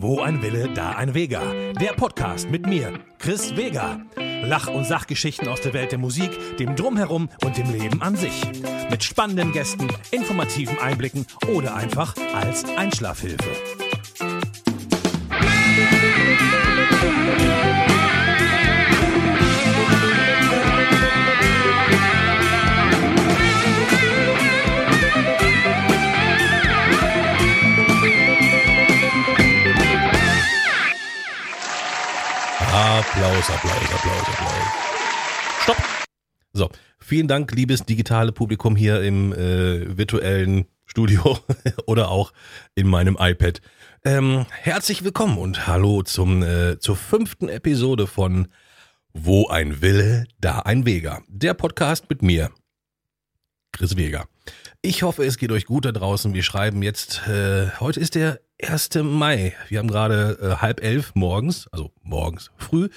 Wo 0.00 0.20
ein 0.20 0.40
Wille, 0.42 0.68
da 0.74 0.90
ein 0.90 1.12
Vega. 1.12 1.42
Der 1.80 1.92
Podcast 1.92 2.48
mit 2.48 2.68
mir, 2.68 3.00
Chris 3.18 3.56
Vega. 3.56 4.00
Lach- 4.44 4.68
und 4.68 4.84
Sachgeschichten 4.84 5.48
aus 5.48 5.60
der 5.60 5.72
Welt 5.72 5.90
der 5.90 5.98
Musik, 5.98 6.30
dem 6.58 6.76
Drumherum 6.76 7.28
und 7.44 7.58
dem 7.58 7.68
Leben 7.72 8.00
an 8.00 8.14
sich. 8.14 8.44
Mit 8.90 9.02
spannenden 9.02 9.50
Gästen, 9.50 9.88
informativen 10.12 10.78
Einblicken 10.78 11.26
oder 11.52 11.74
einfach 11.74 12.14
als 12.32 12.64
Einschlafhilfe. 12.76 13.50
Applaus, 32.98 33.48
Applaus, 33.48 33.94
Applaus, 33.94 34.28
Applaus. 34.28 35.62
Stopp. 35.62 35.76
So, 36.52 36.68
vielen 36.98 37.28
Dank, 37.28 37.52
liebes 37.52 37.84
digitale 37.84 38.32
Publikum 38.32 38.74
hier 38.74 39.02
im 39.02 39.32
äh, 39.32 39.96
virtuellen 39.96 40.66
Studio 40.84 41.38
oder 41.86 42.10
auch 42.10 42.32
in 42.74 42.88
meinem 42.88 43.16
iPad. 43.16 43.60
Ähm, 44.04 44.46
herzlich 44.50 45.04
willkommen 45.04 45.38
und 45.38 45.68
hallo 45.68 46.02
zum 46.02 46.42
äh, 46.42 46.80
zur 46.80 46.96
fünften 46.96 47.48
Episode 47.48 48.08
von 48.08 48.48
Wo 49.12 49.46
ein 49.46 49.80
Wille, 49.80 50.26
da 50.40 50.58
ein 50.58 50.84
Vega. 50.84 51.22
Der 51.28 51.54
Podcast 51.54 52.10
mit 52.10 52.22
mir, 52.22 52.50
Chris 53.70 53.96
Vega. 53.96 54.26
Ich 54.82 55.04
hoffe, 55.04 55.24
es 55.24 55.38
geht 55.38 55.52
euch 55.52 55.66
gut 55.66 55.84
da 55.84 55.92
draußen. 55.92 56.34
Wir 56.34 56.42
schreiben 56.42 56.82
jetzt, 56.82 57.28
äh, 57.28 57.70
heute 57.78 58.00
ist 58.00 58.16
der 58.16 58.40
1. 58.60 58.90
Mai. 59.02 59.54
Wir 59.68 59.78
haben 59.78 59.88
gerade 59.88 60.38
äh, 60.42 60.60
halb 60.60 60.82
elf 60.82 61.14
morgens, 61.14 61.68
also 61.68 61.92
morgens 62.02 62.50
früh. 62.56 62.88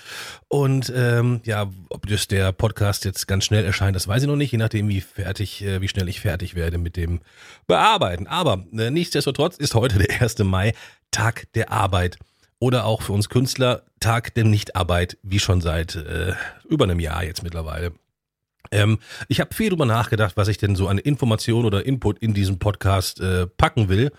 Und 0.48 0.92
ähm, 0.95 1.42
ja, 1.44 1.70
ob 1.90 2.08
das 2.08 2.28
der 2.28 2.52
Podcast 2.52 3.06
jetzt 3.06 3.28
ganz 3.28 3.45
schnell 3.45 3.64
erscheint, 3.64 3.95
das 3.95 4.08
weiß 4.08 4.23
ich 4.23 4.28
noch 4.28 4.36
nicht, 4.36 4.52
je 4.52 4.58
nachdem, 4.58 4.90
wie 4.90 5.02
fertig, 5.02 5.64
äh, 5.64 5.80
wie 5.80 5.88
schnell 5.88 6.09
ich 6.09 6.22
fertig 6.22 6.56
werde 6.56 6.80
mit 6.80 6.98
dem 6.98 7.20
Bearbeiten. 7.68 8.26
Aber 8.26 8.66
äh, 8.76 8.90
nichtsdestotrotz 8.90 9.58
ist 9.58 9.76
heute 9.76 10.00
der 10.00 10.22
1. 10.22 10.40
Mai, 10.40 10.73
Tag 11.12 11.52
der 11.53 11.72
Arbeit. 11.72 12.18
Oder 12.58 12.86
auch 12.86 13.02
für 13.02 13.14
uns 13.14 13.30
Künstler 13.30 13.84
Tag 14.00 14.34
der 14.34 14.46
Nichtarbeit, 14.46 15.18
wie 15.23 15.40
schon 15.40 15.62
seit 15.62 15.96
äh, 15.96 16.34
über 16.68 16.86
einem 16.86 17.00
Jahr 17.00 17.23
jetzt 17.23 17.44
mittlerweile. 17.44 17.94
Ähm, 18.72 19.00
ich 19.28 19.40
habe 19.40 19.54
viel 19.54 19.70
drüber 19.70 19.86
nachgedacht, 19.86 20.38
was 20.38 20.48
ich 20.48 20.58
denn 20.58 20.76
so 20.76 20.88
an 20.88 20.98
Information 20.98 21.66
oder 21.66 21.86
Input 21.86 22.20
in 22.20 22.34
diesem 22.34 22.59
Podcast 22.59 23.20
äh, 23.20 23.48
packen 23.48 23.90
will. 23.90 24.12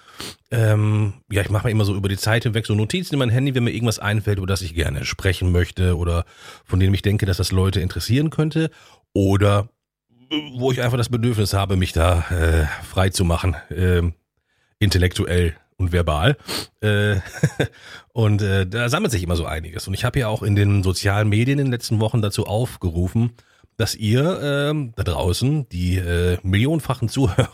Ähm, 0.51 1.15
ja, 1.31 1.43
ich 1.43 1.51
mache 1.51 1.67
mir 1.67 1.71
immer 1.71 1.85
so 1.85 1.95
über 1.95 2.09
die 2.09 2.17
Zeit 2.17 2.43
hinweg 2.43 2.67
so 2.67 2.75
Notizen 2.75 3.15
in 3.15 3.19
mein 3.21 3.31
Handy, 3.31 3.55
wenn 3.55 3.65
mir 3.65 3.71
irgendwas 3.71 3.99
einfällt, 3.99 4.39
über 4.39 4.47
das 4.47 4.63
ich 4.63 4.75
gerne 4.75 5.05
sprechen 5.05 5.53
möchte 5.53 5.97
oder 5.97 6.25
von 6.65 6.81
dem 6.81 6.93
ich 6.93 7.03
denke, 7.03 7.25
dass 7.25 7.37
das 7.37 7.53
Leute 7.53 7.81
interessieren 7.81 8.31
könnte. 8.31 8.71
Oder 9.13 9.69
äh, 10.31 10.37
wo 10.57 10.73
ich 10.73 10.83
einfach 10.83 10.99
das 10.99 11.09
Bedürfnis 11.09 11.55
habe, 11.55 11.77
mich 11.77 11.93
da 11.93 12.25
äh, 12.31 12.67
frei 12.85 13.11
zu 13.11 13.25
machen, 13.25 13.57
äh, 13.71 14.03
intellektuell 14.79 15.57
und 15.77 15.93
verbal. 15.93 16.37
Äh, 16.81 17.17
und 18.13 18.43
äh, 18.43 18.67
da 18.67 18.89
sammelt 18.89 19.13
sich 19.13 19.23
immer 19.23 19.37
so 19.37 19.47
einiges. 19.47 19.87
Und 19.89 19.95
ich 19.95 20.05
habe 20.05 20.19
ja 20.19 20.29
auch 20.29 20.43
in 20.43 20.57
den 20.57 20.83
sozialen 20.83 21.29
Medien 21.29 21.59
in 21.59 21.67
den 21.67 21.73
letzten 21.73 22.01
Wochen 22.01 22.23
dazu 22.23 22.47
aufgerufen, 22.47 23.33
dass 23.83 23.97
ihr 23.97 24.41
ähm, 24.41 24.93
da 24.95 25.03
draußen, 25.03 25.69
die 25.71 25.97
äh, 25.97 26.39
millionenfachen 26.45 27.09
Zuhörer, 27.09 27.51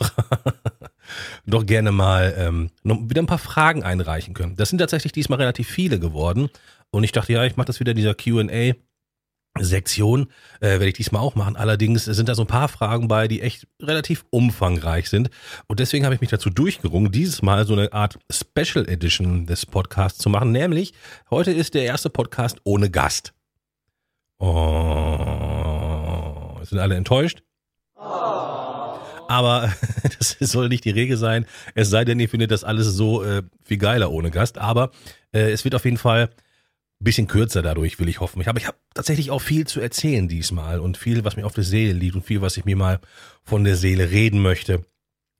doch 1.47 1.65
gerne 1.65 1.91
mal 1.91 2.35
ähm, 2.37 2.71
wieder 2.85 3.23
ein 3.23 3.27
paar 3.27 3.39
Fragen 3.39 3.83
einreichen 3.83 4.35
könnt. 4.35 4.61
Das 4.61 4.69
sind 4.69 4.77
tatsächlich 4.77 5.13
diesmal 5.13 5.39
relativ 5.39 5.69
viele 5.71 5.99
geworden. 5.99 6.51
Und 6.91 7.03
ich 7.03 7.13
dachte, 7.13 7.33
ja, 7.33 7.45
ich 7.45 7.57
mache 7.57 7.69
das 7.69 7.81
wieder 7.81 7.95
dieser 7.95 8.15
QA. 8.15 8.75
Sektion 9.59 10.27
äh, 10.61 10.73
werde 10.73 10.89
ich 10.89 10.95
diesmal 10.95 11.23
auch 11.23 11.35
machen. 11.35 11.57
Allerdings 11.57 12.05
sind 12.05 12.29
da 12.29 12.35
so 12.35 12.43
ein 12.43 12.47
paar 12.47 12.69
Fragen 12.69 13.09
bei, 13.09 13.27
die 13.27 13.41
echt 13.41 13.67
relativ 13.81 14.27
umfangreich 14.29 15.09
sind. 15.09 15.31
Und 15.67 15.81
deswegen 15.81 16.05
habe 16.05 16.15
ich 16.15 16.21
mich 16.21 16.31
dazu 16.31 16.51
durchgerungen, 16.51 17.11
dieses 17.11 17.41
Mal 17.41 17.67
so 17.67 17.73
eine 17.73 17.95
Art 17.95 18.19
Special 18.31 18.87
Edition 18.87 19.47
des 19.47 19.65
Podcasts 19.65 20.19
zu 20.19 20.29
machen. 20.29 20.53
Nämlich, 20.53 20.93
heute 21.31 21.53
ist 21.53 21.73
der 21.73 21.85
erste 21.85 22.11
Podcast 22.11 22.59
ohne 22.65 22.91
Gast. 22.91 23.33
Oh, 24.39 25.58
sind 26.71 26.79
alle 26.79 26.97
enttäuscht? 26.97 27.43
Aber 29.29 29.73
das 30.19 30.37
soll 30.41 30.69
nicht 30.69 30.85
die 30.85 30.91
Regel 30.91 31.17
sein. 31.17 31.47
Es 31.75 31.91
sei 31.91 32.05
denn, 32.05 32.19
ihr 32.19 32.29
findet 32.29 32.51
das 32.51 32.65
alles 32.65 32.87
so 32.87 33.23
äh, 33.23 33.43
viel 33.63 33.79
geiler 33.79 34.11
ohne 34.11 34.31
Gast. 34.31 34.59
Aber 34.59 34.91
äh, 35.33 35.51
es 35.51 35.65
wird 35.65 35.75
auf 35.75 35.85
jeden 35.85 35.99
Fall 35.99 36.31
ein 37.01 37.05
bisschen 37.05 37.29
kürzer 37.29 37.63
dadurch, 37.63 37.99
will 38.01 38.09
ich 38.09 38.21
hoffen. 38.21 38.41
Ich 38.41 38.49
habe 38.49 38.59
ich 38.59 38.67
hab 38.67 38.77
tatsächlich 38.95 39.31
auch 39.31 39.41
viel 39.41 39.67
zu 39.67 39.81
erzählen 39.81 40.27
diesmal 40.29 40.81
und 40.81 40.97
viel, 40.97 41.25
was 41.25 41.37
mir 41.37 41.47
auf 41.47 41.55
der 41.55 41.65
Seele 41.65 41.93
liegt 41.93 42.17
und 42.17 42.25
viel, 42.25 42.41
was 42.41 42.57
ich 42.57 42.65
mir 42.65 42.77
mal 42.77 43.01
von 43.45 43.65
der 43.65 43.77
Seele 43.77 44.11
reden 44.11 44.41
möchte. 44.41 44.85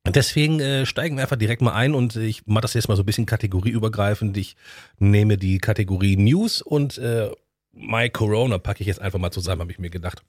Deswegen 0.07 0.61
äh, 0.61 0.87
steigen 0.87 1.17
wir 1.17 1.23
einfach 1.23 1.37
direkt 1.37 1.63
mal 1.63 1.73
ein 1.73 1.95
und 1.95 2.17
ich 2.17 2.47
mache 2.47 2.63
das 2.63 2.75
jetzt 2.75 2.89
mal 2.89 2.97
so 2.97 3.03
ein 3.03 3.07
bisschen 3.07 3.27
kategorieübergreifend. 3.27 4.37
Ich 4.37 4.57
nehme 4.99 5.37
die 5.37 5.59
Kategorie 5.59 6.17
News 6.17 6.63
und 6.63 6.99
äh, 6.99 7.31
My 7.73 8.09
Corona 8.09 8.59
packe 8.59 8.81
ich 8.81 8.87
jetzt 8.87 9.01
einfach 9.01 9.19
mal 9.19 9.31
zusammen, 9.31 9.63
habe 9.63 9.73
ich 9.73 9.79
mir 9.79 9.91
gedacht. 9.91 10.23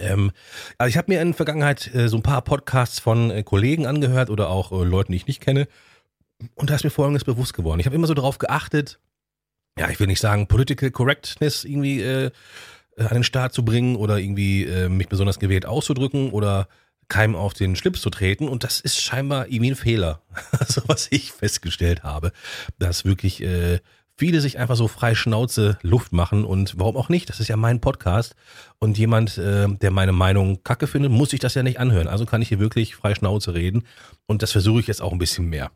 Ähm, 0.00 0.32
also 0.78 0.88
ich 0.88 0.96
habe 0.96 1.12
mir 1.12 1.20
in 1.20 1.28
der 1.28 1.36
Vergangenheit 1.36 1.92
äh, 1.94 2.08
so 2.08 2.16
ein 2.16 2.22
paar 2.22 2.42
Podcasts 2.42 2.98
von 2.98 3.30
äh, 3.30 3.42
Kollegen 3.42 3.86
angehört 3.86 4.30
oder 4.30 4.48
auch 4.48 4.72
äh, 4.72 4.84
Leuten, 4.84 5.12
die 5.12 5.16
ich 5.16 5.26
nicht 5.26 5.40
kenne. 5.40 5.68
Und 6.54 6.70
da 6.70 6.74
ist 6.74 6.84
mir 6.84 6.90
Folgendes 6.90 7.24
bewusst 7.24 7.54
geworden. 7.54 7.80
Ich 7.80 7.86
habe 7.86 7.96
immer 7.96 8.06
so 8.06 8.14
darauf 8.14 8.38
geachtet, 8.38 9.00
ja, 9.78 9.90
ich 9.90 10.00
will 10.00 10.06
nicht 10.06 10.20
sagen, 10.20 10.46
Political 10.46 10.90
Correctness 10.90 11.64
irgendwie 11.64 12.00
äh, 12.00 12.30
an 12.96 13.14
den 13.14 13.24
Start 13.24 13.52
zu 13.52 13.64
bringen 13.64 13.96
oder 13.96 14.18
irgendwie 14.18 14.64
äh, 14.64 14.88
mich 14.88 15.08
besonders 15.08 15.38
gewählt 15.38 15.66
auszudrücken 15.66 16.30
oder 16.30 16.68
keinem 17.08 17.36
auf 17.36 17.54
den 17.54 17.76
Schlips 17.76 18.00
zu 18.00 18.10
treten. 18.10 18.48
Und 18.48 18.64
das 18.64 18.80
ist 18.80 19.00
scheinbar 19.00 19.46
irgendwie 19.48 19.72
ein 19.72 19.76
Fehler. 19.76 20.22
Also 20.58 20.82
was 20.86 21.08
ich 21.10 21.32
festgestellt 21.32 22.02
habe, 22.02 22.32
dass 22.78 23.04
wirklich 23.04 23.42
äh, 23.42 23.80
viele 24.16 24.40
sich 24.40 24.58
einfach 24.58 24.76
so 24.76 24.88
frei 24.88 25.14
Schnauze 25.14 25.78
Luft 25.82 26.12
machen 26.12 26.44
und 26.44 26.74
warum 26.78 26.96
auch 26.96 27.08
nicht? 27.08 27.28
Das 27.28 27.40
ist 27.40 27.48
ja 27.48 27.56
mein 27.56 27.80
Podcast 27.80 28.34
und 28.78 28.98
jemand, 28.98 29.38
äh, 29.38 29.68
der 29.68 29.90
meine 29.90 30.12
Meinung 30.12 30.62
kacke 30.62 30.86
findet, 30.86 31.12
muss 31.12 31.30
sich 31.30 31.40
das 31.40 31.54
ja 31.54 31.62
nicht 31.62 31.78
anhören. 31.78 32.08
Also 32.08 32.26
kann 32.26 32.42
ich 32.42 32.48
hier 32.48 32.58
wirklich 32.58 32.96
frei 32.96 33.14
Schnauze 33.14 33.54
reden 33.54 33.84
und 34.26 34.42
das 34.42 34.52
versuche 34.52 34.80
ich 34.80 34.86
jetzt 34.86 35.02
auch 35.02 35.12
ein 35.12 35.18
bisschen 35.18 35.48
mehr. 35.48 35.70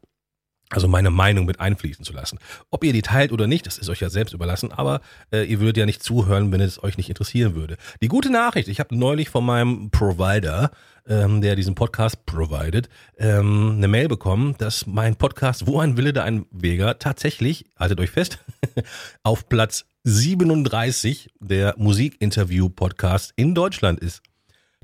Also 0.73 0.87
meine 0.87 1.11
Meinung 1.11 1.47
mit 1.47 1.59
einfließen 1.59 2.05
zu 2.05 2.13
lassen. 2.13 2.39
Ob 2.71 2.85
ihr 2.85 2.93
die 2.93 3.03
teilt 3.03 3.33
oder 3.33 3.49
nicht, 3.49 3.67
das 3.67 3.77
ist 3.77 3.89
euch 3.89 4.01
ja 4.01 4.09
selbst 4.09 4.33
überlassen, 4.33 4.71
aber 4.71 5.01
äh, 5.33 5.43
ihr 5.43 5.59
würdet 5.59 5.79
ja 5.79 5.87
nicht 5.87 6.03
zuhören, 6.03 6.53
wenn 6.53 6.61
es 6.61 6.81
euch 6.83 6.97
nicht 6.97 7.09
interessieren 7.09 7.57
würde. 7.57 7.77
Die 8.01 8.09
gute 8.09 8.31
Nachricht, 8.31 8.69
ich 8.69 8.79
habe 8.79 8.95
neulich 8.95 9.31
von 9.31 9.45
meinem 9.45 9.91
Provider, 9.91 10.71
ähm, 11.09 11.41
der 11.41 11.57
diesen 11.57 11.75
Podcast 11.75 12.25
provided, 12.25 12.89
ähm, 13.19 13.75
eine 13.79 13.89
Mail 13.89 14.07
bekommen, 14.07 14.55
dass 14.59 14.87
mein 14.87 15.17
Podcast 15.17 15.67
Wo 15.67 15.81
ein 15.81 15.97
Wille, 15.97 16.13
da 16.13 16.23
ein 16.23 16.47
Vega 16.53 16.95
tatsächlich, 16.95 17.65
haltet 17.77 17.99
euch 17.99 18.11
fest, 18.11 18.39
auf 19.25 19.49
Platz 19.49 19.87
37 20.05 21.33
der 21.41 21.75
Musikinterview-Podcast 21.79 23.33
in 23.35 23.57
Deutschland 23.57 23.99
ist. 23.99 24.23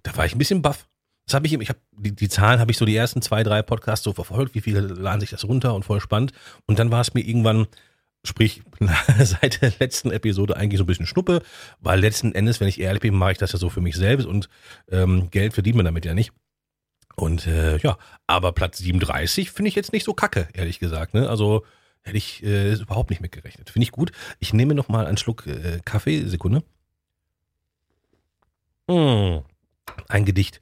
Da 0.02 0.16
war 0.16 0.26
ich 0.26 0.34
ein 0.34 0.38
bisschen 0.38 0.62
baff. 0.62 0.88
Das 1.26 1.34
habe 1.34 1.46
ich, 1.46 1.52
ich 1.54 1.68
habe 1.68 1.80
die, 1.92 2.14
die 2.14 2.28
Zahlen 2.28 2.60
habe 2.60 2.70
ich 2.70 2.78
so 2.78 2.84
die 2.84 2.94
ersten 2.94 3.20
zwei, 3.20 3.42
drei 3.42 3.60
Podcasts 3.62 4.04
so 4.04 4.12
verfolgt, 4.12 4.54
wie 4.54 4.60
viele 4.60 4.80
laden 4.80 5.20
sich 5.20 5.30
das 5.30 5.44
runter 5.44 5.74
und 5.74 5.84
voll 5.84 6.00
spannend. 6.00 6.32
Und 6.66 6.78
dann 6.78 6.92
war 6.92 7.00
es 7.00 7.14
mir 7.14 7.22
irgendwann, 7.22 7.66
sprich 8.22 8.62
seit 9.18 9.60
der 9.60 9.72
letzten 9.80 10.12
Episode 10.12 10.56
eigentlich 10.56 10.78
so 10.78 10.84
ein 10.84 10.86
bisschen 10.86 11.06
Schnuppe, 11.06 11.42
weil 11.80 11.98
letzten 12.00 12.32
Endes, 12.32 12.60
wenn 12.60 12.68
ich 12.68 12.80
ehrlich 12.80 13.02
bin, 13.02 13.14
mache 13.14 13.32
ich 13.32 13.38
das 13.38 13.52
ja 13.52 13.58
so 13.58 13.70
für 13.70 13.80
mich 13.80 13.96
selbst 13.96 14.26
und 14.26 14.48
ähm, 14.88 15.28
Geld 15.30 15.54
verdient 15.54 15.76
man 15.76 15.84
damit 15.86 16.04
ja 16.04 16.14
nicht. 16.14 16.32
Und 17.16 17.46
äh, 17.46 17.78
ja, 17.78 17.98
aber 18.28 18.52
Platz 18.52 18.78
37 18.78 19.50
finde 19.50 19.70
ich 19.70 19.74
jetzt 19.74 19.92
nicht 19.92 20.04
so 20.04 20.14
kacke, 20.14 20.48
ehrlich 20.52 20.78
gesagt. 20.78 21.14
Ne? 21.14 21.28
Also 21.28 21.64
hätte 22.02 22.18
ich 22.18 22.44
äh, 22.44 22.74
überhaupt 22.74 23.10
nicht 23.10 23.20
mitgerechnet. 23.20 23.70
Finde 23.70 23.84
ich 23.84 23.90
gut. 23.90 24.12
Ich 24.38 24.52
nehme 24.52 24.74
noch 24.74 24.88
mal 24.88 25.06
einen 25.06 25.16
Schluck 25.16 25.46
äh, 25.46 25.80
Kaffee, 25.84 26.26
Sekunde. 26.26 26.62
Mmh, 28.86 29.42
ein 30.08 30.24
Gedicht. 30.24 30.60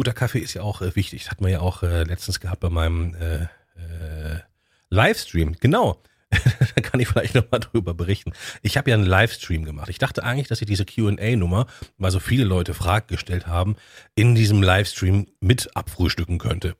Guter 0.00 0.14
Kaffee 0.14 0.38
ist 0.38 0.54
ja 0.54 0.62
auch 0.62 0.80
äh, 0.80 0.96
wichtig. 0.96 1.24
Das 1.24 1.30
hat 1.30 1.42
man 1.42 1.50
ja 1.50 1.60
auch 1.60 1.82
äh, 1.82 2.04
letztens 2.04 2.40
gehabt 2.40 2.60
bei 2.60 2.70
meinem 2.70 3.14
äh, 3.16 3.42
äh, 3.42 4.40
Livestream. 4.88 5.56
Genau. 5.60 6.02
da 6.30 6.80
kann 6.80 7.00
ich 7.00 7.08
vielleicht 7.08 7.34
noch 7.34 7.44
mal 7.50 7.58
drüber 7.58 7.92
berichten. 7.92 8.32
Ich 8.62 8.78
habe 8.78 8.88
ja 8.88 8.96
einen 8.96 9.04
Livestream 9.04 9.66
gemacht. 9.66 9.90
Ich 9.90 9.98
dachte 9.98 10.24
eigentlich, 10.24 10.48
dass 10.48 10.62
ich 10.62 10.66
diese 10.66 10.86
Q&A-Nummer, 10.86 11.66
weil 11.98 12.10
so 12.10 12.18
viele 12.18 12.44
Leute 12.44 12.72
Fragen 12.72 13.08
gestellt 13.08 13.46
haben, 13.46 13.76
in 14.14 14.34
diesem 14.34 14.62
Livestream 14.62 15.26
mit 15.40 15.76
abfrühstücken 15.76 16.38
könnte. 16.38 16.76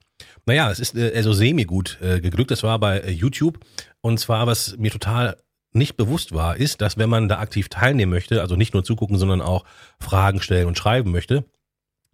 Naja, 0.47 0.71
es 0.71 0.81
ist 0.81 0.97
äh, 0.97 1.13
also 1.15 1.35
semi-gut 1.35 1.99
äh, 2.01 2.23
geglückt. 2.23 2.51
Das 2.51 2.63
war 2.63 2.79
bei 2.79 3.07
YouTube. 3.07 3.59
Und 4.01 4.19
zwar, 4.19 4.47
was 4.47 4.79
mir 4.79 4.91
total 4.91 5.37
nicht 5.75 5.99
bewusst 5.99 6.33
war, 6.33 6.57
ist, 6.57 6.81
dass 6.81 6.97
wenn 6.97 7.11
man 7.11 7.29
da 7.29 7.41
aktiv 7.41 7.69
teilnehmen 7.69 8.13
möchte, 8.13 8.41
also 8.41 8.57
nicht 8.57 8.73
nur 8.73 8.83
zugucken, 8.83 9.19
sondern 9.19 9.43
auch 9.43 9.67
Fragen 9.99 10.41
stellen 10.41 10.69
und 10.69 10.79
schreiben 10.79 11.11
möchte, 11.11 11.45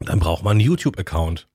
dann 0.00 0.18
braucht 0.18 0.42
man 0.44 0.52
einen 0.52 0.60
YouTube-Account. 0.60 1.48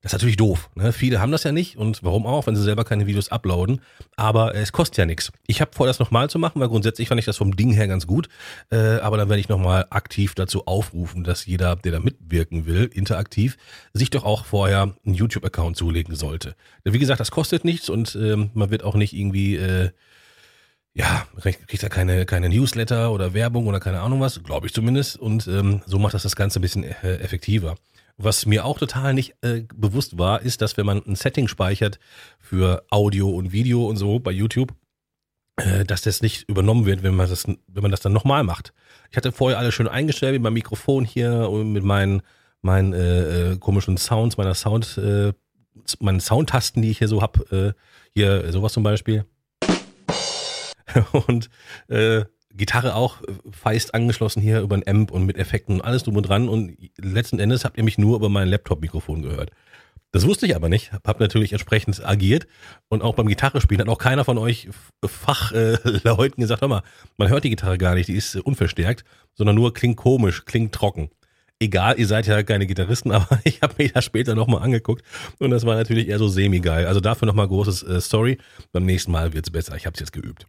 Das 0.00 0.12
ist 0.12 0.18
natürlich 0.18 0.36
doof. 0.36 0.70
Ne? 0.76 0.92
Viele 0.92 1.20
haben 1.20 1.32
das 1.32 1.42
ja 1.42 1.50
nicht 1.50 1.76
und 1.76 2.04
warum 2.04 2.24
auch, 2.24 2.46
wenn 2.46 2.54
sie 2.54 2.62
selber 2.62 2.84
keine 2.84 3.08
Videos 3.08 3.30
uploaden. 3.30 3.80
Aber 4.14 4.54
es 4.54 4.70
kostet 4.70 4.96
ja 4.96 5.06
nichts. 5.06 5.32
Ich 5.48 5.60
habe 5.60 5.72
vor, 5.74 5.88
das 5.88 5.98
nochmal 5.98 6.30
zu 6.30 6.38
machen, 6.38 6.60
weil 6.60 6.68
grundsätzlich 6.68 7.08
fand 7.08 7.18
ich 7.18 7.24
das 7.24 7.36
vom 7.36 7.56
Ding 7.56 7.72
her 7.72 7.88
ganz 7.88 8.06
gut. 8.06 8.28
Äh, 8.70 9.00
aber 9.00 9.16
dann 9.16 9.28
werde 9.28 9.40
ich 9.40 9.48
nochmal 9.48 9.86
aktiv 9.90 10.36
dazu 10.36 10.68
aufrufen, 10.68 11.24
dass 11.24 11.46
jeder, 11.46 11.74
der 11.74 11.90
da 11.90 11.98
mitwirken 11.98 12.64
will, 12.64 12.88
interaktiv, 12.94 13.56
sich 13.92 14.10
doch 14.10 14.24
auch 14.24 14.44
vorher 14.44 14.94
einen 15.04 15.14
YouTube-Account 15.14 15.76
zulegen 15.76 16.14
sollte. 16.14 16.54
Wie 16.84 17.00
gesagt, 17.00 17.18
das 17.18 17.32
kostet 17.32 17.64
nichts 17.64 17.88
und 17.88 18.14
ähm, 18.14 18.50
man 18.54 18.70
wird 18.70 18.84
auch 18.84 18.94
nicht 18.94 19.14
irgendwie... 19.14 19.56
Äh, 19.56 19.90
ja, 20.94 21.26
kriegt 21.40 21.82
er 21.82 21.88
keine, 21.90 22.26
keine 22.26 22.48
Newsletter 22.48 23.12
oder 23.12 23.32
Werbung 23.34 23.66
oder 23.66 23.80
keine 23.80 24.00
Ahnung 24.00 24.20
was, 24.20 24.42
glaube 24.42 24.66
ich 24.66 24.74
zumindest. 24.74 25.16
Und 25.16 25.46
ähm, 25.46 25.82
so 25.86 25.98
macht 25.98 26.14
das 26.14 26.24
das 26.24 26.36
Ganze 26.36 26.58
ein 26.58 26.62
bisschen 26.62 26.84
äh, 26.84 27.18
effektiver. 27.18 27.76
Was 28.16 28.46
mir 28.46 28.64
auch 28.64 28.78
total 28.78 29.14
nicht 29.14 29.36
äh, 29.42 29.62
bewusst 29.74 30.18
war, 30.18 30.42
ist, 30.42 30.60
dass 30.60 30.76
wenn 30.76 30.86
man 30.86 31.02
ein 31.06 31.14
Setting 31.14 31.46
speichert 31.46 32.00
für 32.40 32.84
Audio 32.90 33.30
und 33.30 33.52
Video 33.52 33.86
und 33.86 33.96
so 33.96 34.18
bei 34.18 34.32
YouTube, 34.32 34.74
äh, 35.56 35.84
dass 35.84 36.02
das 36.02 36.20
nicht 36.20 36.48
übernommen 36.48 36.84
wird, 36.84 37.04
wenn 37.04 37.14
man 37.14 37.28
das, 37.28 37.46
wenn 37.46 37.82
man 37.82 37.92
das 37.92 38.00
dann 38.00 38.12
nochmal 38.12 38.42
macht. 38.42 38.72
Ich 39.12 39.16
hatte 39.16 39.30
vorher 39.30 39.58
alles 39.58 39.74
schön 39.74 39.86
eingestellt 39.86 40.32
mit 40.32 40.42
meinem 40.42 40.54
Mikrofon 40.54 41.04
hier 41.04 41.48
und 41.48 41.72
mit 41.72 41.84
meinen, 41.84 42.22
meinen 42.60 42.92
äh, 42.92 43.52
äh, 43.52 43.58
komischen 43.58 43.96
Sounds, 43.98 44.36
meiner 44.36 44.54
Sound, 44.54 44.98
äh, 44.98 45.32
meinen 46.00 46.20
Soundtasten, 46.20 46.82
die 46.82 46.90
ich 46.90 46.98
hier 46.98 47.08
so 47.08 47.22
hab, 47.22 47.52
äh, 47.52 47.72
hier 48.14 48.50
sowas 48.50 48.72
zum 48.72 48.82
Beispiel. 48.82 49.26
und 51.26 51.50
äh, 51.88 52.24
Gitarre 52.54 52.94
auch 52.94 53.22
äh, 53.22 53.26
feist 53.50 53.94
angeschlossen 53.94 54.42
hier 54.42 54.60
über 54.60 54.76
ein 54.76 54.86
Amp 54.86 55.10
und 55.10 55.24
mit 55.24 55.38
Effekten 55.38 55.76
und 55.76 55.80
alles 55.80 56.02
drum 56.02 56.16
und 56.16 56.24
dran 56.24 56.48
und 56.48 56.76
letzten 56.98 57.38
Endes 57.38 57.64
habt 57.64 57.78
ihr 57.78 57.84
mich 57.84 57.98
nur 57.98 58.16
über 58.16 58.28
mein 58.28 58.48
Laptop-Mikrofon 58.48 59.22
gehört. 59.22 59.50
Das 60.10 60.26
wusste 60.26 60.46
ich 60.46 60.56
aber 60.56 60.70
nicht, 60.70 60.92
hab 60.92 61.20
natürlich 61.20 61.52
entsprechend 61.52 62.02
agiert 62.04 62.46
und 62.88 63.02
auch 63.02 63.14
beim 63.14 63.26
Gitarrespielen 63.26 63.82
hat 63.82 63.88
auch 63.88 63.98
keiner 63.98 64.24
von 64.24 64.38
euch 64.38 64.68
Fachleuten 65.04 66.38
äh, 66.38 66.40
gesagt, 66.42 66.62
hör 66.62 66.68
mal, 66.68 66.82
man 67.18 67.28
hört 67.28 67.44
die 67.44 67.50
Gitarre 67.50 67.76
gar 67.76 67.94
nicht, 67.94 68.08
die 68.08 68.14
ist 68.14 68.34
äh, 68.34 68.40
unverstärkt, 68.40 69.04
sondern 69.34 69.56
nur 69.56 69.74
klingt 69.74 69.98
komisch, 69.98 70.46
klingt 70.46 70.74
trocken. 70.74 71.10
Egal, 71.60 71.98
ihr 71.98 72.06
seid 72.06 72.26
ja 72.26 72.42
keine 72.42 72.66
Gitarristen, 72.66 73.12
aber 73.12 73.38
ich 73.44 73.60
habe 73.60 73.74
mir 73.76 73.90
das 73.90 74.04
später 74.04 74.34
nochmal 74.34 74.62
angeguckt 74.62 75.04
und 75.38 75.50
das 75.50 75.66
war 75.66 75.76
natürlich 75.76 76.08
eher 76.08 76.18
so 76.18 76.28
semi-geil. 76.28 76.86
Also 76.86 77.00
dafür 77.00 77.26
nochmal 77.26 77.48
großes 77.48 77.82
äh, 77.82 78.00
Story. 78.00 78.38
Beim 78.72 78.86
nächsten 78.86 79.12
Mal 79.12 79.34
wird's 79.34 79.50
besser, 79.50 79.76
ich 79.76 79.84
habe 79.84 79.92
es 79.92 80.00
jetzt 80.00 80.12
geübt. 80.12 80.46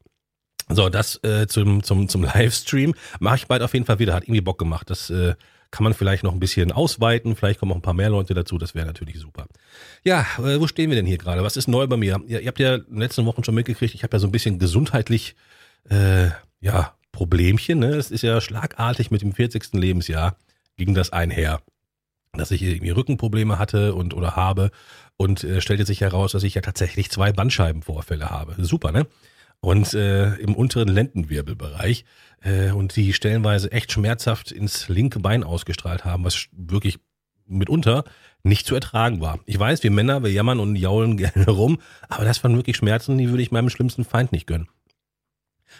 So, 0.72 0.90
das 0.90 1.22
äh, 1.24 1.48
zum, 1.48 1.84
zum, 1.84 2.08
zum 2.08 2.24
Livestream 2.24 2.94
mache 3.20 3.38
ich 3.38 3.48
bald 3.48 3.62
auf 3.62 3.74
jeden 3.74 3.86
Fall 3.86 4.00
wieder. 4.00 4.14
Hat 4.14 4.24
irgendwie 4.24 4.42
Bock 4.42 4.60
gemacht. 4.60 4.90
Das 4.90 5.10
äh, 5.10 5.36
kann 5.72 5.84
man 5.84 5.94
vielleicht 5.94 6.24
noch 6.24 6.34
ein 6.34 6.40
bisschen 6.40 6.72
ausweiten. 6.72 7.36
Vielleicht 7.36 7.60
kommen 7.60 7.72
auch 7.72 7.78
ein 7.78 7.82
paar 7.82 7.94
mehr 7.94 8.10
Leute 8.10 8.34
dazu. 8.34 8.58
Das 8.58 8.76
wäre 8.76 8.86
natürlich 8.86 9.20
super. 9.20 9.48
Ja, 10.04 10.26
äh, 10.38 10.60
wo 10.60 10.68
stehen 10.68 10.90
wir 10.90 10.96
denn 10.96 11.06
hier 11.06 11.18
gerade? 11.18 11.44
Was 11.44 11.58
ist 11.58 11.68
neu 11.68 11.88
bei 11.88 11.98
mir? 11.98 12.22
Ja, 12.28 12.40
ihr 12.40 12.48
habt 12.48 12.60
ja 12.60 12.76
in 12.76 12.86
den 12.86 13.00
letzten 13.00 13.26
Wochen 13.26 13.44
schon 13.44 13.56
mitgekriegt, 13.56 13.96
ich 13.96 14.04
habe 14.04 14.16
ja 14.16 14.20
so 14.20 14.28
ein 14.28 14.32
bisschen 14.32 14.60
gesundheitlich, 14.60 15.36
äh, 15.90 16.30
ja, 16.62 16.94
Problemchen. 17.12 17.80
Ne? 17.80 17.96
Es 17.96 18.12
ist 18.12 18.22
ja 18.22 18.40
schlagartig 18.40 19.12
mit 19.12 19.22
dem 19.22 19.34
40. 19.34 19.74
Lebensjahr 19.74 20.38
ging 20.78 20.94
das 20.94 21.12
einher 21.12 21.62
dass 22.34 22.52
ich 22.52 22.62
irgendwie 22.62 22.92
Rückenprobleme 22.92 23.60
hatte 23.60 23.96
und 23.96 24.14
oder 24.14 24.36
habe 24.36 24.72
und 25.18 25.44
äh, 25.44 25.62
stellte 25.62 25.86
sich 25.86 26.02
heraus, 26.02 26.32
dass 26.32 26.44
ich 26.44 26.56
ja 26.56 26.62
tatsächlich 26.62 27.10
zwei 27.10 27.32
Bandscheibenvorfälle 27.32 28.30
habe. 28.30 28.56
Super, 28.64 28.92
ne? 28.92 29.08
Und 29.62 29.94
äh, 29.94 30.36
im 30.36 30.56
unteren 30.56 30.88
Lendenwirbelbereich 30.88 32.06
äh, 32.42 32.72
und 32.72 32.96
die 32.96 33.14
stellenweise 33.14 33.72
echt 33.72 33.92
schmerzhaft 33.92 34.52
ins 34.52 34.88
linke 34.88 35.20
Bein 35.20 35.44
ausgestrahlt 35.44 36.06
haben, 36.06 36.24
was 36.24 36.48
wirklich 36.52 37.00
mitunter 37.46 38.04
nicht 38.44 38.66
zu 38.68 38.76
ertragen 38.76 39.22
war. 39.22 39.40
Ich 39.46 39.60
weiß, 39.60 39.84
wir 39.84 39.92
Männer, 39.92 40.24
wir 40.24 40.32
jammern 40.32 40.60
und 40.60 40.76
jaulen 40.76 41.18
gerne 41.18 41.50
rum, 41.50 41.80
aber 42.08 42.26
das 42.26 42.44
waren 42.44 42.56
wirklich 42.56 42.78
Schmerzen, 42.78 43.18
die 43.18 43.30
würde 43.30 43.44
ich 43.44 43.52
meinem 43.52 43.70
schlimmsten 43.70 44.06
Feind 44.06 44.32
nicht 44.32 44.48
gönnen. 44.48 44.70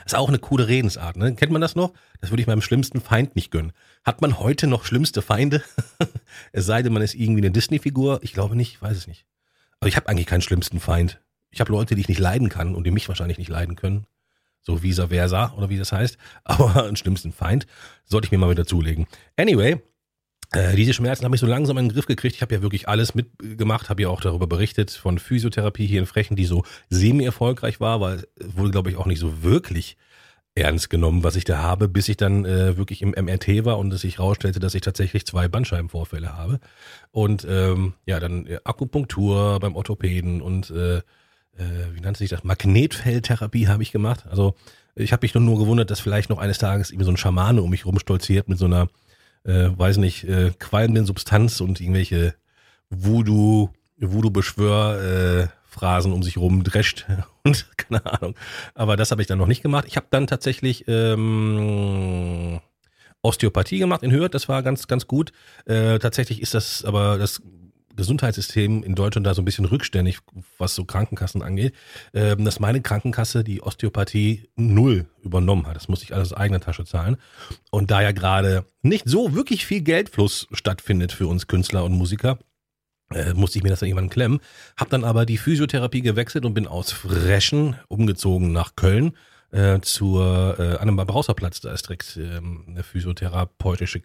Ist 0.06 0.16
auch 0.16 0.30
eine 0.30 0.40
coole 0.40 0.68
Redensart, 0.68 1.18
ne? 1.18 1.34
Kennt 1.34 1.52
man 1.52 1.62
das 1.62 1.76
noch? 1.76 1.94
Das 2.22 2.30
würde 2.30 2.42
ich 2.42 2.48
meinem 2.48 2.62
schlimmsten 2.62 3.02
Feind 3.02 3.36
nicht 3.36 3.50
gönnen. 3.50 3.72
Hat 4.04 4.22
man 4.22 4.38
heute 4.38 4.68
noch 4.68 4.86
schlimmste 4.86 5.24
Feinde? 5.24 5.64
es 6.52 6.68
sei 6.68 6.84
denn, 6.84 6.94
man 6.94 7.02
ist 7.02 7.16
irgendwie 7.16 7.42
eine 7.42 7.52
Disney-Figur. 7.52 8.20
Ich 8.22 8.34
glaube 8.34 8.56
nicht, 8.56 8.74
ich 8.74 8.82
weiß 8.82 8.96
es 8.96 9.08
nicht. 9.08 9.26
Aber 9.80 9.88
ich 9.88 9.96
habe 9.96 10.08
eigentlich 10.08 10.28
keinen 10.28 10.44
schlimmsten 10.44 10.80
Feind 10.80 11.20
ich 11.52 11.60
habe 11.60 11.72
Leute, 11.72 11.96
die 11.96 12.02
ich 12.02 12.10
nicht 12.10 12.20
leiden 12.20 12.50
kann 12.50 12.76
und 12.76 12.86
die 12.86 12.92
mich 12.92 13.08
wahrscheinlich 13.08 13.38
nicht 13.38 13.50
leiden 13.50 13.76
können. 13.76 14.06
So 14.62 14.84
vice 14.84 15.08
versa 15.08 15.54
oder 15.58 15.70
wie 15.70 15.78
das 15.78 15.92
heißt. 15.92 16.18
Aber 16.44 16.86
einen 16.86 16.96
schlimmsten 16.96 17.32
Feind 17.32 17.66
sollte 18.06 18.26
ich 18.26 18.32
mir 18.32 18.38
mal 18.38 18.50
wieder 18.50 18.66
zulegen. 18.66 19.08
Anyway, 19.38 19.82
äh, 20.52 20.76
diese 20.76 20.94
Schmerzen 20.94 21.26
habe 21.26 21.36
ich 21.36 21.42
so 21.42 21.48
langsam 21.48 21.78
in 21.78 21.86
den 21.88 21.94
Griff 21.94 22.08
gekriegt. 22.08 22.36
Ich 22.36 22.42
habe 22.42 22.56
ja 22.56 22.62
wirklich 22.62 22.88
alles 22.88 23.14
mitgemacht, 23.14 23.90
habe 23.90 24.02
ja 24.02 24.10
auch 24.10 24.22
darüber 24.22 24.48
berichtet 24.48 24.92
von 24.92 25.20
Physiotherapie 25.20 25.86
hier 25.86 26.00
in 26.00 26.06
Frechen, 26.08 26.36
die 26.36 26.46
so 26.46 26.64
semi-erfolgreich 26.90 27.80
war, 27.80 28.02
weil 28.02 28.28
wurde, 28.40 28.72
glaube 28.72 28.90
ich, 28.90 28.98
auch 28.98 29.06
nicht 29.06 29.20
so 29.20 29.44
wirklich 29.44 29.98
ernst 30.56 30.90
genommen, 30.90 31.24
was 31.24 31.36
ich 31.36 31.46
da 31.46 31.60
habe, 31.60 31.88
bis 31.88 32.10
ich 32.10 32.18
dann 32.18 32.46
äh, 32.46 32.78
wirklich 32.78 33.02
im 33.04 33.12
MRT 33.12 33.66
war 33.66 33.78
und 33.78 33.94
es 33.94 34.02
sich 34.02 34.18
herausstellte, 34.18 34.60
dass 34.60 34.74
ich 34.74 34.82
tatsächlich 34.82 35.26
zwei 35.26 35.48
Bandscheibenvorfälle 35.48 36.36
habe. 36.36 36.60
Und 37.12 37.46
ähm, 37.48 37.94
ja, 38.06 38.20
dann 38.20 38.48
äh, 38.48 38.60
Akupunktur 38.64 39.60
beim 39.60 39.76
Orthopäden 39.76 40.42
und 40.42 40.72
äh, 40.72 41.02
äh, 41.60 41.96
wie 41.96 42.02
nannte 42.02 42.20
sich 42.20 42.30
das, 42.30 42.44
Magnetfeldtherapie 42.44 43.68
habe 43.68 43.84
ich 43.84 43.92
gemacht. 43.92 44.26
Also 44.30 44.56
ich 44.96 45.12
habe 45.12 45.24
mich 45.24 45.34
nur, 45.34 45.44
nur 45.44 45.60
gewundert, 45.60 45.92
dass 45.92 46.00
vielleicht 46.00 46.30
noch 46.30 46.40
eines 46.40 46.58
Tages 46.58 46.92
irgendwie 46.92 47.06
so 47.06 47.12
ein 47.12 47.18
Schamane 47.18 47.62
um 47.62 47.70
mich 47.70 47.86
rumstolziert 47.86 48.50
mit 48.50 48.58
so 48.58 48.66
einer, 48.66 48.88
äh, 49.44 49.70
weiß 49.76 49.98
nicht, 49.98 50.24
äh, 50.26 50.52
qualmenden 50.60 51.06
Substanz 51.06 51.62
und 51.62 51.80
irgendwelche 51.80 52.36
Voodoo, 52.90 53.70
Voodoo-Beschwör, 53.98 55.02
äh, 55.02 55.48
Phrasen 55.70 56.12
um 56.12 56.24
sich 56.24 56.38
rum 56.38 56.64
drescht 56.64 57.06
und 57.44 57.66
keine 57.78 58.06
Ahnung. 58.06 58.36
Aber 58.74 58.98
das 58.98 59.12
habe 59.12 59.22
ich 59.22 59.28
dann 59.28 59.38
noch 59.38 59.48
nicht 59.48 59.62
gemacht. 59.62 59.86
Ich 59.88 59.96
habe 59.96 60.08
dann 60.10 60.28
tatsächlich 60.28 60.86
ähm, 60.88 62.60
Osteopathie 63.22 63.80
gemacht 63.80 64.04
in 64.04 64.12
Hürth, 64.12 64.34
das 64.34 64.50
war 64.50 64.64
ganz, 64.64 64.88
ganz 64.88 65.08
gut. 65.08 65.32
Äh, 65.66 66.00
tatsächlich 66.00 66.42
ist 66.42 66.54
das 66.54 66.84
aber 66.84 67.18
das 67.18 67.42
Gesundheitssystem 68.00 68.84
in 68.84 68.96
Deutschland 68.96 69.28
da 69.28 69.36
so 69.36 69.42
ein 69.42 69.46
bisschen 69.46 69.66
rückständig, 69.66 70.20
was 70.58 70.74
so 70.74 70.86
Krankenkassen 70.86 71.44
angeht, 71.44 71.76
ähm, 72.14 72.44
dass 72.44 72.60
meine 72.60 72.82
Krankenkasse 72.82 73.44
die 73.44 73.62
Osteopathie 73.62 74.50
null 74.56 75.06
übernommen 75.22 75.68
hat. 75.68 75.76
Das 75.76 75.88
musste 75.88 76.06
ich 76.06 76.16
alles 76.16 76.34
aus 76.34 76.38
eigener 76.40 76.60
Tasche 76.60 76.86
zahlen. 76.86 77.18
Und 77.70 77.92
da 77.92 78.02
ja 78.02 78.12
gerade 78.12 78.66
nicht 78.82 79.08
so 79.08 79.36
wirklich 79.36 79.66
viel 79.66 79.82
Geldfluss 79.82 80.48
stattfindet 80.52 81.12
für 81.12 81.28
uns 81.28 81.46
Künstler 81.46 81.84
und 81.84 81.94
Musiker, 81.94 82.40
äh, 83.14 83.34
musste 83.34 83.60
ich 83.60 83.64
mir 83.64 83.70
das 83.70 83.80
dann 83.80 83.90
irgendwann 83.90 84.10
klemmen. 84.10 84.40
Hab 84.78 84.90
dann 84.90 85.04
aber 85.04 85.26
die 85.26 85.38
Physiotherapie 85.38 86.02
gewechselt 86.02 86.46
und 86.46 86.54
bin 86.54 86.68
aus 86.68 86.92
Freschen 86.92 87.76
umgezogen 87.88 88.52
nach 88.52 88.76
Köln 88.76 89.14
äh, 89.52 89.80
zur 89.82 90.60
äh, 90.60 90.78
an 90.78 90.90
einem 90.90 90.98
Brauserplatz. 90.98 91.62
Da 91.62 91.72
ist 91.72 91.88
direkt 91.88 92.18
ähm, 92.18 92.66
eine 92.68 92.84
physiotherapeutische 92.84 94.02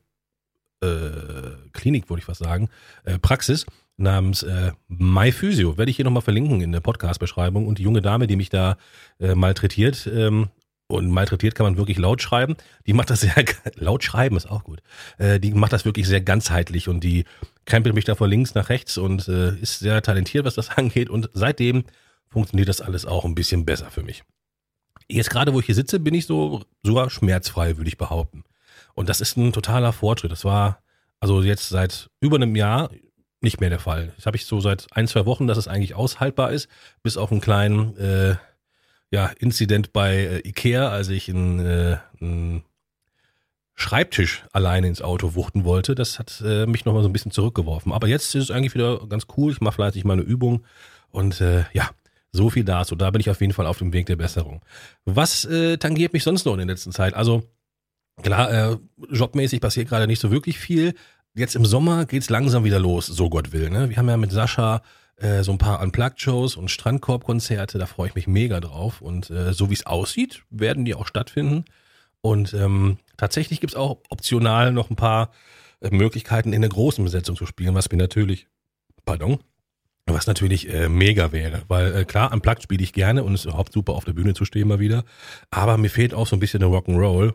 äh, 0.83 1.57
Klinik, 1.73 2.09
würde 2.09 2.21
ich 2.21 2.29
was 2.29 2.39
sagen, 2.39 2.69
äh, 3.05 3.19
Praxis 3.19 3.67
namens 3.97 4.43
äh, 4.43 4.73
MyPhysio. 4.89 5.79
Werde 5.79 5.91
ich 5.91 5.97
hier 5.97 6.05
nochmal 6.05 6.23
verlinken 6.23 6.61
in 6.61 6.73
der 6.73 6.81
Podcast-Beschreibung. 6.81 7.67
Und 7.67 7.79
die 7.79 7.83
junge 7.83 8.03
Dame, 8.03 8.27
die 8.27 8.37
mich 8.37 8.51
da 8.51 8.77
äh, 9.21 9.35
malträtiert, 9.35 10.07
ähm, 10.13 10.49
und 10.87 11.09
malträtiert 11.09 11.55
kann 11.55 11.65
man 11.65 11.77
wirklich 11.77 11.99
laut 11.99 12.21
schreiben. 12.21 12.57
Die 12.87 12.93
macht 12.93 13.11
das 13.11 13.21
sehr, 13.23 13.35
laut 13.77 14.05
schreiben 14.05 14.37
ist 14.37 14.51
auch 14.51 14.65
gut. 14.65 14.83
Äh, 15.19 15.41
die 15.41 15.53
macht 15.53 15.73
das 15.73 15.85
wirklich 15.85 16.07
sehr 16.07 16.21
ganzheitlich 16.21 16.89
und 16.89 17.01
die 17.01 17.25
krempelt 17.65 17.95
mich 17.95 18.05
da 18.05 18.15
von 18.15 18.29
links 18.29 18.55
nach 18.55 18.69
rechts 18.69 18.99
und 18.99 19.29
äh, 19.29 19.57
ist 19.57 19.79
sehr 19.79 20.03
talentiert, 20.03 20.45
was 20.45 20.55
das 20.55 20.71
angeht. 20.77 21.11
Und 21.11 21.31
seitdem 21.33 21.85
funktioniert 22.29 22.69
das 22.69 22.81
alles 22.81 23.07
auch 23.07 23.25
ein 23.25 23.35
bisschen 23.35 23.65
besser 23.65 23.91
für 23.91 24.03
mich. 24.03 24.25
Jetzt 25.09 25.31
gerade, 25.31 25.53
wo 25.53 25.61
ich 25.61 25.67
hier 25.67 25.75
sitze, 25.75 26.01
bin 26.01 26.15
ich 26.15 26.27
so 26.27 26.63
sogar 26.83 27.11
schmerzfrei, 27.11 27.77
würde 27.77 27.89
ich 27.89 27.99
behaupten. 27.99 28.45
Und 28.95 29.09
das 29.09 29.21
ist 29.21 29.37
ein 29.37 29.53
totaler 29.53 29.93
Fortschritt. 29.93 30.33
Das 30.33 30.45
war 30.45 30.83
also 31.21 31.43
jetzt 31.43 31.69
seit 31.69 32.11
über 32.21 32.37
einem 32.37 32.57
Jahr 32.57 32.91
nicht 33.45 33.61
mehr 33.61 33.71
der 33.71 33.79
Fall. 33.79 34.13
Das 34.17 34.27
habe 34.27 34.37
ich 34.37 34.47
so 34.47 34.61
seit 34.61 34.87
ein, 34.91 35.07
zwei 35.07 35.27
Wochen, 35.27 35.47
dass 35.47 35.59
es 35.59 35.69
eigentlich 35.69 35.95
aushaltbar 35.95 36.51
ist, 36.51 36.69
bis 37.03 37.17
auf 37.17 37.31
einen 37.31 37.41
kleinen 37.41 37.97
äh, 37.97 38.37
ja, 39.11 39.31
Inzident 39.39 39.93
bei 39.93 40.17
äh, 40.17 40.49
Ikea, 40.49 40.89
als 40.89 41.09
ich 41.09 41.29
einen, 41.29 41.61
äh, 41.61 41.99
einen 42.21 42.65
Schreibtisch 43.77 44.45
alleine 44.53 44.89
ins 44.89 45.03
Auto 45.03 45.35
wuchten 45.35 45.65
wollte. 45.65 45.95
Das 45.95 46.19
hat 46.19 46.43
äh, 46.45 46.67
mich 46.67 46.85
nochmal 46.85 47.03
so 47.03 47.09
ein 47.09 47.13
bisschen 47.13 47.33
zurückgeworfen. 47.33 47.93
Aber 47.93 48.09
jetzt 48.09 48.35
ist 48.35 48.45
es 48.45 48.51
eigentlich 48.51 48.75
wieder 48.75 49.07
ganz 49.09 49.27
cool. 49.37 49.53
Ich 49.53 49.61
mache 49.61 49.75
fleißig 49.75 50.05
meine 50.05 50.23
Übung 50.23 50.65
und 51.11 51.41
äh, 51.41 51.65
ja, 51.73 51.91
so 52.33 52.51
viel 52.51 52.65
dazu. 52.65 52.97
Da 52.97 53.11
bin 53.11 53.21
ich 53.21 53.31
auf 53.31 53.41
jeden 53.41 53.53
Fall 53.53 53.67
auf 53.67 53.79
dem 53.79 53.93
Weg 53.93 54.07
der 54.07 54.17
Besserung. 54.17 54.63
Was 55.05 55.45
äh, 55.45 55.77
tangiert 55.77 56.13
mich 56.13 56.25
sonst 56.25 56.47
noch 56.47 56.53
in 56.53 56.59
der 56.59 56.69
letzten 56.69 56.93
Zeit? 56.93 57.15
Also 57.15 57.45
Klar, 58.23 58.53
äh, 58.53 58.77
jobmäßig 59.11 59.61
passiert 59.61 59.89
gerade 59.89 60.07
nicht 60.07 60.21
so 60.21 60.31
wirklich 60.31 60.59
viel. 60.59 60.95
Jetzt 61.37 61.57
im 61.57 61.65
Sommer 61.65 62.07
geht's 62.07 62.31
langsam 62.31 62.63
wieder 62.63 62.79
los, 62.79 63.07
so 63.07 63.29
Gott 63.29 63.53
will. 63.53 63.69
Ne? 63.69 63.91
Wir 63.91 63.97
haben 63.97 64.09
ja 64.09 64.17
mit 64.17 64.31
Sascha 64.31 64.83
äh, 65.17 65.43
so 65.43 65.51
ein 65.51 65.59
paar 65.59 65.81
Unplugged-Shows 65.83 66.55
und 66.55 66.71
Strandkorb-Konzerte, 66.71 67.77
da 67.79 67.87
freue 67.87 68.09
ich 68.09 68.15
mich 68.15 68.29
mega 68.29 68.61
drauf. 68.61 69.01
Und 69.01 69.31
äh, 69.31 69.53
so 69.53 69.69
wie 69.69 69.75
es 69.75 69.85
aussieht, 69.85 70.45
werden 70.51 70.85
die 70.85 70.95
auch 70.95 71.09
stattfinden. 71.09 71.65
Und 72.21 72.55
ähm, 72.55 72.99
tatsächlich 73.17 73.61
gibt's 73.61 73.75
auch 73.75 73.99
optional 74.11 74.73
noch 74.73 74.91
ein 74.91 74.97
paar 74.97 75.33
äh, 75.81 75.91
Möglichkeiten, 75.91 76.53
in 76.53 76.61
der 76.61 76.71
großen 76.71 77.03
Besetzung 77.03 77.35
zu 77.35 77.47
spielen, 77.47 77.75
was 77.75 77.91
mir 77.91 77.99
natürlich, 77.99 78.47
pardon, 79.05 79.41
Was 80.07 80.27
natürlich 80.27 80.69
äh, 80.73 80.89
mega 80.89 81.33
wäre, 81.33 81.63
weil 81.67 81.95
äh, 81.97 82.05
klar, 82.05 82.31
am 82.31 82.43
Plug 82.43 82.57
spiele 82.61 82.83
ich 82.83 82.93
gerne 82.93 83.25
und 83.25 83.35
es 83.35 83.41
ist 83.41 83.47
überhaupt 83.47 83.73
super 83.73 83.95
auf 83.95 84.05
der 84.05 84.13
Bühne 84.13 84.35
zu 84.35 84.45
stehen 84.45 84.69
mal 84.69 84.79
wieder. 84.79 85.05
Aber 85.51 85.79
mir 85.79 85.91
fehlt 85.91 86.15
auch 86.15 86.27
so 86.27 86.37
ein 86.37 86.41
bisschen 86.41 86.61
der 86.61 86.69
Rock'n'Roll. 86.69 87.35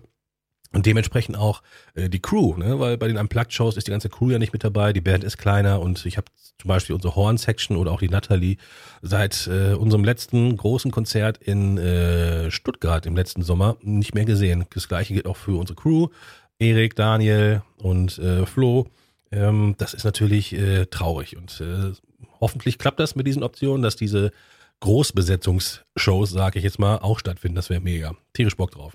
Und 0.71 0.85
dementsprechend 0.85 1.35
auch 1.35 1.63
äh, 1.95 2.09
die 2.09 2.21
Crew, 2.21 2.55
ne? 2.55 2.79
weil 2.79 2.97
bei 2.97 3.07
den 3.07 3.17
Unplugged-Shows 3.17 3.75
ist 3.75 3.87
die 3.87 3.91
ganze 3.91 4.09
Crew 4.09 4.29
ja 4.29 4.37
nicht 4.37 4.53
mit 4.53 4.63
dabei, 4.63 4.93
die 4.93 5.01
Band 5.01 5.23
ist 5.23 5.37
kleiner 5.37 5.79
und 5.81 6.05
ich 6.05 6.17
habe 6.17 6.27
zum 6.59 6.67
Beispiel 6.67 6.93
unsere 6.93 7.15
Horn-Section 7.15 7.75
oder 7.75 7.91
auch 7.91 7.99
die 7.99 8.09
Natalie 8.09 8.57
seit 9.01 9.47
äh, 9.47 9.73
unserem 9.73 10.03
letzten 10.03 10.55
großen 10.55 10.91
Konzert 10.91 11.37
in 11.37 11.79
äh, 11.79 12.51
Stuttgart 12.51 13.07
im 13.07 13.15
letzten 13.15 13.41
Sommer 13.41 13.77
nicht 13.81 14.13
mehr 14.13 14.25
gesehen. 14.25 14.65
Das 14.73 14.87
gleiche 14.87 15.13
gilt 15.13 15.25
auch 15.25 15.37
für 15.37 15.57
unsere 15.57 15.75
Crew, 15.79 16.09
Erik, 16.59 16.95
Daniel 16.95 17.63
und 17.77 18.19
äh, 18.19 18.45
Flo. 18.45 18.87
Ähm, 19.31 19.73
das 19.79 19.95
ist 19.95 20.03
natürlich 20.03 20.53
äh, 20.53 20.85
traurig 20.85 21.35
und 21.35 21.61
äh, 21.61 21.93
hoffentlich 22.41 22.77
klappt 22.77 22.99
das 22.99 23.15
mit 23.15 23.25
diesen 23.25 23.41
Optionen, 23.41 23.81
dass 23.81 23.95
diese 23.95 24.31
Großbesetzungsshows, 24.81 26.29
sage 26.29 26.59
ich 26.59 26.63
jetzt 26.63 26.79
mal, 26.79 26.97
auch 26.97 27.19
stattfinden. 27.19 27.55
Das 27.55 27.69
wäre 27.69 27.81
mega. 27.81 28.15
Tierisch 28.33 28.55
Bock 28.55 28.71
drauf. 28.71 28.93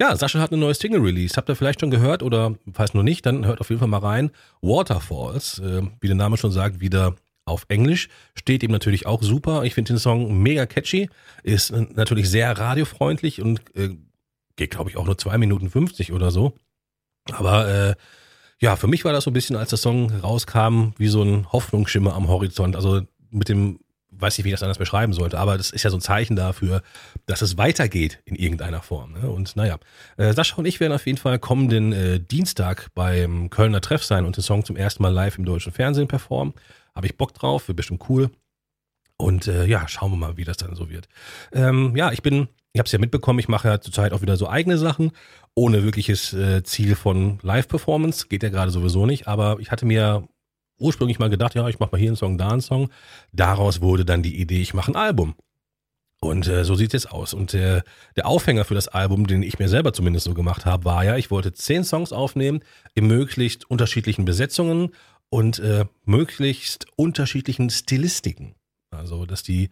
Ja, 0.00 0.14
Sascha 0.16 0.38
hat 0.40 0.52
eine 0.52 0.60
neue 0.60 0.74
Single 0.74 1.00
released. 1.00 1.36
Habt 1.36 1.48
ihr 1.48 1.56
vielleicht 1.56 1.80
schon 1.80 1.90
gehört 1.90 2.22
oder 2.22 2.54
falls 2.72 2.94
noch 2.94 3.02
nicht, 3.02 3.26
dann 3.26 3.46
hört 3.46 3.60
auf 3.60 3.68
jeden 3.70 3.80
Fall 3.80 3.88
mal 3.88 3.98
rein. 3.98 4.30
Waterfalls, 4.62 5.58
äh, 5.60 5.82
wie 6.00 6.06
der 6.06 6.16
Name 6.16 6.36
schon 6.36 6.52
sagt, 6.52 6.80
wieder 6.80 7.16
auf 7.44 7.64
Englisch. 7.68 8.08
Steht 8.34 8.62
ihm 8.62 8.72
natürlich 8.72 9.06
auch 9.06 9.22
super. 9.22 9.64
Ich 9.64 9.74
finde 9.74 9.94
den 9.94 9.98
Song 9.98 10.42
mega 10.42 10.66
catchy. 10.66 11.08
Ist 11.42 11.70
natürlich 11.70 12.28
sehr 12.28 12.58
radiofreundlich 12.58 13.40
und 13.40 13.60
äh, 13.76 13.90
geht, 14.56 14.72
glaube 14.72 14.90
ich, 14.90 14.96
auch 14.96 15.06
nur 15.06 15.16
zwei 15.16 15.38
Minuten 15.38 15.70
50 15.70 16.12
oder 16.12 16.30
so. 16.30 16.54
Aber 17.32 17.68
äh, 17.68 17.94
ja, 18.60 18.76
für 18.76 18.86
mich 18.86 19.04
war 19.04 19.12
das 19.12 19.24
so 19.24 19.30
ein 19.30 19.34
bisschen, 19.34 19.56
als 19.56 19.70
der 19.70 19.78
Song 19.78 20.10
rauskam, 20.10 20.92
wie 20.96 21.08
so 21.08 21.22
ein 21.22 21.50
Hoffnungsschimmer 21.52 22.14
am 22.14 22.28
Horizont. 22.28 22.74
Also 22.74 23.02
mit 23.30 23.48
dem, 23.48 23.80
weiß 24.18 24.36
nicht, 24.36 24.44
wie 24.44 24.48
ich 24.48 24.54
das 24.54 24.62
anders 24.62 24.78
beschreiben 24.78 25.12
sollte, 25.12 25.38
aber 25.38 25.56
das 25.56 25.70
ist 25.70 25.82
ja 25.82 25.90
so 25.90 25.96
ein 25.96 26.00
Zeichen 26.00 26.36
dafür, 26.36 26.82
dass 27.26 27.42
es 27.42 27.58
weitergeht 27.58 28.20
in 28.24 28.36
irgendeiner 28.36 28.82
Form. 28.82 29.12
Ne? 29.12 29.30
Und 29.30 29.56
naja, 29.56 29.78
äh, 30.16 30.32
Sascha 30.32 30.56
und 30.56 30.66
ich 30.66 30.80
werden 30.80 30.92
auf 30.92 31.06
jeden 31.06 31.18
Fall 31.18 31.38
kommenden 31.38 31.92
äh, 31.92 32.20
Dienstag 32.20 32.88
beim 32.94 33.50
Kölner 33.50 33.80
Treff 33.80 34.04
sein 34.04 34.24
und 34.24 34.36
den 34.36 34.42
Song 34.42 34.64
zum 34.64 34.76
ersten 34.76 35.02
Mal 35.02 35.12
live 35.12 35.38
im 35.38 35.44
deutschen 35.44 35.72
Fernsehen 35.72 36.08
performen. 36.08 36.54
Habe 36.94 37.06
ich 37.06 37.16
Bock 37.16 37.34
drauf, 37.34 37.68
wird 37.68 37.76
bestimmt 37.76 38.08
cool. 38.08 38.30
Und 39.18 39.48
äh, 39.48 39.66
ja, 39.66 39.88
schauen 39.88 40.12
wir 40.12 40.16
mal, 40.16 40.36
wie 40.36 40.44
das 40.44 40.58
dann 40.58 40.74
so 40.74 40.90
wird. 40.90 41.08
Ähm, 41.52 41.96
ja, 41.96 42.12
ich 42.12 42.22
bin, 42.22 42.48
ich 42.72 42.78
habe 42.78 42.86
es 42.86 42.92
ja 42.92 42.98
mitbekommen, 42.98 43.38
ich 43.38 43.48
mache 43.48 43.68
ja 43.68 43.80
zurzeit 43.80 44.12
auch 44.12 44.22
wieder 44.22 44.36
so 44.36 44.48
eigene 44.48 44.78
Sachen 44.78 45.12
ohne 45.54 45.84
wirkliches 45.84 46.34
äh, 46.34 46.62
Ziel 46.62 46.94
von 46.94 47.38
Live-Performance. 47.42 48.26
Geht 48.28 48.42
ja 48.42 48.50
gerade 48.50 48.70
sowieso 48.70 49.06
nicht, 49.06 49.26
aber 49.26 49.56
ich 49.58 49.70
hatte 49.70 49.86
mir 49.86 50.28
ursprünglich 50.78 51.18
mal 51.18 51.30
gedacht, 51.30 51.54
ja, 51.54 51.68
ich 51.68 51.78
mache 51.78 51.92
mal 51.92 51.98
hier 51.98 52.10
einen 52.10 52.16
Song, 52.16 52.38
da 52.38 52.48
einen 52.48 52.60
Song. 52.60 52.90
Daraus 53.32 53.80
wurde 53.80 54.04
dann 54.04 54.22
die 54.22 54.40
Idee, 54.40 54.60
ich 54.60 54.74
mache 54.74 54.92
ein 54.92 54.96
Album. 54.96 55.34
Und 56.20 56.48
äh, 56.48 56.64
so 56.64 56.74
sieht 56.74 56.94
es 56.94 57.06
aus. 57.06 57.34
Und 57.34 57.54
äh, 57.54 57.82
der 58.16 58.26
Aufhänger 58.26 58.64
für 58.64 58.74
das 58.74 58.88
Album, 58.88 59.26
den 59.26 59.42
ich 59.42 59.58
mir 59.58 59.68
selber 59.68 59.92
zumindest 59.92 60.24
so 60.24 60.34
gemacht 60.34 60.64
habe, 60.64 60.84
war 60.84 61.04
ja, 61.04 61.16
ich 61.16 61.30
wollte 61.30 61.52
zehn 61.52 61.84
Songs 61.84 62.12
aufnehmen 62.12 62.60
in 62.94 63.06
möglichst 63.06 63.70
unterschiedlichen 63.70 64.24
Besetzungen 64.24 64.90
und 65.28 65.58
äh, 65.58 65.84
möglichst 66.04 66.86
unterschiedlichen 66.96 67.70
Stilistiken. 67.70 68.54
Also, 68.90 69.26
dass 69.26 69.42
die 69.42 69.68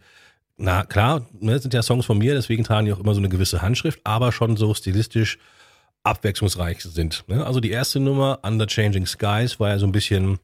na 0.57 0.85
klar, 0.85 1.27
ne, 1.39 1.59
sind 1.59 1.73
ja 1.73 1.83
Songs 1.83 2.05
von 2.05 2.17
mir, 2.17 2.33
deswegen 2.33 2.63
tragen 2.63 2.85
die 2.85 2.93
auch 2.93 2.99
immer 2.99 3.13
so 3.13 3.19
eine 3.19 3.29
gewisse 3.29 3.61
Handschrift, 3.61 3.99
aber 4.03 4.31
schon 4.31 4.55
so 4.55 4.73
stilistisch 4.73 5.37
abwechslungsreich 6.03 6.81
sind. 6.81 7.25
Ne? 7.27 7.45
Also 7.45 7.59
die 7.59 7.71
erste 7.71 7.99
Nummer, 7.99 8.39
Under 8.43 8.67
Changing 8.67 9.05
Skies, 9.05 9.59
war 9.59 9.69
ja 9.69 9.79
so 9.79 9.85
ein 9.85 9.91
bisschen, 9.91 10.39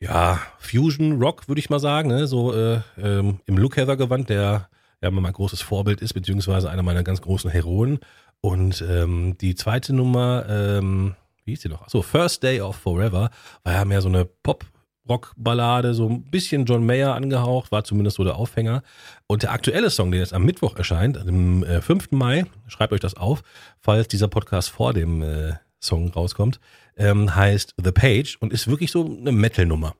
ja, 0.00 0.40
Fusion 0.58 1.20
Rock, 1.22 1.48
würde 1.48 1.58
ich 1.58 1.70
mal 1.70 1.80
sagen, 1.80 2.08
ne? 2.08 2.26
so 2.26 2.52
äh, 2.52 2.80
ähm, 2.98 3.40
im 3.46 3.58
Look 3.58 3.76
Heather 3.76 3.96
gewandt, 3.96 4.28
der 4.28 4.68
ja 5.00 5.10
mein 5.10 5.32
großes 5.32 5.60
Vorbild 5.60 6.00
ist, 6.00 6.14
beziehungsweise 6.14 6.70
einer 6.70 6.82
meiner 6.82 7.02
ganz 7.02 7.20
großen 7.20 7.50
Heroen. 7.50 8.00
Und 8.40 8.84
ähm, 8.88 9.36
die 9.40 9.54
zweite 9.54 9.94
Nummer, 9.94 10.44
ähm, 10.48 11.14
wie 11.44 11.52
hieß 11.52 11.62
die 11.62 11.68
noch? 11.68 11.82
Achso, 11.82 12.02
First 12.02 12.42
Day 12.42 12.60
of 12.60 12.76
Forever, 12.76 13.30
war 13.62 13.72
ja 13.72 13.84
mehr 13.84 14.00
so 14.02 14.08
eine 14.08 14.24
Pop- 14.24 14.66
Rockballade, 15.08 15.92
so 15.92 16.08
ein 16.08 16.22
bisschen 16.22 16.64
John 16.64 16.86
Mayer 16.86 17.14
angehaucht, 17.14 17.70
war 17.72 17.84
zumindest 17.84 18.16
so 18.16 18.24
der 18.24 18.36
Aufhänger. 18.36 18.82
Und 19.26 19.42
der 19.42 19.52
aktuelle 19.52 19.90
Song, 19.90 20.10
der 20.10 20.20
jetzt 20.20 20.32
am 20.32 20.44
Mittwoch 20.44 20.76
erscheint, 20.76 21.18
am 21.18 21.62
äh, 21.62 21.82
5. 21.82 22.12
Mai, 22.12 22.46
schreibt 22.68 22.92
euch 22.92 23.00
das 23.00 23.14
auf, 23.14 23.42
falls 23.80 24.08
dieser 24.08 24.28
Podcast 24.28 24.70
vor 24.70 24.94
dem 24.94 25.22
äh, 25.22 25.54
Song 25.78 26.08
rauskommt, 26.10 26.58
ähm, 26.96 27.34
heißt 27.34 27.74
The 27.82 27.92
Page 27.92 28.36
und 28.40 28.52
ist 28.52 28.68
wirklich 28.68 28.90
so 28.90 29.04
eine 29.04 29.32
Metal-Nummer. 29.32 29.94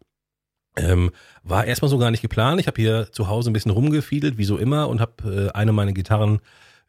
Ähm, 0.76 1.12
war 1.42 1.64
erstmal 1.64 1.88
so 1.88 1.98
gar 1.98 2.10
nicht 2.10 2.22
geplant. 2.22 2.60
Ich 2.60 2.66
habe 2.66 2.80
hier 2.80 3.12
zu 3.12 3.28
Hause 3.28 3.50
ein 3.50 3.52
bisschen 3.52 3.70
rumgefiedelt, 3.70 4.38
wie 4.38 4.44
so 4.44 4.56
immer, 4.56 4.88
und 4.88 5.00
habe 5.00 5.50
äh, 5.52 5.56
eine 5.56 5.72
meiner 5.72 5.92
Gitarren 5.92 6.40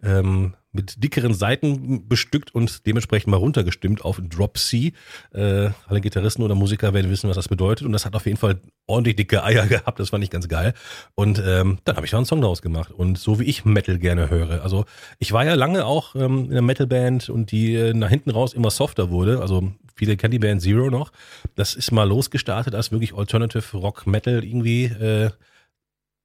ähm, 0.04 0.56
mit 0.72 1.02
dickeren 1.04 1.34
Seiten 1.34 2.08
bestückt 2.08 2.54
und 2.54 2.86
dementsprechend 2.86 3.32
mal 3.32 3.38
runtergestimmt 3.38 4.04
auf 4.04 4.22
Drop 4.22 4.58
C. 4.58 4.92
Äh, 5.34 5.70
alle 5.88 6.02
Gitarristen 6.02 6.44
oder 6.44 6.54
Musiker 6.54 6.94
werden 6.94 7.10
wissen, 7.10 7.30
was 7.30 7.38
das 7.38 7.48
bedeutet. 7.48 7.86
Und 7.86 7.94
das 7.94 8.06
hat 8.06 8.16
auf 8.16 8.26
jeden 8.26 8.38
Fall 8.38 8.60
ordentlich 8.86 9.16
dicke 9.16 9.44
Eier 9.44 9.68
gehabt. 9.68 10.00
Das 10.00 10.10
fand 10.10 10.24
ich 10.24 10.30
ganz 10.30 10.50
geil. 10.50 10.74
Und 11.16 11.42
ähm, 11.46 11.78
dann 11.86 11.96
habe 11.96 12.06
ich 12.06 12.14
auch 12.14 12.18
einen 12.18 12.26
Song 12.26 12.42
daraus 12.42 12.62
gemacht. 12.62 12.92
Und 12.92 13.18
so 13.18 13.40
wie 13.40 13.46
ich 13.46 13.64
Metal 13.64 13.98
gerne 13.98 14.30
höre. 14.30 14.62
Also 14.64 14.86
ich 15.18 15.32
war 15.32 15.46
ja 15.46 15.54
lange 15.54 15.86
auch 15.86 16.16
ähm, 16.16 16.46
in 16.46 16.52
einer 16.52 16.62
Metalband 16.62 17.30
und 17.30 17.52
die 17.52 17.76
äh, 17.76 17.94
nach 17.94 18.10
hinten 18.10 18.32
raus 18.32 18.54
immer 18.54 18.72
softer 18.72 19.10
wurde. 19.10 19.40
Also 19.40 19.72
viele 19.96 20.18
kennen 20.18 20.32
die 20.32 20.40
Band 20.40 20.62
Zero 20.62 20.90
noch. 20.90 21.12
Das 21.56 21.74
ist 21.74 21.92
mal 21.92 22.08
losgestartet 22.08 22.76
als 22.76 22.92
wirklich 22.92 23.14
Alternative 23.14 23.78
Rock 23.78 24.08
Metal 24.08 24.44
irgendwie. 24.44 24.86
Äh, 24.86 25.32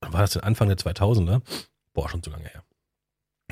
war 0.00 0.20
das 0.22 0.32
denn 0.32 0.42
Anfang 0.42 0.68
der 0.68 0.78
2000er? 0.78 1.42
Boah, 1.92 2.08
schon 2.08 2.22
zu 2.22 2.30
lange 2.30 2.48
her 2.48 2.62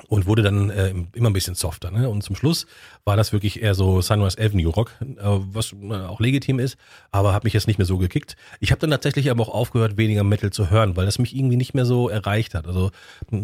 und 0.07 0.27
wurde 0.27 0.43
dann 0.43 0.71
äh, 0.71 0.95
immer 1.15 1.31
ein 1.31 1.33
bisschen 1.33 1.55
softer. 1.55 1.91
Ne? 1.91 2.09
Und 2.09 2.23
zum 2.23 2.37
Schluss 2.37 2.67
war 3.05 3.17
das 3.17 3.33
wirklich 3.33 3.63
eher 3.63 3.75
so 3.75 4.01
Sunrise 4.01 4.39
Avenue 4.39 4.71
Rock, 4.71 4.93
äh, 5.01 5.07
was 5.19 5.73
äh, 5.73 5.95
auch 5.95 6.21
legitim 6.21 6.59
ist, 6.59 6.77
aber 7.11 7.35
hat 7.35 7.45
mich 7.45 7.53
jetzt 7.53 7.67
nicht 7.67 7.79
mehr 7.79 7.87
so 7.87 7.99
gekickt. 7.99 8.37
Ich 8.61 8.71
habe 8.71 8.81
dann 8.81 8.91
tatsächlich 8.91 9.31
aber 9.31 9.43
auch 9.43 9.55
aufgehört, 9.55 9.97
weniger 9.97 10.25
Metal 10.25 10.51
zu 10.51 10.71
hören, 10.71 10.97
weil 10.97 11.07
das 11.07 11.19
mich 11.19 11.35
irgendwie 11.35 11.57
nicht 11.57 11.75
mehr 11.75 11.87
so 11.87 12.09
erreicht 12.09 12.55
hat. 12.55 12.67
Also 12.67 12.91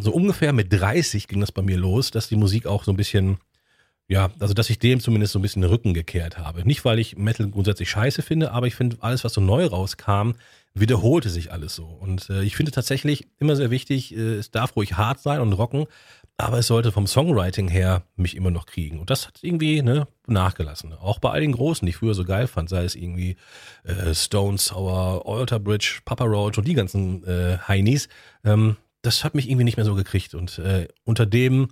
so 0.00 0.12
ungefähr 0.12 0.52
mit 0.52 0.73
30 0.73 1.28
ging 1.28 1.40
das 1.40 1.52
bei 1.52 1.62
mir 1.62 1.76
los, 1.76 2.11
dass 2.11 2.28
die 2.28 2.37
Musik 2.37 2.66
auch 2.66 2.85
so 2.85 2.93
ein 2.93 2.97
bisschen 2.97 3.38
ja, 4.09 4.31
also 4.39 4.53
dass 4.53 4.69
ich 4.71 4.79
dem 4.79 5.01
zumindest 5.01 5.33
so 5.33 5.39
ein 5.39 5.43
bisschen 5.43 5.63
den 5.63 5.71
Rücken 5.71 5.95
gekehrt 5.95 6.37
habe. 6.39 6.67
Nicht, 6.67 6.85
weil 6.85 6.99
ich 6.99 7.17
Metal 7.17 7.49
grundsätzlich 7.49 7.89
scheiße 7.89 8.23
finde, 8.23 8.53
aber 8.53 8.67
ich 8.67 8.75
finde, 8.75 8.99
alles, 9.01 9.25
was 9.25 9.33
so 9.33 9.41
neu 9.41 9.65
rauskam, 9.67 10.33
wiederholte 10.75 11.31
sich 11.31 11.53
alles 11.53 11.75
so. 11.75 11.87
Und 11.87 12.29
äh, 12.29 12.43
ich 12.43 12.57
finde 12.57 12.73
tatsächlich 12.73 13.29
immer 13.39 13.57
sehr 13.57 13.71
wichtig, 13.71 14.15
äh, 14.15 14.35
es 14.35 14.51
darf 14.51 14.77
ruhig 14.77 14.95
hart 14.95 15.21
sein 15.21 15.41
und 15.41 15.53
rocken, 15.53 15.87
aber 16.37 16.59
es 16.59 16.67
sollte 16.67 16.91
vom 16.91 17.07
Songwriting 17.07 17.69
her 17.69 18.03
mich 18.17 18.37
immer 18.37 18.51
noch 18.51 18.67
kriegen. 18.67 18.99
Und 18.99 19.09
das 19.09 19.27
hat 19.27 19.39
irgendwie 19.43 19.83
ne, 19.83 20.09
nachgelassen. 20.27 20.93
Auch 20.93 21.21
bei 21.21 21.31
all 21.31 21.41
den 21.41 21.53
Großen, 21.53 21.87
die 21.87 21.91
ich 21.91 21.97
früher 21.97 22.15
so 22.15 22.25
geil 22.25 22.49
fand, 22.49 22.69
sei 22.69 22.85
es 22.85 22.97
irgendwie 22.97 23.37
äh, 23.85 24.13
Stone 24.15 24.59
Sour, 24.59 25.23
Alter 25.27 25.61
Bridge, 25.61 26.01
Papa 26.05 26.25
Roach 26.25 26.59
und 26.59 26.67
die 26.67 26.75
ganzen 26.75 27.25
äh, 27.25 27.59
Heinis, 27.69 28.09
ähm, 28.45 28.77
das 29.03 29.23
hat 29.23 29.35
mich 29.35 29.49
irgendwie 29.49 29.65
nicht 29.65 29.77
mehr 29.77 29.87
so 29.87 29.95
gekriegt. 29.95 30.35
Und 30.35 30.59
äh, 30.59 30.89
unter 31.05 31.27
dem, 31.27 31.69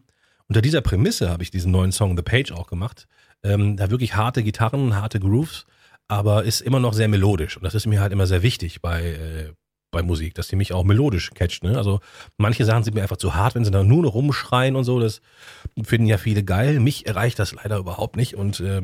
unter 0.53 0.61
dieser 0.61 0.83
Prämisse 0.83 1.31
habe 1.31 1.43
ich 1.43 1.51
diesen 1.51 1.73
neuen 1.73 1.93
Song 1.93 2.15
The 2.15 2.23
Page 2.23 2.53
auch 2.53 2.67
gemacht. 2.67 3.09
Ähm, 3.43 3.79
da 3.79 3.91
wirklich 3.91 4.17
harte 4.17 4.43
Gitarren, 4.43 4.95
harte 4.95 5.19
Grooves, 5.19 5.65
aber 6.09 6.45
ist 6.45 6.61
immer 6.61 6.79
noch 6.79 6.93
sehr 6.93 7.09
melodisch. 7.09 7.57
Und 7.57 7.63
das 7.65 7.75
ist 7.75 7.87
mir 7.87 8.03
halt 8.03 8.13
immer 8.13 8.27
sehr 8.27 8.43
wichtig 8.43 8.83
bei, 8.83 9.03
äh, 9.03 9.53
bei 9.91 10.03
Musik, 10.03 10.35
dass 10.35 10.49
die 10.49 10.57
mich 10.57 10.75
auch 10.75 10.85
melodisch 10.85 11.31
catcht. 11.31 11.65
Ne? 11.65 11.79
Also 11.79 12.01
manche 12.37 12.67
Sachen 12.67 12.85
sind 12.85 12.93
mir 12.93 13.01
einfach 13.01 13.17
zu 13.17 13.35
hart, 13.35 13.55
wenn 13.55 13.65
sie 13.65 13.71
da 13.71 13.83
nur 13.83 14.03
noch 14.03 14.13
rumschreien 14.13 14.77
und 14.77 14.85
so. 14.85 15.01
Das 15.01 15.23
finden 15.83 16.07
ja 16.07 16.19
viele 16.19 16.45
geil. 16.45 16.81
Mich 16.81 17.07
erreicht 17.07 17.39
das 17.39 17.55
leider 17.55 17.79
überhaupt 17.79 18.17
nicht 18.17 18.35
und 18.35 18.61
äh, 18.61 18.83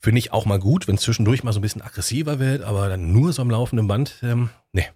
finde 0.00 0.18
ich 0.18 0.32
auch 0.32 0.46
mal 0.46 0.58
gut, 0.58 0.88
wenn 0.88 0.98
zwischendurch 0.98 1.44
mal 1.44 1.52
so 1.52 1.60
ein 1.60 1.62
bisschen 1.62 1.82
aggressiver 1.82 2.40
wird, 2.40 2.62
aber 2.62 2.88
dann 2.88 3.12
nur 3.12 3.32
so 3.32 3.40
am 3.40 3.50
laufenden 3.50 3.86
Band, 3.86 4.16
ähm, 4.24 4.50
nee, 4.72 4.88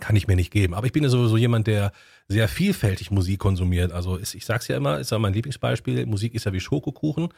kann 0.00 0.16
ich 0.16 0.28
mir 0.28 0.36
nicht 0.36 0.50
geben. 0.50 0.72
Aber 0.72 0.86
ich 0.86 0.92
bin 0.92 1.02
ja 1.02 1.10
sowieso 1.10 1.36
jemand, 1.36 1.66
der 1.66 1.92
sehr 2.28 2.48
vielfältig 2.48 3.10
Musik 3.10 3.40
konsumiert. 3.40 3.90
Also 3.92 4.16
ist, 4.16 4.34
ich 4.34 4.44
sag's 4.44 4.68
ja 4.68 4.76
immer, 4.76 4.98
ist 4.98 5.10
ja 5.10 5.18
mein 5.18 5.32
Lieblingsbeispiel, 5.32 6.04
Musik 6.06 6.34
ist 6.34 6.44
ja 6.44 6.52
wie 6.52 6.60
Schokokuchen. 6.60 7.28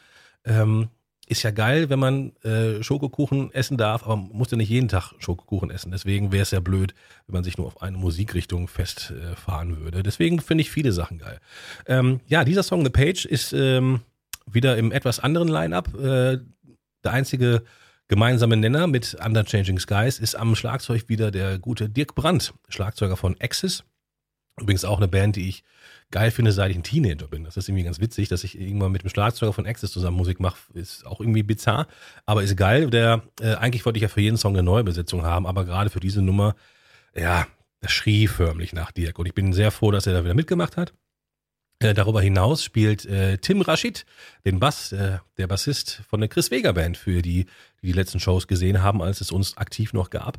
Ähm, 0.43 0.89
ist 1.27 1.43
ja 1.43 1.51
geil, 1.51 1.89
wenn 1.89 1.99
man 1.99 2.35
äh, 2.43 2.83
Schokokuchen 2.83 3.53
essen 3.53 3.77
darf, 3.77 4.03
aber 4.03 4.17
man 4.17 4.31
muss 4.33 4.51
ja 4.51 4.57
nicht 4.57 4.69
jeden 4.69 4.89
Tag 4.89 5.13
Schokokuchen 5.19 5.71
essen. 5.71 5.91
Deswegen 5.91 6.33
wäre 6.33 6.41
es 6.41 6.51
ja 6.51 6.59
blöd, 6.59 6.93
wenn 7.25 7.35
man 7.35 7.43
sich 7.45 7.57
nur 7.57 7.67
auf 7.67 7.81
eine 7.81 7.97
Musikrichtung 7.97 8.67
festfahren 8.67 9.73
äh, 9.73 9.77
würde. 9.77 10.03
Deswegen 10.03 10.41
finde 10.41 10.63
ich 10.63 10.71
viele 10.71 10.91
Sachen 10.91 11.19
geil. 11.19 11.39
Ähm, 11.85 12.19
ja, 12.27 12.43
dieser 12.43 12.63
Song 12.63 12.83
The 12.83 12.89
Page 12.89 13.25
ist 13.25 13.53
ähm, 13.53 14.01
wieder 14.45 14.75
im 14.77 14.91
etwas 14.91 15.19
anderen 15.19 15.47
Line-up. 15.47 15.93
Äh, 15.95 16.39
der 17.03 17.11
einzige 17.13 17.63
gemeinsame 18.09 18.57
Nenner 18.57 18.87
mit 18.87 19.15
Under 19.23 19.45
Changing 19.45 19.79
Skies 19.79 20.19
ist 20.19 20.35
am 20.35 20.53
Schlagzeug 20.55 21.07
wieder 21.07 21.31
der 21.31 21.59
gute 21.59 21.87
Dirk 21.87 22.13
Brandt, 22.13 22.53
Schlagzeuger 22.67 23.15
von 23.15 23.37
Axis. 23.39 23.85
Übrigens 24.61 24.85
auch 24.85 24.97
eine 24.97 25.07
Band, 25.07 25.35
die 25.35 25.49
ich 25.49 25.63
geil 26.11 26.31
finde, 26.31 26.51
seit 26.51 26.71
ich 26.71 26.77
ein 26.77 26.83
Teenager 26.83 27.27
bin. 27.27 27.43
Das 27.43 27.57
ist 27.57 27.67
irgendwie 27.67 27.85
ganz 27.85 27.99
witzig, 27.99 28.29
dass 28.29 28.43
ich 28.43 28.59
irgendwann 28.59 28.91
mit 28.91 29.03
dem 29.03 29.09
Schlagzeuger 29.09 29.53
von 29.53 29.65
Access 29.65 29.91
zusammen 29.91 30.17
Musik 30.17 30.39
mache. 30.39 30.57
Ist 30.73 31.05
auch 31.05 31.19
irgendwie 31.19 31.43
bizarr, 31.43 31.87
aber 32.25 32.43
ist 32.43 32.55
geil. 32.57 32.89
Der, 32.89 33.23
äh, 33.39 33.55
eigentlich 33.55 33.85
wollte 33.85 33.97
ich 33.97 34.03
ja 34.03 34.09
für 34.09 34.21
jeden 34.21 34.37
Song 34.37 34.53
eine 34.53 34.63
neue 34.63 34.83
Besetzung 34.83 35.23
haben, 35.23 35.47
aber 35.47 35.65
gerade 35.65 35.89
für 35.89 35.99
diese 35.99 36.21
Nummer, 36.21 36.55
ja, 37.15 37.47
das 37.79 37.91
schrie 37.91 38.27
förmlich 38.27 38.73
nach 38.73 38.91
Dirk. 38.91 39.17
Und 39.19 39.25
ich 39.25 39.33
bin 39.33 39.53
sehr 39.53 39.71
froh, 39.71 39.91
dass 39.91 40.05
er 40.05 40.13
da 40.13 40.23
wieder 40.23 40.35
mitgemacht 40.35 40.77
hat. 40.77 40.93
Äh, 41.79 41.95
darüber 41.95 42.21
hinaus 42.21 42.63
spielt 42.63 43.05
äh, 43.05 43.39
Tim 43.39 43.61
Rashid 43.61 44.05
den 44.45 44.59
Bass, 44.59 44.91
äh, 44.91 45.17
der 45.37 45.47
Bassist 45.47 46.03
von 46.07 46.19
der 46.19 46.29
Chris 46.29 46.51
Vega 46.51 46.73
Band, 46.73 46.95
für 46.95 47.23
die, 47.23 47.45
die 47.81 47.87
die 47.87 47.93
letzten 47.93 48.19
Shows 48.19 48.47
gesehen 48.47 48.83
haben, 48.83 49.01
als 49.01 49.19
es 49.19 49.31
uns 49.31 49.57
aktiv 49.57 49.91
noch 49.93 50.11
gab. 50.11 50.37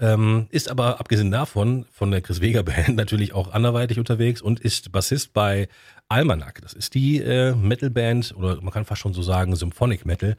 Ähm, 0.00 0.46
ist 0.50 0.68
aber 0.68 1.00
abgesehen 1.00 1.30
davon 1.30 1.84
von 1.90 2.10
der 2.10 2.20
Chris 2.20 2.40
Vega 2.40 2.62
Band 2.62 2.88
natürlich 2.96 3.32
auch 3.34 3.52
anderweitig 3.52 3.98
unterwegs 3.98 4.40
und 4.40 4.60
ist 4.60 4.92
Bassist 4.92 5.32
bei 5.32 5.68
Almanac. 6.08 6.60
Das 6.62 6.72
ist 6.72 6.94
die 6.94 7.20
äh, 7.20 7.54
Metalband 7.54 8.34
oder 8.36 8.60
man 8.60 8.72
kann 8.72 8.84
fast 8.84 9.00
schon 9.00 9.12
so 9.12 9.22
sagen 9.22 9.56
Symphonic 9.56 10.06
Metal 10.06 10.36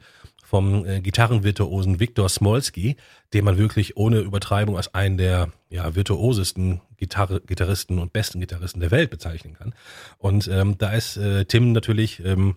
vom 0.50 0.84
äh, 0.84 1.00
Gitarrenvirtuosen 1.00 2.00
Viktor 2.00 2.28
Smolski, 2.28 2.96
den 3.34 3.44
man 3.44 3.56
wirklich 3.56 3.96
ohne 3.96 4.18
Übertreibung 4.18 4.76
als 4.76 4.92
einen 4.94 5.16
der 5.16 5.50
ja, 5.68 5.94
virtuosesten 5.94 6.80
Gitarre, 6.96 7.40
Gitarristen 7.40 7.98
und 8.00 8.12
besten 8.12 8.40
Gitarristen 8.40 8.80
der 8.80 8.90
Welt 8.90 9.10
bezeichnen 9.10 9.54
kann. 9.54 9.74
Und 10.18 10.48
ähm, 10.48 10.76
da 10.78 10.92
ist 10.92 11.16
äh, 11.18 11.44
Tim 11.44 11.72
natürlich 11.72 12.24
ähm, 12.24 12.56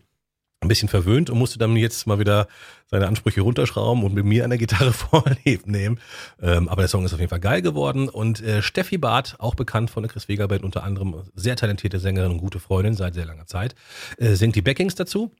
ein 0.63 0.67
bisschen 0.67 0.89
verwöhnt 0.89 1.29
und 1.29 1.37
musste 1.37 1.59
dann 1.59 1.75
jetzt 1.75 2.07
mal 2.07 2.19
wieder 2.19 2.47
seine 2.87 3.07
Ansprüche 3.07 3.41
runterschrauben 3.41 4.03
und 4.03 4.13
mit 4.13 4.25
mir 4.25 4.43
an 4.43 4.49
der 4.49 4.59
Gitarre 4.59 4.93
vorleben 4.93 5.71
nehmen. 5.71 5.99
Ähm, 6.41 6.69
aber 6.69 6.83
der 6.83 6.89
Song 6.89 7.05
ist 7.05 7.13
auf 7.13 7.19
jeden 7.19 7.29
Fall 7.29 7.39
geil 7.39 7.61
geworden. 7.61 8.09
Und 8.09 8.41
äh, 8.41 8.61
Steffi 8.61 8.97
Barth, 8.97 9.35
auch 9.39 9.55
bekannt 9.55 9.89
von 9.89 10.03
der 10.03 10.11
Chris 10.11 10.27
Vega 10.27 10.47
Band, 10.47 10.63
unter 10.63 10.83
anderem 10.83 11.23
sehr 11.35 11.55
talentierte 11.55 11.99
Sängerin 11.99 12.31
und 12.31 12.37
gute 12.39 12.59
Freundin 12.59 12.95
seit 12.95 13.13
sehr 13.13 13.25
langer 13.25 13.47
Zeit, 13.47 13.75
äh, 14.17 14.33
singt 14.33 14.55
die 14.55 14.61
Backings 14.61 14.95
dazu. 14.95 15.31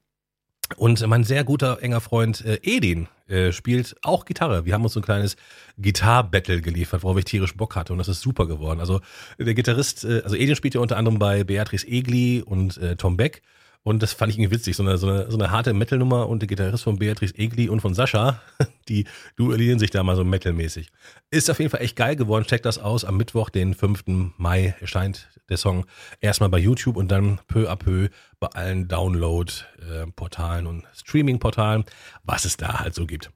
Und 0.77 1.05
mein 1.07 1.23
sehr 1.23 1.43
guter, 1.43 1.81
enger 1.81 2.01
Freund 2.01 2.43
äh, 2.45 2.59
Edin 2.63 3.07
äh, 3.27 3.51
spielt 3.51 3.95
auch 4.01 4.25
Gitarre. 4.25 4.65
Wir 4.65 4.73
haben 4.73 4.83
uns 4.83 4.93
so 4.93 4.99
ein 4.99 5.03
kleines 5.03 5.35
Gitar-Battle 5.77 6.61
geliefert, 6.61 7.03
worauf 7.03 7.17
ich 7.17 7.25
tierisch 7.25 7.55
Bock 7.55 7.75
hatte 7.75 7.93
und 7.93 7.99
das 7.99 8.07
ist 8.07 8.21
super 8.21 8.47
geworden. 8.47 8.79
Also 8.79 9.01
der 9.37 9.53
Gitarrist, 9.53 10.03
äh, 10.05 10.21
also 10.23 10.35
Edin 10.35 10.55
spielt 10.55 10.73
ja 10.73 10.81
unter 10.81 10.97
anderem 10.97 11.19
bei 11.19 11.43
Beatrice 11.43 11.85
Egli 11.85 12.41
und 12.41 12.77
äh, 12.77 12.95
Tom 12.95 13.17
Beck 13.17 13.41
und 13.83 14.01
das 14.01 14.13
fand 14.13 14.31
ich 14.31 14.39
irgendwie 14.39 14.55
witzig, 14.55 14.77
so 14.77 14.83
eine, 14.83 14.97
so 14.97 15.07
eine, 15.07 15.29
so 15.29 15.37
eine 15.37 15.51
harte 15.51 15.73
Metal-Nummer 15.73 16.29
und 16.29 16.41
der 16.41 16.47
Gitarrist 16.47 16.85
von 16.85 16.97
Beatrice 16.97 17.37
Egli 17.37 17.67
und 17.67 17.81
von 17.81 17.93
Sascha, 17.93 18.41
die 18.87 19.05
duellieren 19.35 19.77
sich 19.77 19.91
da 19.91 20.03
mal 20.03 20.15
so 20.15 20.23
metalmäßig. 20.23 20.89
Ist 21.29 21.49
auf 21.49 21.59
jeden 21.59 21.69
Fall 21.69 21.81
echt 21.81 21.97
geil 21.97 22.15
geworden. 22.15 22.45
Checkt 22.45 22.65
das 22.65 22.79
aus. 22.79 23.03
Am 23.03 23.17
Mittwoch, 23.17 23.49
den 23.49 23.73
5. 23.73 24.03
Mai, 24.37 24.75
erscheint 24.79 25.29
der 25.49 25.57
Song 25.57 25.85
erstmal 26.21 26.49
bei 26.49 26.59
YouTube 26.59 26.95
und 26.95 27.09
dann 27.09 27.39
peu 27.47 27.69
à 27.69 27.75
peu 27.75 28.07
bei 28.39 28.47
allen 28.47 28.87
Download-Portalen 28.87 30.65
und 30.65 30.83
Streaming-Portalen, 30.95 31.83
was 32.23 32.45
es 32.45 32.55
da 32.55 32.79
halt 32.79 32.95
so 32.95 33.05
gibt. 33.05 33.31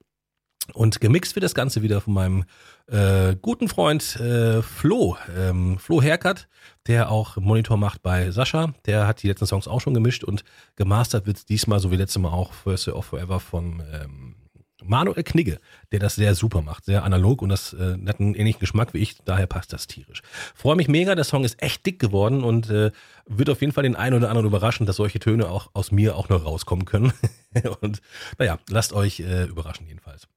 Und 0.73 1.01
gemixt 1.01 1.35
wird 1.35 1.43
das 1.43 1.55
Ganze 1.55 1.81
wieder 1.81 2.01
von 2.01 2.13
meinem 2.13 2.45
äh, 2.87 3.35
guten 3.41 3.67
Freund 3.67 4.15
äh, 4.17 4.61
Flo, 4.61 5.17
ähm, 5.37 5.77
Flo 5.79 6.01
Herkert, 6.01 6.47
der 6.87 7.11
auch 7.11 7.37
Monitor 7.37 7.77
macht 7.77 8.01
bei 8.01 8.31
Sascha. 8.31 8.73
Der 8.85 9.07
hat 9.07 9.23
die 9.23 9.27
letzten 9.27 9.45
Songs 9.45 9.67
auch 9.67 9.81
schon 9.81 9.93
gemischt 9.93 10.23
und 10.23 10.43
gemastert 10.75 11.25
wird 11.25 11.49
diesmal, 11.49 11.79
so 11.79 11.91
wie 11.91 11.97
letztes 11.97 12.21
Mal 12.21 12.29
auch 12.29 12.53
First 12.53 12.87
of 12.87 13.05
Forever 13.05 13.39
von 13.39 13.83
ähm, 13.91 14.35
Manuel 14.83 15.23
Knigge, 15.23 15.59
der 15.91 15.99
das 15.99 16.15
sehr 16.15 16.35
super 16.35 16.61
macht, 16.61 16.85
sehr 16.85 17.03
analog 17.03 17.41
und 17.41 17.49
das 17.49 17.73
äh, 17.73 17.97
hat 18.05 18.19
einen 18.19 18.35
ähnlichen 18.35 18.59
Geschmack 18.59 18.93
wie 18.93 18.99
ich, 18.99 19.17
daher 19.25 19.47
passt 19.47 19.73
das 19.73 19.87
tierisch. 19.87 20.21
Freue 20.55 20.75
mich 20.75 20.87
mega, 20.87 21.15
der 21.15 21.23
Song 21.23 21.43
ist 21.43 21.61
echt 21.61 21.85
dick 21.85 21.99
geworden 21.99 22.43
und 22.43 22.69
äh, 22.69 22.91
wird 23.25 23.49
auf 23.49 23.61
jeden 23.61 23.73
Fall 23.73 23.83
den 23.83 23.95
einen 23.95 24.15
oder 24.15 24.29
anderen 24.29 24.47
überraschen, 24.47 24.85
dass 24.85 24.97
solche 24.97 25.19
Töne 25.19 25.49
auch 25.49 25.71
aus 25.73 25.91
mir 25.91 26.15
auch 26.15 26.29
noch 26.29 26.45
rauskommen 26.45 26.85
können. 26.85 27.11
und 27.81 28.01
naja, 28.37 28.59
lasst 28.69 28.93
euch 28.93 29.19
äh, 29.19 29.45
überraschen 29.45 29.87
jedenfalls. 29.87 30.27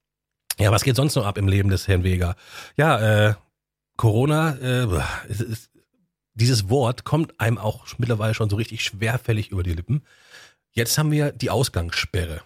Ja, 0.59 0.71
was 0.71 0.83
geht 0.83 0.95
sonst 0.95 1.15
noch 1.15 1.25
ab 1.25 1.37
im 1.37 1.47
Leben 1.47 1.69
des 1.69 1.87
Herrn 1.87 2.03
Weger? 2.03 2.35
Ja, 2.77 3.29
äh, 3.29 3.33
Corona, 3.97 4.57
äh, 4.57 4.87
ist, 5.27 5.41
ist, 5.41 5.71
dieses 6.33 6.69
Wort 6.69 7.03
kommt 7.03 7.39
einem 7.39 7.57
auch 7.57 7.85
mittlerweile 7.97 8.33
schon 8.33 8.49
so 8.49 8.55
richtig 8.55 8.83
schwerfällig 8.83 9.49
über 9.49 9.63
die 9.63 9.73
Lippen. 9.73 10.03
Jetzt 10.71 10.97
haben 10.97 11.11
wir 11.11 11.31
die 11.31 11.49
Ausgangssperre. 11.49 12.41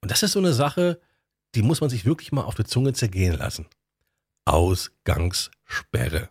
Und 0.00 0.10
das 0.10 0.22
ist 0.22 0.32
so 0.32 0.38
eine 0.38 0.52
Sache, 0.52 1.00
die 1.54 1.62
muss 1.62 1.80
man 1.80 1.90
sich 1.90 2.04
wirklich 2.04 2.32
mal 2.32 2.42
auf 2.42 2.54
der 2.54 2.66
Zunge 2.66 2.92
zergehen 2.92 3.36
lassen. 3.36 3.66
Ausgangssperre. 4.44 6.28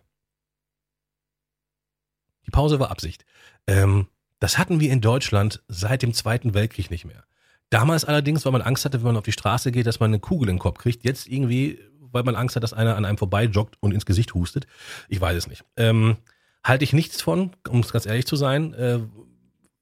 Die 2.46 2.50
Pause 2.50 2.78
war 2.78 2.90
Absicht. 2.90 3.24
Ähm, 3.66 4.08
das 4.40 4.58
hatten 4.58 4.80
wir 4.80 4.90
in 4.90 5.00
Deutschland 5.00 5.62
seit 5.68 6.02
dem 6.02 6.12
Zweiten 6.14 6.54
Weltkrieg 6.54 6.90
nicht 6.90 7.04
mehr. 7.04 7.24
Damals 7.72 8.04
allerdings, 8.04 8.44
weil 8.44 8.52
man 8.52 8.60
Angst 8.60 8.84
hatte, 8.84 8.98
wenn 8.98 9.06
man 9.06 9.16
auf 9.16 9.24
die 9.24 9.32
Straße 9.32 9.72
geht, 9.72 9.86
dass 9.86 9.98
man 9.98 10.10
eine 10.10 10.20
Kugel 10.20 10.50
in 10.50 10.56
den 10.56 10.60
Kopf 10.60 10.76
kriegt. 10.76 11.04
Jetzt 11.04 11.26
irgendwie, 11.26 11.78
weil 12.10 12.22
man 12.22 12.36
Angst 12.36 12.54
hat, 12.54 12.62
dass 12.62 12.74
einer 12.74 12.96
an 12.96 13.06
einem 13.06 13.16
vorbei 13.16 13.44
joggt 13.44 13.78
und 13.80 13.92
ins 13.92 14.04
Gesicht 14.04 14.34
hustet. 14.34 14.66
Ich 15.08 15.18
weiß 15.18 15.38
es 15.38 15.46
nicht. 15.46 15.64
Ähm, 15.78 16.18
halte 16.62 16.84
ich 16.84 16.92
nichts 16.92 17.22
von, 17.22 17.52
um 17.66 17.80
es 17.80 17.90
ganz 17.90 18.04
ehrlich 18.04 18.26
zu 18.26 18.36
sein. 18.36 18.74
Äh, 18.74 18.98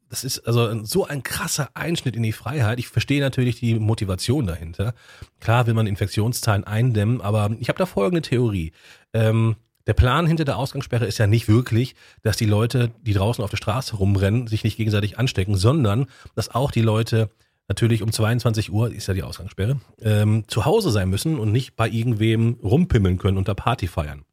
das 0.09 0.23
ist 0.23 0.47
also 0.47 0.85
so 0.85 1.05
ein 1.05 1.25
krasser 1.25 1.71
Einschnitt 1.75 2.15
in 2.15 2.23
die 2.23 2.31
Freiheit. 2.31 2.79
Ich 2.79 2.87
verstehe 2.87 3.21
natürlich 3.21 3.59
die 3.59 3.75
Motivation 3.75 4.47
dahinter. 4.47 4.95
Klar 5.41 5.67
will 5.67 5.75
man 5.75 5.89
Infektionszahlen 5.89 6.63
eindämmen, 6.63 7.21
aber 7.21 7.51
ich 7.59 7.69
habe 7.71 7.79
da 7.79 7.87
folgende 7.87 8.23
Theorie. 8.23 8.71
Ähm, 9.13 9.57
der 9.89 9.95
Plan 9.95 10.29
hinter 10.29 10.45
der 10.45 10.59
Ausgangssperre 10.59 11.07
ist 11.07 11.19
ja 11.19 11.27
nicht 11.27 11.49
wirklich, 11.49 11.97
dass 12.23 12.37
die 12.37 12.47
Leute, 12.47 12.93
die 13.03 13.15
draußen 13.15 13.43
auf 13.43 13.51
der 13.51 13.57
Straße 13.57 13.97
rumrennen, 13.97 14.47
sich 14.47 14.63
nicht 14.63 14.77
gegenseitig 14.77 15.19
anstecken, 15.19 15.57
sondern 15.57 16.07
dass 16.37 16.55
auch 16.55 16.71
die 16.71 16.83
Leute 16.83 17.31
natürlich 17.71 18.03
um 18.03 18.11
22 18.11 18.73
Uhr, 18.73 18.93
ist 18.93 19.07
ja 19.07 19.15
die 19.15 19.23
Ausgangssperre, 19.23 19.81
ähm, 20.03 20.43
zu 20.49 20.65
Hause 20.65 20.91
sein 20.91 21.09
müssen 21.09 21.39
und 21.39 21.53
nicht 21.53 21.77
bei 21.77 21.89
irgendwem 21.89 22.59
rumpimmeln 22.65 23.17
können 23.17 23.39
und 23.39 23.47
da 23.47 23.55
Party 23.55 23.87
feiern. 23.87 24.25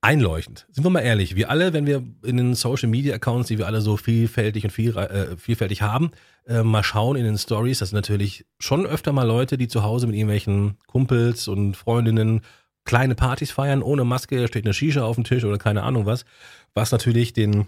Einleuchtend. 0.00 0.66
Sind 0.70 0.84
wir 0.84 0.90
mal 0.90 1.00
ehrlich, 1.00 1.36
wir 1.36 1.50
alle, 1.50 1.74
wenn 1.74 1.84
wir 1.84 2.02
in 2.24 2.38
den 2.38 2.54
Social 2.54 2.88
Media 2.88 3.14
Accounts, 3.14 3.48
die 3.48 3.58
wir 3.58 3.66
alle 3.66 3.82
so 3.82 3.98
vielfältig 3.98 4.64
und 4.64 4.70
viel, 4.70 4.96
äh, 4.96 5.36
vielfältig 5.36 5.82
haben, 5.82 6.12
äh, 6.46 6.62
mal 6.62 6.82
schauen 6.82 7.16
in 7.16 7.24
den 7.24 7.36
Stories, 7.36 7.80
das 7.80 7.90
sind 7.90 7.96
natürlich 7.96 8.46
schon 8.58 8.86
öfter 8.86 9.12
mal 9.12 9.26
Leute, 9.26 9.58
die 9.58 9.68
zu 9.68 9.82
Hause 9.82 10.06
mit 10.06 10.16
irgendwelchen 10.16 10.78
Kumpels 10.86 11.46
und 11.46 11.76
Freundinnen 11.76 12.40
kleine 12.84 13.14
Partys 13.14 13.50
feiern, 13.50 13.82
ohne 13.82 14.04
Maske, 14.04 14.48
steht 14.48 14.64
eine 14.64 14.72
Shisha 14.72 15.02
auf 15.02 15.16
dem 15.16 15.24
Tisch 15.24 15.44
oder 15.44 15.58
keine 15.58 15.82
Ahnung 15.82 16.06
was, 16.06 16.24
was 16.72 16.90
natürlich 16.90 17.34
den 17.34 17.66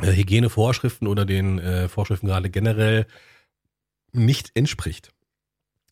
äh, 0.00 0.12
Hygienevorschriften 0.12 1.08
oder 1.08 1.24
den 1.24 1.58
äh, 1.58 1.88
Vorschriften 1.88 2.26
gerade 2.26 2.50
generell 2.50 3.06
nicht 4.12 4.52
entspricht. 4.54 5.10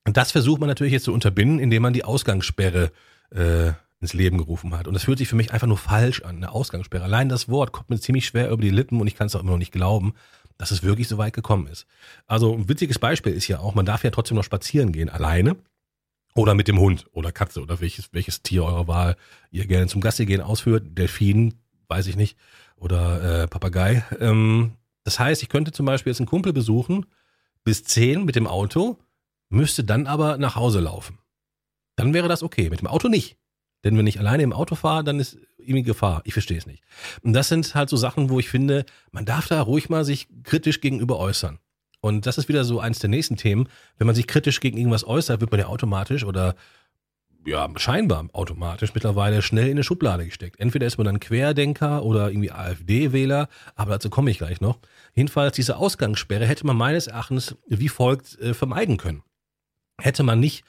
Und 0.05 0.17
das 0.17 0.33
versucht 0.33 0.61
man 0.61 0.69
natürlich 0.69 0.93
jetzt 0.93 1.05
zu 1.05 1.13
unterbinden, 1.13 1.59
indem 1.59 1.83
man 1.83 1.93
die 1.93 2.05
Ausgangssperre 2.05 2.93
äh, 3.31 3.73
ins 4.01 4.13
Leben 4.13 4.39
gerufen 4.39 4.77
hat. 4.77 4.87
Und 4.87 4.95
das 4.95 5.05
fühlt 5.05 5.19
sich 5.19 5.29
für 5.29 5.37
mich 5.37 5.53
einfach 5.53 5.67
nur 5.67 5.79
falsch 5.79 6.23
an, 6.23 6.37
eine 6.37 6.53
Ausgangssperre. 6.53 7.05
Allein 7.05 7.29
das 7.29 7.49
Wort 7.49 7.73
kommt 7.73 7.91
mir 7.91 7.99
ziemlich 7.99 8.27
schwer 8.27 8.51
über 8.51 8.63
die 8.63 8.71
Lippen 8.71 9.01
und 9.01 9.07
ich 9.07 9.17
kann 9.17 9.27
es 9.27 9.35
auch 9.35 9.41
immer 9.41 9.53
noch 9.53 9.59
nicht 9.59 9.73
glauben, 9.73 10.15
dass 10.59 10.71
es 10.71 10.83
wirklich 10.83 11.09
so 11.09 11.19
weit 11.19 11.33
gekommen 11.33 11.67
ist. 11.67 11.87
Also 12.27 12.55
ein 12.55 12.69
witziges 12.69 12.99
Beispiel 12.99 13.33
ist 13.33 13.49
ja 13.49 13.59
auch, 13.59 13.75
man 13.75 13.87
darf 13.87 14.05
ja 14.05 14.11
trotzdem 14.11 14.37
noch 14.37 14.45
spazieren 14.45 14.93
gehen, 14.93 15.09
alleine 15.09 15.57
oder 16.35 16.55
mit 16.55 16.69
dem 16.69 16.79
Hund 16.79 17.07
oder 17.13 17.33
Katze 17.33 17.61
oder 17.61 17.81
welches, 17.81 18.13
welches 18.13 18.43
Tier 18.43 18.65
eurer 18.65 18.87
Wahl 18.87 19.17
ihr 19.51 19.67
gerne 19.67 19.87
zum 19.89 20.01
Gassi 20.01 20.25
gehen 20.27 20.41
ausführt. 20.41 20.85
Delfin, 20.97 21.55
weiß 21.89 22.07
ich 22.07 22.17
nicht 22.17 22.37
oder 22.77 23.43
äh, 23.43 23.49
Papagei. 23.49 24.05
Ähm, 24.21 24.73
das 25.05 25.19
heißt, 25.19 25.43
ich 25.43 25.49
könnte 25.49 25.73
zum 25.73 25.87
Beispiel 25.87 26.11
jetzt 26.11 26.21
einen 26.21 26.29
Kumpel 26.29 26.53
besuchen 26.53 27.07
bis 27.65 27.83
10 27.85 28.25
mit 28.25 28.37
dem 28.37 28.47
Auto, 28.47 28.99
müsste 29.49 29.85
dann 29.85 30.07
aber 30.07 30.39
nach 30.39 30.57
Hause 30.57 30.81
laufen. 30.81 31.19
Dann 31.97 32.15
wäre 32.15 32.29
das 32.29 32.43
okay. 32.43 32.71
Mit 32.71 32.81
dem 32.81 32.87
Auto 32.87 33.09
nicht. 33.09 33.37
Denn 33.85 33.97
wenn 33.97 34.07
ich 34.07 34.19
alleine 34.19 34.43
im 34.43 34.53
Auto 34.53 34.75
fahre, 34.75 35.05
dann 35.05 35.21
ist 35.21 35.39
irgendwie 35.59 35.83
Gefahr. 35.83 36.23
Ich 36.25 36.33
verstehe 36.33 36.59
es 36.59 36.67
nicht. 36.67 36.83
Und 37.23 37.33
das 37.33 37.49
sind 37.49 37.75
halt 37.75 37.89
so 37.89 37.97
Sachen, 37.97 38.31
wo 38.31 38.39
ich 38.39 38.49
finde, 38.49 38.85
man 39.11 39.25
darf 39.25 39.49
da 39.49 39.61
ruhig 39.61 39.89
mal 39.89 40.05
sich 40.05 40.29
kritisch 40.45 40.81
gegenüber 40.81 41.19
äußern. 41.19 41.59
Und 42.01 42.27
das 42.27 42.39
ist 42.39 42.49
wieder 42.49 42.65
so 42.65 42.81
eins 42.81 42.99
der 42.99 43.11
nächsten 43.11 43.37
Themen. 43.37 43.69
Wenn 43.99 44.07
man 44.07 44.15
sich 44.15 44.27
kritisch 44.27 44.61
gegen 44.61 44.79
irgendwas 44.79 45.07
äußert, 45.07 45.41
wird 45.41 45.51
man 45.51 45.61
ja 45.61 45.67
automatisch 45.67 46.25
oder 46.25 46.55
ja, 47.47 47.69
scheinbar 47.77 48.29
automatisch 48.33 48.93
mittlerweile 48.95 49.41
schnell 49.41 49.67
in 49.67 49.73
eine 49.73 49.85
Schublade 49.85 50.25
gesteckt. 50.25 50.59
Entweder 50.59 50.87
ist 50.87 50.99
man 50.99 51.05
dann 51.05 51.21
Querdenker 51.21 52.05
oder 52.05 52.29
irgendwie 52.29 52.51
AfD-Wähler, 52.51 53.49
aber 53.77 53.93
dazu 53.93 54.11
komme 54.11 54.31
ich 54.31 54.39
gleich 54.39 54.61
noch. 54.61 54.79
Jedenfalls 55.15 55.55
diese 55.55 55.77
Ausgangssperre 55.77 56.45
hätte 56.47 56.67
man 56.67 56.77
meines 56.77 57.07
Erachtens 57.07 57.57
wie 57.67 57.89
folgt 57.89 58.39
äh, 58.41 58.53
vermeiden 58.53 58.97
können. 58.97 59.23
Hätte 59.99 60.25
man 60.25 60.41
nicht, 60.41 60.65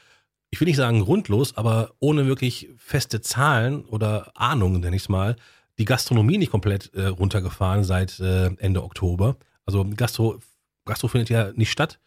ich 0.52 0.62
will 0.62 0.68
nicht 0.68 0.78
sagen 0.78 1.04
grundlos, 1.04 1.58
aber 1.58 1.94
ohne 2.00 2.28
wirklich 2.28 2.70
feste 2.78 3.22
Zahlen 3.22 3.84
oder 3.86 4.32
Ahnungen, 4.36 4.82
nenne 4.82 4.96
ich 4.96 5.04
es 5.04 5.10
mal, 5.10 5.36
die 5.80 5.86
Gastronomie 5.86 6.38
nicht 6.38 6.52
komplett 6.52 6.94
äh, 6.94 7.08
runtergefahren 7.08 7.84
seit 7.84 8.20
äh, 8.20 8.52
Ende 8.58 8.84
Oktober. 8.84 9.36
Also 9.66 9.86
Gastro, 9.96 10.40
Gastro 10.86 11.08
findet 11.08 11.30
ja 11.30 11.52
nicht 11.54 11.72
statt 11.72 12.00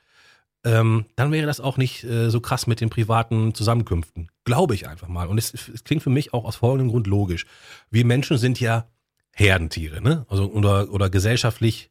ähm, 0.65 1.07
dann 1.17 1.33
wäre 1.33 1.47
das 1.47 1.61
auch 1.61 1.77
nicht 1.77 2.05
äh, 2.05 2.31
so 2.31 2.41
krass 2.41 2.67
mit 2.67 2.81
den 2.81 2.91
privaten 2.91 3.55
Zusammenkünften. 3.55 4.29
Glaube 4.45 4.75
ich 4.75 4.89
einfach 4.89 5.09
mal. 5.09 5.27
Und 5.27 5.39
es, 5.39 5.55
es, 5.55 5.85
klingt 5.85 6.03
für 6.03 6.11
mich 6.11 6.35
auch 6.35 6.45
aus 6.45 6.57
folgendem 6.57 6.91
Grund 6.91 7.07
logisch. 7.07 7.47
Wir 7.91 8.05
Menschen 8.05 8.37
sind 8.37 8.61
ja 8.61 8.87
Herdentiere, 9.33 10.03
ne? 10.03 10.27
Also 10.29 10.51
oder, 10.51 10.93
oder 10.93 11.09
gesellschaftlich, 11.09 11.89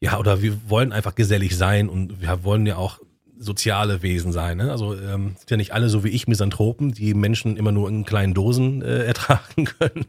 ja, 0.00 0.18
oder 0.18 0.42
wir 0.42 0.68
wollen 0.68 0.92
einfach 0.92 1.14
gesellig 1.14 1.56
sein 1.56 1.88
und 1.88 2.20
wir 2.20 2.42
wollen 2.42 2.66
ja 2.66 2.76
auch 2.76 3.00
soziale 3.38 4.02
Wesen 4.02 4.32
sein. 4.32 4.58
Ne? 4.58 4.70
Also 4.70 4.94
ähm, 4.94 5.36
sind 5.38 5.50
ja 5.50 5.56
nicht 5.56 5.72
alle 5.72 5.88
so 5.88 6.04
wie 6.04 6.08
ich 6.08 6.26
Misanthropen, 6.26 6.92
die 6.92 7.14
Menschen 7.14 7.56
immer 7.56 7.72
nur 7.72 7.88
in 7.88 8.04
kleinen 8.04 8.34
Dosen 8.34 8.82
äh, 8.82 9.04
ertragen 9.04 9.64
können. 9.64 10.06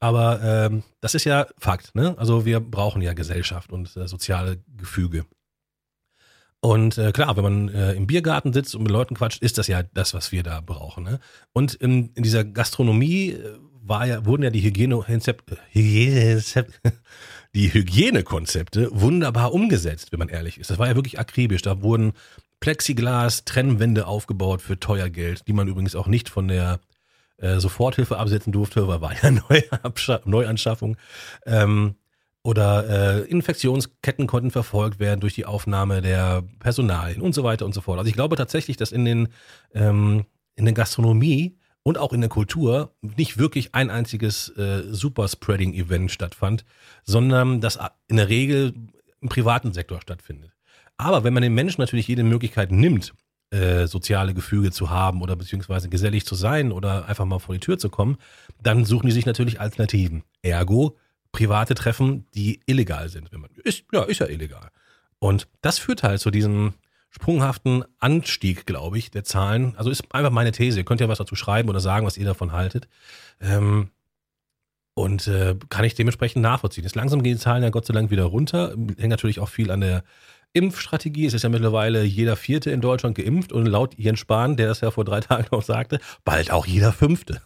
Aber 0.00 0.40
ähm, 0.42 0.82
das 1.00 1.14
ist 1.14 1.24
ja 1.24 1.46
Fakt. 1.58 1.94
Ne? 1.94 2.14
Also 2.18 2.44
wir 2.44 2.60
brauchen 2.60 3.02
ja 3.02 3.12
Gesellschaft 3.14 3.72
und 3.72 3.96
äh, 3.96 4.08
soziale 4.08 4.58
Gefüge. 4.76 5.24
Und 6.64 6.96
äh, 6.96 7.12
klar, 7.12 7.36
wenn 7.36 7.44
man 7.44 7.68
äh, 7.68 7.92
im 7.92 8.06
Biergarten 8.06 8.54
sitzt 8.54 8.74
und 8.74 8.84
mit 8.84 8.90
Leuten 8.90 9.16
quatscht, 9.16 9.42
ist 9.42 9.58
das 9.58 9.66
ja 9.66 9.82
das, 9.82 10.14
was 10.14 10.32
wir 10.32 10.42
da 10.42 10.62
brauchen. 10.62 11.04
Ne? 11.04 11.20
Und 11.52 11.74
in, 11.74 12.08
in 12.14 12.22
dieser 12.22 12.42
Gastronomie 12.42 13.32
äh, 13.32 13.58
war 13.82 14.06
ja, 14.06 14.24
wurden 14.24 14.44
ja 14.44 14.48
die 14.48 14.62
Hygiene, 14.62 15.04
die 17.54 17.74
Hygienekonzepte 17.74 18.88
wunderbar 18.92 19.52
umgesetzt, 19.52 20.10
wenn 20.10 20.20
man 20.20 20.30
ehrlich 20.30 20.56
ist. 20.56 20.70
Das 20.70 20.78
war 20.78 20.88
ja 20.88 20.94
wirklich 20.94 21.18
akribisch. 21.18 21.60
Da 21.60 21.82
wurden 21.82 22.14
Plexiglas, 22.60 23.44
Trennwände 23.44 24.06
aufgebaut 24.06 24.62
für 24.62 24.80
teuer 24.80 25.10
Geld, 25.10 25.46
die 25.46 25.52
man 25.52 25.68
übrigens 25.68 25.94
auch 25.94 26.06
nicht 26.06 26.30
von 26.30 26.48
der 26.48 26.80
äh, 27.36 27.58
Soforthilfe 27.58 28.16
absetzen 28.16 28.54
durfte, 28.54 28.88
weil 28.88 29.02
war 29.02 29.12
ja 29.22 29.30
Neuanschaffung. 30.24 30.96
Ähm, 31.44 31.96
oder 32.44 32.88
äh, 32.88 33.20
Infektionsketten 33.22 34.26
konnten 34.26 34.50
verfolgt 34.50 35.00
werden 35.00 35.20
durch 35.20 35.34
die 35.34 35.46
Aufnahme 35.46 36.02
der 36.02 36.44
Personalien 36.60 37.22
und 37.22 37.34
so 37.34 37.42
weiter 37.42 37.64
und 37.64 37.74
so 37.74 37.80
fort. 37.80 37.98
Also 37.98 38.08
ich 38.08 38.14
glaube 38.14 38.36
tatsächlich, 38.36 38.76
dass 38.76 38.92
in 38.92 39.04
den 39.04 39.28
ähm, 39.72 40.26
in 40.54 40.66
der 40.66 40.74
Gastronomie 40.74 41.56
und 41.82 41.98
auch 41.98 42.12
in 42.12 42.20
der 42.20 42.30
Kultur 42.30 42.94
nicht 43.00 43.38
wirklich 43.38 43.74
ein 43.74 43.90
einziges 43.90 44.50
äh, 44.50 44.82
Superspreading-Event 44.90 46.10
stattfand, 46.10 46.64
sondern 47.02 47.60
das 47.60 47.78
in 48.08 48.18
der 48.18 48.28
Regel 48.28 48.74
im 49.20 49.28
privaten 49.28 49.72
Sektor 49.72 50.00
stattfindet. 50.00 50.52
Aber 50.96 51.24
wenn 51.24 51.34
man 51.34 51.42
den 51.42 51.54
Menschen 51.54 51.80
natürlich 51.80 52.06
jede 52.06 52.22
Möglichkeit 52.22 52.70
nimmt, 52.70 53.14
äh, 53.50 53.86
soziale 53.86 54.34
Gefüge 54.34 54.70
zu 54.70 54.90
haben 54.90 55.22
oder 55.22 55.34
beziehungsweise 55.34 55.88
gesellig 55.88 56.24
zu 56.26 56.34
sein 56.34 56.72
oder 56.72 57.06
einfach 57.08 57.24
mal 57.24 57.38
vor 57.38 57.54
die 57.54 57.60
Tür 57.60 57.78
zu 57.78 57.88
kommen, 57.88 58.16
dann 58.62 58.84
suchen 58.84 59.06
die 59.06 59.12
sich 59.12 59.26
natürlich 59.26 59.60
Alternativen. 59.60 60.24
Ergo 60.42 60.96
private 61.34 61.74
Treffen, 61.74 62.26
die 62.34 62.60
illegal 62.64 63.08
sind. 63.08 63.32
Wenn 63.32 63.40
man, 63.40 63.50
ist, 63.64 63.84
ja, 63.92 64.04
ist 64.04 64.20
ja 64.20 64.26
illegal. 64.26 64.70
Und 65.18 65.48
das 65.62 65.78
führt 65.80 66.04
halt 66.04 66.20
zu 66.20 66.30
diesem 66.30 66.74
sprunghaften 67.10 67.84
Anstieg, 67.98 68.66
glaube 68.66 68.98
ich, 68.98 69.10
der 69.10 69.24
Zahlen. 69.24 69.74
Also 69.76 69.90
ist 69.90 70.14
einfach 70.14 70.30
meine 70.30 70.52
These. 70.52 70.78
Ihr 70.78 70.84
könnt 70.84 71.00
ja 71.00 71.08
was 71.08 71.18
dazu 71.18 71.34
schreiben 71.34 71.68
oder 71.68 71.80
sagen, 71.80 72.06
was 72.06 72.16
ihr 72.16 72.24
davon 72.24 72.52
haltet. 72.52 72.88
Ähm, 73.40 73.90
und 74.94 75.26
äh, 75.26 75.56
kann 75.70 75.84
ich 75.84 75.96
dementsprechend 75.96 76.40
nachvollziehen. 76.40 76.84
Jetzt 76.84 76.94
langsam 76.94 77.24
gehen 77.24 77.34
die 77.34 77.42
Zahlen 77.42 77.64
ja 77.64 77.70
Gott 77.70 77.86
sei 77.86 77.94
Dank 77.94 78.12
wieder 78.12 78.24
runter. 78.24 78.76
Hängt 78.96 79.10
natürlich 79.10 79.40
auch 79.40 79.48
viel 79.48 79.72
an 79.72 79.80
der 79.80 80.04
Impfstrategie. 80.54 81.26
Es 81.26 81.34
ist 81.34 81.42
ja 81.42 81.48
mittlerweile 81.48 82.04
jeder 82.04 82.36
Vierte 82.36 82.70
in 82.70 82.80
Deutschland 82.80 83.16
geimpft 83.16 83.52
und 83.52 83.66
laut 83.66 83.98
Jens 83.98 84.20
Spahn, 84.20 84.56
der 84.56 84.68
das 84.68 84.80
ja 84.80 84.90
vor 84.90 85.04
drei 85.04 85.20
Tagen 85.20 85.46
noch 85.50 85.62
sagte, 85.62 86.00
bald 86.24 86.50
auch 86.50 86.64
jeder 86.64 86.92
Fünfte. 86.92 87.42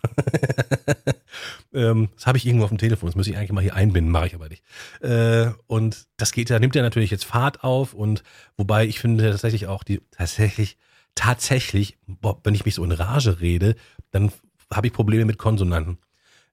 ähm, 1.73 2.11
das 2.15 2.27
habe 2.27 2.39
ich 2.39 2.47
irgendwo 2.47 2.65
auf 2.65 2.71
dem 2.71 2.79
Telefon, 2.79 3.09
das 3.09 3.17
muss 3.17 3.27
ich 3.27 3.37
eigentlich 3.37 3.53
mal 3.53 3.63
hier 3.63 3.75
einbinden, 3.75 4.13
mache 4.13 4.29
ich 4.29 4.35
aber 4.35 4.49
nicht. 4.49 4.63
Äh, 5.01 5.51
und 5.67 6.07
das 6.19 6.33
geht 6.33 6.51
ja, 6.51 6.59
nimmt 6.59 6.75
ja 6.75 6.83
natürlich 6.83 7.11
jetzt 7.11 7.25
Fahrt 7.25 7.65
auf 7.65 7.95
und 7.95 8.23
wobei 8.57 8.87
ich 8.87 9.01
finde 9.01 9.31
tatsächlich 9.31 9.67
auch 9.67 9.83
die, 9.83 10.03
tatsächlich, 10.11 10.77
tatsächlich, 11.15 11.97
boah, 12.07 12.39
wenn 12.45 12.55
ich 12.55 12.65
mich 12.65 12.75
so 12.75 12.85
in 12.85 12.93
Rage 12.93 13.41
rede, 13.41 13.75
dann 14.11 14.31
habe 14.73 14.87
ich 14.87 14.93
Probleme 14.93 15.25
mit 15.25 15.39
Konsonanten. 15.39 15.99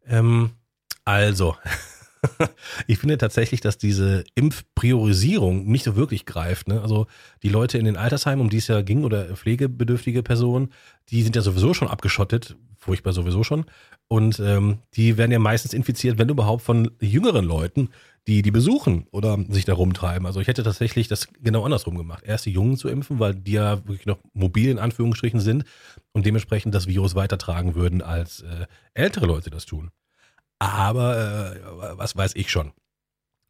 Ähm, 0.07 0.51
also, 1.03 1.55
ich 2.88 2.97
finde 2.97 3.17
tatsächlich, 3.17 3.61
dass 3.61 3.77
diese 3.77 4.23
Impfpriorisierung 4.35 5.65
nicht 5.65 5.83
so 5.83 5.95
wirklich 5.95 6.25
greift. 6.25 6.67
Ne? 6.67 6.81
Also 6.81 7.07
die 7.43 7.49
Leute 7.49 7.77
in 7.77 7.85
den 7.85 7.97
Altersheimen, 7.97 8.41
um 8.41 8.49
die 8.49 8.57
es 8.57 8.67
ja 8.67 8.81
ging, 8.81 9.03
oder 9.03 9.35
pflegebedürftige 9.35 10.23
Personen, 10.23 10.69
die 11.09 11.23
sind 11.23 11.35
ja 11.35 11.41
sowieso 11.41 11.73
schon 11.73 11.88
abgeschottet, 11.88 12.55
furchtbar 12.77 13.13
sowieso 13.13 13.43
schon. 13.43 13.65
Und 14.07 14.39
ähm, 14.39 14.79
die 14.95 15.17
werden 15.17 15.31
ja 15.31 15.39
meistens 15.39 15.73
infiziert, 15.73 16.17
wenn 16.17 16.29
überhaupt, 16.29 16.61
von 16.61 16.91
jüngeren 16.99 17.45
Leuten, 17.45 17.89
die 18.27 18.41
die 18.41 18.51
besuchen 18.51 19.07
oder 19.11 19.38
sich 19.49 19.65
da 19.65 19.73
rumtreiben. 19.73 20.25
Also 20.25 20.39
ich 20.39 20.47
hätte 20.47 20.63
tatsächlich 20.63 21.07
das 21.07 21.27
genau 21.41 21.63
andersrum 21.63 21.97
gemacht. 21.97 22.23
Erst 22.25 22.45
die 22.45 22.51
Jungen 22.51 22.77
zu 22.77 22.88
impfen, 22.88 23.19
weil 23.19 23.35
die 23.35 23.53
ja 23.53 23.77
wirklich 23.88 24.05
noch 24.05 24.19
mobil 24.33 24.69
in 24.69 24.79
Anführungsstrichen 24.79 25.39
sind 25.39 25.65
und 26.11 26.25
dementsprechend 26.25 26.73
das 26.73 26.88
Virus 26.88 27.15
weitertragen 27.15 27.75
würden, 27.75 28.01
als 28.01 28.41
äh, 28.41 28.65
ältere 28.93 29.25
Leute 29.25 29.49
das 29.49 29.65
tun. 29.65 29.91
Aber 30.59 31.55
äh, 31.55 31.97
was 31.97 32.15
weiß 32.15 32.35
ich 32.35 32.49
schon. 32.49 32.71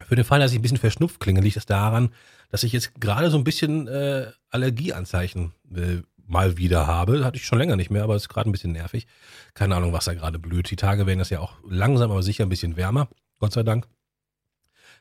Für 0.04 0.16
den 0.16 0.24
Fall, 0.24 0.40
dass 0.40 0.52
ich 0.52 0.58
ein 0.58 0.62
bisschen 0.62 0.76
verschnupft 0.76 1.20
klinge, 1.20 1.40
liegt 1.40 1.56
es 1.56 1.64
das 1.64 1.66
daran, 1.66 2.10
dass 2.50 2.62
ich 2.62 2.72
jetzt 2.72 3.00
gerade 3.00 3.30
so 3.30 3.38
ein 3.38 3.44
bisschen 3.44 3.88
äh, 3.88 4.30
Allergieanzeichen 4.50 5.52
äh, 5.74 6.02
mal 6.26 6.58
wieder 6.58 6.86
habe. 6.86 7.24
Hatte 7.24 7.38
ich 7.38 7.46
schon 7.46 7.58
länger 7.58 7.76
nicht 7.76 7.90
mehr, 7.90 8.04
aber 8.04 8.14
es 8.14 8.22
ist 8.22 8.28
gerade 8.28 8.48
ein 8.48 8.52
bisschen 8.52 8.72
nervig. 8.72 9.06
Keine 9.54 9.74
Ahnung, 9.76 9.92
was 9.92 10.04
da 10.04 10.14
gerade 10.14 10.38
blüht. 10.38 10.70
Die 10.70 10.76
Tage 10.76 11.06
werden 11.06 11.18
das 11.18 11.30
ja 11.30 11.40
auch 11.40 11.54
langsam, 11.68 12.10
aber 12.10 12.22
sicher 12.22 12.44
ein 12.44 12.50
bisschen 12.50 12.76
wärmer. 12.76 13.08
Gott 13.38 13.52
sei 13.52 13.62
Dank. 13.62 13.88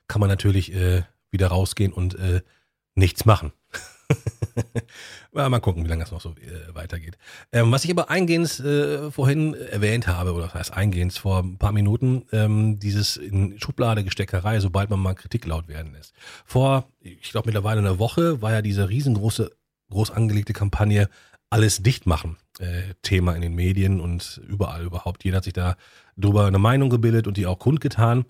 Kann 0.07 0.19
man 0.19 0.29
natürlich 0.29 0.73
äh, 0.73 1.03
wieder 1.31 1.47
rausgehen 1.47 1.91
und 1.91 2.15
äh, 2.15 2.41
nichts 2.93 3.25
machen. 3.25 3.51
mal 5.31 5.59
gucken, 5.59 5.83
wie 5.83 5.89
lange 5.89 6.03
das 6.03 6.11
noch 6.11 6.21
so 6.21 6.29
äh, 6.29 6.73
weitergeht. 6.73 7.17
Ähm, 7.51 7.71
was 7.71 7.85
ich 7.85 7.91
aber 7.91 8.09
eingehend 8.09 8.59
äh, 8.59 9.11
vorhin 9.11 9.53
erwähnt 9.53 10.07
habe, 10.07 10.33
oder 10.33 10.45
das 10.45 10.53
heißt 10.53 10.73
eingehend 10.73 11.13
vor 11.13 11.39
ein 11.39 11.57
paar 11.57 11.71
Minuten, 11.71 12.25
ähm, 12.31 12.79
dieses 12.79 13.17
in 13.17 13.59
Schublade 13.59 14.03
Gesteckerei, 14.03 14.59
sobald 14.59 14.89
man 14.89 14.99
mal 14.99 15.13
Kritik 15.13 15.45
laut 15.45 15.67
werden 15.67 15.93
lässt. 15.93 16.13
Vor, 16.45 16.89
ich 16.99 17.31
glaube 17.31 17.47
mittlerweile 17.47 17.79
einer 17.79 17.99
Woche, 17.99 18.41
war 18.41 18.51
ja 18.51 18.61
diese 18.61 18.89
riesengroße, 18.89 19.51
groß 19.89 20.11
angelegte 20.11 20.53
Kampagne 20.53 21.09
alles 21.49 21.83
dicht 21.83 22.05
machen. 22.05 22.37
Äh, 22.59 22.93
Thema 23.01 23.35
in 23.35 23.41
den 23.41 23.55
Medien 23.55 23.99
und 23.99 24.41
überall 24.47 24.83
überhaupt. 24.83 25.23
Jeder 25.23 25.37
hat 25.37 25.43
sich 25.43 25.53
da 25.53 25.75
drüber 26.17 26.45
eine 26.47 26.59
Meinung 26.59 26.89
gebildet 26.89 27.27
und 27.27 27.37
die 27.37 27.45
auch 27.45 27.59
kundgetan. 27.59 28.25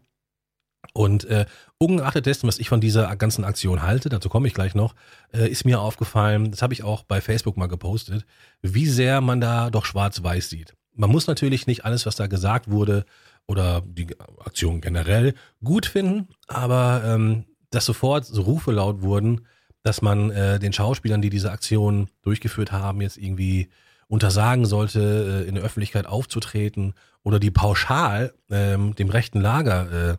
Und 0.94 1.26
äh, 1.26 1.46
ungeachtet 1.78 2.26
dessen, 2.26 2.48
was 2.48 2.60
ich 2.60 2.70
von 2.70 2.82
dieser 2.82 3.14
ganzen 3.16 3.44
Aktion 3.44 3.82
halte, 3.82 4.10
dazu 4.10 4.30
komme 4.30 4.48
ich 4.48 4.54
gleich 4.54 4.76
noch, 4.76 4.96
äh, 5.34 5.50
ist 5.50 5.66
mir 5.66 5.80
aufgefallen, 5.80 6.52
das 6.52 6.62
habe 6.62 6.74
ich 6.74 6.84
auch 6.84 7.04
bei 7.04 7.22
Facebook 7.22 7.58
mal 7.58 7.68
gepostet, 7.68 8.26
wie 8.62 8.88
sehr 8.88 9.22
man 9.22 9.42
da 9.42 9.70
doch 9.70 9.86
schwarz-weiß 9.86 10.50
sieht. 10.50 10.74
Man 10.94 11.10
muss 11.10 11.28
natürlich 11.28 11.68
nicht 11.68 11.86
alles, 11.86 12.06
was 12.06 12.16
da 12.16 12.28
gesagt 12.28 12.70
wurde 12.70 13.06
oder 13.48 13.82
die 13.86 14.08
Aktion 14.44 14.82
generell 14.82 15.34
gut 15.64 15.86
finden, 15.86 16.30
aber 16.48 17.04
ähm, 17.06 17.46
dass 17.70 17.86
sofort 17.86 18.26
so 18.26 18.42
Rufe 18.42 18.72
laut 18.72 19.02
wurden, 19.02 19.46
dass 19.84 20.02
man 20.02 20.32
äh, 20.32 20.58
den 20.58 20.74
Schauspielern, 20.74 21.22
die 21.22 21.30
diese 21.30 21.52
Aktion 21.52 22.10
durchgeführt 22.24 22.72
haben, 22.72 23.02
jetzt 23.02 23.18
irgendwie 23.18 23.70
untersagen 24.08 24.66
sollte, 24.66 25.44
äh, 25.46 25.48
in 25.48 25.56
der 25.56 25.64
Öffentlichkeit 25.64 26.08
aufzutreten 26.08 26.94
oder 27.24 27.40
die 27.40 27.52
pauschal 27.52 28.34
ähm, 28.50 28.96
dem 28.96 29.10
rechten 29.10 29.42
Lager 29.42 30.12
äh, 30.12 30.18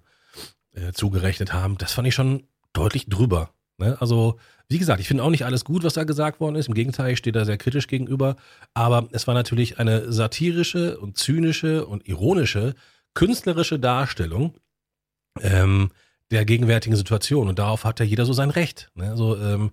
äh, 0.76 0.92
zugerechnet 0.92 1.52
haben, 1.52 1.78
das 1.78 1.92
fand 1.92 2.06
ich 2.06 2.14
schon 2.14 2.44
deutlich 2.72 3.06
drüber. 3.06 3.50
Ne? 3.78 3.96
Also, 4.00 4.38
wie 4.68 4.78
gesagt, 4.78 5.00
ich 5.00 5.08
finde 5.08 5.22
auch 5.22 5.30
nicht 5.30 5.44
alles 5.44 5.64
gut, 5.64 5.84
was 5.84 5.94
da 5.94 6.04
gesagt 6.04 6.40
worden 6.40 6.56
ist. 6.56 6.68
Im 6.68 6.74
Gegenteil, 6.74 7.12
ich 7.12 7.18
stehe 7.18 7.32
da 7.32 7.44
sehr 7.44 7.56
kritisch 7.56 7.86
gegenüber. 7.86 8.36
Aber 8.74 9.08
es 9.12 9.26
war 9.26 9.34
natürlich 9.34 9.78
eine 9.78 10.12
satirische 10.12 10.98
und 10.98 11.16
zynische 11.16 11.86
und 11.86 12.06
ironische, 12.06 12.74
künstlerische 13.14 13.78
Darstellung 13.78 14.54
ähm, 15.40 15.90
der 16.30 16.44
gegenwärtigen 16.44 16.96
Situation. 16.96 17.48
Und 17.48 17.58
darauf 17.58 17.84
hat 17.84 18.00
ja 18.00 18.06
jeder 18.06 18.26
so 18.26 18.32
sein 18.32 18.50
Recht. 18.50 18.90
Ne? 18.94 19.10
Also, 19.10 19.36
ähm, 19.36 19.70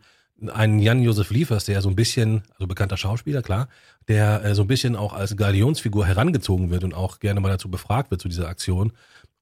ein 0.51 0.79
Jan-Josef 0.79 1.29
Liefers, 1.29 1.65
der 1.65 1.81
so 1.81 1.89
ein 1.89 1.95
bisschen, 1.95 2.43
also 2.55 2.67
bekannter 2.67 2.97
Schauspieler, 2.97 3.41
klar, 3.41 3.69
der 4.07 4.43
äh, 4.43 4.55
so 4.55 4.63
ein 4.63 4.67
bisschen 4.67 4.95
auch 4.95 5.13
als 5.13 5.37
Galionsfigur 5.37 6.05
herangezogen 6.05 6.69
wird 6.69 6.83
und 6.83 6.93
auch 6.93 7.19
gerne 7.19 7.39
mal 7.39 7.49
dazu 7.49 7.69
befragt 7.69 8.11
wird 8.11 8.21
zu 8.21 8.27
dieser 8.27 8.47
Aktion 8.47 8.93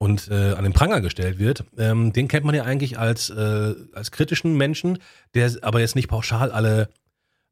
und 0.01 0.29
äh, 0.31 0.53
an 0.53 0.63
den 0.63 0.73
Pranger 0.73 0.99
gestellt 0.99 1.37
wird, 1.37 1.63
ähm, 1.77 2.11
den 2.11 2.27
kennt 2.27 2.43
man 2.43 2.55
ja 2.55 2.63
eigentlich 2.63 2.97
als, 2.97 3.29
äh, 3.29 3.75
als 3.93 4.09
kritischen 4.09 4.57
Menschen, 4.57 4.97
der 5.35 5.51
aber 5.61 5.79
jetzt 5.79 5.95
nicht 5.95 6.07
pauschal 6.07 6.51
alle, 6.51 6.89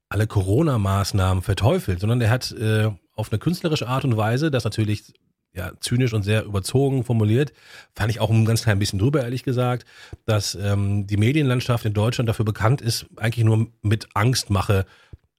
alle 0.09 0.25
Corona-Maßnahmen 0.25 1.43
verteufelt, 1.43 1.99
sondern 1.99 2.19
der 2.19 2.31
hat 2.31 2.51
äh, 2.53 2.89
auf 3.13 3.31
eine 3.31 3.37
künstlerische 3.37 3.87
Art 3.87 4.03
und 4.03 4.17
Weise, 4.17 4.49
das 4.49 4.63
natürlich 4.63 5.13
ja, 5.53 5.73
zynisch 5.79 6.13
und 6.13 6.23
sehr 6.23 6.43
überzogen 6.43 7.03
formuliert, 7.03 7.53
fand 7.93 8.09
ich 8.09 8.19
auch 8.19 8.31
ein 8.31 8.45
ganz 8.45 8.63
klein 8.63 8.79
bisschen 8.79 8.97
drüber, 8.97 9.21
ehrlich 9.21 9.43
gesagt, 9.43 9.85
dass 10.25 10.55
ähm, 10.55 11.05
die 11.05 11.17
Medienlandschaft 11.17 11.85
in 11.85 11.93
Deutschland 11.93 12.29
dafür 12.29 12.45
bekannt 12.45 12.81
ist, 12.81 13.05
eigentlich 13.17 13.45
nur 13.45 13.67
mit 13.83 14.07
Angstmache 14.15 14.87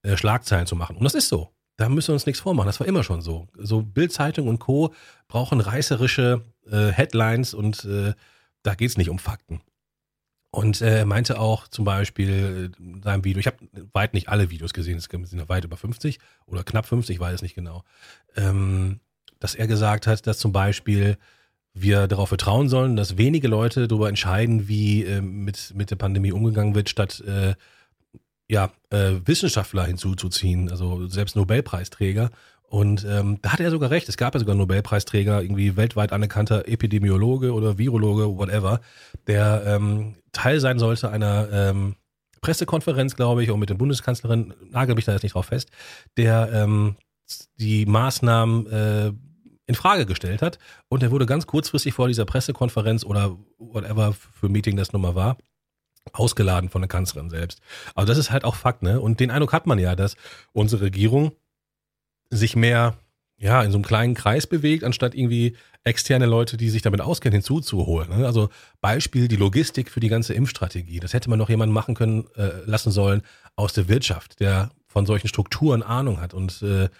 äh, 0.05 0.17
Schlagzeilen 0.17 0.69
zu 0.69 0.77
machen. 0.77 0.95
Und 0.95 1.03
das 1.03 1.15
ist 1.15 1.29
so. 1.29 1.51
Da 1.77 1.89
müssen 1.89 2.09
wir 2.09 2.15
uns 2.15 2.27
nichts 2.27 2.43
vormachen. 2.43 2.67
Das 2.67 2.79
war 2.79 2.87
immer 2.87 3.03
schon 3.03 3.21
so. 3.23 3.49
So 3.57 3.83
Bildzeitung 3.83 4.47
und 4.47 4.59
Co. 4.59 4.95
brauchen 5.29 5.61
reißerische 5.61 6.43
äh, 6.71 6.93
Headlines 6.93 7.55
und 7.55 7.85
äh, 7.85 8.15
da 8.63 8.75
geht 8.75 8.91
es 8.91 8.97
nicht 8.97 9.11
um 9.11 9.19
Fakten. 9.19 9.61
Und 10.53 10.81
äh, 10.81 10.99
er 10.99 11.07
meinte 11.07 11.39
auch 11.39 11.69
zum 11.69 11.85
Beispiel 11.85 12.73
äh, 12.79 12.83
in 12.83 13.03
seinem 13.03 13.25
Video, 13.25 13.39
ich 13.39 13.47
habe 13.47 13.59
weit 13.93 14.15
nicht 14.15 14.29
alle 14.29 14.51
Videos 14.51 14.73
gesehen, 14.73 14.99
es 14.99 15.05
sind 15.05 15.49
weit 15.49 15.65
über 15.65 15.77
50 15.77 16.19
oder 16.47 16.65
knapp 16.65 16.87
50, 16.87 17.15
ich 17.15 17.21
weiß 17.21 17.37
es 17.37 17.43
nicht 17.43 17.55
genau, 17.55 17.85
ähm, 18.37 19.01
dass 19.39 19.55
er 19.55 19.69
gesagt 19.69 20.07
hat, 20.07 20.27
dass 20.27 20.39
zum 20.39 20.53
Beispiel 20.53 21.17
wir 21.73 22.09
darauf 22.09 22.29
vertrauen 22.29 22.69
sollen, 22.69 22.97
dass 22.97 23.17
wenige 23.17 23.47
Leute 23.47 23.87
darüber 23.87 24.09
entscheiden, 24.09 24.67
wie 24.67 25.05
äh, 25.05 25.21
mit, 25.21 25.73
mit 25.77 25.91
der 25.93 25.97
Pandemie 25.97 26.33
umgegangen 26.33 26.75
wird, 26.75 26.89
statt 26.89 27.21
äh, 27.21 27.55
ja, 28.49 28.73
äh, 28.91 29.13
Wissenschaftler 29.25 29.85
hinzuzuziehen, 29.85 30.69
also 30.69 31.07
selbst 31.07 31.37
Nobelpreisträger. 31.37 32.31
Und 32.71 33.05
ähm, 33.05 33.39
da 33.43 33.53
hat 33.53 33.59
er 33.59 33.73
sogar 33.73 33.91
recht. 33.91 34.09
Es 34.09 34.17
gab 34.17 34.33
ja 34.33 34.39
sogar 34.39 34.53
einen 34.53 34.61
Nobelpreisträger, 34.61 35.43
irgendwie 35.43 35.77
weltweit 35.77 36.13
anerkannter 36.13 36.69
Epidemiologe 36.69 37.53
oder 37.53 37.79
Virologe, 37.79 38.39
whatever, 38.39 38.81
der 39.27 39.65
ähm, 39.67 40.15
Teil 40.31 40.61
sein 40.61 40.79
sollte 40.79 41.11
einer 41.11 41.49
ähm, 41.51 41.97
Pressekonferenz, 42.43 43.17
glaube 43.17 43.43
ich, 43.43 43.51
und 43.51 43.59
mit 43.59 43.71
der 43.71 43.75
Bundeskanzlerin, 43.75 44.55
nagel 44.71 44.95
mich 44.95 45.05
da 45.05 45.13
jetzt 45.13 45.25
nicht 45.25 45.35
drauf 45.35 45.47
fest, 45.47 45.71
der 46.17 46.49
ähm, 46.53 46.95
die 47.59 47.87
Maßnahmen 47.87 48.67
äh, 48.69 49.13
in 49.67 49.75
Frage 49.75 50.07
gestellt 50.07 50.41
hat. 50.41 50.61
Und 50.89 51.03
er 51.03 51.11
wurde 51.11 51.27
ganz 51.27 51.49
kurzfristig 51.49 51.93
vor 51.93 52.07
dieser 52.07 52.25
Pressekonferenz 52.25 53.05
oder 53.05 53.37
whatever 53.59 54.13
für 54.13 54.49
Meeting 54.49 54.77
das 54.77 54.93
nun 54.93 55.03
mal 55.03 55.17
war, 55.17 55.39
ausgeladen 56.13 56.71
von 56.71 56.83
der 56.83 56.89
Kanzlerin 56.89 57.31
selbst. 57.31 57.61
Aber 57.97 58.07
das 58.07 58.17
ist 58.17 58.31
halt 58.31 58.45
auch 58.45 58.55
Fakt, 58.55 58.83
ne? 58.85 59.01
Und 59.01 59.19
den 59.19 59.33
Eindruck 59.33 59.53
hat 59.53 59.67
man 59.67 59.81
ja, 59.81 59.97
dass 59.97 60.15
unsere 60.53 60.83
Regierung 60.83 61.33
sich 62.31 62.57
mehr 62.57 62.97
ja, 63.41 63.63
in 63.63 63.71
so 63.71 63.79
einem 63.79 63.85
kleinen 63.85 64.15
Kreis 64.15 64.47
bewegt, 64.47 64.85
anstatt 64.85 65.15
irgendwie 65.15 65.57
externe 65.83 66.27
Leute, 66.27 66.59
die 66.59 66.69
sich 66.69 66.83
damit 66.83 67.01
auskennen, 67.01 67.37
hinzuzuholen. 67.37 68.19
Ne? 68.19 68.27
Also 68.27 68.51
Beispiel 68.83 69.29
die 69.29 69.37
Logistik 69.37 69.91
für 69.91 70.01
die 70.01 70.11
ganze 70.11 70.35
Impfstrategie. 70.35 71.01
Das 71.01 71.15
hätte 71.15 71.31
man 71.31 71.39
noch 71.39 71.49
jemanden 71.49 71.73
machen 71.73 71.95
können, 71.95 72.27
äh, 72.37 72.51
lassen 72.67 72.91
sollen 72.91 73.23
aus 73.57 73.73
der 73.73 73.89
Wirtschaft, 73.89 74.41
der 74.41 74.71
von 74.87 75.07
solchen 75.07 75.29
Strukturen 75.29 75.83
Ahnung 75.83 76.21
hat. 76.21 76.35
Und 76.35 76.61
äh, 76.61 76.91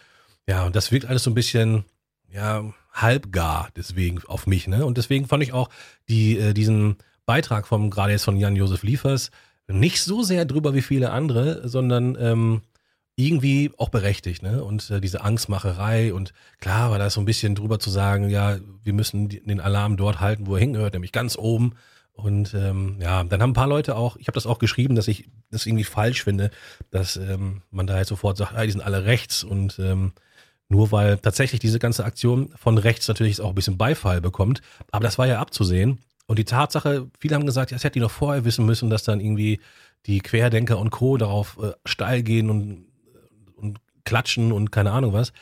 ja, 0.49 0.65
und 0.65 0.75
das 0.75 0.91
wirkt 0.93 1.07
alles 1.07 1.25
so 1.25 1.31
ein 1.31 1.35
bisschen, 1.35 1.85
ja, 2.33 2.65
halbgar 2.91 3.69
deswegen 3.77 4.23
auf 4.25 4.47
mich. 4.47 4.67
Ne? 4.67 4.87
Und 4.87 4.97
deswegen 4.97 5.27
fand 5.27 5.43
ich 5.43 5.53
auch 5.53 5.69
die, 6.09 6.39
äh, 6.39 6.55
diesen 6.55 6.97
Beitrag 7.27 7.67
vom, 7.67 7.91
gerade 7.91 8.13
jetzt 8.13 8.25
von 8.25 8.39
Jan-Josef 8.39 8.83
Liefers, 8.83 9.31
nicht 9.69 10.03
so 10.03 10.23
sehr 10.23 10.47
drüber 10.47 10.75
wie 10.75 10.83
viele 10.83 11.11
andere, 11.11 11.69
sondern 11.69 12.17
ähm, 12.19 12.63
irgendwie 13.17 13.71
auch 13.77 13.91
berechtigt, 13.91 14.43
ne? 14.43 14.65
Und 14.65 14.91
äh, 14.91 15.01
diese 15.01 15.23
Angstmacherei 15.23 16.15
und 16.15 16.33
klar 16.61 16.91
war 16.91 16.99
da 16.99 17.11
so 17.11 17.21
ein 17.21 17.27
bisschen 17.27 17.55
drüber 17.55 17.79
zu 17.79 17.91
sagen, 17.91 18.31
ja, 18.31 18.59
wir 18.83 18.93
müssen 18.93 19.29
den 19.29 19.61
Alarm 19.61 19.97
dort 19.97 20.21
halten, 20.21 20.47
wo 20.47 20.55
er 20.55 20.61
hingehört, 20.61 20.95
nämlich 20.95 21.13
ganz 21.13 21.37
oben. 21.37 21.75
Und 22.13 22.55
ähm, 22.55 22.97
ja, 23.01 23.25
dann 23.25 23.41
haben 23.41 23.51
ein 23.51 23.55
paar 23.55 23.67
Leute 23.67 23.97
auch, 23.97 24.17
ich 24.17 24.27
habe 24.27 24.35
das 24.35 24.47
auch 24.47 24.59
geschrieben, 24.59 24.95
dass 24.95 25.09
ich 25.09 25.29
das 25.51 25.67
irgendwie 25.67 25.85
falsch 25.85 26.23
finde, 26.23 26.51
dass 26.91 27.17
ähm, 27.17 27.63
man 27.71 27.87
da 27.87 27.95
halt 27.95 28.07
sofort 28.07 28.37
sagt, 28.37 28.55
ah, 28.55 28.65
die 28.65 28.71
sind 28.71 28.83
alle 28.83 29.05
rechts 29.05 29.43
und 29.43 29.79
ähm, 29.79 30.13
nur 30.69 30.93
weil 30.93 31.19
tatsächlich 31.19 31.61
diese 31.61 31.79
ganze 31.79 32.05
Aktion 32.05 32.53
von 32.57 32.79
rechts 32.79 33.09
natürlich 33.09 33.41
auch 33.41 33.49
ein 33.49 33.55
bisschen 33.55 33.79
Beifall 33.79 34.21
bekommt. 34.21 34.61
Aber 34.93 35.03
das 35.03 35.19
war 35.19 35.27
ja 35.27 35.41
abzusehen. 35.41 35.99
Und 36.27 36.39
die 36.39 36.45
Tatsache, 36.45 37.09
viele 37.19 37.35
haben 37.35 37.47
gesagt, 37.47 37.73
ja, 37.73 37.75
das 37.75 37.85
hätte 37.85 37.95
die 37.95 38.01
noch 38.01 38.11
vorher 38.11 38.45
wissen 38.45 38.65
müssen, 38.65 38.89
dass 38.89 39.03
dann 39.03 39.21
irgendwie 39.21 39.59
die 40.07 40.21
Querdenker 40.21 40.79
und 40.79 40.91
Co. 40.91 41.17
darauf 41.17 41.59
äh, 41.61 41.73
steil 41.85 42.23
gehen 42.23 42.51
und 42.51 42.87
klatschen 44.11 44.51
und 44.51 44.73
keine 44.73 44.91
Ahnung 44.91 45.13
was. 45.13 45.33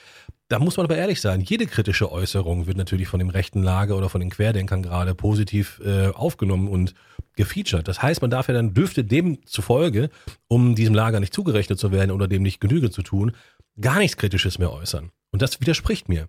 Da 0.49 0.59
muss 0.59 0.77
man 0.77 0.85
aber 0.85 0.97
ehrlich 0.97 1.23
sein, 1.23 1.41
jede 1.41 1.67
kritische 1.67 2.13
Äußerung 2.13 2.67
wird 2.67 2.77
natürlich 2.77 3.09
von 3.09 3.19
dem 3.19 3.31
rechten 3.31 3.63
Lager 3.63 3.97
oder 3.97 4.11
von 4.11 4.21
den 4.21 4.31
Querdenkern 4.31 4.83
gerade 4.83 5.15
positiv 5.15 5.81
äh, 5.85 6.09
aufgenommen 6.09 6.69
und 6.69 6.95
gefeatured. 7.35 7.89
Das 7.89 8.03
heißt, 8.03 8.21
man 8.21 8.31
darf 8.31 8.49
ja 8.49 8.55
dann, 8.55 8.75
dürfte 8.75 9.05
demzufolge, 9.05 10.11
um 10.49 10.75
diesem 10.75 10.95
Lager 10.95 11.19
nicht 11.19 11.35
zugerechnet 11.35 11.79
zu 11.79 11.93
werden 11.93 12.11
oder 12.11 12.29
dem 12.29 12.43
nicht 12.43 12.61
Genüge 12.61 12.91
zu 12.91 13.03
tun, 13.03 13.33
gar 13.81 13.99
nichts 13.99 14.19
Kritisches 14.19 14.59
mehr 14.59 14.73
äußern. 14.73 15.13
Und 15.31 15.41
das 15.41 15.61
widerspricht 15.61 16.09
mir. 16.09 16.29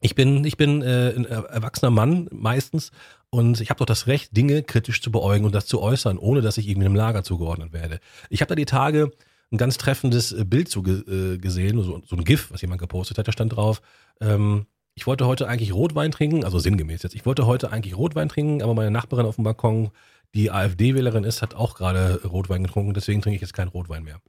Ich 0.00 0.14
bin, 0.14 0.44
ich 0.44 0.56
bin 0.56 0.82
äh, 0.82 1.14
ein 1.16 1.24
erwachsener 1.24 1.90
Mann 1.90 2.28
meistens 2.30 2.92
und 3.30 3.60
ich 3.60 3.70
habe 3.70 3.78
doch 3.78 3.86
das 3.86 4.06
Recht, 4.06 4.36
Dinge 4.36 4.62
kritisch 4.62 5.02
zu 5.02 5.10
beäugen 5.10 5.44
und 5.44 5.54
das 5.54 5.66
zu 5.66 5.80
äußern, 5.80 6.18
ohne 6.18 6.42
dass 6.42 6.58
ich 6.58 6.68
irgendwie 6.68 6.86
einem 6.86 6.96
Lager 6.96 7.24
zugeordnet 7.24 7.72
werde. 7.72 7.98
Ich 8.30 8.40
habe 8.40 8.50
da 8.50 8.54
die 8.54 8.66
Tage 8.66 9.10
ein 9.52 9.58
ganz 9.58 9.78
treffendes 9.78 10.32
äh, 10.32 10.44
Bild 10.44 10.68
zu 10.68 10.82
äh, 10.84 11.38
gesehen, 11.38 11.82
so, 11.82 12.02
so 12.04 12.16
ein 12.16 12.24
GIF, 12.24 12.50
was 12.50 12.62
jemand 12.62 12.80
gepostet 12.80 13.18
hat, 13.18 13.28
da 13.28 13.32
stand 13.32 13.54
drauf, 13.54 13.80
ähm, 14.20 14.66
ich 14.94 15.06
wollte 15.06 15.26
heute 15.26 15.46
eigentlich 15.46 15.74
Rotwein 15.74 16.10
trinken, 16.10 16.44
also 16.44 16.58
sinngemäß 16.58 17.02
jetzt, 17.02 17.14
ich 17.14 17.26
wollte 17.26 17.46
heute 17.46 17.70
eigentlich 17.70 17.96
Rotwein 17.96 18.28
trinken, 18.28 18.62
aber 18.62 18.74
meine 18.74 18.90
Nachbarin 18.90 19.26
auf 19.26 19.36
dem 19.36 19.44
Balkon, 19.44 19.90
die 20.34 20.50
AfD-Wählerin 20.50 21.24
ist, 21.24 21.42
hat 21.42 21.54
auch 21.54 21.74
gerade 21.74 22.22
Rotwein 22.24 22.64
getrunken, 22.64 22.94
deswegen 22.94 23.22
trinke 23.22 23.36
ich 23.36 23.42
jetzt 23.42 23.54
keinen 23.54 23.68
Rotwein 23.68 24.02
mehr. 24.02 24.20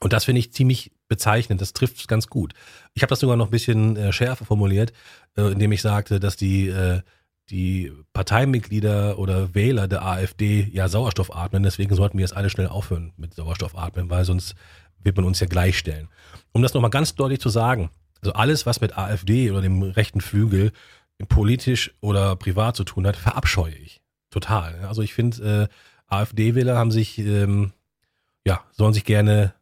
Und 0.00 0.14
das 0.14 0.24
finde 0.24 0.38
ich 0.38 0.52
ziemlich 0.52 0.92
bezeichnend, 1.08 1.60
das 1.60 1.74
trifft 1.74 1.98
es 1.98 2.08
ganz 2.08 2.28
gut. 2.28 2.54
Ich 2.94 3.02
habe 3.02 3.10
das 3.10 3.20
sogar 3.20 3.36
noch 3.36 3.48
ein 3.48 3.50
bisschen 3.50 3.96
äh, 3.96 4.12
schärfer 4.12 4.46
formuliert, 4.46 4.92
äh, 5.36 5.52
indem 5.52 5.72
ich 5.72 5.82
sagte, 5.82 6.20
dass 6.20 6.36
die 6.36 6.68
äh, 6.68 7.02
die 7.50 7.92
Parteimitglieder 8.12 9.18
oder 9.18 9.54
Wähler 9.54 9.88
der 9.88 10.04
AfD 10.04 10.68
ja 10.72 10.88
Sauerstoff 10.88 11.34
atmen. 11.34 11.62
Deswegen 11.62 11.94
sollten 11.94 12.18
wir 12.18 12.22
jetzt 12.22 12.36
alle 12.36 12.50
schnell 12.50 12.68
aufhören 12.68 13.12
mit 13.16 13.34
Sauerstoff 13.34 13.76
atmen, 13.76 14.08
weil 14.10 14.24
sonst 14.24 14.54
wird 15.02 15.16
man 15.16 15.24
uns 15.24 15.40
ja 15.40 15.46
gleichstellen. 15.46 16.08
Um 16.52 16.62
das 16.62 16.74
nochmal 16.74 16.90
ganz 16.90 17.14
deutlich 17.14 17.40
zu 17.40 17.48
sagen, 17.48 17.90
also 18.20 18.32
alles, 18.34 18.66
was 18.66 18.80
mit 18.80 18.96
AfD 18.96 19.50
oder 19.50 19.62
dem 19.62 19.82
rechten 19.82 20.20
Flügel 20.20 20.72
politisch 21.28 21.92
oder 22.00 22.36
privat 22.36 22.76
zu 22.76 22.84
tun 22.84 23.06
hat, 23.06 23.16
verabscheue 23.16 23.74
ich. 23.74 24.00
Total. 24.30 24.84
Also 24.86 25.02
ich 25.02 25.14
finde, 25.14 25.68
äh, 25.70 26.14
AfD-Wähler 26.14 26.76
haben 26.76 26.90
sich, 26.90 27.18
ähm, 27.18 27.72
ja, 28.46 28.62
sollen 28.72 28.94
sich 28.94 29.04
gerne 29.04 29.54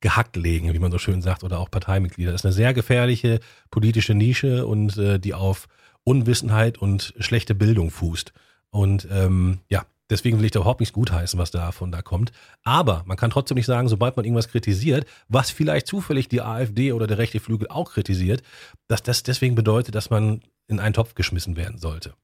gehackt 0.00 0.36
legen, 0.36 0.72
wie 0.72 0.78
man 0.78 0.92
so 0.92 0.98
schön 0.98 1.22
sagt, 1.22 1.42
oder 1.42 1.58
auch 1.58 1.70
Parteimitglieder. 1.70 2.30
Das 2.30 2.42
ist 2.42 2.46
eine 2.46 2.52
sehr 2.52 2.72
gefährliche 2.72 3.40
politische 3.70 4.14
Nische 4.14 4.66
und 4.66 4.96
äh, 4.96 5.18
die 5.18 5.34
auf 5.34 5.66
Unwissenheit 6.08 6.78
und 6.78 7.12
schlechte 7.18 7.54
Bildung 7.54 7.90
fußt. 7.90 8.32
Und 8.70 9.06
ähm, 9.10 9.60
ja, 9.68 9.84
deswegen 10.08 10.38
will 10.38 10.46
ich 10.46 10.52
da 10.52 10.60
überhaupt 10.60 10.80
nichts 10.80 10.94
gutheißen, 10.94 11.38
was 11.38 11.50
davon 11.50 11.92
da 11.92 12.00
kommt. 12.00 12.32
Aber 12.64 13.02
man 13.06 13.18
kann 13.18 13.30
trotzdem 13.30 13.56
nicht 13.56 13.66
sagen, 13.66 13.88
sobald 13.88 14.16
man 14.16 14.24
irgendwas 14.24 14.48
kritisiert, 14.48 15.06
was 15.28 15.50
vielleicht 15.50 15.86
zufällig 15.86 16.28
die 16.28 16.40
AfD 16.40 16.92
oder 16.92 17.06
der 17.06 17.18
rechte 17.18 17.40
Flügel 17.40 17.68
auch 17.68 17.92
kritisiert, 17.92 18.42
dass 18.88 19.02
das 19.02 19.22
deswegen 19.22 19.54
bedeutet, 19.54 19.94
dass 19.94 20.08
man 20.08 20.40
in 20.66 20.80
einen 20.80 20.94
Topf 20.94 21.14
geschmissen 21.14 21.56
werden 21.56 21.78
sollte. 21.78 22.14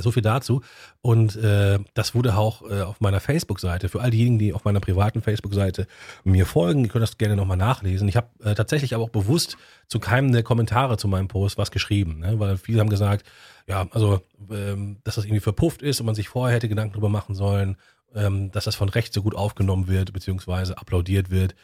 So 0.00 0.10
viel 0.10 0.22
dazu. 0.22 0.62
Und 1.02 1.36
äh, 1.36 1.78
das 1.94 2.14
wurde 2.14 2.36
auch 2.36 2.62
äh, 2.68 2.82
auf 2.82 3.00
meiner 3.00 3.20
Facebook-Seite, 3.20 3.88
für 3.88 4.00
all 4.00 4.10
diejenigen, 4.10 4.38
die 4.38 4.52
auf 4.52 4.64
meiner 4.64 4.80
privaten 4.80 5.22
Facebook-Seite 5.22 5.86
mir 6.24 6.46
folgen, 6.46 6.82
die 6.82 6.88
können 6.88 7.02
das 7.02 7.18
gerne 7.18 7.36
nochmal 7.36 7.56
nachlesen. 7.56 8.08
Ich 8.08 8.16
habe 8.16 8.28
äh, 8.42 8.54
tatsächlich 8.54 8.94
aber 8.94 9.04
auch 9.04 9.10
bewusst 9.10 9.56
zu 9.86 10.00
keinem 10.00 10.32
der 10.32 10.42
Kommentare 10.42 10.96
zu 10.96 11.08
meinem 11.08 11.28
Post 11.28 11.58
was 11.58 11.70
geschrieben, 11.70 12.18
ne? 12.20 12.38
weil 12.38 12.56
viele 12.56 12.80
haben 12.80 12.90
gesagt, 12.90 13.26
ja, 13.68 13.86
also, 13.92 14.20
ähm, 14.50 14.98
dass 15.04 15.14
das 15.14 15.24
irgendwie 15.24 15.40
verpufft 15.40 15.82
ist 15.82 16.00
und 16.00 16.06
man 16.06 16.14
sich 16.14 16.28
vorher 16.28 16.56
hätte 16.56 16.68
Gedanken 16.68 16.94
drüber 16.94 17.08
machen 17.08 17.34
sollen, 17.34 17.76
ähm, 18.14 18.50
dass 18.50 18.64
das 18.64 18.74
von 18.74 18.88
rechts 18.88 19.14
so 19.14 19.22
gut 19.22 19.34
aufgenommen 19.34 19.88
wird, 19.88 20.12
beziehungsweise 20.12 20.78
applaudiert 20.78 21.30
wird. 21.30 21.54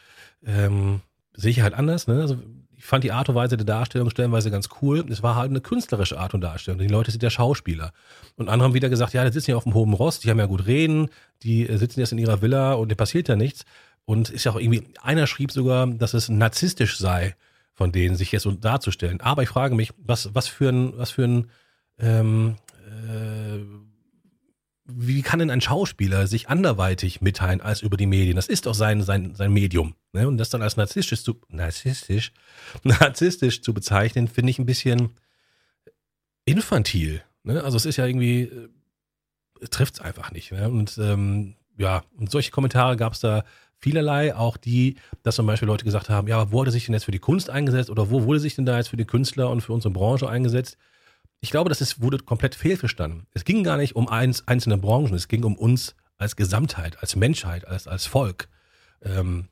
Ähm, 0.45 1.01
sehe 1.33 1.51
ich 1.51 1.61
halt 1.61 1.73
anders. 1.73 2.07
Ne? 2.07 2.21
Also 2.21 2.37
ich 2.79 2.85
fand 2.85 3.03
die 3.03 3.11
Art 3.11 3.27
und 3.27 3.35
Weise 3.35 3.57
der 3.57 3.65
Darstellung 3.65 4.09
stellenweise 4.09 4.49
ganz 4.51 4.69
cool. 4.81 5.05
Es 5.09 5.21
war 5.21 5.35
halt 5.35 5.49
eine 5.49 5.59
künstlerische 5.59 6.17
Art 6.17 6.33
und 6.33 6.39
Darstellung. 6.39 6.79
Die 6.79 6.87
Leute 6.87 7.11
sind 7.11 7.21
ja 7.21 7.29
Schauspieler. 7.29 7.91
Und 8.37 8.47
andere 8.47 8.69
haben 8.69 8.73
wieder 8.73 8.87
gesagt, 8.87 9.13
ja, 9.13 9.25
die 9.25 9.33
sitzen 9.33 9.51
ja 9.51 9.57
auf 9.57 9.65
dem 9.65 9.73
hohen 9.73 9.91
Rost, 9.91 10.23
die 10.23 10.29
haben 10.29 10.39
ja 10.39 10.45
gut 10.45 10.65
reden, 10.65 11.09
die 11.43 11.67
äh, 11.67 11.75
sitzen 11.75 11.99
jetzt 11.99 12.13
in 12.13 12.17
ihrer 12.17 12.41
Villa 12.41 12.73
und 12.73 12.89
dir 12.89 12.95
passiert 12.95 13.27
ja 13.27 13.35
nichts. 13.35 13.65
Und 14.05 14.29
ist 14.29 14.45
ja 14.45 14.53
auch 14.53 14.59
irgendwie, 14.59 14.87
einer 15.01 15.27
schrieb 15.27 15.51
sogar, 15.51 15.87
dass 15.87 16.13
es 16.13 16.29
narzisstisch 16.29 16.97
sei, 16.97 17.35
von 17.73 17.91
denen 17.91 18.15
sich 18.15 18.31
jetzt 18.31 18.43
so 18.43 18.51
darzustellen. 18.51 19.19
Aber 19.19 19.43
ich 19.43 19.49
frage 19.49 19.75
mich, 19.75 19.91
was, 19.97 20.33
was 20.33 20.47
für 20.47 20.69
ein, 20.69 20.97
was 20.97 21.11
für 21.11 21.25
ein 21.25 21.49
ähm, 21.99 22.55
äh, 22.87 23.59
wie 24.91 25.21
kann 25.21 25.39
denn 25.39 25.51
ein 25.51 25.61
Schauspieler 25.61 26.27
sich 26.27 26.49
anderweitig 26.49 27.21
mitteilen 27.21 27.61
als 27.61 27.81
über 27.81 27.97
die 27.97 28.05
Medien? 28.05 28.35
Das 28.35 28.47
ist 28.47 28.65
doch 28.65 28.73
sein, 28.73 29.01
sein, 29.03 29.35
sein 29.35 29.51
Medium. 29.51 29.95
Ne? 30.13 30.27
Und 30.27 30.37
das 30.37 30.49
dann 30.49 30.61
als 30.61 30.77
narzisstisch 30.77 31.23
zu, 31.23 31.39
narzisstisch, 31.49 32.31
narzisstisch 32.83 33.61
zu 33.61 33.73
bezeichnen, 33.73 34.27
finde 34.27 34.51
ich 34.51 34.59
ein 34.59 34.65
bisschen 34.65 35.11
infantil. 36.45 37.23
Ne? 37.43 37.63
Also 37.63 37.77
es 37.77 37.85
ist 37.85 37.97
ja 37.97 38.05
irgendwie, 38.05 38.43
äh, 38.43 39.67
trifft 39.69 39.95
es 39.95 40.01
einfach 40.01 40.31
nicht. 40.31 40.51
Ne? 40.51 40.69
Und 40.69 40.97
ähm, 40.97 41.55
ja, 41.77 42.03
und 42.17 42.31
solche 42.31 42.51
Kommentare 42.51 42.97
gab 42.97 43.13
es 43.13 43.19
da 43.19 43.43
vielerlei, 43.77 44.35
auch 44.35 44.57
die, 44.57 44.95
dass 45.23 45.35
zum 45.35 45.45
Beispiel 45.45 45.67
Leute 45.67 45.85
gesagt 45.85 46.09
haben, 46.09 46.27
ja, 46.27 46.51
wo 46.51 46.61
hat 46.61 46.67
er 46.67 46.71
sich 46.71 46.85
denn 46.85 46.93
jetzt 46.93 47.05
für 47.05 47.11
die 47.11 47.19
Kunst 47.19 47.49
eingesetzt 47.49 47.89
oder 47.89 48.11
wo 48.11 48.23
wurde 48.23 48.39
sich 48.39 48.55
denn 48.55 48.65
da 48.65 48.77
jetzt 48.77 48.89
für 48.89 48.97
die 48.97 49.05
Künstler 49.05 49.49
und 49.49 49.61
für 49.61 49.73
unsere 49.73 49.93
Branche 49.93 50.29
eingesetzt? 50.29 50.77
Ich 51.41 51.51
glaube, 51.51 51.69
das 51.69 51.81
ist, 51.81 52.01
wurde 52.01 52.17
komplett 52.19 52.55
fehlverstanden. 52.55 53.27
Es 53.33 53.45
ging 53.45 53.63
gar 53.63 53.77
nicht 53.77 53.95
um 53.95 54.07
eins, 54.07 54.47
einzelne 54.47 54.77
Branchen, 54.77 55.13
es 55.13 55.27
ging 55.27 55.43
um 55.43 55.55
uns 55.55 55.95
als 56.17 56.35
Gesamtheit, 56.35 56.99
als 57.01 57.15
Menschheit, 57.15 57.67
als, 57.67 57.87
als 57.87 58.05
Volk. 58.05 58.49
Ähm, 59.01 59.47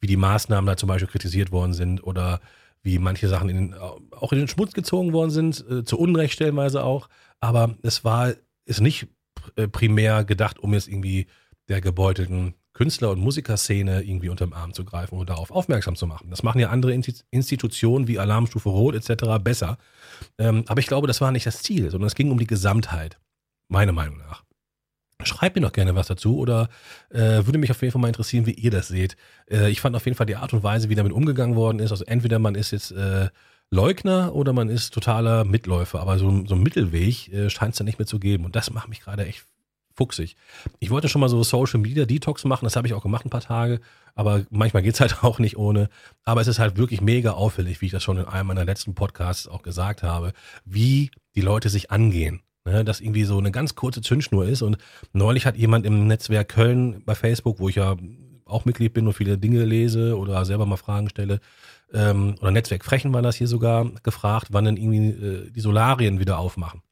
wie 0.00 0.06
die 0.06 0.16
Maßnahmen 0.16 0.66
da 0.66 0.76
zum 0.76 0.88
Beispiel 0.88 1.08
kritisiert 1.08 1.52
worden 1.52 1.72
sind 1.72 2.04
oder 2.04 2.40
wie 2.82 2.98
manche 2.98 3.28
Sachen 3.28 3.48
in 3.48 3.74
auch 3.74 4.32
in 4.32 4.38
den 4.38 4.48
Schmutz 4.48 4.72
gezogen 4.72 5.12
worden 5.12 5.30
sind, 5.30 5.64
äh, 5.68 5.84
zu 5.84 5.98
Unrecht 5.98 6.34
stellenweise 6.34 6.84
auch. 6.84 7.08
Aber 7.40 7.76
es 7.82 8.04
war, 8.04 8.34
ist 8.66 8.80
nicht 8.80 9.08
äh, 9.56 9.66
primär 9.66 10.24
gedacht, 10.24 10.58
um 10.58 10.74
jetzt 10.74 10.88
irgendwie 10.88 11.26
der 11.68 11.80
gebeutelten 11.80 12.54
Künstler- 12.74 13.10
und 13.10 13.20
Musikerszene 13.20 14.02
irgendwie 14.02 14.28
unterm 14.28 14.52
Arm 14.52 14.74
zu 14.74 14.84
greifen 14.84 15.16
oder 15.16 15.34
darauf 15.34 15.50
aufmerksam 15.50 15.96
zu 15.96 16.06
machen. 16.06 16.28
Das 16.30 16.42
machen 16.42 16.60
ja 16.60 16.68
andere 16.68 16.92
Institutionen 16.92 18.06
wie 18.06 18.18
Alarmstufe 18.18 18.68
Rot 18.68 18.94
etc. 18.94 19.42
besser. 19.42 19.78
Ähm, 20.38 20.64
aber 20.68 20.80
ich 20.80 20.86
glaube, 20.86 21.06
das 21.06 21.20
war 21.20 21.32
nicht 21.32 21.46
das 21.46 21.62
Ziel, 21.62 21.90
sondern 21.90 22.06
es 22.06 22.14
ging 22.14 22.30
um 22.30 22.38
die 22.38 22.46
Gesamtheit, 22.46 23.18
meiner 23.68 23.92
Meinung 23.92 24.18
nach. 24.18 24.44
Schreibt 25.24 25.56
mir 25.56 25.62
doch 25.62 25.72
gerne 25.72 25.94
was 25.94 26.08
dazu 26.08 26.38
oder 26.38 26.68
äh, 27.10 27.46
würde 27.46 27.58
mich 27.58 27.70
auf 27.70 27.80
jeden 27.80 27.92
Fall 27.92 28.02
mal 28.02 28.08
interessieren, 28.08 28.46
wie 28.46 28.52
ihr 28.52 28.70
das 28.70 28.88
seht. 28.88 29.16
Äh, 29.50 29.70
ich 29.70 29.80
fand 29.80 29.96
auf 29.96 30.04
jeden 30.04 30.16
Fall 30.16 30.26
die 30.26 30.36
Art 30.36 30.52
und 30.52 30.62
Weise, 30.62 30.88
wie 30.88 30.94
damit 30.94 31.12
umgegangen 31.12 31.56
worden 31.56 31.78
ist. 31.78 31.90
Also 31.90 32.04
entweder 32.04 32.38
man 32.38 32.54
ist 32.54 32.70
jetzt 32.70 32.90
äh, 32.92 33.30
Leugner 33.70 34.34
oder 34.34 34.52
man 34.52 34.68
ist 34.68 34.92
totaler 34.92 35.44
Mitläufer, 35.44 36.00
aber 36.00 36.18
so, 36.18 36.44
so 36.46 36.54
ein 36.54 36.62
Mittelweg 36.62 37.32
äh, 37.32 37.50
scheint 37.50 37.72
es 37.72 37.78
da 37.78 37.84
nicht 37.84 37.98
mehr 37.98 38.06
zu 38.06 38.20
geben. 38.20 38.44
Und 38.44 38.54
das 38.54 38.70
macht 38.70 38.88
mich 38.88 39.00
gerade 39.00 39.24
echt 39.26 39.46
fuchsig. 39.96 40.36
Ich 40.78 40.90
wollte 40.90 41.08
schon 41.08 41.20
mal 41.20 41.28
so 41.28 41.42
Social 41.42 41.80
Media 41.80 42.04
Detox 42.04 42.44
machen, 42.44 42.64
das 42.64 42.76
habe 42.76 42.86
ich 42.86 42.94
auch 42.94 43.02
gemacht 43.02 43.24
ein 43.24 43.30
paar 43.30 43.40
Tage, 43.40 43.80
aber 44.14 44.44
manchmal 44.50 44.82
geht's 44.82 45.00
halt 45.00 45.18
auch 45.24 45.38
nicht 45.38 45.56
ohne. 45.56 45.88
Aber 46.24 46.40
es 46.40 46.48
ist 46.48 46.58
halt 46.58 46.76
wirklich 46.76 47.00
mega 47.00 47.32
auffällig, 47.32 47.80
wie 47.80 47.86
ich 47.86 47.92
das 47.92 48.02
schon 48.02 48.18
in 48.18 48.24
einem 48.26 48.48
meiner 48.48 48.64
letzten 48.64 48.94
Podcasts 48.94 49.48
auch 49.48 49.62
gesagt 49.62 50.02
habe, 50.02 50.32
wie 50.64 51.10
die 51.34 51.40
Leute 51.40 51.68
sich 51.68 51.90
angehen. 51.90 52.42
Ne, 52.64 52.84
dass 52.84 53.00
irgendwie 53.00 53.22
so 53.22 53.38
eine 53.38 53.52
ganz 53.52 53.76
kurze 53.76 54.00
Zündschnur 54.00 54.44
ist. 54.44 54.60
Und 54.60 54.78
neulich 55.12 55.46
hat 55.46 55.56
jemand 55.56 55.86
im 55.86 56.08
Netzwerk 56.08 56.48
Köln 56.48 57.00
bei 57.06 57.14
Facebook, 57.14 57.60
wo 57.60 57.68
ich 57.68 57.76
ja 57.76 57.94
auch 58.44 58.64
Mitglied 58.64 58.92
bin 58.92 59.06
und 59.06 59.12
viele 59.12 59.38
Dinge 59.38 59.64
lese 59.64 60.18
oder 60.18 60.44
selber 60.44 60.66
mal 60.66 60.76
Fragen 60.76 61.08
stelle, 61.08 61.38
ähm, 61.92 62.34
oder 62.40 62.50
Netzwerk 62.50 62.84
Frechen 62.84 63.12
war 63.12 63.22
das 63.22 63.36
hier 63.36 63.46
sogar, 63.46 63.90
gefragt, 64.02 64.48
wann 64.50 64.64
denn 64.64 64.76
irgendwie 64.76 65.10
äh, 65.10 65.50
die 65.50 65.60
Solarien 65.60 66.18
wieder 66.18 66.38
aufmachen. 66.38 66.82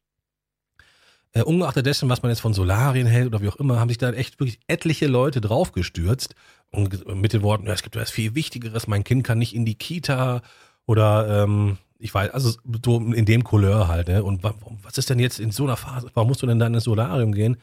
Äh, 1.37 1.43
ungeachtet 1.43 1.85
dessen, 1.85 2.09
was 2.09 2.23
man 2.23 2.31
jetzt 2.31 2.41
von 2.41 2.55
Solarien 2.55 3.09
hält 3.09 3.27
oder 3.27 3.43
wie 3.43 3.49
auch 3.49 3.57
immer, 3.57 3.81
haben 3.81 3.89
sich 3.89 3.99
da 3.99 4.13
echt 4.13 4.39
wirklich 4.39 4.61
etliche 4.69 5.09
Leute 5.09 5.41
draufgestürzt 5.41 6.37
und 6.71 7.09
mit 7.21 7.33
den 7.33 7.43
Worten, 7.43 7.67
ja, 7.67 7.73
es 7.73 7.83
gibt 7.83 7.97
etwas 7.97 8.13
viel 8.13 8.37
Wichtigeres, 8.37 8.87
mein 8.87 9.03
Kind 9.03 9.25
kann 9.25 9.39
nicht 9.39 9.53
in 9.53 9.65
die 9.65 9.75
Kita 9.75 10.43
oder 10.87 11.43
ähm, 11.43 11.79
ich 11.99 12.15
weiß, 12.15 12.31
also 12.31 12.53
so 12.85 12.99
in 13.01 13.25
dem 13.25 13.43
Couleur 13.43 13.89
halt, 13.89 14.09
ne? 14.09 14.23
Und 14.23 14.45
was 14.45 14.97
ist 14.97 15.11
denn 15.11 15.19
jetzt 15.19 15.41
in 15.41 15.51
so 15.51 15.65
einer 15.65 15.77
Phase? 15.77 16.09
Warum 16.15 16.29
musst 16.29 16.43
du 16.43 16.47
denn 16.47 16.59
dann 16.59 16.75
ins 16.75 16.85
Solarium 16.85 17.33
gehen? 17.33 17.57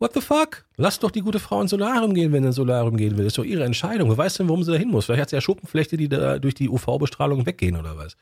What 0.00 0.14
the 0.14 0.22
fuck? 0.22 0.64
Lass 0.78 0.98
doch 0.98 1.10
die 1.10 1.20
gute 1.20 1.38
Frau 1.38 1.60
ins 1.60 1.72
Solarium 1.72 2.14
gehen, 2.14 2.32
wenn 2.32 2.42
sie 2.42 2.46
ins 2.46 2.56
Solarium 2.56 2.96
gehen 2.96 3.18
will. 3.18 3.24
Das 3.24 3.32
ist 3.32 3.38
doch 3.38 3.44
ihre 3.44 3.64
Entscheidung. 3.64 4.08
Wer 4.08 4.16
weiß 4.16 4.38
denn, 4.38 4.48
warum 4.48 4.62
sie 4.62 4.72
da 4.72 4.78
hin 4.78 4.88
muss? 4.88 5.04
Vielleicht 5.04 5.20
hat 5.20 5.28
sie 5.28 5.36
ja 5.36 5.42
Schuppenflechte, 5.42 5.98
die 5.98 6.08
da 6.08 6.38
durch 6.38 6.54
die 6.54 6.70
UV-Bestrahlung 6.70 7.44
weggehen 7.44 7.76
oder 7.76 7.98
was. 7.98 8.16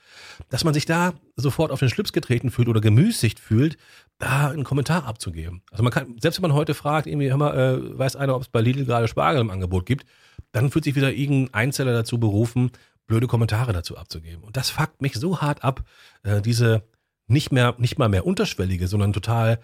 Dass 0.48 0.64
man 0.64 0.74
sich 0.74 0.86
da 0.86 1.14
sofort 1.36 1.70
auf 1.70 1.78
den 1.78 1.88
Schlips 1.88 2.12
getreten 2.12 2.50
fühlt 2.50 2.66
oder 2.66 2.80
gemüßigt 2.80 3.38
fühlt, 3.38 3.76
da 4.18 4.48
einen 4.48 4.64
Kommentar 4.64 5.06
abzugeben. 5.06 5.62
Also 5.70 5.84
man 5.84 5.92
kann, 5.92 6.16
selbst 6.20 6.42
wenn 6.42 6.50
man 6.50 6.58
heute 6.58 6.74
fragt, 6.74 7.06
irgendwie, 7.06 7.30
hör 7.30 7.36
mal, 7.36 7.56
äh, 7.56 7.96
weiß 7.96 8.16
einer, 8.16 8.34
ob 8.34 8.42
es 8.42 8.48
bei 8.48 8.60
Lidl 8.60 8.84
gerade 8.84 9.06
Spargel 9.06 9.40
im 9.40 9.50
Angebot 9.50 9.86
gibt, 9.86 10.04
dann 10.50 10.72
fühlt 10.72 10.82
sich 10.82 10.96
wieder 10.96 11.12
irgendein 11.12 11.54
Einzeller 11.54 11.92
dazu 11.92 12.18
berufen, 12.18 12.72
blöde 13.06 13.28
Kommentare 13.28 13.72
dazu 13.72 13.96
abzugeben. 13.96 14.42
Und 14.42 14.56
das 14.56 14.70
fuckt 14.70 15.00
mich 15.00 15.14
so 15.14 15.42
hart 15.42 15.62
ab, 15.62 15.84
äh, 16.24 16.42
diese 16.42 16.82
nicht 17.28 17.52
mehr, 17.52 17.76
nicht 17.78 17.98
mal 17.98 18.08
mehr 18.08 18.26
unterschwellige, 18.26 18.88
sondern 18.88 19.12
total 19.12 19.60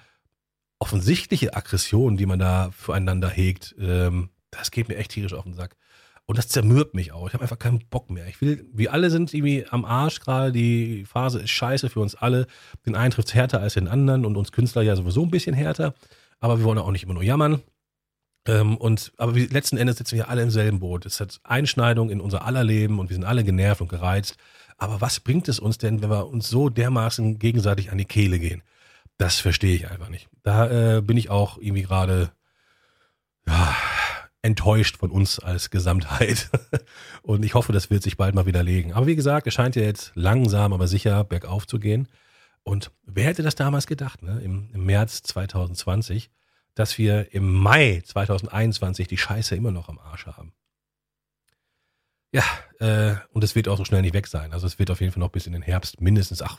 offensichtliche 0.85 1.57
Aggression, 1.57 2.19
die 2.19 2.27
man 2.27 2.39
da 2.39 2.71
füreinander 2.73 3.31
hegt, 3.31 3.75
ähm, 3.81 4.29
das 4.51 4.71
geht 4.71 4.89
mir 4.89 4.97
echt 4.97 5.13
tierisch 5.13 5.33
auf 5.33 5.45
den 5.45 5.55
Sack. 5.55 5.77
Und 6.27 6.37
das 6.37 6.49
zermürbt 6.49 6.95
mich 6.95 7.11
auch. 7.11 7.27
Ich 7.27 7.33
habe 7.33 7.43
einfach 7.43 7.59
keinen 7.59 7.87
Bock 7.89 8.11
mehr. 8.11 8.29
Ich 8.29 8.43
will, 8.43 8.67
wir 8.71 8.93
alle 8.93 9.09
sind 9.09 9.33
irgendwie 9.33 9.65
am 9.71 9.87
Arsch 9.87 10.21
gerade. 10.21 10.53
Die 10.53 11.07
Phase 11.07 11.41
ist 11.41 11.51
scheiße 11.51 11.89
für 11.89 12.01
uns 12.01 12.15
alle. 12.15 12.47
Den 12.85 12.97
einen 12.97 13.13
trifft 13.13 13.29
es 13.29 13.35
härter 13.35 13.61
als 13.61 13.75
den 13.75 13.89
anderen 13.89 14.27
und 14.27 14.37
uns 14.37 14.53
Künstler 14.53 14.83
ja 14.83 14.95
sowieso 14.95 15.23
ein 15.23 15.31
bisschen 15.31 15.55
härter. 15.55 15.95
Aber 16.39 16.59
wir 16.59 16.67
wollen 16.67 16.79
auch 16.79 16.91
nicht 16.91 17.05
immer 17.05 17.15
nur 17.15 17.23
jammern. 17.23 17.63
Ähm, 18.47 18.77
und, 18.77 19.13
aber 19.17 19.35
wir, 19.35 19.49
letzten 19.49 19.79
Endes 19.79 19.97
sitzen 19.97 20.17
wir 20.17 20.29
alle 20.29 20.43
im 20.43 20.51
selben 20.51 20.81
Boot. 20.81 21.07
Es 21.07 21.19
hat 21.19 21.41
Einschneidung 21.45 22.11
in 22.11 22.21
unser 22.21 22.45
aller 22.45 22.63
Leben 22.63 22.99
und 22.99 23.09
wir 23.09 23.17
sind 23.17 23.25
alle 23.25 23.43
genervt 23.43 23.81
und 23.81 23.89
gereizt. 23.89 24.37
Aber 24.77 25.01
was 25.01 25.19
bringt 25.21 25.49
es 25.49 25.59
uns 25.59 25.79
denn, 25.79 26.03
wenn 26.03 26.11
wir 26.11 26.27
uns 26.27 26.51
so 26.51 26.69
dermaßen 26.69 27.39
gegenseitig 27.39 27.91
an 27.91 27.97
die 27.97 28.05
Kehle 28.05 28.39
gehen? 28.39 28.63
Das 29.19 29.39
verstehe 29.39 29.75
ich 29.75 29.91
einfach 29.91 30.09
nicht. 30.09 30.29
Da 30.43 30.97
äh, 30.97 31.01
bin 31.01 31.17
ich 31.17 31.31
auch 31.31 31.59
irgendwie 31.59 31.83
gerade 31.83 32.33
ja, 33.47 33.77
enttäuscht 34.43 34.97
von 34.99 35.11
uns 35.11 35.39
als 35.39 35.71
Gesamtheit. 35.71 36.51
und 37.23 37.45
ich 37.45 37.55
hoffe, 37.55 37.73
das 37.73 37.91
wird 37.91 38.03
sich 38.03 38.17
bald 38.17 38.35
mal 38.35 38.47
widerlegen. 38.47 38.93
Aber 38.93 39.07
wie 39.07 39.17
gesagt, 39.17 39.47
es 39.47 39.55
scheint 39.55 39.77
ja 39.77 39.83
jetzt 39.83 40.13
langsam, 40.15 40.73
aber 40.73 40.89
sicher 40.89 41.25
bergauf 41.25 41.67
zu 41.67 41.79
gehen. 41.79 42.09
Und 42.63 42.91
wer 43.05 43.27
hätte 43.27 43.43
das 43.43 43.55
damals 43.55 43.87
gedacht, 43.87 44.23
ne? 44.23 44.41
Im, 44.43 44.71
im 44.73 44.85
März 44.87 45.23
2020? 45.23 46.31
dass 46.75 46.99
wir 46.99 47.33
im 47.33 47.53
Mai 47.53 48.03
2021 48.05 49.09
die 49.09 49.17
Scheiße 49.17 49.55
immer 49.55 49.71
noch 49.71 49.89
am 49.89 49.99
Arsch 49.99 50.27
haben. 50.27 50.53
Ja, 52.33 52.43
äh, 52.81 53.17
und 53.31 53.45
es 53.45 53.55
wird 53.55 53.69
auch 53.69 53.79
so 53.79 53.85
schnell 53.85 54.03
nicht 54.03 54.15
weg 54.15 54.27
sein. 54.27 54.53
Also 54.53 54.67
es 54.67 54.79
wird 54.79 54.91
auf 54.91 55.01
jeden 55.01 55.13
Fall 55.13 55.21
noch 55.21 55.31
bis 55.31 55.47
in 55.47 55.53
den 55.53 55.63
Herbst 55.63 56.01
mindestens 56.01 56.43
ach, 56.43 56.59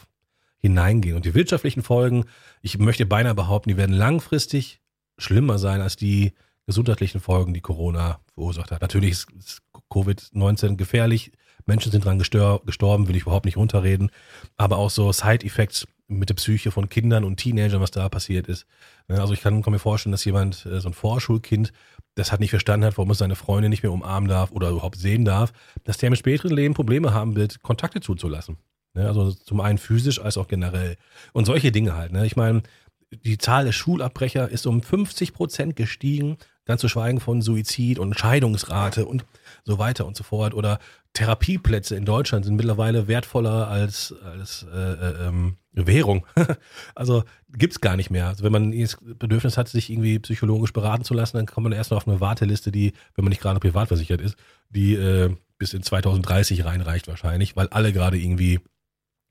hineingehen. 0.59 1.15
Und 1.15 1.25
die 1.25 1.33
wirtschaftlichen 1.33 1.83
Folgen, 1.83 2.25
ich 2.61 2.77
möchte 2.77 3.05
beinahe 3.05 3.35
behaupten, 3.35 3.69
die 3.69 3.77
werden 3.77 3.95
langfristig 3.95 4.81
schlimmer 5.17 5.57
sein 5.57 5.81
als 5.81 5.95
die 5.95 6.33
gesundheitlichen 6.65 7.21
Folgen, 7.21 7.53
die 7.53 7.61
Corona 7.61 8.19
verursacht 8.33 8.71
hat. 8.71 8.81
Natürlich 8.81 9.11
ist 9.37 9.61
Covid-19 9.91 10.75
gefährlich. 10.75 11.31
Menschen 11.65 11.91
sind 11.91 12.05
dran 12.05 12.19
gestorben, 12.19 13.07
will 13.07 13.15
ich 13.15 13.23
überhaupt 13.23 13.45
nicht 13.45 13.57
runterreden. 13.57 14.11
Aber 14.57 14.77
auch 14.77 14.89
so 14.89 15.11
Side-Effects 15.11 15.87
mit 16.07 16.29
der 16.29 16.35
Psyche 16.35 16.71
von 16.71 16.89
Kindern 16.89 17.23
und 17.23 17.37
Teenagern, 17.37 17.81
was 17.81 17.91
da 17.91 18.09
passiert 18.09 18.47
ist. 18.47 18.65
Also 19.07 19.33
ich 19.33 19.41
kann, 19.41 19.61
kann 19.63 19.73
mir 19.73 19.79
vorstellen, 19.79 20.11
dass 20.11 20.25
jemand, 20.25 20.65
äh, 20.65 20.79
so 20.79 20.89
ein 20.89 20.93
Vorschulkind, 20.93 21.71
das 22.13 22.31
hat 22.31 22.39
nicht 22.39 22.51
verstanden 22.51 22.85
hat, 22.85 22.97
warum 22.97 23.11
es 23.11 23.17
seine 23.17 23.35
Freunde 23.35 23.69
nicht 23.69 23.83
mehr 23.83 23.91
umarmen 23.91 24.29
darf 24.29 24.51
oder 24.51 24.69
überhaupt 24.69 24.97
sehen 24.97 25.25
darf, 25.25 25.51
dass 25.83 25.97
der 25.97 26.07
im 26.07 26.15
späteren 26.15 26.55
Leben 26.55 26.73
Probleme 26.73 27.13
haben 27.13 27.35
wird, 27.35 27.61
Kontakte 27.61 28.01
zuzulassen. 28.01 28.57
Also 29.03 29.31
zum 29.31 29.61
einen 29.61 29.77
physisch 29.77 30.21
als 30.21 30.37
auch 30.37 30.47
generell. 30.47 30.97
Und 31.33 31.45
solche 31.45 31.71
Dinge 31.71 31.95
halt. 31.95 32.11
Ne? 32.11 32.25
Ich 32.25 32.35
meine, 32.35 32.63
die 33.11 33.37
Zahl 33.37 33.65
der 33.65 33.71
Schulabbrecher 33.71 34.49
ist 34.49 34.65
um 34.65 34.81
50 34.81 35.33
Prozent 35.33 35.75
gestiegen, 35.75 36.37
ganz 36.65 36.81
zu 36.81 36.87
schweigen 36.87 37.19
von 37.19 37.41
Suizid 37.41 37.99
und 37.99 38.17
Scheidungsrate 38.17 39.05
und 39.05 39.25
so 39.63 39.77
weiter 39.77 40.05
und 40.05 40.15
so 40.15 40.23
fort. 40.23 40.53
Oder 40.53 40.79
Therapieplätze 41.13 41.95
in 41.95 42.05
Deutschland 42.05 42.45
sind 42.45 42.55
mittlerweile 42.55 43.07
wertvoller 43.07 43.67
als, 43.67 44.13
als 44.23 44.65
äh, 44.73 44.77
äh, 44.77 45.27
ähm, 45.27 45.57
Währung. 45.71 46.25
also 46.95 47.23
gibt's 47.49 47.81
gar 47.81 47.95
nicht 47.95 48.09
mehr. 48.09 48.27
Also 48.27 48.43
wenn 48.43 48.51
man 48.51 48.77
das 48.77 48.97
Bedürfnis 49.01 49.57
hat, 49.57 49.67
sich 49.69 49.89
irgendwie 49.89 50.19
psychologisch 50.19 50.73
beraten 50.73 51.03
zu 51.03 51.13
lassen, 51.13 51.37
dann 51.37 51.45
kommt 51.45 51.65
man 51.65 51.73
erst 51.73 51.91
noch 51.91 51.97
auf 51.97 52.07
eine 52.07 52.19
Warteliste, 52.19 52.71
die, 52.71 52.93
wenn 53.15 53.23
man 53.23 53.29
nicht 53.29 53.41
gerade 53.41 53.59
privat 53.59 53.87
versichert 53.87 54.21
ist, 54.21 54.35
die 54.69 54.95
äh, 54.95 55.35
bis 55.57 55.73
in 55.73 55.83
2030 55.83 56.65
reinreicht 56.65 57.07
wahrscheinlich, 57.07 57.55
weil 57.55 57.67
alle 57.69 57.93
gerade 57.93 58.17
irgendwie 58.17 58.59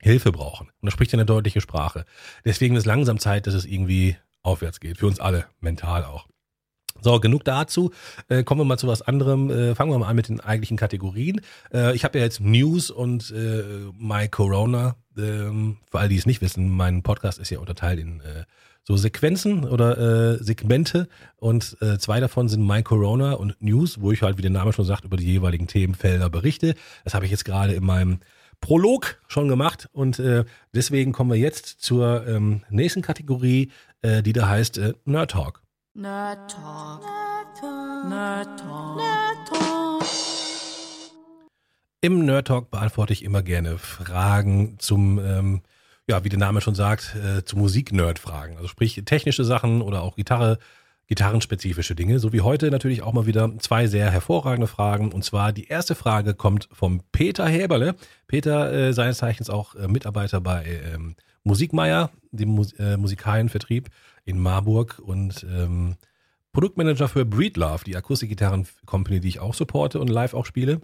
Hilfe 0.04 0.32
brauchen. 0.32 0.68
Und 0.68 0.86
da 0.86 0.90
spricht 0.90 1.12
ja 1.12 1.16
eine 1.16 1.24
deutliche 1.24 1.62
Sprache. 1.62 2.04
Deswegen 2.44 2.76
ist 2.76 2.84
langsam 2.84 3.18
Zeit, 3.18 3.46
dass 3.46 3.54
es 3.54 3.64
irgendwie 3.64 4.16
aufwärts 4.42 4.78
geht. 4.78 4.98
Für 4.98 5.06
uns 5.06 5.18
alle, 5.18 5.46
mental 5.60 6.04
auch. 6.04 6.26
So, 7.00 7.18
genug 7.20 7.44
dazu. 7.44 7.90
Äh, 8.28 8.44
kommen 8.44 8.60
wir 8.60 8.66
mal 8.66 8.78
zu 8.78 8.86
was 8.86 9.00
anderem. 9.00 9.50
Äh, 9.50 9.74
fangen 9.74 9.90
wir 9.90 9.98
mal 9.98 10.08
an 10.08 10.16
mit 10.16 10.28
den 10.28 10.40
eigentlichen 10.40 10.76
Kategorien. 10.76 11.40
Äh, 11.72 11.94
ich 11.96 12.04
habe 12.04 12.18
ja 12.18 12.24
jetzt 12.24 12.40
News 12.40 12.90
und 12.90 13.30
äh, 13.30 13.64
My 13.98 14.28
Corona. 14.28 14.96
Ähm, 15.16 15.78
für 15.90 15.98
all 15.98 16.08
die 16.10 16.18
es 16.18 16.26
nicht 16.26 16.42
wissen, 16.42 16.68
mein 16.68 17.02
Podcast 17.02 17.38
ist 17.38 17.50
ja 17.50 17.58
unterteilt 17.58 17.98
in 17.98 18.20
äh, 18.20 18.44
so 18.82 18.98
Sequenzen 18.98 19.64
oder 19.64 19.96
äh, 19.96 20.44
Segmente 20.44 21.08
und 21.36 21.78
zwei 21.98 22.20
davon 22.20 22.50
sind 22.50 22.66
My 22.66 22.82
Corona 22.82 23.32
und 23.32 23.56
News, 23.62 24.02
wo 24.02 24.12
ich 24.12 24.20
halt, 24.20 24.36
wie 24.36 24.42
der 24.42 24.50
Name 24.50 24.74
schon 24.74 24.84
sagt, 24.84 25.04
über 25.04 25.16
die 25.16 25.24
jeweiligen 25.24 25.66
Themenfelder 25.66 26.28
berichte. 26.28 26.74
Das 27.02 27.14
habe 27.14 27.24
ich 27.24 27.30
jetzt 27.30 27.46
gerade 27.46 27.72
in 27.72 27.82
meinem 27.82 28.18
Prolog 28.64 29.20
schon 29.29 29.46
gemacht 29.46 29.90
und 29.92 30.18
äh, 30.18 30.46
deswegen 30.72 31.12
kommen 31.12 31.31
wir 31.31 31.38
jetzt 31.38 31.83
zur 31.83 32.27
ähm, 32.27 32.62
nächsten 32.70 33.03
Kategorie, 33.03 33.70
äh, 34.00 34.22
die 34.22 34.33
da 34.33 34.48
heißt 34.48 34.79
äh, 34.79 34.94
Nerd 35.05 35.33
Talk. 35.33 35.61
Nerd 35.92 36.50
Talk. 36.50 37.03
Nerd 38.09 38.59
Talk. 38.59 38.96
Nerd 38.96 39.48
Talk. 39.48 40.03
Im 42.00 42.24
Nerd 42.24 42.46
Talk 42.48 42.70
beantworte 42.70 43.12
ich 43.12 43.22
immer 43.22 43.42
gerne 43.42 43.77
Fragen 43.77 44.77
zum, 44.79 45.18
ähm, 45.18 45.61
ja, 46.09 46.24
wie 46.24 46.31
der 46.31 46.38
Name 46.38 46.62
schon 46.62 46.74
sagt, 46.74 47.16
äh, 47.16 47.44
zu 47.44 47.59
Musik-Nerd-Fragen. 47.59 48.57
Also 48.57 48.68
sprich 48.68 48.98
technische 49.05 49.44
Sachen 49.44 49.83
oder 49.83 50.00
auch 50.00 50.16
Gitarre, 50.16 50.59
gitarrenspezifische 51.06 51.94
Dinge, 51.94 52.18
so 52.18 52.32
wie 52.32 52.40
heute 52.40 52.70
natürlich 52.70 53.02
auch 53.02 53.12
mal 53.12 53.26
wieder 53.26 53.52
zwei 53.58 53.86
sehr 53.86 54.10
hervorragende 54.10 54.66
Fragen. 54.66 55.12
Und 55.12 55.24
zwar 55.24 55.52
die 55.52 55.66
erste 55.66 55.94
Frage 55.94 56.34
kommt 56.34 56.68
vom 56.72 57.02
Peter 57.12 57.46
Häberle. 57.46 57.94
Peter, 58.26 58.72
äh, 58.72 58.92
seines 58.92 59.18
Zeichens 59.18 59.50
auch 59.50 59.74
äh, 59.74 59.88
Mitarbeiter 59.88 60.40
bei 60.40 60.64
ähm, 60.64 61.16
Musikmeier, 61.42 62.11
dem 62.32 62.50
Mus 62.50 62.72
äh, 62.74 62.96
Musikalienvertrieb 62.96 63.90
in 64.24 64.38
Marburg 64.38 65.00
und 65.05 65.44
ähm, 65.44 65.96
Produktmanager 66.52 67.09
für 67.09 67.26
Breedlove, 67.26 67.84
die 67.84 67.96
Akustikgitarren-Company, 67.96 69.20
die 69.20 69.28
ich 69.28 69.40
auch 69.40 69.55
supporte 69.55 70.00
und 70.00 70.09
live 70.09 70.34
auch 70.34 70.46
spiele. 70.46 70.80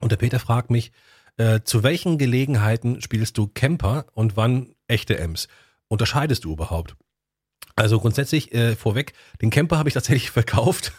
Und 0.00 0.12
der 0.12 0.16
Peter 0.16 0.38
fragt 0.38 0.70
mich, 0.70 0.92
äh, 1.36 1.60
zu 1.64 1.82
welchen 1.82 2.18
Gelegenheiten 2.18 3.00
spielst 3.00 3.36
du 3.36 3.48
Camper 3.48 4.06
und 4.14 4.36
wann 4.36 4.74
echte 4.86 5.18
Ems? 5.18 5.48
Unterscheidest 5.88 6.44
du 6.44 6.52
überhaupt? 6.52 6.96
Also 7.76 8.00
grundsätzlich 8.00 8.52
äh, 8.54 8.76
vorweg, 8.76 9.12
den 9.40 9.50
Camper 9.50 9.78
habe 9.78 9.88
ich 9.88 9.94
tatsächlich 9.94 10.30
verkauft. 10.32 10.92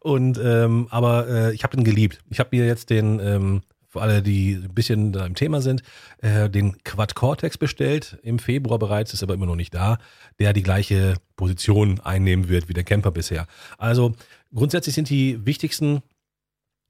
und 0.00 0.38
ähm, 0.42 0.86
aber 0.90 1.28
äh, 1.28 1.54
ich 1.54 1.64
habe 1.64 1.76
den 1.76 1.84
geliebt. 1.84 2.20
Ich 2.30 2.38
habe 2.38 2.50
mir 2.52 2.66
jetzt 2.66 2.90
den 2.90 3.18
ähm, 3.18 3.62
für 3.94 4.02
alle, 4.02 4.22
die 4.22 4.54
ein 4.54 4.74
bisschen 4.74 5.12
da 5.12 5.24
im 5.24 5.36
Thema 5.36 5.62
sind, 5.62 5.84
äh, 6.18 6.50
den 6.50 6.82
Quad 6.82 7.14
Cortex 7.14 7.56
bestellt, 7.56 8.18
im 8.24 8.40
Februar 8.40 8.80
bereits, 8.80 9.14
ist 9.14 9.22
aber 9.22 9.34
immer 9.34 9.46
noch 9.46 9.54
nicht 9.54 9.72
da, 9.72 9.98
der 10.40 10.52
die 10.52 10.64
gleiche 10.64 11.14
Position 11.36 12.00
einnehmen 12.00 12.48
wird 12.48 12.68
wie 12.68 12.72
der 12.72 12.82
Camper 12.82 13.12
bisher. 13.12 13.46
Also 13.78 14.16
grundsätzlich 14.52 14.96
sind 14.96 15.10
die 15.10 15.46
wichtigsten 15.46 16.02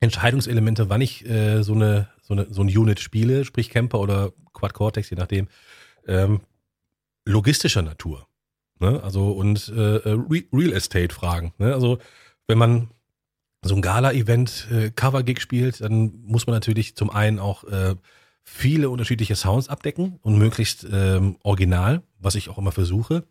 Entscheidungselemente, 0.00 0.88
wann 0.88 1.02
ich 1.02 1.28
äh, 1.28 1.62
so, 1.62 1.74
eine, 1.74 2.08
so, 2.22 2.32
eine, 2.32 2.46
so 2.48 2.62
ein 2.62 2.74
Unit 2.74 3.00
spiele, 3.00 3.44
sprich 3.44 3.68
Camper 3.68 4.00
oder 4.00 4.32
Quad 4.54 4.72
Cortex, 4.72 5.10
je 5.10 5.18
nachdem, 5.18 5.48
ähm, 6.06 6.40
logistischer 7.26 7.82
Natur. 7.82 8.26
Ne? 8.80 9.02
Also 9.02 9.32
und 9.32 9.68
äh, 9.68 9.96
äh 9.96 10.18
Real 10.52 10.72
Estate-Fragen. 10.72 11.52
Ne? 11.58 11.72
Also 11.72 11.98
wenn 12.46 12.58
man 12.58 12.90
so 13.62 13.74
ein 13.74 13.82
Gala-Event 13.82 14.68
äh, 14.70 14.90
Cover-Gig 14.90 15.40
spielt, 15.40 15.80
dann 15.80 16.12
muss 16.22 16.46
man 16.46 16.54
natürlich 16.54 16.96
zum 16.96 17.10
einen 17.10 17.38
auch 17.38 17.64
äh, 17.64 17.94
viele 18.42 18.90
unterschiedliche 18.90 19.36
Sounds 19.36 19.68
abdecken 19.68 20.18
und 20.22 20.38
möglichst 20.38 20.86
ähm, 20.90 21.38
original, 21.42 22.02
was 22.18 22.34
ich 22.34 22.50
auch 22.50 22.58
immer 22.58 22.72
versuche. 22.72 23.24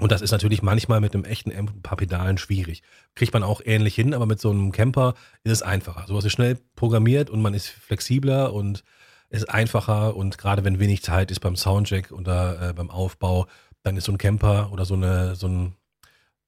Und 0.00 0.10
das 0.10 0.20
ist 0.20 0.32
natürlich 0.32 0.62
manchmal 0.62 1.00
mit 1.00 1.14
einem 1.14 1.24
echten 1.24 1.56
Amp 1.56 1.70
und 1.70 1.76
ein 1.76 1.82
paar 1.82 1.96
Pedalen 1.96 2.36
schwierig. 2.38 2.82
Kriegt 3.14 3.32
man 3.32 3.44
auch 3.44 3.60
ähnlich 3.64 3.94
hin, 3.94 4.14
aber 4.14 4.26
mit 4.26 4.40
so 4.40 4.50
einem 4.50 4.72
Camper 4.72 5.14
ist 5.44 5.52
es 5.52 5.62
einfacher. 5.62 6.06
Sowas 6.08 6.24
ist 6.24 6.32
schnell 6.32 6.58
programmiert 6.74 7.30
und 7.30 7.40
man 7.40 7.54
ist 7.54 7.68
flexibler 7.68 8.52
und 8.52 8.82
ist 9.30 9.48
einfacher 9.48 10.16
und 10.16 10.38
gerade 10.38 10.64
wenn 10.64 10.80
wenig 10.80 11.02
Zeit 11.02 11.30
ist 11.30 11.40
beim 11.40 11.54
Soundcheck 11.54 12.10
oder 12.10 12.70
äh, 12.70 12.72
beim 12.72 12.90
Aufbau, 12.90 13.46
dann 13.82 13.96
ist 13.96 14.04
so 14.04 14.12
ein 14.12 14.18
Camper 14.18 14.70
oder 14.72 14.84
so 14.84 14.94
eine 14.94 15.34
so 15.34 15.48
ein 15.48 15.74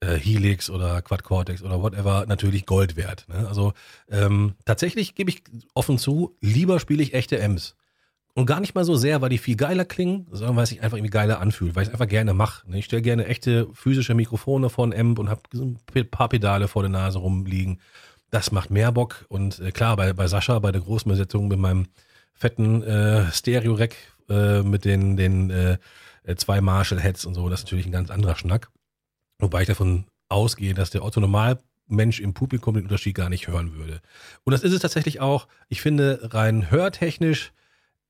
äh, 0.01 0.19
Helix 0.19 0.71
oder 0.71 1.03
Quad 1.03 1.25
Cortex 1.25 1.63
oder 1.63 1.81
whatever 1.81 2.27
natürlich 2.27 2.67
Gold 2.67 2.97
wert. 2.97 3.27
Ne? 3.29 3.47
Also 3.49 3.73
ähm, 4.11 4.55
tatsächlich 4.65 5.15
gebe 5.15 5.31
ich 5.31 5.43
offen 5.75 5.99
zu, 5.99 6.37
lieber 6.41 6.81
spiele 6.81 7.03
ich 7.03 7.15
echte 7.15 7.43
Amps. 7.43 7.77
Und 8.37 8.47
gar 8.47 8.59
nicht 8.59 8.75
mal 8.75 8.85
so 8.85 8.97
sehr, 8.97 9.21
weil 9.21 9.29
die 9.29 9.39
viel 9.39 9.55
geiler 9.55 9.85
klingen, 9.85 10.27
sondern 10.33 10.57
weil 10.57 10.65
es 10.65 10.71
sich 10.71 10.83
einfach 10.83 10.97
irgendwie 10.97 11.13
geiler 11.13 11.41
anfühlt, 11.41 11.77
weil 11.77 11.85
ich 11.85 11.89
es 11.89 11.93
einfach 11.93 12.09
gerne 12.09 12.35
mache. 12.35 12.67
Ich 12.73 12.87
stelle 12.87 13.03
gerne 13.03 13.27
echte 13.27 13.69
physische 13.75 14.15
Mikrofone 14.15 14.71
vor 14.71 14.87
ein 14.87 14.93
Amp 14.93 15.21
und 15.21 15.29
habe 15.29 15.43
ein 15.55 16.11
paar 16.11 16.29
Pedale 16.29 16.67
vor 16.67 16.83
der 16.83 16.91
Nase 16.91 17.19
rumliegen. 17.21 17.81
Das 18.31 18.51
macht 18.51 18.71
mehr 18.71 18.91
Bock. 18.91 19.25
Und 19.29 19.61
äh, 19.61 19.71
klar, 19.71 19.95
bei, 19.97 20.13
bei 20.13 20.27
Sascha, 20.27 20.59
bei 20.59 20.73
der 20.73 20.81
großen 20.81 21.09
Besetzung 21.09 21.47
mit 21.47 21.61
meinem 21.61 21.87
fetten 22.33 22.83
äh, 22.83 23.31
Stereo-Rack 23.31 23.95
äh, 24.29 24.63
mit 24.63 24.85
den, 24.85 25.17
den 25.17 25.51
äh, 25.51 25.79
zwei 26.37 26.61
Marshall-Heads 26.61 27.27
und 27.27 27.35
so, 27.35 27.49
das 27.49 27.61
ist 27.61 27.67
natürlich 27.67 27.87
ein 27.87 27.93
ganz 27.93 28.11
anderer 28.11 28.37
Schnack. 28.37 28.71
Wobei 29.39 29.63
ich 29.63 29.69
davon 29.69 30.05
ausgehe, 30.29 30.75
dass 30.75 30.91
der 30.91 31.05
Otto 31.05 31.21
Normalmensch 31.21 32.21
im 32.21 32.35
Publikum 32.35 32.75
den 32.75 32.85
Unterschied 32.85 33.15
gar 33.15 33.29
nicht 33.29 33.49
hören 33.49 33.75
würde. 33.75 34.01
Und 34.45 34.53
das 34.53 34.63
ist 34.63 34.73
es 34.73 34.81
tatsächlich 34.81 35.21
auch. 35.21 35.49
Ich 35.69 35.81
finde, 35.81 36.21
rein 36.33 36.71
hörtechnisch 36.71 37.53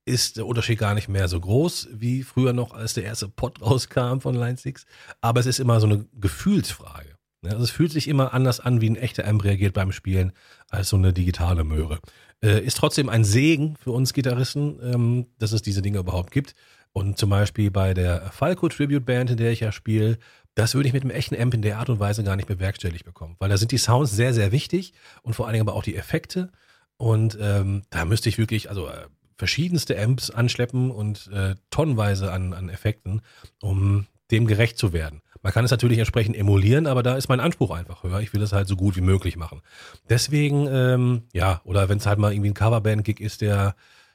ist 0.06 0.36
der 0.36 0.46
Unterschied 0.46 0.78
gar 0.78 0.94
nicht 0.94 1.08
mehr 1.08 1.28
so 1.28 1.40
groß 1.40 1.88
wie 1.92 2.22
früher 2.22 2.52
noch, 2.52 2.74
als 2.74 2.94
der 2.94 3.04
erste 3.04 3.28
Pod 3.28 3.60
rauskam 3.62 4.20
von 4.20 4.34
Line 4.34 4.56
6. 4.56 4.84
Aber 5.20 5.40
es 5.40 5.46
ist 5.46 5.60
immer 5.60 5.80
so 5.80 5.86
eine 5.86 6.06
Gefühlsfrage. 6.20 7.14
Also 7.42 7.62
es 7.62 7.70
fühlt 7.70 7.92
sich 7.92 8.08
immer 8.08 8.32
anders 8.32 8.60
an, 8.60 8.80
wie 8.80 8.88
ein 8.88 8.96
echter 8.96 9.26
Amp 9.26 9.44
reagiert 9.44 9.74
beim 9.74 9.92
Spielen, 9.92 10.32
als 10.70 10.88
so 10.88 10.96
eine 10.96 11.12
digitale 11.12 11.64
Möhre. 11.64 11.98
Äh, 12.42 12.64
ist 12.64 12.78
trotzdem 12.78 13.08
ein 13.08 13.24
Segen 13.24 13.76
für 13.76 13.90
uns 13.90 14.14
Gitarristen, 14.14 14.78
ähm, 14.82 15.26
dass 15.38 15.52
es 15.52 15.60
diese 15.60 15.82
Dinge 15.82 15.98
überhaupt 15.98 16.30
gibt. 16.30 16.54
Und 16.94 17.18
zum 17.18 17.28
Beispiel 17.28 17.72
bei 17.72 17.92
der 17.92 18.30
Falco 18.30 18.68
Tribute 18.68 19.04
Band, 19.04 19.28
in 19.28 19.36
der 19.36 19.50
ich 19.50 19.60
ja 19.60 19.72
spiele, 19.72 20.16
das 20.54 20.76
würde 20.76 20.86
ich 20.86 20.92
mit 20.92 21.02
einem 21.02 21.10
echten 21.10 21.34
Amp 21.34 21.52
in 21.52 21.60
der 21.60 21.78
Art 21.78 21.90
und 21.90 21.98
Weise 21.98 22.22
gar 22.22 22.36
nicht 22.36 22.46
bewerkstelligt 22.46 23.04
bekommen, 23.04 23.34
weil 23.40 23.48
da 23.48 23.56
sind 23.56 23.72
die 23.72 23.78
Sounds 23.78 24.12
sehr, 24.12 24.32
sehr 24.32 24.52
wichtig 24.52 24.94
und 25.22 25.34
vor 25.34 25.46
allen 25.46 25.54
Dingen 25.54 25.68
aber 25.68 25.76
auch 25.76 25.82
die 25.82 25.96
Effekte. 25.96 26.52
Und 26.96 27.36
ähm, 27.40 27.82
da 27.90 28.04
müsste 28.04 28.28
ich 28.28 28.38
wirklich, 28.38 28.68
also 28.68 28.86
äh, 28.86 29.06
verschiedenste 29.36 30.00
Amps 30.00 30.30
anschleppen 30.30 30.92
und 30.92 31.28
äh, 31.32 31.56
tonnenweise 31.70 32.30
an, 32.30 32.52
an 32.52 32.68
Effekten, 32.68 33.22
um 33.60 34.06
dem 34.30 34.46
gerecht 34.46 34.78
zu 34.78 34.92
werden. 34.92 35.20
Man 35.42 35.52
kann 35.52 35.64
es 35.64 35.72
natürlich 35.72 35.98
entsprechend 35.98 36.36
emulieren, 36.36 36.86
aber 36.86 37.02
da 37.02 37.16
ist 37.16 37.28
mein 37.28 37.40
Anspruch 37.40 37.72
einfach 37.72 38.04
höher. 38.04 38.20
Ich 38.20 38.32
will 38.32 38.40
es 38.40 38.52
halt 38.52 38.68
so 38.68 38.76
gut 38.76 38.94
wie 38.96 39.00
möglich 39.00 39.36
machen. 39.36 39.62
Deswegen, 40.08 40.68
ähm, 40.70 41.22
ja, 41.32 41.60
oder 41.64 41.88
wenn 41.88 41.98
es 41.98 42.06
halt 42.06 42.20
mal 42.20 42.32
irgendwie 42.32 42.50
ein 42.50 42.54
Coverband-Gig 42.54 43.18
ist, 43.18 43.40
der, 43.40 43.74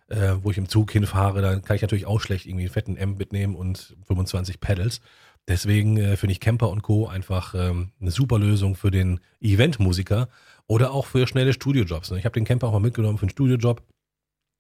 äh, 0.10 0.36
wo 0.42 0.52
ich 0.52 0.58
im 0.58 0.70
Zug 0.70 0.92
hinfahre, 0.92 1.42
dann 1.42 1.62
kann 1.62 1.76
ich 1.76 1.82
natürlich 1.82 2.06
auch 2.06 2.20
schlecht 2.20 2.46
irgendwie 2.46 2.66
einen 2.66 2.74
fetten 2.74 2.98
Amp 2.98 3.18
mitnehmen 3.18 3.56
und 3.56 3.96
25 4.08 4.60
Pedals. 4.60 5.02
Deswegen 5.48 5.98
äh, 5.98 6.18
finde 6.18 6.34
ich 6.34 6.40
Camper 6.40 6.70
und 6.70 6.84
Co. 6.84 7.08
einfach 7.08 7.56
ähm, 7.56 7.92
eine 8.00 8.12
super 8.12 8.38
Lösung 8.38 8.76
für 8.76 8.92
den 8.92 9.20
Eventmusiker 9.40 10.30
oder 10.68 10.92
auch 10.92 11.06
für 11.06 11.26
schnelle 11.28 11.54
Studiojobs. 11.54 12.12
Ne? 12.12 12.20
Ich 12.20 12.26
habe 12.26 12.34
den 12.34 12.46
Camper 12.46 12.68
auch 12.68 12.74
mal 12.74 12.80
mitgenommen 12.80 13.18
für 13.18 13.24
einen 13.24 13.32
Studiojob 13.32 13.82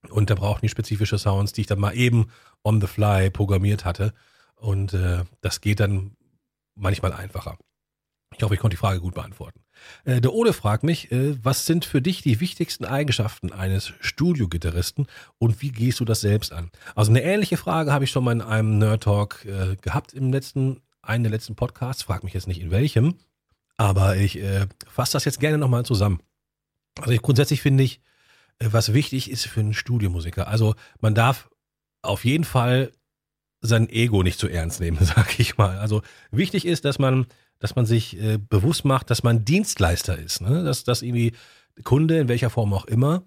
und 0.09 0.29
der 0.29 0.35
braucht 0.35 0.63
nicht 0.63 0.71
spezifische 0.71 1.17
Sounds, 1.17 1.53
die 1.53 1.61
ich 1.61 1.67
dann 1.67 1.79
mal 1.79 1.95
eben 1.95 2.31
on 2.63 2.81
the 2.81 2.87
fly 2.87 3.29
programmiert 3.29 3.85
hatte. 3.85 4.13
Und 4.55 4.93
äh, 4.93 5.23
das 5.41 5.61
geht 5.61 5.79
dann 5.79 6.15
manchmal 6.75 7.13
einfacher. 7.13 7.57
Ich 8.35 8.43
hoffe, 8.43 8.53
ich 8.53 8.59
konnte 8.59 8.75
die 8.75 8.79
Frage 8.79 8.99
gut 8.99 9.13
beantworten. 9.15 9.61
Äh, 10.05 10.21
der 10.21 10.33
Ole 10.33 10.53
fragt 10.53 10.83
mich, 10.83 11.11
äh, 11.11 11.43
was 11.43 11.65
sind 11.65 11.85
für 11.85 12.01
dich 12.01 12.21
die 12.21 12.39
wichtigsten 12.39 12.85
Eigenschaften 12.85 13.51
eines 13.51 13.93
Studiogitarristen 13.99 15.07
und 15.37 15.61
wie 15.61 15.71
gehst 15.71 15.99
du 15.99 16.05
das 16.05 16.21
selbst 16.21 16.53
an? 16.53 16.71
Also 16.95 17.11
eine 17.11 17.23
ähnliche 17.23 17.57
Frage 17.57 17.91
habe 17.91 18.03
ich 18.03 18.11
schon 18.11 18.23
mal 18.23 18.31
in 18.31 18.41
einem 18.41 18.77
Nerd 18.77 19.03
Talk 19.03 19.45
äh, 19.45 19.75
gehabt 19.77 20.13
im 20.13 20.31
letzten, 20.31 20.81
einen 21.01 21.23
der 21.23 21.31
letzten 21.31 21.55
Podcasts. 21.55 22.03
Frag 22.03 22.23
mich 22.23 22.33
jetzt 22.33 22.47
nicht 22.47 22.61
in 22.61 22.71
welchem, 22.71 23.15
aber 23.77 24.17
ich 24.17 24.39
äh, 24.39 24.67
fasse 24.87 25.13
das 25.13 25.25
jetzt 25.25 25.39
gerne 25.39 25.57
nochmal 25.57 25.85
zusammen. 25.85 26.21
Also 26.99 27.11
ich, 27.11 27.21
grundsätzlich 27.21 27.61
finde 27.61 27.83
ich, 27.83 28.01
was 28.59 28.93
wichtig 28.93 29.31
ist 29.31 29.47
für 29.47 29.61
einen 29.61 29.73
Studiomusiker. 29.73 30.47
Also 30.47 30.75
man 30.99 31.15
darf 31.15 31.49
auf 32.01 32.25
jeden 32.25 32.43
Fall 32.43 32.91
sein 33.61 33.89
Ego 33.89 34.23
nicht 34.23 34.39
zu 34.39 34.47
ernst 34.47 34.79
nehmen, 34.79 34.97
sag 35.01 35.39
ich 35.39 35.57
mal. 35.57 35.77
Also 35.77 36.01
wichtig 36.31 36.65
ist, 36.65 36.85
dass 36.85 36.99
man, 36.99 37.27
dass 37.59 37.75
man 37.75 37.85
sich 37.85 38.19
äh, 38.21 38.37
bewusst 38.37 38.85
macht, 38.85 39.09
dass 39.09 39.23
man 39.23 39.45
Dienstleister 39.45 40.17
ist, 40.17 40.41
ne? 40.41 40.63
dass, 40.63 40.83
dass 40.83 41.01
irgendwie 41.01 41.33
Kunde 41.83 42.17
in 42.17 42.27
welcher 42.27 42.49
Form 42.49 42.73
auch 42.73 42.85
immer 42.85 43.23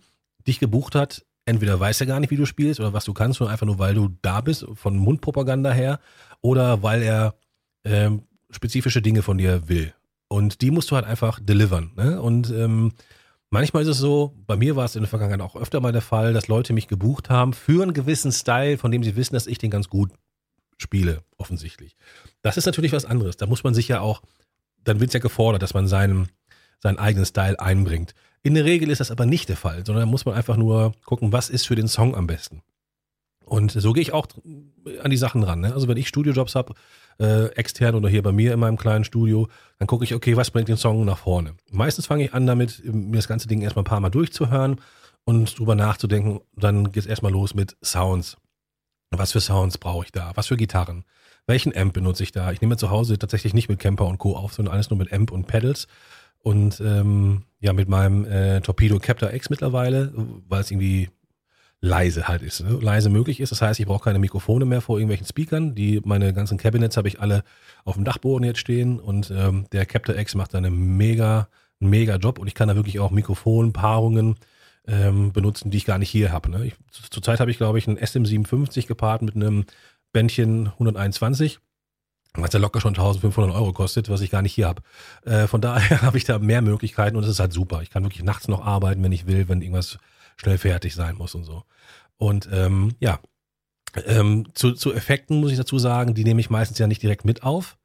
dich 0.47 0.59
gebucht 0.59 0.95
hat. 0.95 1.25
Entweder 1.45 1.79
weiß 1.79 2.01
er 2.01 2.07
gar 2.07 2.21
nicht, 2.21 2.31
wie 2.31 2.37
du 2.37 2.47
spielst 2.47 2.81
oder 2.81 2.93
was 2.93 3.05
du 3.05 3.13
kannst, 3.13 3.41
nur 3.41 3.51
einfach 3.51 3.67
nur, 3.67 3.79
weil 3.79 3.95
du 3.95 4.11
da 4.23 4.41
bist, 4.41 4.67
von 4.75 4.97
Mundpropaganda 4.97 5.73
her, 5.73 5.99
oder 6.41 6.83
weil 6.83 7.03
er 7.03 7.35
ähm, 7.85 8.23
spezifische 8.51 9.03
Dinge 9.03 9.23
von 9.23 9.39
dir 9.39 9.69
will. 9.69 9.93
Und 10.29 10.61
die 10.61 10.71
musst 10.71 10.91
du 10.91 10.97
halt 10.97 11.05
einfach 11.05 11.41
delivern. 11.41 11.93
Ne? 11.97 12.21
Und 12.21 12.51
ähm, 12.51 12.93
Manchmal 13.53 13.83
ist 13.83 13.91
es 13.91 13.99
so, 13.99 14.35
bei 14.47 14.57
mir 14.57 14.77
war 14.77 14.87
es 14.87 14.97
in 14.97 15.03
der 15.03 15.11
Vergangenheit 15.11 15.43
auch 15.43 15.57
öfter 15.57 15.79
mal 15.81 15.93
der 15.93 16.01
Fall, 16.01 16.33
dass 16.33 16.49
Leute 16.49 16.73
mich 16.73 16.89
gebucht 16.89 17.29
haben 17.29 17.53
für 17.53 17.83
einen 17.83 17.93
gewissen 17.93 18.33
Style, 18.33 18.79
von 18.79 18.91
dem 18.91 19.05
sie 19.05 19.15
wissen, 19.15 19.35
dass 19.35 19.47
ich 19.47 19.59
den 19.59 19.71
ganz 19.71 19.91
gut 19.91 20.11
spiele, 20.79 21.23
offensichtlich. 21.39 21.97
Das 22.43 22.57
ist 22.57 22.67
natürlich 22.67 22.93
was 22.93 23.05
anderes. 23.05 23.37
Da 23.37 23.47
muss 23.47 23.65
man 23.65 23.75
sich 23.75 23.89
ja 23.89 24.01
auch, 24.01 24.23
dann 24.85 25.01
wird 25.01 25.11
es 25.11 25.15
ja 25.15 25.21
gefordert, 25.21 25.63
dass 25.63 25.75
man 25.75 25.87
seinen, 25.87 26.29
seinen 26.81 26.99
eigenen 26.99 27.27
Style 27.27 27.59
einbringt. 27.61 28.15
In 28.43 28.55
der 28.55 28.65
Regel 28.65 28.91
ist 28.91 29.01
das 29.01 29.11
aber 29.11 29.27
nicht 29.27 29.49
der 29.49 29.57
Fall, 29.57 29.87
sondern 29.87 30.03
da 30.03 30.11
muss 30.11 30.25
man 30.25 30.35
einfach 30.35 30.57
nur 30.57 30.93
gucken, 31.05 31.33
was 31.33 31.49
ist 31.49 31.67
für 31.67 31.77
den 31.77 31.89
Song 31.89 32.17
am 32.17 32.27
besten. 32.27 32.63
Und 33.45 33.73
so 33.73 33.93
gehe 33.93 34.03
ich 34.03 34.13
auch 34.13 34.27
an 35.03 35.11
die 35.11 35.17
Sachen 35.17 35.43
ran. 35.43 35.61
Ne? 35.61 35.73
Also 35.75 35.87
wenn 35.89 35.97
ich 35.97 36.09
Studiojobs 36.09 36.55
habe, 36.55 36.75
äh, 37.21 37.47
extern 37.49 37.95
oder 37.95 38.09
hier 38.09 38.23
bei 38.23 38.33
mir 38.33 38.55
in 38.55 38.61
meinem 38.61 38.77
kleinen 38.77 39.05
Studio, 39.05 39.49
dann 39.79 39.87
gucke 39.87 40.05
ich, 40.05 40.15
okay, 40.15 40.37
was 40.37 40.51
bringt 40.51 40.69
den 40.69 40.77
Song 40.77 41.05
nach 41.05 41.19
vorne. 41.19 41.55
Meistens 41.71 42.07
fange 42.07 42.25
ich 42.25 42.35
an 42.35 42.47
damit, 42.47 42.83
mir 42.85 43.17
das 43.17 43.29
ganze 43.29 43.49
Ding 43.49 43.61
erstmal 43.61 43.83
ein 43.83 43.87
paar 43.87 44.01
Mal 44.01 44.11
durchzuhören 44.11 44.81
und 45.25 45.59
drüber 45.59 45.75
nachzudenken. 45.75 46.41
Dann 46.57 46.93
geht 46.93 47.03
es 47.03 47.07
erstmal 47.07 47.33
los 47.33 47.55
mit 47.55 47.77
Sounds. 47.85 48.37
Was 49.13 49.33
für 49.33 49.41
Sounds 49.41 49.79
brauche 49.79 50.07
ich 50.07 50.13
da? 50.13 50.33
Was 50.35 50.47
für 50.49 50.57
Gitarren? 50.57 51.05
Welchen 51.47 51.77
Amp 51.77 51.93
benutze 51.93 52.23
ich 52.23 52.33
da? 52.33 52.53
Ich 52.53 52.61
nehme 52.61 52.77
zu 52.77 52.91
Hause 52.91 53.19
tatsächlich 53.19 53.53
nicht 53.53 53.69
mit 53.69 53.79
Camper 53.79 54.07
und 54.07 54.19
Co. 54.19 54.37
auf, 54.37 54.55
sondern 54.55 54.75
alles 54.75 54.91
nur 54.91 54.99
mit 54.99 55.13
Amp 55.13 55.31
und 55.33 55.47
Pedals. 55.47 55.89
Und 56.39 56.81
ähm, 56.81 57.45
ja, 57.61 57.73
mit 57.73 57.89
meinem 57.89 58.25
äh, 58.25 58.61
Torpedo 58.61 58.99
Captor 58.99 59.33
X 59.33 59.51
mittlerweile, 59.51 60.13
weil 60.49 60.61
es 60.61 60.71
irgendwie 60.71 61.11
leise 61.81 62.29
halt 62.29 62.43
ist, 62.43 62.61
ne? 62.61 62.79
leise 62.81 63.11
möglich 63.11 63.41
ist. 63.41 63.51
Das 63.51 63.61
heißt, 63.61 63.81
ich 63.81 63.87
brauche 63.87 64.05
keine 64.05 64.21
Mikrofone 64.21 64.65
mehr 64.65 64.81
vor 64.81 64.99
irgendwelchen 64.99 65.27
Speakern. 65.27 65.75
Die 65.75 66.01
meine 66.05 66.33
ganzen 66.33 66.57
Cabinets 66.57 66.97
habe 66.97 67.09
ich 67.09 67.21
alle 67.21 67.43
auf 67.85 67.97
dem 67.97 68.05
Dachboden 68.05 68.47
jetzt 68.47 68.61
stehen 68.61 69.01
und 69.01 69.33
ähm, 69.37 69.67
der 69.73 69.85
Captor 69.85 70.17
X 70.17 70.37
macht 70.37 70.55
da 70.55 70.59
eine 70.59 70.71
mega, 70.71 71.49
mega 71.81 72.17
Job 72.17 72.39
und 72.39 72.47
ich 72.47 72.55
kann 72.55 72.69
da 72.69 72.77
wirklich 72.77 73.01
auch 73.01 73.11
Mikrofonpaarungen 73.11 74.37
ähm, 74.87 75.33
benutzen, 75.33 75.71
die 75.71 75.79
ich 75.79 75.85
gar 75.85 75.99
nicht 75.99 76.11
hier 76.11 76.33
habe. 76.33 76.51
Ne? 76.51 76.67
Ich, 76.67 76.75
zurzeit 77.11 77.41
habe 77.41 77.51
ich, 77.51 77.57
glaube 77.57 77.79
ich, 77.79 77.89
einen 77.89 77.99
SM57 77.99 78.87
gepaart 78.87 79.23
mit 79.23 79.37
einem 79.37 79.65
Bändchen 80.13 80.69
121 80.69 81.61
was 82.35 82.53
ja 82.53 82.61
locker 82.61 82.81
schon 82.81 82.95
1500 82.95 83.55
Euro 83.55 83.73
kostet, 83.73 84.09
was 84.09 84.21
ich 84.23 84.31
gar 84.31 84.43
nicht 84.43 84.55
hier 84.55 84.67
habe. 84.67 84.83
Äh, 85.25 85.47
von 85.47 85.61
daher 85.61 86.03
habe 86.03 86.17
ich 86.17 86.25
da 86.25 86.39
mehr 86.39 86.63
Möglichkeiten 86.63 87.17
und 87.17 87.25
es 87.25 87.29
ist 87.29 87.41
halt 87.41 87.53
super. 87.53 87.83
Ich 87.83 87.91
kann 87.91 88.05
wirklich 88.05 88.23
nachts 88.23 88.49
noch 88.49 88.65
arbeiten, 88.65 89.03
wenn 89.03 89.13
ich 89.13 89.27
will, 89.27 89.49
wenn 89.49 89.61
irgendwas 89.61 89.99
schnell 90.37 90.59
fertig 90.59 90.95
sein 90.95 91.17
muss 91.17 91.35
und 91.35 91.45
so. 91.45 91.65
Und 92.17 92.49
ähm, 92.53 92.95
ja, 93.01 93.19
ähm, 94.07 94.47
zu, 94.55 94.73
zu 94.73 94.93
Effekten 94.93 95.41
muss 95.41 95.51
ich 95.51 95.59
dazu 95.59 95.79
sagen, 95.79 96.15
die 96.15 96.25
nehme 96.25 96.41
ich 96.41 96.51
meistens 96.51 96.79
ja 96.79 96.87
nicht 96.87 97.03
direkt 97.03 97.25
mit 97.25 97.43
auf. 97.43 97.77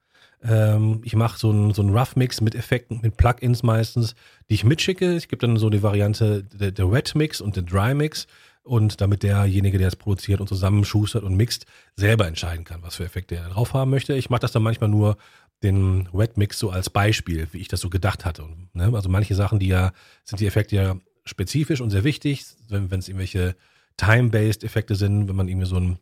Ähm, 0.48 1.02
ich 1.04 1.16
mache 1.16 1.38
so 1.38 1.50
einen 1.50 1.74
so 1.74 1.82
Rough 1.84 2.16
Mix 2.16 2.42
mit 2.42 2.56
Effekten, 2.56 3.00
mit 3.02 3.18
Plugins 3.18 3.64
meistens, 3.64 4.16
die 4.50 4.54
ich 4.56 4.64
mitschicke. 4.64 5.16
Ich 5.16 5.28
gebe 5.28 5.46
dann 5.46 5.58
so 5.58 5.70
die 5.70 5.84
Variante 5.84 6.44
der, 6.44 6.72
der 6.72 6.92
Wet 6.92 7.16
Mix 7.16 7.42
und 7.42 7.56
der 7.56 7.64
Dry 7.64 7.94
Mix. 7.94 8.28
und 8.68 9.02
damit 9.02 9.24
derjenige, 9.24 9.78
der 9.78 9.88
es 9.88 9.96
produziert 9.96 10.42
und 10.42 10.48
zusammenschustert 10.48 11.24
und 11.24 11.36
mixt, 11.36 11.66
selber 11.96 12.28
entscheiden 12.28 12.66
kann, 12.66 12.82
was 12.84 12.96
für 12.96 13.06
Effekte 13.06 13.36
er 13.36 13.50
drauf 13.50 13.74
haben 13.74 13.90
möchte. 13.92 14.14
Ich 14.14 14.30
mache 14.30 14.42
das 14.42 14.52
dann 14.52 14.64
manchmal 14.64 14.90
nur 14.90 15.18
den 15.64 16.08
Wet 16.14 16.38
Mix 16.38 16.60
so 16.60 16.70
als 16.70 16.90
Beispiel, 16.90 17.48
wie 17.52 17.60
ich 17.60 17.68
das 17.68 17.82
so 17.82 17.90
gedacht 17.90 18.26
hatte. 18.26 18.44
Und, 18.44 18.74
ne, 18.76 18.92
also 18.94 19.10
manche 19.10 19.36
Sachen, 19.36 19.60
die 19.60 19.68
ja, 19.68 19.92
sind 20.24 20.40
die 20.40 20.46
Effekte 20.46 20.76
ja 20.76 20.96
spezifisch 21.26 21.82
und 21.82 21.90
sehr 21.90 22.04
wichtig, 22.04 22.46
wenn 22.70 22.92
es 22.92 23.08
irgendwelche 23.08 23.56
Time-based 23.98 24.64
Effekte 24.64 24.96
sind, 24.96 25.28
wenn 25.28 25.36
man 25.36 25.48
irgendwie 25.48 25.66
so 25.66 25.78
ein, 25.78 25.98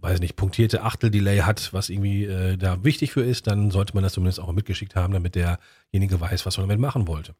weiß 0.00 0.20
nicht, 0.20 0.36
punktierte 0.36 0.82
Achtel-Delay 0.82 1.38
hat, 1.38 1.72
was 1.72 1.88
irgendwie 1.88 2.24
äh, 2.24 2.56
da 2.56 2.84
wichtig 2.84 3.12
für 3.12 3.22
ist, 3.22 3.46
dann 3.46 3.70
sollte 3.70 3.94
man 3.94 4.04
das 4.04 4.12
zumindest 4.12 4.40
auch 4.40 4.52
mitgeschickt 4.52 4.94
haben, 4.94 5.12
damit 5.12 5.34
derjenige 5.34 6.20
weiß, 6.20 6.46
was 6.46 6.56
man 6.56 6.68
damit 6.68 6.80
machen 6.80 7.08
wollte. 7.08 7.34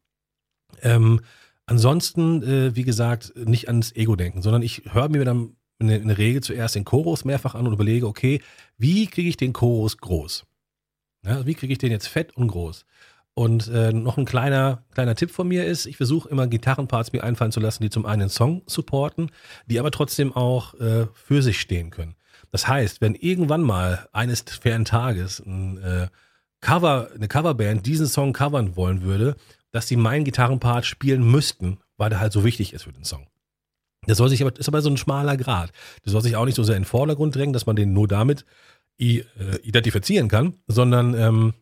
Ähm, 0.81 1.21
ansonsten, 1.65 2.43
äh, 2.43 2.75
wie 2.75 2.83
gesagt, 2.83 3.33
nicht 3.35 3.67
ans 3.67 3.95
Ego 3.95 4.15
denken, 4.15 4.41
sondern 4.41 4.61
ich 4.61 4.83
höre 4.91 5.09
mir 5.09 5.23
dann 5.25 5.55
in 5.79 6.07
der 6.07 6.17
Regel 6.17 6.43
zuerst 6.43 6.75
den 6.75 6.83
Chorus 6.83 7.23
mehrfach 7.23 7.55
an 7.55 7.65
und 7.65 7.73
überlege, 7.73 8.05
okay, 8.05 8.41
wie 8.77 9.07
kriege 9.07 9.29
ich 9.29 9.37
den 9.37 9.53
Chorus 9.53 9.97
groß? 9.97 10.45
Ja, 11.25 11.45
wie 11.45 11.55
kriege 11.55 11.71
ich 11.71 11.79
den 11.79 11.91
jetzt 11.91 12.07
fett 12.07 12.35
und 12.35 12.47
groß? 12.47 12.85
Und 13.33 13.69
äh, 13.69 13.93
noch 13.93 14.17
ein 14.17 14.25
kleiner, 14.25 14.83
kleiner 14.91 15.15
Tipp 15.15 15.31
von 15.31 15.47
mir 15.47 15.65
ist, 15.65 15.85
ich 15.85 15.95
versuche 15.95 16.27
immer 16.27 16.47
Gitarrenparts 16.47 17.13
mir 17.13 17.23
einfallen 17.23 17.53
zu 17.53 17.61
lassen, 17.61 17.83
die 17.83 17.89
zum 17.89 18.05
einen 18.05 18.27
Song 18.27 18.63
supporten, 18.65 19.31
die 19.65 19.79
aber 19.79 19.91
trotzdem 19.91 20.33
auch 20.35 20.73
äh, 20.73 21.07
für 21.13 21.41
sich 21.41 21.61
stehen 21.61 21.89
können. 21.89 22.15
Das 22.51 22.67
heißt, 22.67 23.01
wenn 23.01 23.15
irgendwann 23.15 23.61
mal 23.61 24.07
eines 24.11 24.41
fairen 24.41 24.85
Tages 24.85 25.39
ein 25.39 25.77
äh, 25.77 26.07
Cover, 26.61 27.09
eine 27.13 27.27
Coverband 27.27 27.85
diesen 27.85 28.07
Song 28.07 28.33
covern 28.33 28.75
wollen 28.75 29.01
würde, 29.01 29.35
dass 29.71 29.87
sie 29.87 29.95
meinen 29.95 30.25
Gitarrenpart 30.25 30.85
spielen 30.85 31.23
müssten, 31.23 31.79
weil 31.97 32.09
der 32.09 32.19
halt 32.19 32.33
so 32.33 32.43
wichtig 32.43 32.73
ist 32.73 32.83
für 32.83 32.93
den 32.93 33.05
Song. 33.05 33.27
Das 34.07 34.17
soll 34.17 34.29
sich 34.29 34.41
aber, 34.41 34.57
ist 34.57 34.67
aber 34.67 34.81
so 34.81 34.89
ein 34.89 34.97
schmaler 34.97 35.37
Grad. 35.37 35.71
Das 36.03 36.13
soll 36.13 36.21
sich 36.21 36.35
auch 36.35 36.45
nicht 36.45 36.55
so 36.55 36.63
sehr 36.63 36.75
in 36.75 36.83
den 36.83 36.87
Vordergrund 36.87 37.35
drängen, 37.35 37.53
dass 37.53 37.65
man 37.65 37.75
den 37.75 37.93
nur 37.93 38.07
damit 38.07 38.45
äh, 38.99 39.23
identifizieren 39.61 40.27
kann, 40.27 40.55
sondern 40.67 41.13
ähm, 41.13 41.53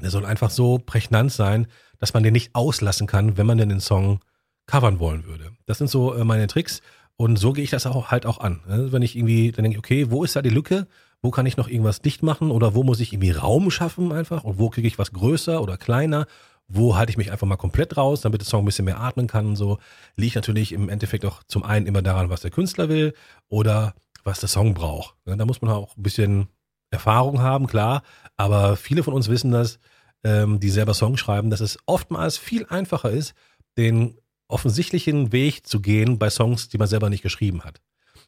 der 0.00 0.10
soll 0.10 0.26
einfach 0.26 0.50
so 0.50 0.78
prägnant 0.78 1.32
sein, 1.32 1.66
dass 1.98 2.14
man 2.14 2.22
den 2.22 2.32
nicht 2.32 2.54
auslassen 2.54 3.06
kann, 3.06 3.36
wenn 3.36 3.46
man 3.46 3.58
denn 3.58 3.68
den 3.68 3.80
Song 3.80 4.20
covern 4.66 5.00
wollen 5.00 5.24
würde. 5.24 5.52
Das 5.66 5.78
sind 5.78 5.88
so 5.88 6.14
äh, 6.14 6.24
meine 6.24 6.46
Tricks 6.46 6.82
und 7.20 7.36
so 7.36 7.52
gehe 7.52 7.64
ich 7.64 7.70
das 7.70 7.84
auch 7.84 8.12
halt 8.12 8.26
auch 8.26 8.38
an. 8.38 8.60
Ne? 8.68 8.92
Wenn 8.92 9.02
ich 9.02 9.16
irgendwie, 9.16 9.50
dann 9.50 9.64
denke 9.64 9.74
ich, 9.76 9.78
okay, 9.78 10.10
wo 10.10 10.22
ist 10.22 10.36
da 10.36 10.40
die 10.40 10.50
Lücke? 10.50 10.86
Wo 11.20 11.32
kann 11.32 11.46
ich 11.46 11.56
noch 11.56 11.66
irgendwas 11.66 12.00
dicht 12.00 12.22
machen 12.22 12.52
oder 12.52 12.76
wo 12.76 12.84
muss 12.84 13.00
ich 13.00 13.12
irgendwie 13.12 13.32
Raum 13.32 13.72
schaffen 13.72 14.12
einfach 14.12 14.44
und 14.44 14.60
wo 14.60 14.70
kriege 14.70 14.86
ich 14.86 15.00
was 15.00 15.12
größer 15.12 15.60
oder 15.60 15.76
kleiner? 15.76 16.26
Wo 16.68 16.96
halte 16.96 17.10
ich 17.10 17.16
mich 17.16 17.32
einfach 17.32 17.46
mal 17.48 17.56
komplett 17.56 17.96
raus, 17.96 18.20
damit 18.20 18.42
der 18.42 18.46
Song 18.46 18.62
ein 18.62 18.66
bisschen 18.66 18.84
mehr 18.84 19.00
atmen 19.00 19.26
kann 19.26 19.46
und 19.46 19.56
so. 19.56 19.78
Liegt 20.14 20.36
natürlich 20.36 20.70
im 20.70 20.88
Endeffekt 20.88 21.24
auch 21.24 21.42
zum 21.48 21.64
einen 21.64 21.86
immer 21.86 22.02
daran, 22.02 22.30
was 22.30 22.42
der 22.42 22.52
Künstler 22.52 22.88
will 22.88 23.14
oder 23.48 23.94
was 24.22 24.38
der 24.38 24.48
Song 24.48 24.74
braucht. 24.74 25.16
Ne? 25.26 25.36
Da 25.36 25.44
muss 25.44 25.60
man 25.60 25.72
auch 25.72 25.96
ein 25.96 26.02
bisschen 26.04 26.46
Erfahrung 26.92 27.40
haben, 27.40 27.66
klar, 27.66 28.02
aber 28.36 28.76
viele 28.76 29.02
von 29.02 29.12
uns 29.12 29.28
wissen 29.28 29.50
das, 29.50 29.80
ähm, 30.22 30.60
die 30.60 30.70
selber 30.70 30.94
Songs 30.94 31.18
schreiben, 31.18 31.50
dass 31.50 31.60
es 31.60 31.78
oftmals 31.86 32.38
viel 32.38 32.64
einfacher 32.66 33.10
ist, 33.10 33.34
den 33.76 34.18
offensichtlichen 34.48 35.32
Weg 35.32 35.66
zu 35.66 35.80
gehen 35.80 36.18
bei 36.18 36.30
Songs, 36.30 36.68
die 36.68 36.78
man 36.78 36.88
selber 36.88 37.10
nicht 37.10 37.22
geschrieben 37.22 37.64
hat. 37.64 37.80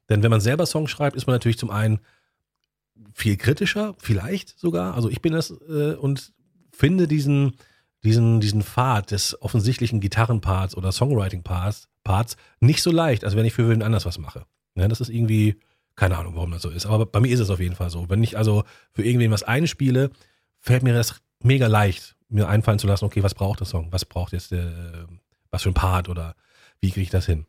Denn 0.09 0.23
wenn 0.23 0.31
man 0.31 0.41
selber 0.41 0.67
Songs 0.67 0.91
schreibt, 0.91 1.17
ist 1.17 1.27
man 1.27 1.35
natürlich 1.35 1.59
zum 1.59 1.71
einen 1.71 2.01
viel 3.15 3.37
kritischer, 3.37 3.95
vielleicht 3.99 4.59
sogar. 4.59 4.95
Also 4.95 5.09
ich 5.09 5.23
bin 5.23 5.33
das 5.33 5.51
äh, 5.51 5.95
und 5.95 6.33
finde 6.73 7.09
diesen, 7.09 7.57
diesen, 8.05 8.41
diesen 8.41 8.63
Pfad 8.63 9.11
des 9.11 9.41
offensichtlichen 9.43 10.01
Gitarrenparts 10.01 10.77
oder 10.77 10.93
Songwriting-Parts 10.93 11.89
Parts 12.05 12.37
nicht 12.61 12.83
so 12.83 12.91
leicht, 12.91 13.25
als 13.25 13.37
wenn 13.37 13.45
ich 13.45 13.53
für 13.53 13.69
wen 13.69 13.83
anders 13.83 14.07
was 14.07 14.19
mache. 14.19 14.45
Ja, 14.75 14.89
das 14.89 15.01
ist 15.01 15.11
irgendwie, 15.11 15.57
keine 15.97 16.17
Ahnung, 16.17 16.35
warum 16.35 16.51
das 16.51 16.63
so 16.63 16.71
ist. 16.71 16.87
Aber 16.87 17.07
bei 17.07 17.21
mir 17.21 17.33
ist 17.33 17.41
es 17.41 17.51
auf 17.51 17.61
jeden 17.61 17.75
Fall 17.75 17.91
so. 17.91 18.09
Wenn 18.09 18.23
ich 18.23 18.37
also 18.37 18.65
für 18.93 19.05
irgendwen 19.05 19.31
was 19.31 19.43
einspiele, 19.43 20.11
fällt 20.61 20.83
mir 20.83 20.95
das 20.95 21.21
mega 21.43 21.67
leicht, 21.67 22.17
mir 22.29 22.49
einfallen 22.49 22.79
zu 22.79 22.87
lassen, 22.87 23.05
okay, 23.05 23.23
was 23.23 23.35
braucht 23.35 23.61
der 23.61 23.67
Song? 23.67 23.89
Was 23.91 24.05
braucht 24.05 24.33
jetzt 24.33 24.51
der, 24.51 25.07
was 25.51 25.63
für 25.63 25.71
ein 25.71 25.75
Part 25.75 26.09
oder 26.09 26.35
wie 26.81 26.91
kriege 26.91 27.03
ich 27.03 27.11
das 27.11 27.27
hin? 27.27 27.47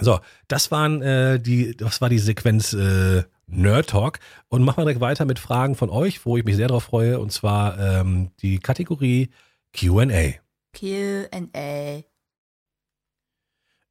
So, 0.00 0.20
das 0.46 0.70
waren 0.70 1.02
äh, 1.02 1.40
die, 1.40 1.76
das 1.76 2.00
war 2.00 2.08
die 2.08 2.18
Sequenz 2.18 2.72
äh, 2.72 3.24
Nerd 3.46 3.90
Talk 3.90 4.20
und 4.48 4.62
machen 4.62 4.78
wir 4.78 4.84
direkt 4.84 5.00
weiter 5.00 5.24
mit 5.24 5.38
Fragen 5.38 5.74
von 5.74 5.90
euch, 5.90 6.24
wo 6.24 6.36
ich 6.36 6.44
mich 6.44 6.56
sehr 6.56 6.68
darauf 6.68 6.84
freue, 6.84 7.18
und 7.18 7.32
zwar 7.32 7.78
ähm, 7.78 8.30
die 8.40 8.58
Kategorie 8.58 9.30
Q&A. 9.78 10.34
Q&A. 10.78 12.02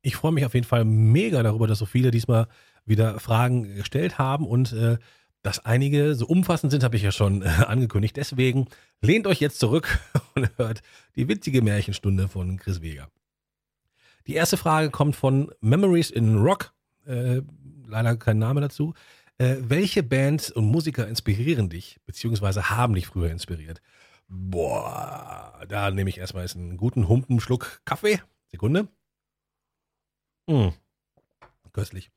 Ich 0.02 0.16
freue 0.16 0.32
mich 0.32 0.46
auf 0.46 0.54
jeden 0.54 0.66
Fall 0.66 0.86
mega 0.86 1.44
darüber, 1.44 1.68
dass 1.68 1.80
so 1.80 1.86
viele 1.86 2.12
diesmal 2.12 2.48
wieder 2.86 3.20
Fragen 3.20 3.76
gestellt 3.76 4.18
haben 4.18 4.48
und 4.48 4.72
äh, 4.72 4.98
dass 5.42 5.66
einige 5.66 6.16
so 6.16 6.26
umfassend 6.28 6.72
sind, 6.72 6.84
habe 6.84 6.96
ich 6.96 7.02
ja 7.02 7.12
schon 7.12 7.42
äh, 7.42 7.46
angekündigt. 7.46 8.16
Deswegen 8.16 8.68
lehnt 9.02 9.28
euch 9.28 9.40
jetzt 9.40 9.60
zurück 9.60 10.00
und 10.36 10.50
hört 10.58 10.82
die 11.16 11.28
witzige 11.28 11.62
Märchenstunde 11.62 12.28
von 12.28 12.58
Chris 12.58 12.82
Vega. 12.82 13.10
Die 14.28 14.34
erste 14.34 14.58
Frage 14.58 14.90
kommt 14.90 15.16
von 15.16 15.52
Memories 15.62 16.10
in 16.10 16.38
Rock. 16.38 16.74
Äh, 17.06 17.42
leider 17.88 18.18
kein 18.18 18.38
Name 18.38 18.60
dazu. 18.60 18.94
Äh, 19.38 19.56
welche 19.62 20.04
Bands 20.04 20.52
und 20.52 20.66
Musiker 20.66 21.08
inspirieren 21.08 21.70
dich, 21.70 22.00
beziehungsweise 22.06 22.70
haben 22.70 22.94
dich 22.94 23.08
früher 23.08 23.32
inspiriert? 23.32 23.82
Boah, 24.28 25.64
da 25.70 25.92
nehme 25.92 26.10
ich 26.10 26.18
erstmal 26.18 26.46
einen 26.54 26.76
guten 26.76 27.08
Humpenschluck 27.08 27.82
Kaffee. 27.86 28.22
Sekunde. 28.48 28.90
Mmh. 30.48 30.74
Köstlich. 31.72 32.12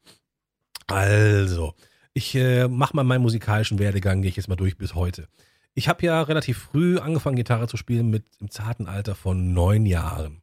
Also, 0.88 1.74
ich 2.12 2.34
äh, 2.34 2.66
mache 2.66 2.96
mal 2.96 3.04
meinen 3.04 3.22
musikalischen 3.22 3.78
Werdegang, 3.78 4.22
gehe 4.22 4.30
ich 4.30 4.36
jetzt 4.36 4.48
mal 4.48 4.56
durch 4.56 4.76
bis 4.76 4.94
heute. 4.96 5.28
Ich 5.74 5.88
habe 5.88 6.04
ja 6.04 6.20
relativ 6.22 6.58
früh 6.58 6.98
angefangen, 6.98 7.36
Gitarre 7.36 7.68
zu 7.68 7.76
spielen, 7.76 8.10
mit 8.10 8.24
im 8.40 8.50
zarten 8.50 8.86
Alter 8.86 9.14
von 9.14 9.52
neun 9.52 9.86
Jahren. 9.86 10.42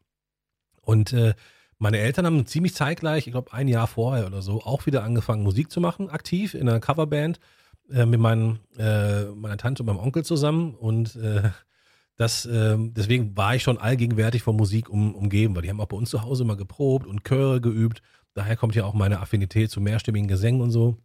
Und 0.81 1.11
äh, 1.11 1.33
meine 1.79 1.99
Eltern 1.99 2.25
haben 2.25 2.45
ziemlich 2.45 2.73
zeitgleich, 2.73 3.27
ich 3.27 3.33
glaube 3.33 3.53
ein 3.53 3.67
Jahr 3.67 3.87
vorher 3.87 4.25
oder 4.25 4.41
so, 4.41 4.61
auch 4.63 4.85
wieder 4.85 5.03
angefangen, 5.03 5.43
Musik 5.43 5.71
zu 5.71 5.79
machen, 5.79 6.09
aktiv 6.09 6.53
in 6.53 6.67
einer 6.67 6.79
Coverband 6.79 7.39
äh, 7.91 8.05
mit 8.05 8.19
meinen, 8.19 8.59
äh, 8.77 9.25
meiner 9.25 9.57
Tante 9.57 9.83
und 9.83 9.87
meinem 9.87 9.99
Onkel 9.99 10.25
zusammen. 10.25 10.73
Und 10.73 11.15
äh, 11.15 11.49
das, 12.15 12.45
äh, 12.45 12.75
deswegen 12.79 13.37
war 13.37 13.55
ich 13.55 13.63
schon 13.63 13.77
allgegenwärtig 13.77 14.41
von 14.43 14.55
Musik 14.55 14.89
um, 14.89 15.13
umgeben, 15.13 15.55
weil 15.55 15.61
die 15.61 15.69
haben 15.69 15.79
auch 15.79 15.87
bei 15.87 15.97
uns 15.97 16.09
zu 16.09 16.23
Hause 16.23 16.43
immer 16.43 16.55
geprobt 16.57 17.05
und 17.05 17.23
Chöre 17.23 17.61
geübt. 17.61 18.01
Daher 18.33 18.57
kommt 18.57 18.75
ja 18.75 18.85
auch 18.85 18.93
meine 18.93 19.19
Affinität 19.19 19.71
zu 19.71 19.81
mehrstimmigen 19.81 20.27
Gesängen 20.27 20.61
und 20.61 20.71
so. 20.71 20.97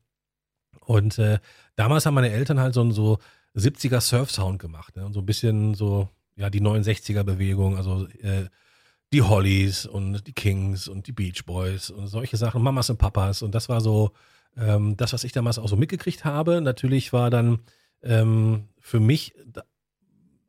Und 0.80 1.18
äh, 1.18 1.38
damals 1.76 2.06
haben 2.06 2.14
meine 2.14 2.30
Eltern 2.30 2.58
halt 2.58 2.74
so, 2.74 2.90
so 2.90 3.18
70er 3.54 4.00
Surf-Sound 4.00 4.58
gemacht. 4.58 4.96
Ne? 4.96 5.04
Und 5.04 5.12
so 5.12 5.20
ein 5.20 5.26
bisschen 5.26 5.74
so, 5.74 6.08
ja, 6.34 6.50
die 6.50 6.60
69er-Bewegung, 6.60 7.76
also 7.76 8.06
äh, 8.22 8.46
die 9.12 9.22
Hollies 9.22 9.86
und 9.86 10.26
die 10.26 10.32
Kings 10.32 10.88
und 10.88 11.06
die 11.06 11.12
Beach 11.12 11.44
Boys 11.44 11.90
und 11.90 12.06
solche 12.06 12.36
Sachen, 12.36 12.62
Mamas 12.62 12.90
und 12.90 12.98
Papas. 12.98 13.42
Und 13.42 13.54
das 13.54 13.68
war 13.68 13.80
so 13.80 14.12
ähm, 14.56 14.96
das, 14.96 15.12
was 15.12 15.24
ich 15.24 15.32
damals 15.32 15.58
auch 15.58 15.68
so 15.68 15.76
mitgekriegt 15.76 16.24
habe. 16.24 16.60
Natürlich 16.60 17.12
war 17.12 17.30
dann 17.30 17.60
ähm, 18.02 18.68
für 18.80 19.00
mich 19.00 19.34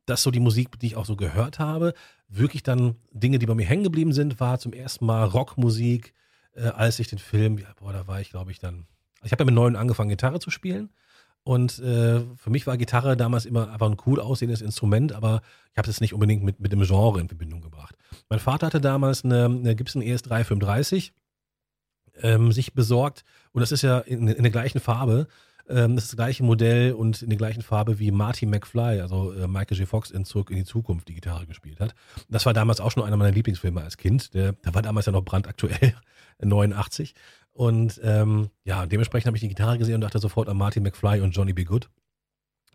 das 0.06 0.22
so 0.22 0.30
die 0.30 0.40
Musik, 0.40 0.78
die 0.80 0.86
ich 0.86 0.96
auch 0.96 1.06
so 1.06 1.16
gehört 1.16 1.58
habe. 1.58 1.94
Wirklich 2.28 2.62
dann 2.62 2.96
Dinge, 3.12 3.38
die 3.38 3.46
bei 3.46 3.54
mir 3.54 3.66
hängen 3.66 3.84
geblieben 3.84 4.12
sind, 4.12 4.40
war 4.40 4.58
zum 4.58 4.72
ersten 4.72 5.06
Mal 5.06 5.24
Rockmusik, 5.24 6.14
äh, 6.54 6.64
als 6.68 6.98
ich 6.98 7.08
den 7.08 7.18
Film, 7.18 7.58
ja, 7.58 7.68
boah, 7.76 7.92
da 7.92 8.06
war 8.06 8.20
ich, 8.20 8.30
glaube 8.30 8.50
ich, 8.50 8.58
dann 8.58 8.86
ich 9.24 9.32
habe 9.32 9.42
ja 9.42 9.46
mit 9.46 9.54
neun 9.54 9.74
angefangen, 9.74 10.10
Gitarre 10.10 10.38
zu 10.38 10.50
spielen. 10.50 10.90
Und 11.44 11.78
äh, 11.78 12.20
für 12.36 12.50
mich 12.50 12.66
war 12.66 12.78
Gitarre 12.78 13.18
damals 13.18 13.44
immer 13.44 13.70
einfach 13.70 13.90
ein 13.90 13.98
cool 14.06 14.18
aussehendes 14.18 14.62
Instrument, 14.62 15.12
aber 15.12 15.42
ich 15.72 15.78
habe 15.78 15.90
es 15.90 16.00
nicht 16.00 16.14
unbedingt 16.14 16.42
mit, 16.42 16.58
mit 16.58 16.72
dem 16.72 16.82
Genre 16.82 17.20
in 17.20 17.28
Verbindung 17.28 17.60
gebracht. 17.60 17.96
Mein 18.30 18.38
Vater 18.38 18.66
hatte 18.66 18.80
damals 18.80 19.24
eine, 19.24 19.44
eine 19.44 19.76
Gibson 19.76 20.02
ES335 20.02 21.12
ähm, 22.22 22.50
sich 22.50 22.72
besorgt 22.72 23.24
und 23.52 23.60
das 23.60 23.72
ist 23.72 23.82
ja 23.82 23.98
in, 23.98 24.26
in 24.26 24.42
der 24.42 24.52
gleichen 24.52 24.80
Farbe. 24.80 25.26
Ähm, 25.68 25.96
das 25.96 26.04
ist 26.04 26.12
das 26.12 26.16
gleiche 26.16 26.44
Modell 26.44 26.92
und 26.92 27.20
in 27.20 27.28
der 27.28 27.38
gleichen 27.38 27.62
Farbe 27.62 27.98
wie 27.98 28.10
Marty 28.10 28.46
McFly, 28.46 29.00
also 29.00 29.32
äh, 29.32 29.46
Michael 29.46 29.78
J. 29.78 29.88
Fox 29.88 30.10
in 30.10 30.24
Zurück 30.24 30.50
in 30.50 30.56
die 30.56 30.64
Zukunft, 30.64 31.08
die 31.08 31.14
Gitarre 31.14 31.46
gespielt 31.46 31.80
hat. 31.80 31.94
Das 32.28 32.46
war 32.46 32.54
damals 32.54 32.80
auch 32.80 32.90
schon 32.90 33.02
einer 33.02 33.16
meiner 33.16 33.32
Lieblingsfilme 33.32 33.82
als 33.82 33.98
Kind. 33.98 34.32
Der, 34.32 34.52
der 34.52 34.74
war 34.74 34.82
damals 34.82 35.06
ja 35.06 35.12
noch 35.12 35.24
brandaktuell, 35.24 35.94
89. 36.42 37.14
Und 37.54 38.00
ähm, 38.02 38.50
ja, 38.64 38.84
dementsprechend 38.84 39.28
habe 39.28 39.36
ich 39.36 39.40
die 39.40 39.48
Gitarre 39.48 39.78
gesehen 39.78 39.94
und 39.94 40.00
dachte 40.02 40.18
sofort 40.18 40.48
an 40.48 40.56
Martin 40.56 40.82
McFly 40.82 41.20
und 41.20 41.30
Johnny 41.30 41.52
B. 41.52 41.64
Good. 41.64 41.88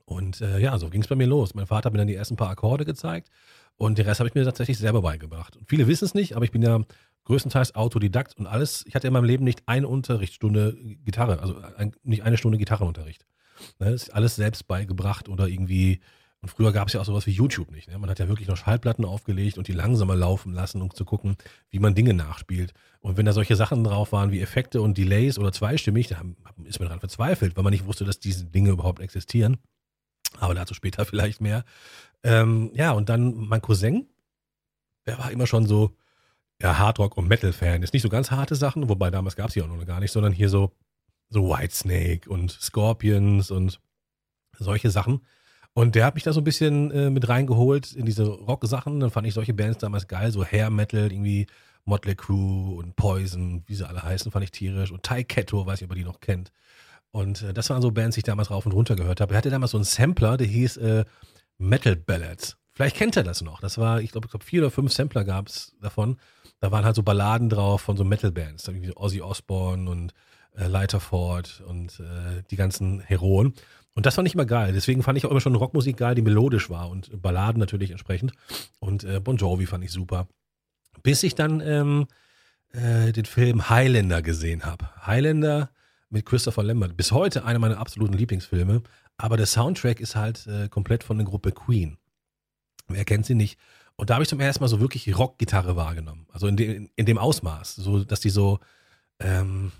Und 0.06 0.42
äh, 0.42 0.60
ja, 0.60 0.78
so 0.80 0.90
ging 0.90 1.02
es 1.02 1.08
bei 1.08 1.16
mir 1.16 1.28
los. 1.28 1.54
Mein 1.54 1.68
Vater 1.68 1.88
hat 1.88 1.94
mir 1.94 2.00
dann 2.00 2.08
die 2.08 2.16
ersten 2.16 2.38
paar 2.38 2.50
Akkorde 2.50 2.86
gezeigt 2.86 3.30
und 3.76 3.98
den 3.98 4.06
Rest 4.06 4.22
habe 4.22 4.30
ich 4.30 4.36
mir 4.36 4.44
tatsächlich 4.44 4.78
selber 4.78 5.02
beigebracht. 5.02 5.58
Und 5.58 5.70
viele 5.70 5.86
wissen 5.88 6.06
es 6.06 6.14
nicht, 6.14 6.36
aber 6.36 6.46
ich 6.46 6.52
bin 6.52 6.62
ja 6.62 6.82
größtenteils 7.26 7.76
Autodidakt 7.76 8.38
und 8.38 8.48
alles. 8.48 8.86
Ich 8.88 8.96
hatte 8.96 9.08
in 9.08 9.14
meinem 9.14 9.26
Leben 9.26 9.44
nicht 9.44 9.64
eine 9.68 9.88
Unterrichtsstunde 9.88 10.76
Gitarre, 11.04 11.40
also 11.42 11.62
ein, 11.78 11.94
nicht 12.04 12.24
eine 12.24 12.38
Stunde 12.38 12.58
Gitarrenunterricht. 12.58 13.26
Ne, 13.80 13.92
das 13.92 14.04
ist 14.04 14.10
alles 14.10 14.36
selbst 14.36 14.68
beigebracht 14.68 15.30
oder 15.30 15.48
irgendwie 15.48 16.00
Und 16.42 16.50
früher 16.50 16.72
gab 16.72 16.88
es 16.88 16.94
ja 16.94 17.02
auch 17.02 17.06
sowas 17.06 17.26
wie 17.26 17.32
YouTube 17.32 17.70
nicht. 17.72 17.90
Ne? 17.90 17.98
Man 17.98 18.10
hat 18.10 18.20
ja 18.20 18.30
wirklich 18.30 18.48
noch 18.48 18.56
Schallplatten 18.56 19.04
aufgelegt 19.04 19.58
und 19.58 19.68
die 19.68 19.74
langsamer 19.74 20.16
laufen 20.16 20.54
lassen, 20.54 20.82
um 20.82 20.94
zu 20.94 21.04
gucken, 21.04 21.36
wie 21.70 21.80
man 21.80 21.96
Dinge 21.96 22.14
nachspielt. 22.14 22.74
Und 23.02 23.18
wenn 23.18 23.26
da 23.26 23.34
solche 23.34 23.58
Sachen 23.58 23.84
drauf 23.84 24.14
waren 24.14 24.32
wie 24.32 24.40
Effekte 24.40 24.82
und 24.82 24.98
Delays 24.98 25.38
oder 25.38 25.52
zweistimmig, 25.52 26.08
da 26.08 26.22
ist 26.64 26.80
man 26.80 26.88
daran 26.88 27.02
verzweifelt, 27.02 27.58
weil 27.58 27.64
man 27.64 27.72
nicht 27.72 27.86
wusste, 27.86 28.06
dass 28.06 28.20
diese 28.20 28.46
Dinge 28.46 28.70
überhaupt 28.70 29.02
existieren. 29.02 29.58
Aber 30.40 30.54
dazu 30.54 30.74
später 30.74 31.06
vielleicht 31.06 31.42
mehr. 31.42 31.66
Ähm, 32.24 32.72
ja, 32.74 32.92
und 32.92 33.10
dann 33.10 33.36
mein 33.36 33.62
Cousin, 33.62 34.08
der 35.08 35.18
war 35.18 35.32
immer 35.32 35.48
schon 35.48 35.66
so 35.66 35.96
ja, 36.62 36.78
Hardrock- 36.78 37.18
und 37.18 37.28
Metal-Fan. 37.28 37.84
Ist 37.84 37.94
nicht 37.94 38.04
so 38.04 38.10
ganz 38.10 38.32
harte 38.32 38.56
Sachen, 38.56 38.88
wobei 38.90 39.12
damals 39.12 39.36
gab 39.36 39.48
es 39.48 39.54
die 39.54 39.62
auch 39.62 39.68
noch 39.68 39.86
gar 39.86 40.00
nicht, 40.00 40.12
sondern 40.12 40.34
hier 40.34 40.50
so, 40.50 40.72
so 41.30 41.50
Whitesnake 41.50 42.30
und 42.30 42.52
Scorpions 42.52 43.52
und 43.52 43.82
solche 44.58 44.90
Sachen. 44.90 45.22
Und 45.74 45.96
der 45.96 46.06
hat 46.06 46.16
mich 46.16 46.24
da 46.24 46.34
so 46.34 46.42
ein 46.42 46.46
bisschen 46.46 46.92
äh, 46.92 47.10
mit 47.10 47.30
reingeholt 47.30 47.94
in 47.94 48.06
diese 48.06 48.26
Rock-Sachen. 48.26 49.00
Dann 49.00 49.12
fand 49.12 49.28
ich 49.28 49.34
solche 49.34 49.54
Bands 49.54 49.78
damals 49.78 50.08
geil, 50.08 50.32
so 50.32 50.44
Hair 50.44 50.70
Metal, 50.72 51.12
irgendwie 51.12 51.48
Motley 51.86 52.16
Crue 52.16 52.76
und 52.78 52.96
Poison, 52.96 53.64
wie 53.68 53.76
sie 53.76 53.88
alle 53.88 54.04
heißen, 54.04 54.32
fand 54.32 54.44
ich 54.44 54.52
tierisch. 54.52 54.92
Und 54.92 55.04
Tai 55.04 55.24
Ketto, 55.24 55.66
weiß 55.66 55.82
ich, 55.82 55.86
ob 55.86 55.92
ihr 55.92 56.00
die 56.00 56.04
noch 56.04 56.20
kennt. 56.20 56.52
Und 57.12 57.42
äh, 57.42 57.54
das 57.54 57.70
waren 57.70 57.82
so 57.82 57.92
Bands, 57.92 58.16
die 58.16 58.20
ich 58.20 58.26
damals 58.26 58.52
rauf 58.52 58.66
und 58.66 58.72
runter 58.74 58.96
gehört 58.96 59.22
habe. 59.22 59.34
Er 59.34 59.38
hatte 59.38 59.50
damals 59.50 59.72
so 59.72 59.78
einen 59.78 59.86
Sampler, 59.86 60.38
der 60.38 60.48
hieß 60.48 60.78
äh, 60.78 61.06
Metal 61.58 61.96
Ballads. 61.96 62.58
Vielleicht 62.72 62.96
kennt 62.96 63.18
er 63.18 63.24
das 63.24 63.42
noch. 63.42 63.60
Das 63.60 63.78
war, 63.78 64.00
ich 64.02 64.12
glaube, 64.12 64.28
ich 64.28 64.32
glaube, 64.32 64.46
vier 64.46 64.62
oder 64.62 64.72
fünf 64.72 64.94
Sampler 64.94 65.26
gab 65.26 65.48
es 65.48 65.76
davon. 65.82 66.18
Da 66.62 66.72
waren 66.72 66.86
halt 66.86 66.96
so 66.96 67.04
Balladen 67.04 67.50
drauf 67.50 67.82
von 67.82 67.98
so 67.98 68.06
Metal-Bands. 68.06 68.68
Irgendwie 68.68 68.96
Ozzy 68.96 69.22
Osbourne 69.22 69.90
und 69.90 70.14
äh, 70.56 70.68
Leiterford 70.68 71.62
und 71.68 72.00
äh, 72.00 72.44
die 72.50 72.56
ganzen 72.56 73.02
Heroen. 73.02 73.54
Und 73.96 74.06
das 74.06 74.16
fand 74.16 74.28
ich 74.28 74.34
immer 74.34 74.46
geil. 74.46 74.72
Deswegen 74.74 75.04
fand 75.04 75.18
ich 75.18 75.26
auch 75.26 75.32
immer 75.32 75.42
schon 75.42 75.56
Rockmusik 75.56 75.98
geil, 75.98 76.16
die 76.16 76.22
melodisch 76.22 76.70
war 76.70 76.90
und 76.90 77.22
Balladen 77.22 77.60
natürlich 77.60 77.92
entsprechend. 77.92 78.32
Und 78.80 79.04
äh, 79.04 79.20
Bon 79.20 79.38
Jovi 79.38 79.66
fand 79.66 79.84
ich 79.84 79.92
super. 79.92 80.28
Bis 81.04 81.24
ich 81.24 81.36
dann 81.36 81.62
ähm, 81.62 82.08
äh, 82.72 83.12
den 83.12 83.26
Film 83.26 83.70
Highlander 83.70 84.22
gesehen 84.22 84.66
habe. 84.66 84.90
Highlander 85.06 85.72
mit 86.10 86.26
Christopher 86.26 86.64
Lambert. 86.64 86.98
Bis 86.98 87.12
heute 87.12 87.46
einer 87.46 87.60
meiner 87.60 87.78
absoluten 87.78 88.14
Lieblingsfilme. 88.14 88.84
Aber 89.18 89.38
der 89.38 89.46
Soundtrack 89.46 90.00
ist 90.00 90.16
halt 90.16 90.48
äh, 90.48 90.70
komplett 90.70 91.04
von 91.04 91.18
der 91.18 91.26
Gruppe 91.26 91.52
Queen. 91.52 91.98
Wer 92.88 93.06
kennt 93.06 93.26
sie 93.26 93.36
nicht? 93.36 93.60
Und 93.96 94.10
da 94.10 94.16
habe 94.16 94.24
ich 94.24 94.30
zum 94.30 94.40
ersten 94.40 94.64
Mal 94.64 94.70
so 94.70 94.80
wirklich 94.80 95.18
Rockgitarre 95.18 95.76
wahrgenommen. 95.76 96.26
Also 96.32 96.48
in, 96.48 96.56
de, 96.56 96.90
in 96.96 97.06
dem 97.06 97.18
Ausmaß, 97.18 97.76
so 97.76 98.04
dass 98.04 98.22
die 98.22 98.30
so, 98.30 98.60
ähm, 99.20 99.74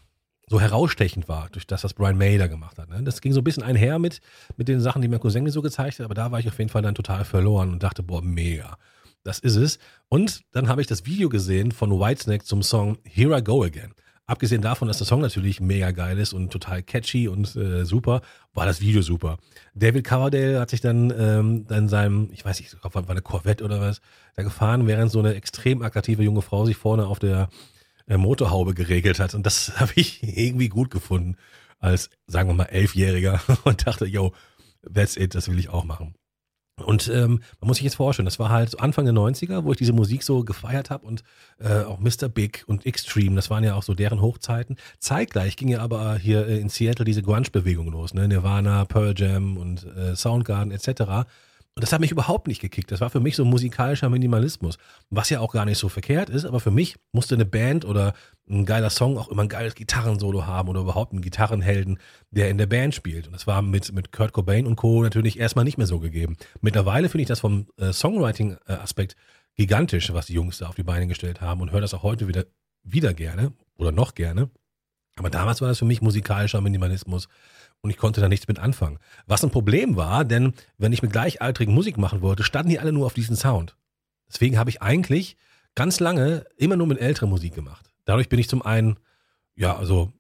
so 0.50 0.60
herausstechend 0.60 1.30
war 1.30 1.48
durch 1.52 1.68
das, 1.68 1.84
was 1.84 1.94
Brian 1.94 2.18
May 2.18 2.38
da 2.38 2.48
gemacht 2.48 2.80
hat. 2.80 2.90
Ne? 2.90 3.04
Das 3.04 3.22
ging 3.22 3.34
so 3.34 3.42
ein 3.42 3.44
bisschen 3.44 3.64
einher 3.64 4.00
mit, 4.00 4.20
mit 4.58 4.68
den 4.68 4.82
Sachen, 4.82 5.02
die 5.02 5.08
mein 5.08 5.20
Cousin 5.20 5.44
mir 5.44 5.52
so 5.52 5.62
gezeigt 5.62 6.00
hat, 6.00 6.06
aber 6.06 6.16
da 6.16 6.32
war 6.32 6.40
ich 6.40 6.48
auf 6.48 6.58
jeden 6.58 6.70
Fall 6.70 6.82
dann 6.82 6.96
total 6.96 7.24
verloren 7.24 7.72
und 7.72 7.84
dachte, 7.84 8.02
boah, 8.02 8.22
mega. 8.22 8.78
Das 9.24 9.38
ist 9.40 9.58
es. 9.58 9.80
Und 10.08 10.42
dann 10.52 10.68
habe 10.68 10.82
ich 10.82 10.88
das 10.88 11.06
Video 11.06 11.30
gesehen 11.30 11.72
von 11.72 11.92
Whitesnake 11.92 12.44
zum 12.44 12.64
Song 12.64 12.98
Here 13.04 13.38
I 13.38 13.44
Go 13.44 13.64
Again. 13.64 13.94
Abgesehen 14.26 14.62
davon, 14.62 14.88
dass 14.88 15.00
der 15.00 15.08
Song 15.08 15.22
natürlich 15.22 15.60
mega 15.60 15.92
geil 15.92 16.18
ist 16.20 16.34
und 16.34 16.52
total 16.52 16.84
catchy 16.84 17.28
und 17.28 17.56
äh, 17.56 17.84
super, 17.84 18.22
war 18.54 18.66
das 18.66 18.80
Video 18.80 19.02
super. 19.02 19.38
David 19.74 20.04
Coverdale 20.04 20.60
hat 20.60 20.70
sich 20.70 20.82
dann 20.82 21.12
ähm, 21.18 21.66
in 21.70 21.90
seinem, 21.90 22.30
ich 22.32 22.46
weiß 22.46 22.60
nicht, 22.60 22.74
ich 22.74 22.84
war 22.84 23.10
eine 23.10 23.22
Corvette 23.22 23.64
oder 23.64 23.82
was, 23.82 24.02
da 24.36 24.44
gefahren, 24.44 24.88
während 24.88 25.12
so 25.12 25.20
eine 25.20 25.34
extrem 25.34 25.82
attraktive 25.82 26.24
junge 26.24 26.44
Frau 26.44 26.66
sich 26.66 26.78
vorne 26.78 27.08
auf 27.08 27.20
der 27.20 27.50
Motorhaube 28.18 28.74
geregelt 28.74 29.20
hat. 29.20 29.34
Und 29.34 29.46
das 29.46 29.74
habe 29.80 29.92
ich 29.96 30.24
irgendwie 30.24 30.70
gut 30.70 30.92
gefunden 30.92 31.36
als, 31.80 32.10
sagen 32.28 32.50
wir 32.50 32.54
mal, 32.54 32.66
Elfjähriger 32.66 33.42
und 33.64 33.88
dachte, 33.88 34.06
yo, 34.06 34.34
that's 34.94 35.18
it, 35.18 35.36
das 35.36 35.50
will 35.50 35.60
ich 35.60 35.70
auch 35.70 35.86
machen. 35.86 36.16
Und 36.86 37.10
ähm, 37.10 37.42
man 37.60 37.68
muss 37.68 37.78
sich 37.78 37.84
jetzt 37.84 37.96
vorstellen, 37.96 38.26
das 38.26 38.40
war 38.40 38.50
halt 38.50 38.80
Anfang 38.80 39.06
der 39.06 39.14
90er, 39.14 39.64
wo 39.64 39.72
ich 39.72 39.78
diese 39.78 39.94
Musik 39.94 40.24
so 40.24 40.44
gefeiert 40.44 40.90
habe 40.90 41.06
und 41.06 41.24
äh, 41.60 41.84
auch 41.84 42.00
Mr. 42.00 42.30
Big 42.30 42.64
und 42.68 42.86
Extreme, 42.86 43.36
das 43.36 43.50
waren 43.50 43.64
ja 43.64 43.76
auch 43.76 43.84
so 43.84 43.94
deren 43.94 44.22
Hochzeiten. 44.22 44.78
Zeitgleich 45.00 45.56
ging 45.56 45.68
ja 45.68 45.80
aber 45.80 46.16
hier 46.16 46.48
äh, 46.48 46.60
in 46.60 46.70
Seattle 46.70 47.06
diese 47.06 47.22
Grunge-Bewegung 47.22 47.92
los, 47.92 48.14
ne? 48.14 48.28
Nirvana, 48.28 48.86
Pearl 48.86 49.14
Jam 49.16 49.58
und 49.58 49.86
äh, 49.86 50.16
Soundgarden 50.16 50.72
etc. 50.72 51.28
Und 51.76 51.84
das 51.84 51.94
hat 51.94 52.02
mich 52.02 52.12
überhaupt 52.12 52.48
nicht 52.48 52.60
gekickt. 52.60 52.92
Das 52.92 53.00
war 53.00 53.10
für 53.10 53.22
mich 53.22 53.36
so 53.36 53.46
musikalischer 53.46 54.10
Minimalismus. 54.10 54.78
Was 55.10 55.30
ja 55.30 55.40
auch 55.40 55.54
gar 55.54 55.66
nicht 55.66 55.78
so 55.78 55.88
verkehrt 55.88 56.30
ist, 56.30 56.44
aber 56.44 56.60
für 56.60 56.72
mich 56.72 56.98
musste 57.14 57.36
eine 57.36 57.46
Band 57.46 57.86
oder 57.86 58.14
ein 58.50 58.66
geiler 58.66 58.90
Song 58.90 59.18
auch 59.18 59.30
immer 59.30 59.44
ein 59.44 59.50
geiles 59.50 59.76
Gitarrensolo 59.76 60.46
haben 60.46 60.68
oder 60.68 60.82
überhaupt 60.82 61.14
einen 61.14 61.22
Gitarrenhelden, 61.22 62.00
der 62.32 62.50
in 62.50 62.58
der 62.58 62.66
Band 62.66 62.96
spielt. 62.96 63.28
Und 63.28 63.34
das 63.34 63.48
war 63.48 63.62
mit, 63.62 63.94
mit 63.94 64.12
Kurt 64.12 64.34
Cobain 64.34 64.68
und 64.68 64.76
Co. 64.76 65.04
natürlich 65.04 65.40
erstmal 65.40 65.64
nicht 65.64 65.78
mehr 65.78 65.88
so 65.88 66.00
gegeben. 66.00 66.36
Mittlerweile 66.60 67.08
finde 67.08 67.22
ich 67.22 67.28
das 67.30 67.40
vom 67.40 67.68
äh, 67.78 67.94
Songwriting-Aspekt 67.94 69.16
gigantisch, 69.56 70.14
was 70.14 70.26
die 70.26 70.34
Jungs 70.34 70.58
da 70.58 70.68
auf 70.68 70.76
die 70.76 70.84
Beine 70.84 71.08
gestellt 71.08 71.40
haben 71.40 71.62
und 71.62 71.72
höre 71.72 71.82
das 71.82 71.94
auch 71.94 72.04
heute 72.04 72.28
wieder, 72.28 72.46
wieder 72.84 73.14
gerne 73.14 73.54
oder 73.78 73.92
noch 73.92 74.16
gerne. 74.16 74.50
Aber 75.16 75.30
damals 75.30 75.62
war 75.62 75.68
das 75.68 75.80
für 75.80 75.86
mich 75.86 76.02
musikalischer 76.02 76.62
Minimalismus 76.62 77.28
und 77.82 77.90
ich 77.90 77.98
konnte 77.98 78.22
da 78.22 78.28
nichts 78.28 78.48
mit 78.48 78.60
anfangen. 78.60 79.00
Was 79.26 79.44
ein 79.44 79.52
Problem 79.52 79.96
war, 79.96 80.26
denn 80.26 80.54
wenn 80.78 80.94
ich 80.94 81.02
mit 81.02 81.12
Gleichaltrigen 81.12 81.74
Musik 81.74 81.98
machen 81.98 82.22
wollte, 82.22 82.44
standen 82.44 82.70
die 82.70 82.80
alle 82.80 82.92
nur 82.92 83.06
auf 83.06 83.14
diesen 83.14 83.36
Sound. 83.36 83.76
Deswegen 84.32 84.58
habe 84.58 84.70
ich 84.70 84.82
eigentlich 84.82 85.38
ganz 85.76 86.00
lange 86.00 86.46
immer 86.58 86.76
nur 86.76 86.88
mit 86.88 87.00
älterer 87.00 87.28
Musik 87.28 87.56
gemacht. 87.56 87.92
Dadurch 88.06 88.30
bin 88.30 88.40
ich 88.40 88.50
zum 88.50 88.62
einen, 88.62 88.98
ja, 89.56 89.76
also 89.76 90.12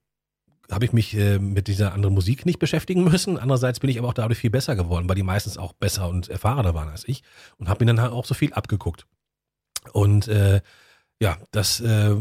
habe 0.72 0.86
ich 0.86 0.94
mich 0.94 1.16
äh, 1.16 1.40
mit 1.40 1.68
dieser 1.68 1.94
anderen 1.94 2.14
Musik 2.14 2.46
nicht 2.46 2.60
beschäftigen 2.60 3.04
müssen. 3.04 3.38
Andererseits 3.38 3.80
bin 3.80 3.90
ich 3.90 3.98
aber 3.98 4.08
auch 4.08 4.14
dadurch 4.14 4.40
viel 4.40 4.52
besser 4.52 4.76
geworden, 4.76 5.10
weil 5.10 5.16
die 5.16 5.24
meistens 5.24 5.58
auch 5.58 5.74
besser 5.74 6.08
und 6.08 6.30
erfahrener 6.30 6.74
waren 6.74 6.90
als 6.90 7.08
ich 7.08 7.24
und 7.58 7.68
habe 7.68 7.84
mir 7.84 7.94
dann 7.94 8.02
halt 8.02 8.14
auch 8.14 8.26
so 8.26 8.36
viel 8.36 8.54
abgeguckt. 8.54 9.06
Und 9.94 10.28
äh, 10.28 10.62
ja, 11.20 11.38
das 11.52 11.80
äh, 11.82 12.16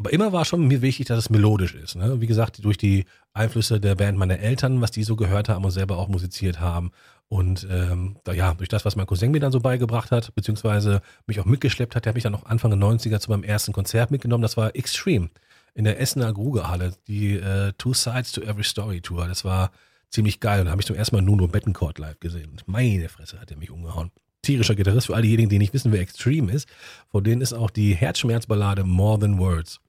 aber 0.00 0.14
immer 0.14 0.32
war 0.32 0.46
schon 0.46 0.66
mir 0.66 0.80
wichtig, 0.80 1.08
dass 1.08 1.18
es 1.18 1.28
melodisch 1.28 1.74
ist. 1.74 1.94
Ne? 1.94 2.22
Wie 2.22 2.26
gesagt, 2.26 2.64
durch 2.64 2.78
die 2.78 3.04
Einflüsse 3.32 3.80
der 3.80 3.94
Band 3.94 4.18
meiner 4.18 4.38
Eltern, 4.38 4.80
was 4.80 4.90
die 4.90 5.04
so 5.04 5.16
gehört 5.16 5.48
haben 5.48 5.64
und 5.64 5.70
selber 5.70 5.98
auch 5.98 6.08
musiziert 6.08 6.60
haben. 6.60 6.90
Und 7.28 7.66
ähm, 7.70 8.16
da, 8.24 8.32
ja, 8.32 8.54
durch 8.54 8.68
das, 8.68 8.84
was 8.84 8.96
mein 8.96 9.06
Cousin 9.06 9.30
mir 9.30 9.40
dann 9.40 9.52
so 9.52 9.60
beigebracht 9.60 10.10
hat, 10.10 10.34
beziehungsweise 10.34 11.00
mich 11.26 11.38
auch 11.38 11.44
mitgeschleppt 11.44 11.94
hat, 11.94 12.04
der 12.04 12.10
hat 12.10 12.14
mich 12.16 12.24
dann 12.24 12.32
noch 12.32 12.46
Anfang 12.46 12.70
der 12.70 12.80
90er 12.80 13.20
zu 13.20 13.30
meinem 13.30 13.44
ersten 13.44 13.72
Konzert 13.72 14.10
mitgenommen. 14.10 14.42
Das 14.42 14.56
war 14.56 14.74
Extreme 14.74 15.30
in 15.74 15.84
der 15.84 16.00
Essener 16.00 16.32
Grugehalle, 16.32 16.94
die 17.06 17.36
äh, 17.36 17.72
Two 17.78 17.94
Sides 17.94 18.32
to 18.32 18.40
Every 18.40 18.64
Story 18.64 19.00
Tour. 19.00 19.28
Das 19.28 19.44
war 19.44 19.70
ziemlich 20.08 20.40
geil. 20.40 20.60
Und 20.60 20.66
da 20.66 20.72
habe 20.72 20.82
ich 20.82 20.86
zum 20.86 20.96
ersten 20.96 21.14
Mal 21.14 21.22
Nuno 21.22 21.46
Bettencourt 21.46 21.98
live 22.00 22.18
gesehen. 22.18 22.50
Und 22.50 22.66
meine 22.66 23.08
Fresse 23.08 23.40
hat 23.40 23.52
er 23.52 23.56
mich 23.56 23.70
umgehauen 23.70 24.10
tierischer 24.42 24.74
Gitarrist 24.74 25.06
für 25.06 25.14
all 25.14 25.22
diejenigen, 25.22 25.48
die 25.48 25.58
nicht 25.58 25.74
wissen, 25.74 25.92
wer 25.92 26.00
Extreme 26.00 26.52
ist. 26.52 26.68
Von 27.10 27.24
denen 27.24 27.42
ist 27.42 27.52
auch 27.52 27.70
die 27.70 27.94
Herzschmerzballade 27.94 28.84
More 28.84 29.18
Than 29.18 29.38
Words. 29.38 29.80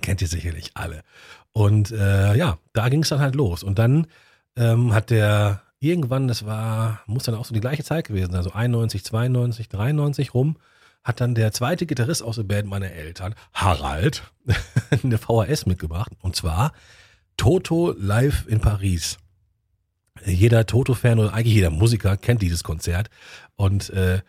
Kennt 0.00 0.22
ihr 0.22 0.28
sicherlich 0.28 0.72
alle. 0.74 1.02
Und 1.54 1.92
äh, 1.92 2.36
ja, 2.36 2.58
da 2.72 2.88
ging 2.88 3.02
es 3.02 3.08
dann 3.08 3.20
halt 3.20 3.36
los. 3.36 3.62
Und 3.62 3.78
dann 3.78 4.08
ähm, 4.56 4.92
hat 4.92 5.10
der 5.10 5.62
irgendwann, 5.78 6.26
das 6.26 6.44
war, 6.44 7.00
muss 7.06 7.22
dann 7.22 7.36
auch 7.36 7.44
so 7.44 7.54
die 7.54 7.60
gleiche 7.60 7.84
Zeit 7.84 8.08
gewesen 8.08 8.32
sein, 8.32 8.38
also 8.38 8.52
91, 8.52 9.04
92, 9.04 9.68
93 9.68 10.34
rum, 10.34 10.56
hat 11.04 11.20
dann 11.20 11.34
der 11.34 11.52
zweite 11.52 11.86
Gitarrist 11.86 12.22
aus 12.22 12.36
der 12.36 12.42
Band 12.42 12.68
meiner 12.68 12.90
Eltern, 12.90 13.34
Harald, 13.52 14.24
eine 15.04 15.18
VHS 15.18 15.66
mitgebracht. 15.66 16.12
Und 16.20 16.34
zwar 16.34 16.72
Toto 17.36 17.94
live 17.96 18.46
in 18.48 18.60
Paris. 18.60 19.18
Jeder 20.24 20.66
Toto-Fan 20.66 21.18
oder 21.18 21.34
eigentlich 21.34 21.54
jeder 21.54 21.70
Musiker 21.70 22.16
kennt 22.16 22.42
dieses 22.42 22.64
Konzert. 22.64 23.10
Und 23.54 23.90
äh, 23.90 24.22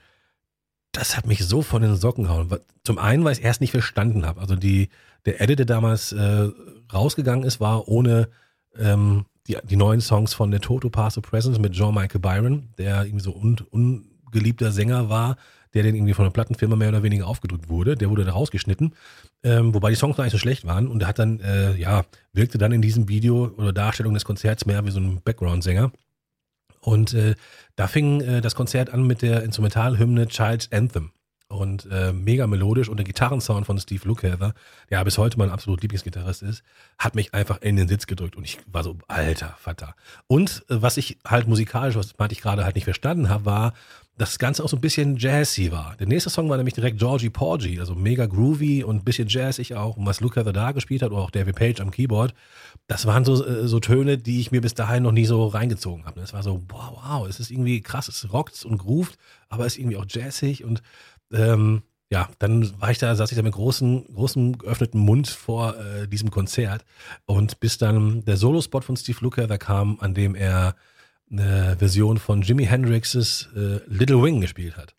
das 0.91 1.17
hat 1.17 1.26
mich 1.26 1.43
so 1.45 1.61
von 1.63 1.82
den 1.82 1.95
Socken 1.95 2.26
gehauen. 2.26 2.53
Zum 2.84 2.99
einen, 2.99 3.23
weil 3.23 3.32
ich 3.32 3.39
es 3.39 3.43
erst 3.43 3.61
nicht 3.61 3.71
verstanden 3.71 4.26
habe. 4.26 4.41
Also 4.41 4.55
die, 4.55 4.89
der 5.26 5.41
Edit, 5.41 5.59
der 5.59 5.65
damals 5.65 6.11
äh, 6.11 6.49
rausgegangen 6.93 7.45
ist, 7.45 7.59
war 7.59 7.88
ohne 7.88 8.30
ähm, 8.78 9.26
die, 9.47 9.57
die 9.63 9.76
neuen 9.76 10.01
Songs 10.01 10.34
von 10.34 10.51
der 10.51 10.61
Toto 10.61 10.89
Pass 10.89 11.17
of 11.17 11.23
Presence 11.23 11.59
mit 11.59 11.73
Jean-Michael 11.73 12.19
Byron, 12.19 12.69
der 12.78 13.05
irgendwie 13.05 13.23
so 13.23 13.36
un, 13.36 13.57
ungeliebter 13.69 14.71
Sänger 14.71 15.09
war, 15.09 15.38
der 15.73 15.84
den 15.84 15.95
irgendwie 15.95 16.13
von 16.13 16.26
der 16.26 16.32
Plattenfirma 16.32 16.76
mehr 16.76 16.89
oder 16.89 17.03
weniger 17.03 17.28
aufgedrückt 17.28 17.69
wurde. 17.69 17.95
Der 17.95 18.09
wurde 18.09 18.23
da 18.23 18.32
rausgeschnitten, 18.32 18.93
ähm, 19.43 19.73
wobei 19.73 19.89
die 19.89 19.95
Songs 19.95 20.15
gar 20.15 20.23
nicht 20.23 20.32
so 20.32 20.38
schlecht 20.38 20.65
waren. 20.65 20.88
Und 20.88 21.01
er 21.01 21.07
hat 21.09 21.19
dann, 21.19 21.39
äh, 21.41 21.76
ja, 21.76 22.05
wirkte 22.34 22.57
dann 22.57 22.71
in 22.71 22.82
diesem 22.82 23.09
Video 23.09 23.51
oder 23.57 23.73
Darstellung 23.73 24.13
des 24.13 24.26
Konzerts 24.26 24.65
mehr 24.65 24.86
wie 24.86 24.91
so 24.91 24.99
ein 24.99 25.21
Background-Sänger. 25.23 25.91
Und 26.80 27.13
äh, 27.13 27.36
da 27.76 27.88
fing 27.88 28.21
äh, 28.21 28.41
das 28.41 28.55
Konzert 28.55 28.91
an 28.93 29.05
mit 29.05 29.21
der 29.21 29.43
Instrumentalhymne 29.43 30.28
Child's 30.28 30.71
Anthem. 30.71 31.11
Und 31.48 31.88
äh, 31.91 32.12
mega 32.12 32.48
melodisch 32.48 32.89
und 32.89 32.98
der 32.98 33.06
Gitarrensound 33.06 33.68
von 33.68 33.78
Steve 33.78 34.08
Lukather, 34.08 34.56
der 34.89 35.04
bis 35.04 35.20
heute 35.20 35.38
mein 35.38 35.52
absolut 35.52 35.82
Lieblingsgitarrist 35.84 36.41
ist, 36.41 36.64
hat 36.98 37.14
mich 37.14 37.36
einfach 37.36 37.62
in 37.62 37.76
den 37.76 37.88
Sitz 37.88 38.08
gedrückt 38.08 38.36
und 38.36 38.43
ich 38.43 38.58
war 38.66 38.84
so, 38.84 38.98
alter 39.08 39.56
Vater. 39.60 39.96
Und 40.26 40.66
äh, 40.70 40.82
was 40.82 40.98
ich 40.98 41.20
halt 41.26 41.48
musikalisch, 41.48 41.96
was 41.96 42.18
meinte 42.18 42.34
ich 42.34 42.41
gerade 42.41 42.66
halt 42.66 42.74
nicht 42.74 42.86
verstanden 42.86 43.30
habe, 43.30 43.46
war, 43.46 43.74
das 44.18 44.39
Ganze 44.39 44.64
auch 44.64 44.70
so 44.70 44.78
ein 44.78 44.82
bisschen 44.82 45.18
jazzy 45.18 45.72
war. 45.72 45.96
Der 46.00 46.08
nächste 46.08 46.30
Song 46.30 46.50
war 46.50 46.56
nämlich 46.56 46.74
direkt 46.74 47.00
Georgie 47.00 47.30
Porgy, 47.30 47.80
also 47.82 47.96
mega 47.96 48.26
groovy 48.26 48.84
und 48.84 48.98
ein 48.98 49.04
bisschen 49.04 49.28
jazzig 49.28 49.76
auch. 49.76 49.98
Und 49.98 50.06
was 50.06 50.22
Luca 50.22 50.43
the 50.46 50.54
da 50.54 50.72
gespielt 50.72 51.02
hat 51.02 51.12
oder 51.12 51.22
auch 51.22 51.32
David 51.32 51.56
Page 51.56 51.82
am 51.82 51.91
Keyboard, 51.91 52.34
das 52.88 53.06
waren 53.06 53.26
so, 53.26 53.46
äh, 53.46 53.68
so 53.68 53.80
Töne, 53.82 54.18
die 54.18 54.39
ich 54.39 54.52
mir 54.52 54.62
bis 54.62 54.74
dahin 54.74 55.04
noch 55.04 55.12
nie 55.12 55.26
so 55.26 55.48
reingezogen 55.48 56.06
habe. 56.06 56.22
Es 56.22 56.34
war 56.34 56.43
so, 56.43 56.64
wow, 56.70 56.98
wow, 57.04 57.28
es 57.28 57.41
ist 57.41 57.52
irgendwie 57.52 57.82
krass, 57.82 58.08
es 58.08 58.32
rockt 58.32 58.64
und 58.64 58.78
groovt, 58.78 59.18
aber 59.50 59.66
es 59.66 59.74
ist 59.74 59.80
irgendwie 59.80 59.98
auch 59.98 60.06
jazzig 60.08 60.64
und 60.64 60.82
ähm, 61.32 61.84
ja, 62.11 62.30
dann 62.39 62.80
war 62.80 62.91
ich 62.91 62.99
da, 62.99 63.15
saß 63.15 63.32
ich 63.32 63.36
da 63.36 63.43
mit 63.43 63.53
großen, 63.53 64.13
großem 64.13 64.57
geöffneten 64.59 64.99
Mund 64.99 65.28
vor 65.28 65.76
äh, 65.78 66.07
diesem 66.07 66.32
Konzert 66.32 66.86
und 67.26 67.59
bis 67.59 67.78
dann 67.78 68.23
der 68.26 68.38
Solo-Spot 68.38 68.82
von 68.82 68.95
Steve 68.95 69.17
Lukather 69.21 69.57
kam, 69.57 69.99
an 69.99 70.13
dem 70.13 70.36
er 70.36 70.76
eine 71.32 71.76
Version 71.80 72.17
von 72.19 72.43
Jimi 72.43 72.65
Hendrixes 72.65 73.49
äh, 73.55 73.80
Little 73.88 74.21
Wing 74.21 74.41
gespielt 74.41 74.78
hat. 74.78 74.95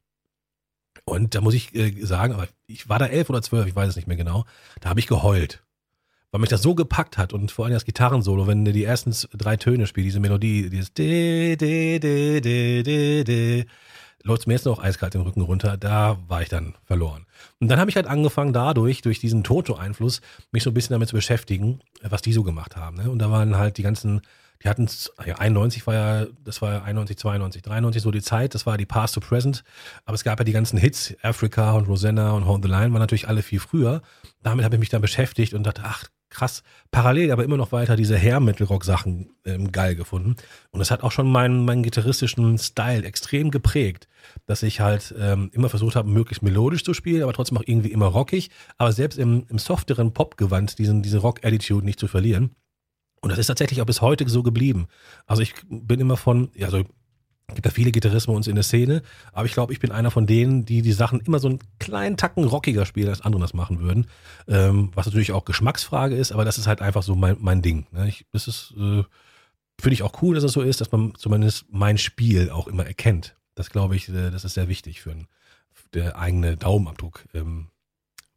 Und 1.04 1.36
da 1.36 1.40
muss 1.40 1.54
ich 1.54 1.72
äh, 1.74 2.04
sagen, 2.04 2.34
aber 2.34 2.48
ich 2.66 2.88
war 2.88 2.98
da 2.98 3.06
elf 3.06 3.30
oder 3.30 3.40
zwölf, 3.40 3.66
ich 3.66 3.76
weiß 3.76 3.88
es 3.88 3.96
nicht 3.96 4.08
mehr 4.08 4.16
genau, 4.16 4.44
da 4.80 4.88
habe 4.88 4.98
ich 4.98 5.06
geheult. 5.06 5.62
Weil 6.32 6.40
mich 6.40 6.50
das 6.50 6.62
so 6.62 6.74
gepackt 6.74 7.16
hat 7.16 7.32
und 7.32 7.52
vor 7.52 7.64
allem 7.64 7.74
das 7.74 7.84
Gitarrensolo, 7.84 8.48
wenn 8.48 8.64
der 8.64 8.74
die 8.74 8.82
ersten 8.82 9.14
drei 9.38 9.56
Töne 9.56 9.86
spielt, 9.86 10.06
diese 10.06 10.18
Melodie, 10.18 10.68
dieses 10.68 10.92
de, 10.92 11.56
de, 11.56 12.00
de, 12.00 12.40
de, 12.40 12.82
de, 12.82 13.24
de, 13.24 13.66
läuft 14.26 14.46
mir 14.46 14.54
jetzt 14.54 14.66
noch 14.66 14.82
eiskalt 14.82 15.14
den 15.14 15.22
Rücken 15.22 15.40
runter, 15.40 15.76
da 15.76 16.18
war 16.28 16.42
ich 16.42 16.48
dann 16.48 16.74
verloren. 16.84 17.26
Und 17.60 17.68
dann 17.68 17.78
habe 17.78 17.88
ich 17.90 17.96
halt 17.96 18.06
angefangen 18.06 18.52
dadurch, 18.52 19.00
durch 19.00 19.20
diesen 19.20 19.44
Toto-Einfluss, 19.44 20.20
mich 20.50 20.62
so 20.62 20.70
ein 20.70 20.74
bisschen 20.74 20.94
damit 20.94 21.08
zu 21.08 21.14
beschäftigen, 21.14 21.80
was 22.02 22.22
die 22.22 22.32
so 22.32 22.42
gemacht 22.42 22.76
haben. 22.76 22.96
Ne? 22.96 23.10
Und 23.10 23.20
da 23.20 23.30
waren 23.30 23.56
halt 23.56 23.78
die 23.78 23.82
ganzen 23.82 24.22
die 24.64 24.68
hatten, 24.68 24.88
ja, 25.26 25.36
91 25.36 25.86
war 25.86 25.94
ja, 25.94 26.26
das 26.42 26.62
war 26.62 26.72
ja 26.72 26.82
91, 26.82 27.18
92, 27.18 27.62
93 27.62 28.02
so 28.02 28.10
die 28.10 28.22
Zeit, 28.22 28.54
das 28.54 28.64
war 28.64 28.78
die 28.78 28.86
Past 28.86 29.14
to 29.14 29.20
Present. 29.20 29.64
Aber 30.04 30.14
es 30.14 30.24
gab 30.24 30.38
ja 30.38 30.44
die 30.44 30.52
ganzen 30.52 30.78
Hits, 30.78 31.14
Africa 31.22 31.72
und 31.72 31.86
Rosanna 31.88 32.32
und 32.32 32.46
Hold 32.46 32.62
the 32.62 32.68
Line, 32.68 32.92
waren 32.92 33.00
natürlich 33.00 33.28
alle 33.28 33.42
viel 33.42 33.60
früher. 33.60 34.02
Damit 34.42 34.64
habe 34.64 34.76
ich 34.76 34.80
mich 34.80 34.88
dann 34.88 35.02
beschäftigt 35.02 35.52
und 35.52 35.64
dachte, 35.64 35.82
ach, 35.84 36.04
krass, 36.36 36.62
parallel, 36.90 37.30
aber 37.30 37.44
immer 37.44 37.56
noch 37.56 37.72
weiter 37.72 37.96
diese 37.96 38.18
Hair-Metal-Rock-Sachen 38.18 39.30
ähm, 39.46 39.72
geil 39.72 39.94
gefunden. 39.94 40.36
Und 40.70 40.80
das 40.80 40.90
hat 40.90 41.02
auch 41.02 41.10
schon 41.10 41.30
meinen, 41.30 41.64
meinen 41.64 41.82
gitarristischen 41.82 42.58
Style 42.58 43.04
extrem 43.04 43.50
geprägt, 43.50 44.06
dass 44.44 44.62
ich 44.62 44.80
halt 44.80 45.14
ähm, 45.18 45.50
immer 45.52 45.70
versucht 45.70 45.96
habe, 45.96 46.10
möglichst 46.10 46.42
melodisch 46.42 46.84
zu 46.84 46.92
spielen, 46.92 47.22
aber 47.22 47.32
trotzdem 47.32 47.56
auch 47.56 47.64
irgendwie 47.64 47.90
immer 47.90 48.06
rockig, 48.06 48.50
aber 48.76 48.92
selbst 48.92 49.18
im, 49.18 49.46
im 49.48 49.58
softeren 49.58 50.12
Popgewand 50.12 50.78
diesen, 50.78 51.02
diese 51.02 51.18
Rock-Attitude 51.18 51.86
nicht 51.86 51.98
zu 51.98 52.06
verlieren. 52.06 52.50
Und 53.22 53.30
das 53.30 53.38
ist 53.38 53.46
tatsächlich 53.46 53.80
auch 53.80 53.86
bis 53.86 54.02
heute 54.02 54.28
so 54.28 54.42
geblieben. 54.42 54.88
Also 55.26 55.40
ich 55.40 55.54
bin 55.68 56.00
immer 56.00 56.18
von, 56.18 56.50
also 56.60 56.84
gibt 57.54 57.64
da 57.64 57.70
viele 57.70 57.92
Gitarristen 57.92 58.32
bei 58.32 58.36
uns 58.36 58.48
in 58.48 58.56
der 58.56 58.64
Szene, 58.64 59.02
aber 59.32 59.46
ich 59.46 59.52
glaube, 59.52 59.72
ich 59.72 59.78
bin 59.78 59.92
einer 59.92 60.10
von 60.10 60.26
denen, 60.26 60.64
die 60.64 60.82
die 60.82 60.92
Sachen 60.92 61.20
immer 61.20 61.38
so 61.38 61.48
einen 61.48 61.60
kleinen 61.78 62.16
Tacken 62.16 62.44
rockiger 62.44 62.86
spielen, 62.86 63.08
als 63.08 63.20
andere 63.20 63.40
das 63.40 63.54
machen 63.54 63.80
würden. 63.80 64.06
Ähm, 64.48 64.90
was 64.94 65.06
natürlich 65.06 65.32
auch 65.32 65.44
Geschmacksfrage 65.44 66.16
ist, 66.16 66.32
aber 66.32 66.44
das 66.44 66.58
ist 66.58 66.66
halt 66.66 66.82
einfach 66.82 67.02
so 67.02 67.14
mein, 67.14 67.36
mein 67.40 67.62
Ding. 67.62 67.86
Ne? 67.92 68.08
Ich, 68.08 68.26
das 68.32 68.48
ist, 68.48 68.74
äh, 68.76 69.04
finde 69.80 69.94
ich 69.94 70.02
auch 70.02 70.22
cool, 70.22 70.34
dass 70.34 70.44
es 70.44 70.52
so 70.52 70.62
ist, 70.62 70.80
dass 70.80 70.90
man 70.90 71.14
zumindest 71.16 71.66
mein 71.70 71.98
Spiel 71.98 72.50
auch 72.50 72.66
immer 72.66 72.84
erkennt. 72.86 73.36
Das 73.54 73.70
glaube 73.70 73.94
ich, 73.94 74.08
äh, 74.08 74.30
das 74.30 74.44
ist 74.44 74.54
sehr 74.54 74.68
wichtig 74.68 75.00
für, 75.00 75.12
ein, 75.12 75.28
für 75.72 75.88
der 75.90 76.18
eigene 76.18 76.56
Daumenabdruck 76.56 77.26
ähm, 77.32 77.68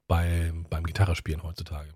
bei, 0.08 0.54
beim 0.70 0.84
Gitarrespielen 0.84 1.42
heutzutage. 1.42 1.90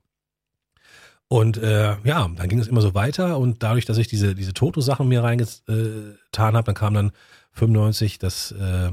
Und 1.33 1.57
äh, 1.57 1.95
ja, 2.03 2.29
dann 2.35 2.47
ging 2.47 2.59
es 2.59 2.67
immer 2.67 2.81
so 2.81 2.93
weiter 2.93 3.39
und 3.39 3.63
dadurch, 3.63 3.85
dass 3.85 3.97
ich 3.97 4.05
diese, 4.05 4.35
diese 4.35 4.53
Toto-Sachen 4.53 5.07
mir 5.07 5.23
reingetan 5.23 6.55
habe, 6.55 6.63
dann 6.63 6.75
kam 6.75 6.93
dann 6.93 7.11
95 7.53 8.19
das 8.19 8.51
äh, 8.51 8.91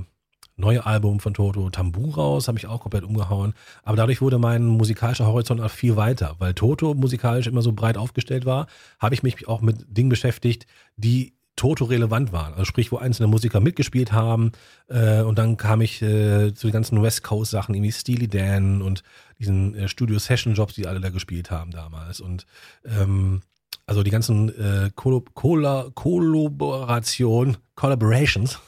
neue 0.57 0.87
Album 0.87 1.21
von 1.21 1.35
Toto, 1.35 1.69
Tambu 1.69 2.09
raus, 2.09 2.49
habe 2.49 2.57
ich 2.57 2.67
auch 2.67 2.81
komplett 2.81 3.05
umgehauen. 3.05 3.53
Aber 3.83 3.99
dadurch 3.99 4.23
wurde 4.23 4.39
mein 4.39 4.65
musikalischer 4.65 5.27
Horizont 5.27 5.61
auch 5.61 5.71
viel 5.71 5.97
weiter, 5.97 6.37
weil 6.39 6.55
Toto 6.55 6.95
musikalisch 6.95 7.47
immer 7.47 7.61
so 7.61 7.73
breit 7.73 7.99
aufgestellt 7.99 8.47
war, 8.47 8.69
habe 8.99 9.15
ich 9.15 9.23
mich 9.23 9.47
auch 9.47 9.61
mit 9.61 9.85
Dingen 9.95 10.09
beschäftigt, 10.09 10.67
die 10.97 11.35
Toto 11.61 11.85
relevant 11.85 12.33
waren. 12.33 12.53
Also 12.55 12.65
sprich, 12.65 12.91
wo 12.91 12.97
einzelne 12.97 13.29
Musiker 13.29 13.61
mitgespielt 13.61 14.13
haben. 14.13 14.53
Äh, 14.89 15.21
und 15.21 15.39
dann 15.39 15.59
kam 15.59 15.83
ich 15.83 16.01
äh, 16.01 16.55
zu 16.55 16.69
den 16.69 16.73
ganzen 16.73 17.03
West 17.03 17.23
Coast 17.23 17.51
Sachen, 17.51 17.75
irgendwie 17.75 17.93
Steely 17.93 18.29
Dan 18.29 18.81
und 18.81 19.03
diesen 19.39 19.75
äh, 19.75 19.87
Studio 19.87 20.19
Session 20.19 20.55
Jobs, 20.55 20.73
die 20.75 20.87
alle 20.87 21.01
da 21.01 21.11
gespielt 21.11 21.51
haben 21.51 21.71
damals. 21.71 22.21
Und 22.21 22.47
ähm, 22.87 23.43
also 23.91 24.03
die 24.05 24.13
ganzen 24.13 24.51
äh, 24.51 24.91
Kollaboration, 24.95 27.57
Collaborations, 27.75 28.61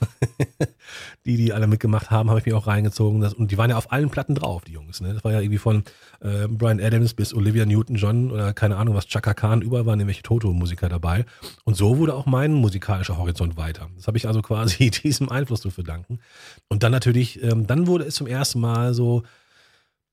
die 1.25 1.37
die 1.37 1.53
alle 1.53 1.69
mitgemacht 1.69 2.11
haben, 2.11 2.29
habe 2.29 2.41
ich 2.41 2.47
mir 2.47 2.57
auch 2.57 2.67
reingezogen. 2.67 3.21
Das, 3.21 3.33
und 3.33 3.53
die 3.53 3.57
waren 3.57 3.71
ja 3.71 3.77
auf 3.77 3.93
allen 3.93 4.11
Platten 4.11 4.35
drauf, 4.35 4.65
die 4.65 4.73
Jungs. 4.73 5.01
Ne? 5.01 5.15
Das 5.15 5.23
war 5.23 5.31
ja 5.31 5.39
irgendwie 5.39 5.59
von 5.59 5.85
äh, 6.23 6.49
Brian 6.49 6.81
Adams 6.81 7.15
bis 7.15 7.33
Olivia 7.33 7.65
Newton-John 7.65 8.33
oder 8.33 8.53
keine 8.53 8.79
Ahnung 8.79 8.97
was, 8.97 9.07
Chaka 9.07 9.33
Khan, 9.33 9.63
überall 9.63 9.87
waren 9.87 9.99
nämlich 9.99 10.23
Toto-Musiker 10.23 10.89
dabei. 10.89 11.25
Und 11.63 11.77
so 11.77 11.99
wurde 11.99 12.15
auch 12.15 12.27
mein 12.27 12.53
musikalischer 12.53 13.17
Horizont 13.17 13.57
weiter. 13.57 13.91
Das 13.95 14.09
habe 14.09 14.17
ich 14.17 14.27
also 14.27 14.43
quasi 14.43 14.91
diesem 15.05 15.29
Einfluss 15.29 15.61
zu 15.61 15.71
verdanken. 15.71 16.19
Und 16.67 16.83
dann 16.83 16.91
natürlich, 16.91 17.41
ähm, 17.45 17.69
dann 17.69 17.87
wurde 17.87 18.07
es 18.07 18.17
zum 18.17 18.27
ersten 18.27 18.59
Mal 18.59 18.93
so 18.93 19.23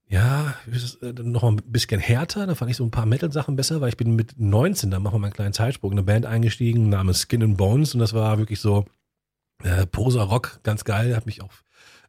ja, 0.09 0.55
äh, 1.01 1.13
noch 1.21 1.43
mal 1.43 1.51
ein 1.51 1.61
bisschen 1.65 2.01
härter. 2.01 2.47
Da 2.47 2.55
fand 2.55 2.71
ich 2.71 2.77
so 2.77 2.83
ein 2.83 2.91
paar 2.91 3.05
Metal-Sachen 3.05 3.55
besser, 3.55 3.79
weil 3.79 3.89
ich 3.89 3.97
bin 3.97 4.15
mit 4.15 4.39
19, 4.39 4.89
da 4.89 4.99
machen 4.99 5.15
wir 5.15 5.19
mal 5.19 5.27
einen 5.27 5.33
kleinen 5.33 5.53
Zeitsprung, 5.53 5.91
in 5.91 5.99
eine 5.99 6.05
Band 6.05 6.25
eingestiegen 6.25 6.89
namens 6.89 7.27
Skin 7.27 7.43
and 7.43 7.57
Bones 7.57 7.93
und 7.93 7.99
das 7.99 8.13
war 8.13 8.39
wirklich 8.39 8.59
so 8.59 8.85
äh, 9.63 9.85
Poser 9.85 10.23
Rock, 10.23 10.61
ganz 10.63 10.83
geil. 10.83 11.15
Hat 11.15 11.27
mich 11.27 11.43
auch 11.43 11.51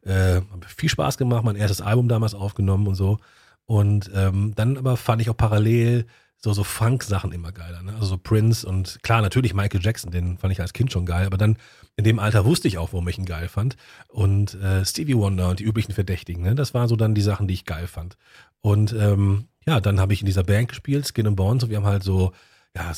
äh, 0.01 0.41
viel 0.65 0.89
Spaß 0.89 1.17
gemacht, 1.17 1.43
mein 1.43 1.55
erstes 1.55 1.81
Album 1.81 2.07
damals 2.07 2.33
aufgenommen 2.33 2.87
und 2.87 2.95
so. 2.95 3.19
Und 3.65 4.09
ähm, 4.15 4.53
dann 4.55 4.77
aber 4.77 4.97
fand 4.97 5.21
ich 5.21 5.29
auch 5.29 5.37
parallel 5.37 6.07
so, 6.43 6.53
so 6.53 6.63
Funk-Sachen 6.63 7.31
immer 7.31 7.51
geiler. 7.51 7.83
Ne? 7.83 7.93
Also 7.93 8.05
so 8.05 8.17
Prince 8.17 8.67
und 8.67 8.99
klar, 9.03 9.21
natürlich 9.21 9.53
Michael 9.53 9.81
Jackson, 9.81 10.11
den 10.11 10.37
fand 10.37 10.51
ich 10.51 10.59
als 10.59 10.73
Kind 10.73 10.91
schon 10.91 11.05
geil, 11.05 11.25
aber 11.25 11.37
dann 11.37 11.57
in 11.97 12.03
dem 12.03 12.19
Alter 12.19 12.45
wusste 12.45 12.67
ich 12.67 12.77
auch, 12.77 12.93
warum 12.93 13.07
ich 13.07 13.17
ihn 13.17 13.25
geil 13.25 13.47
fand. 13.47 13.77
Und 14.07 14.55
äh, 14.55 14.83
Stevie 14.83 15.15
Wonder 15.15 15.49
und 15.49 15.59
die 15.59 15.63
üblichen 15.63 15.93
Verdächtigen, 15.93 16.41
ne? 16.43 16.55
das 16.55 16.73
waren 16.73 16.87
so 16.87 16.95
dann 16.95 17.13
die 17.13 17.21
Sachen, 17.21 17.47
die 17.47 17.53
ich 17.53 17.65
geil 17.65 17.87
fand. 17.87 18.17
Und 18.61 18.93
ähm, 18.93 19.49
ja, 19.67 19.79
dann 19.79 19.99
habe 19.99 20.13
ich 20.13 20.21
in 20.21 20.25
dieser 20.25 20.43
Band 20.43 20.69
gespielt, 20.69 21.07
Skin 21.07 21.27
and 21.27 21.35
Bones, 21.35 21.63
und 21.63 21.69
wir 21.69 21.77
haben 21.77 21.85
halt 21.85 22.03
so, 22.03 22.31
ja, 22.75 22.91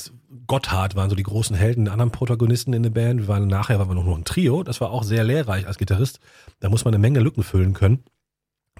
Gotthard 0.46 0.96
waren 0.96 1.10
so 1.10 1.16
die 1.16 1.22
großen 1.22 1.54
Helden, 1.54 1.84
die 1.84 1.90
anderen 1.90 2.12
Protagonisten 2.12 2.72
in 2.72 2.82
der 2.82 2.90
Band. 2.90 3.22
Wir 3.22 3.28
waren 3.28 3.46
nachher 3.46 3.78
waren 3.78 3.88
wir 3.88 3.94
noch 3.94 4.16
ein 4.16 4.24
Trio, 4.24 4.62
das 4.62 4.80
war 4.80 4.90
auch 4.90 5.02
sehr 5.02 5.24
lehrreich 5.24 5.66
als 5.66 5.76
Gitarrist. 5.76 6.20
Da 6.60 6.70
muss 6.70 6.84
man 6.84 6.94
eine 6.94 7.00
Menge 7.00 7.20
Lücken 7.20 7.42
füllen 7.42 7.74
können. 7.74 8.04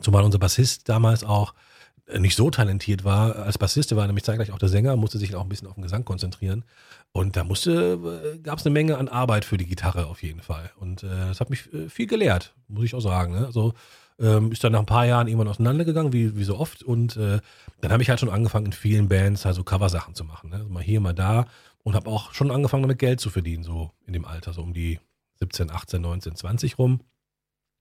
Zumal 0.01 0.25
unser 0.25 0.39
Bassist 0.39 0.89
damals 0.89 1.23
auch 1.23 1.53
nicht 2.19 2.37
so 2.37 2.51
talentiert 2.51 3.05
war 3.05 3.37
als 3.37 3.57
Bassist, 3.59 3.95
war 3.97 4.07
nämlich 4.07 4.25
zeitgleich 4.25 4.53
auch 4.53 4.59
der 4.59 4.69
Sänger, 4.69 4.97
musste 4.97 5.19
sich 5.19 5.35
auch 5.35 5.43
ein 5.43 5.49
bisschen 5.49 5.69
auf 5.69 5.75
den 5.75 5.83
Gesang 5.83 6.05
konzentrieren. 6.05 6.65
Und 7.13 7.37
da 7.37 7.45
musste, 7.45 8.35
äh, 8.35 8.39
gab 8.39 8.59
es 8.59 8.67
eine 8.67 8.73
Menge 8.73 8.99
an 8.99 9.09
Arbeit 9.09 9.45
für 9.45 9.57
die 9.57 9.67
Gitarre 9.67 10.07
auf 10.07 10.23
jeden 10.23 10.43
Fall. 10.43 10.71
Und 10.79 11.03
äh, 11.03 11.09
das 11.09 11.41
hat 11.41 11.49
mich 11.49 11.73
äh, 11.73 11.89
viel 11.89 12.07
gelehrt, 12.07 12.55
muss 12.69 12.85
ich 12.85 12.95
auch 12.95 13.01
sagen. 13.01 13.35
Ne? 13.35 13.47
Also 13.47 13.73
ähm, 14.19 14.53
ist 14.53 14.63
dann 14.63 14.73
nach 14.73 14.81
ein 14.81 14.87
paar 14.87 15.07
Jahren 15.07 15.29
irgendwann 15.29 15.49
auseinandergegangen, 15.49 16.13
wie, 16.13 16.37
wie 16.37 16.45
so 16.45 16.59
oft. 16.59 16.83
Und 16.83 17.17
äh, 17.17 17.41
dann 17.81 17.93
habe 17.93 18.03
ich 18.03 18.11
halt 18.11 18.21
schon 18.21 18.31
angefangen, 18.31 18.67
in 18.67 18.73
vielen 18.73 19.09
Bands 19.09 19.45
halt 19.45 19.55
so 19.57 19.65
Coversachen 19.65 20.15
zu 20.15 20.25
machen. 20.25 20.51
Ne? 20.51 20.57
Also 20.57 20.69
mal 20.69 20.83
hier, 20.83 21.01
mal 21.01 21.15
da. 21.15 21.47
Und 21.83 21.95
habe 21.95 22.11
auch 22.11 22.33
schon 22.33 22.51
angefangen, 22.51 22.83
damit 22.83 22.99
Geld 22.99 23.21
zu 23.21 23.31
verdienen, 23.31 23.63
so 23.63 23.91
in 24.07 24.13
dem 24.13 24.25
Alter, 24.25 24.53
so 24.53 24.63
um 24.63 24.73
die 24.73 25.01
17, 25.41 25.71
18, 25.71 26.01
19, 26.01 26.37
20 26.37 26.79
rum. 26.79 27.01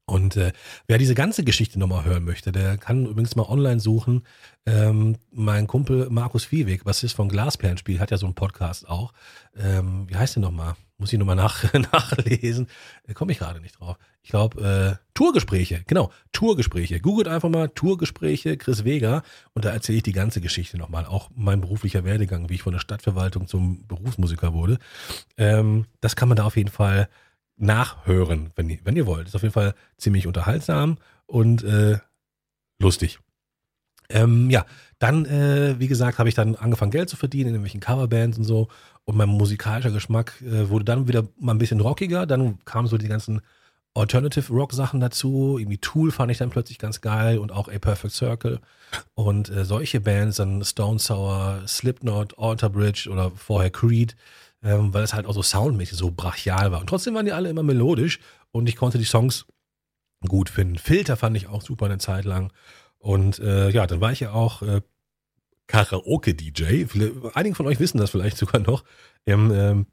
Und 0.06 0.36
äh, 0.36 0.52
wer 0.88 0.98
diese 0.98 1.16
ganze 1.16 1.46
Geschichte 1.46 1.80
nochmal 1.80 2.04
hören 2.04 2.26
möchte, 2.26 2.52
der 2.52 2.78
kann 2.78 3.06
übrigens 3.06 3.38
mal 3.38 3.48
online 3.48 3.80
suchen. 3.80 4.24
Ähm, 4.66 5.18
mein 5.32 5.66
Kumpel 5.66 6.10
Markus 6.10 6.44
Viehweg, 6.44 6.86
was 6.86 7.04
ist 7.04 7.14
von 7.14 7.30
Glasplan-Spiel, 7.30 8.00
hat 8.00 8.12
ja 8.12 8.18
so 8.18 8.26
einen 8.26 8.36
Podcast 8.36 8.88
auch. 8.88 9.14
Ähm, 9.56 10.06
wie 10.10 10.16
heißt 10.16 10.36
der 10.36 10.42
nochmal? 10.42 10.76
Muss 10.98 11.14
ich 11.14 11.20
nochmal 11.20 11.38
nach, 11.38 11.74
nachlesen. 11.94 12.68
Äh, 13.08 13.14
Komme 13.14 13.32
ich 13.32 13.40
gerade 13.40 13.62
nicht 13.62 13.80
drauf. 13.80 13.98
Ich 14.24 14.30
glaube, 14.30 15.00
äh, 15.00 15.06
Tourgespräche, 15.14 15.84
genau, 15.88 16.12
Tourgespräche. 16.34 17.00
Googelt 17.00 17.30
einfach 17.30 17.50
mal 17.50 17.70
Tourgespräche 17.70 18.58
Chris 18.58 18.84
Vega 18.84 19.24
und 19.54 19.64
da 19.64 19.72
erzähle 19.72 19.98
ich 19.98 20.04
die 20.04 20.12
ganze 20.12 20.42
Geschichte 20.42 20.78
nochmal. 20.78 21.06
Auch 21.06 21.30
mein 21.34 21.62
beruflicher 21.62 22.04
Werdegang, 22.04 22.50
wie 22.50 22.56
ich 22.56 22.64
von 22.64 22.74
der 22.74 22.80
Stadtverwaltung 22.80 23.48
zum 23.48 23.88
Berufsmusiker 23.88 24.54
wurde. 24.54 24.80
Ähm, 25.38 25.86
das 26.02 26.18
kann 26.18 26.28
man 26.28 26.36
da 26.36 26.44
auf 26.44 26.58
jeden 26.58 26.72
Fall 26.72 27.08
nachhören, 27.58 28.52
wenn 28.56 28.70
ihr, 28.70 28.80
wenn 28.84 28.96
ihr 28.96 29.06
wollt. 29.06 29.28
Ist 29.28 29.36
auf 29.36 29.44
jeden 29.44 29.54
Fall 29.54 29.76
ziemlich 29.98 30.28
unterhaltsam 30.28 30.98
und 31.26 31.64
äh, 31.64 31.98
lustig. 32.80 33.20
Ähm, 34.10 34.50
ja, 34.50 34.66
dann, 35.00 35.26
äh, 35.26 35.80
wie 35.80 35.88
gesagt, 35.88 36.20
habe 36.20 36.30
ich 36.30 36.36
dann 36.36 36.56
angefangen, 36.56 36.92
Geld 36.92 37.10
zu 37.10 37.18
verdienen 37.18 37.50
in 37.50 37.56
irgendwelchen 37.56 37.80
Coverbands 37.82 38.38
und 38.38 38.44
so. 38.44 38.68
Und 39.06 39.18
mein 39.18 39.30
musikalischer 39.30 39.92
Geschmack 39.92 40.42
äh, 40.42 40.70
wurde 40.70 40.86
dann 40.86 41.08
wieder 41.08 41.28
mal 41.38 41.54
ein 41.54 41.58
bisschen 41.58 41.82
rockiger. 41.82 42.26
Dann 42.26 42.64
kamen 42.66 42.88
so 42.88 42.98
die 42.98 43.08
ganzen 43.08 43.42
Alternative 43.96 44.52
Rock 44.54 44.74
Sachen 44.74 45.00
dazu. 45.00 45.58
Irgendwie 45.60 45.78
Tool 45.78 46.12
fand 46.12 46.32
ich 46.32 46.38
dann 46.38 46.50
plötzlich 46.50 46.80
ganz 46.80 47.02
geil 47.02 47.38
und 47.38 47.52
auch 47.52 47.68
A 47.68 47.80
Perfect 47.80 48.14
Circle. 48.14 48.60
Und 49.14 49.50
äh, 49.50 49.66
solche 49.66 50.00
Bands, 50.00 50.38
dann 50.38 50.64
Stone 50.64 51.00
Sour, 51.00 51.64
Slipknot, 51.68 52.38
Alter 52.38 52.70
Bridge 52.70 53.10
oder 53.12 53.32
vorher 53.32 53.72
Creed 53.72 54.16
ähm, 54.64 54.94
weil 54.94 55.04
es 55.04 55.14
halt 55.14 55.26
auch 55.26 55.34
so 55.34 55.42
soundmäßig 55.42 55.98
so 55.98 56.12
brachial 56.12 56.72
war. 56.72 56.80
Und 56.80 56.88
trotzdem 56.88 57.14
waren 57.16 57.26
die 57.26 57.34
alle 57.34 57.50
immer 57.50 57.64
melodisch 57.64 58.20
und 58.52 58.68
ich 58.70 58.76
konnte 58.76 58.98
die 58.98 59.04
Songs 59.04 59.46
gut 60.28 60.50
finden. 60.50 60.78
Filter 60.78 61.18
fand 61.18 61.36
ich 61.36 61.48
auch 61.48 61.62
super 61.62 61.86
eine 61.86 61.98
Zeit 61.98 62.26
lang. 62.26 62.52
Und 62.98 63.40
äh, 63.40 63.70
ja, 63.70 63.86
dann 63.86 64.00
war 64.00 64.14
ich 64.14 64.22
ja 64.22 64.32
auch 64.32 64.62
äh, 64.62 64.82
Karaoke-DJ. 65.68 66.86
Einige 67.34 67.56
von 67.56 67.68
euch 67.68 67.80
wissen 67.80 67.98
das 67.98 68.12
vielleicht 68.12 68.38
sogar 68.38 68.62
noch. 68.62 68.84
Im 69.26 69.52
ähm, 69.52 69.88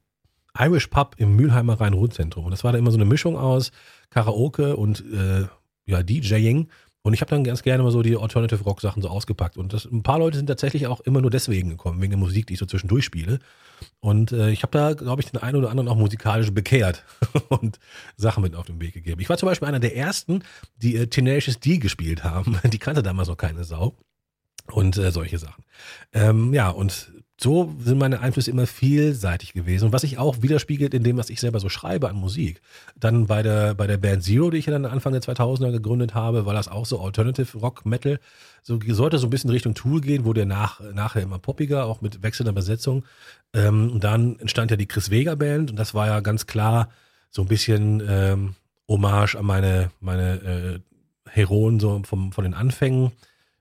Irish 0.59 0.89
Pub 0.89 1.17
im 1.19 1.37
Mülheimer 1.37 1.81
Rhein-Ruhr-Zentrum. 1.81 2.45
Und 2.45 2.51
das 2.53 2.65
war 2.65 2.73
da 2.73 2.79
immer 2.79 2.91
so 2.91 2.97
eine 2.97 3.05
Mischung 3.05 3.37
aus 3.37 3.73
Karaoke 4.11 4.77
und 4.77 5.05
äh, 5.13 5.47
ja, 5.87 6.03
DJing. 6.03 6.69
Und 7.03 7.15
ich 7.15 7.23
habe 7.23 7.31
dann 7.31 7.45
ganz 7.45 7.63
gerne 7.63 7.83
mal 7.83 7.91
so 7.91 8.03
die 8.03 8.17
Alternative 8.17 8.63
Rock 8.65 8.83
Sachen 8.83 9.01
so 9.01 9.09
ausgepackt. 9.09 9.57
Und 9.57 9.73
das, 9.73 9.87
ein 9.87 10.03
paar 10.03 10.19
Leute 10.19 10.37
sind 10.37 10.47
tatsächlich 10.47 10.87
auch 10.87 11.01
immer 11.01 11.23
nur 11.23 11.31
deswegen 11.31 11.71
gekommen, 11.71 12.01
wegen 12.01 12.11
der 12.11 12.19
Musik, 12.19 12.47
die 12.47 12.55
ich 12.55 12.59
so 12.59 12.67
zwischendurch 12.67 13.05
spiele. 13.05 13.39
Und 14.01 14.33
äh, 14.33 14.51
ich 14.51 14.63
habe 14.63 14.77
da, 14.77 14.93
glaube 14.93 15.23
ich, 15.23 15.31
den 15.31 15.41
einen 15.41 15.57
oder 15.57 15.71
anderen 15.71 15.89
auch 15.89 15.97
musikalisch 15.97 16.53
bekehrt 16.53 17.05
und 17.49 17.79
Sachen 18.17 18.43
mit 18.43 18.55
auf 18.55 18.67
den 18.67 18.81
Weg 18.81 18.93
gegeben. 18.93 19.21
Ich 19.21 19.31
war 19.31 19.39
zum 19.39 19.49
Beispiel 19.49 19.69
einer 19.69 19.81
der 19.81 19.97
ersten, 19.97 20.43
die 20.77 20.97
äh, 20.97 21.07
Tenacious 21.07 21.59
D 21.59 21.79
gespielt 21.79 22.23
haben. 22.23 22.59
Die 22.71 22.79
kannte 22.79 23.03
damals 23.03 23.29
noch 23.29 23.37
keine 23.37 23.65
Sau. 23.65 23.97
Und 24.67 24.99
äh, 24.99 25.11
solche 25.11 25.39
Sachen. 25.39 25.65
Ähm, 26.13 26.53
ja, 26.53 26.69
und 26.69 27.13
so 27.43 27.75
sind 27.79 27.99
meine 27.99 28.21
Einflüsse 28.21 28.51
immer 28.51 28.67
vielseitig 28.67 29.55
gewesen. 29.55 29.87
Und 29.87 29.93
was 29.93 30.03
sich 30.03 30.19
auch 30.19 30.43
widerspiegelt 30.43 30.93
in 30.93 31.03
dem, 31.03 31.17
was 31.17 31.31
ich 31.31 31.41
selber 31.41 31.59
so 31.59 31.71
schreibe 31.71 32.09
an 32.11 32.17
Musik. 32.17 32.61
Dann 32.97 33.27
bei 33.27 33.43
der, 33.43 33.75
bei 33.75 33.87
der 33.87 33.97
Band 33.97 34.23
Zero, 34.23 34.51
die 34.51 34.59
ich 34.59 34.67
ja 34.67 34.73
dann 34.73 34.85
Anfang 34.85 35.13
der 35.13 35.23
2000er 35.23 35.73
gegründet 35.73 36.15
habe, 36.15 36.45
war 36.45 36.53
das 36.53 36.69
auch 36.69 36.85
so 36.85 37.01
Alternative 37.01 37.59
Rock 37.59 37.87
Metal. 37.87 38.21
So 38.63 38.79
sollte 38.89 39.19
so 39.19 39.27
ein 39.27 39.31
bisschen 39.31 39.51
Richtung 39.51 39.75
Tool 39.75 40.03
gehen, 40.03 40.25
wurde 40.25 40.45
nach, 40.45 40.81
nachher 40.93 41.23
immer 41.23 41.39
poppiger, 41.39 41.87
auch 41.87 42.03
mit 42.03 42.23
wechselnder 42.23 42.53
Besetzung. 42.53 43.05
Ähm, 43.55 43.91
und 43.93 44.05
dann 44.05 44.39
entstand 44.39 44.71
ja 44.71 44.77
die 44.77 44.87
Chris 44.87 45.11
Vega 45.11 45.35
Band 45.35 45.71
und 45.71 45.77
das 45.77 45.95
war 45.95 46.09
ja 46.09 46.21
ganz 46.21 46.47
klar 46.47 46.91
so 47.31 47.43
ein 47.43 47.49
bisschen 47.49 48.03
ähm, 48.07 48.55
Hommage 48.87 49.37
an 49.37 49.47
meine, 49.47 49.91
meine 50.01 50.33
äh, 50.43 50.81
Heroen 51.31 51.81
so 51.81 52.03
vom, 52.05 52.33
von 52.33 52.45
den 52.45 52.55
Anfängen 52.55 53.13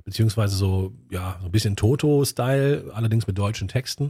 beziehungsweise 0.09 0.55
so, 0.55 0.91
ja, 1.11 1.37
so 1.39 1.45
ein 1.45 1.51
bisschen 1.51 1.75
Toto-Style, 1.75 2.91
allerdings 2.95 3.27
mit 3.27 3.37
deutschen 3.37 3.67
Texten. 3.67 4.09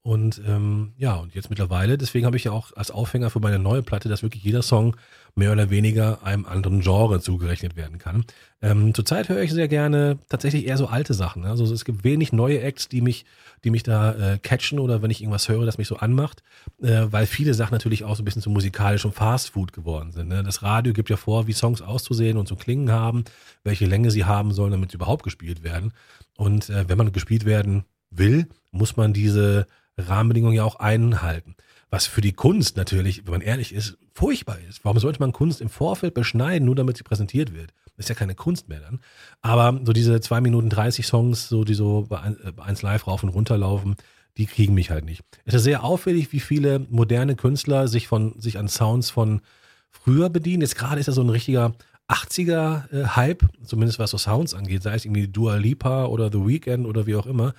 Und 0.00 0.40
ähm, 0.46 0.92
ja, 0.96 1.16
und 1.16 1.34
jetzt 1.34 1.50
mittlerweile, 1.50 1.98
deswegen 1.98 2.24
habe 2.24 2.36
ich 2.36 2.44
ja 2.44 2.52
auch 2.52 2.72
als 2.76 2.92
Aufhänger 2.92 3.30
für 3.30 3.40
meine 3.40 3.58
neue 3.58 3.82
Platte, 3.82 4.08
dass 4.08 4.22
wirklich 4.22 4.44
jeder 4.44 4.62
Song 4.62 4.96
mehr 5.34 5.52
oder 5.52 5.70
weniger 5.70 6.22
einem 6.22 6.44
anderen 6.46 6.80
Genre 6.80 7.20
zugerechnet 7.20 7.76
werden 7.76 7.98
kann. 7.98 8.24
Ähm, 8.62 8.94
zurzeit 8.94 9.28
höre 9.28 9.42
ich 9.42 9.52
sehr 9.52 9.68
gerne 9.68 10.18
tatsächlich 10.28 10.66
eher 10.66 10.76
so 10.76 10.86
alte 10.86 11.14
Sachen. 11.14 11.44
Also 11.44 11.64
es 11.72 11.84
gibt 11.84 12.04
wenig 12.04 12.32
neue 12.32 12.60
Acts, 12.60 12.88
die 12.88 13.00
mich, 13.00 13.24
die 13.64 13.70
mich 13.70 13.82
da 13.82 14.12
äh, 14.34 14.38
catchen 14.38 14.78
oder 14.78 15.02
wenn 15.02 15.10
ich 15.10 15.22
irgendwas 15.22 15.48
höre, 15.48 15.64
das 15.64 15.78
mich 15.78 15.88
so 15.88 15.96
anmacht, 15.96 16.42
äh, 16.82 17.06
weil 17.10 17.26
viele 17.26 17.54
Sachen 17.54 17.72
natürlich 17.72 18.04
auch 18.04 18.16
so 18.16 18.22
ein 18.22 18.24
bisschen 18.24 18.42
zu 18.42 18.50
musikalisch 18.50 19.04
und 19.04 19.14
Fastfood 19.14 19.72
geworden 19.72 20.12
sind. 20.12 20.28
Ne? 20.28 20.42
Das 20.42 20.62
Radio 20.62 20.92
gibt 20.92 21.10
ja 21.10 21.16
vor, 21.16 21.46
wie 21.46 21.52
Songs 21.52 21.80
auszusehen 21.80 22.36
und 22.36 22.46
zu 22.46 22.56
klingen 22.56 22.90
haben, 22.90 23.24
welche 23.64 23.86
Länge 23.86 24.10
sie 24.10 24.24
haben 24.24 24.52
sollen, 24.52 24.72
damit 24.72 24.90
sie 24.90 24.96
überhaupt 24.96 25.22
gespielt 25.22 25.62
werden. 25.62 25.92
Und 26.36 26.68
äh, 26.70 26.88
wenn 26.88 26.98
man 26.98 27.12
gespielt 27.12 27.44
werden 27.44 27.84
will, 28.10 28.46
muss 28.72 28.96
man 28.96 29.12
diese 29.12 29.66
Rahmenbedingungen 29.96 30.56
ja 30.56 30.64
auch 30.64 30.76
einhalten. 30.76 31.56
Was 31.90 32.06
für 32.06 32.20
die 32.20 32.32
Kunst 32.32 32.76
natürlich, 32.76 33.26
wenn 33.26 33.32
man 33.32 33.40
ehrlich 33.40 33.74
ist, 33.74 33.98
furchtbar 34.14 34.58
ist. 34.68 34.84
Warum 34.84 34.98
sollte 35.00 35.18
man 35.18 35.32
Kunst 35.32 35.60
im 35.60 35.68
Vorfeld 35.68 36.14
beschneiden, 36.14 36.64
nur 36.66 36.76
damit 36.76 36.96
sie 36.96 37.02
präsentiert 37.02 37.52
wird? 37.52 37.72
Ist 37.96 38.08
ja 38.08 38.14
keine 38.14 38.34
Kunst 38.34 38.68
mehr 38.68 38.80
dann. 38.80 39.00
Aber 39.42 39.78
so 39.84 39.92
diese 39.92 40.20
2 40.20 40.40
Minuten 40.40 40.70
30 40.70 41.06
Songs, 41.06 41.48
so 41.48 41.64
die 41.64 41.74
so 41.74 42.06
bei 42.08 42.20
1 42.56 42.82
Live 42.82 43.06
rauf 43.06 43.22
und 43.22 43.28
runter 43.28 43.58
laufen, 43.58 43.96
die 44.36 44.46
kriegen 44.46 44.72
mich 44.72 44.90
halt 44.90 45.04
nicht. 45.04 45.22
Es 45.44 45.54
ist 45.54 45.64
sehr 45.64 45.84
auffällig, 45.84 46.32
wie 46.32 46.40
viele 46.40 46.78
moderne 46.88 47.34
Künstler 47.34 47.88
sich 47.88 48.06
von, 48.06 48.40
sich 48.40 48.58
an 48.58 48.68
Sounds 48.68 49.10
von 49.10 49.42
früher 49.90 50.30
bedienen. 50.30 50.62
Jetzt 50.62 50.76
gerade 50.76 51.00
ist 51.00 51.08
ja 51.08 51.12
so 51.12 51.22
ein 51.22 51.28
richtiger 51.28 51.74
80er-Hype, 52.08 53.42
äh, 53.42 53.46
zumindest 53.64 53.98
was 53.98 54.10
so 54.10 54.18
Sounds 54.18 54.54
angeht, 54.54 54.82
sei 54.82 54.94
es 54.94 55.04
irgendwie 55.04 55.28
Dua 55.28 55.56
Lipa 55.56 56.06
oder 56.06 56.30
The 56.32 56.46
Weeknd 56.46 56.86
oder 56.86 57.06
wie 57.06 57.16
auch 57.16 57.26
immer 57.26 57.54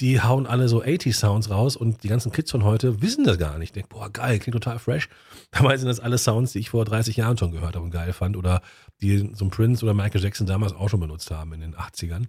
die 0.00 0.20
hauen 0.20 0.46
alle 0.46 0.68
so 0.68 0.82
80-Sounds 0.82 1.50
raus 1.50 1.76
und 1.76 2.02
die 2.02 2.08
ganzen 2.08 2.32
Kids 2.32 2.50
von 2.50 2.64
heute 2.64 3.02
wissen 3.02 3.24
das 3.24 3.38
gar 3.38 3.58
nicht. 3.58 3.68
Ich 3.68 3.72
denke, 3.72 3.88
boah, 3.90 4.10
geil, 4.10 4.38
klingt 4.38 4.54
total 4.54 4.78
fresh. 4.78 5.08
Dabei 5.50 5.76
sind 5.76 5.88
das 5.88 6.00
alle 6.00 6.18
Sounds, 6.18 6.52
die 6.52 6.58
ich 6.58 6.70
vor 6.70 6.84
30 6.84 7.16
Jahren 7.16 7.38
schon 7.38 7.52
gehört 7.52 7.74
habe 7.74 7.84
und 7.84 7.90
geil 7.90 8.12
fand 8.12 8.36
oder 8.36 8.62
die 9.00 9.30
so 9.34 9.44
ein 9.44 9.50
Prince 9.50 9.84
oder 9.84 9.94
Michael 9.94 10.22
Jackson 10.22 10.46
damals 10.46 10.72
auch 10.72 10.88
schon 10.88 11.00
benutzt 11.00 11.30
haben 11.30 11.52
in 11.52 11.60
den 11.60 11.74
80ern. 11.74 12.26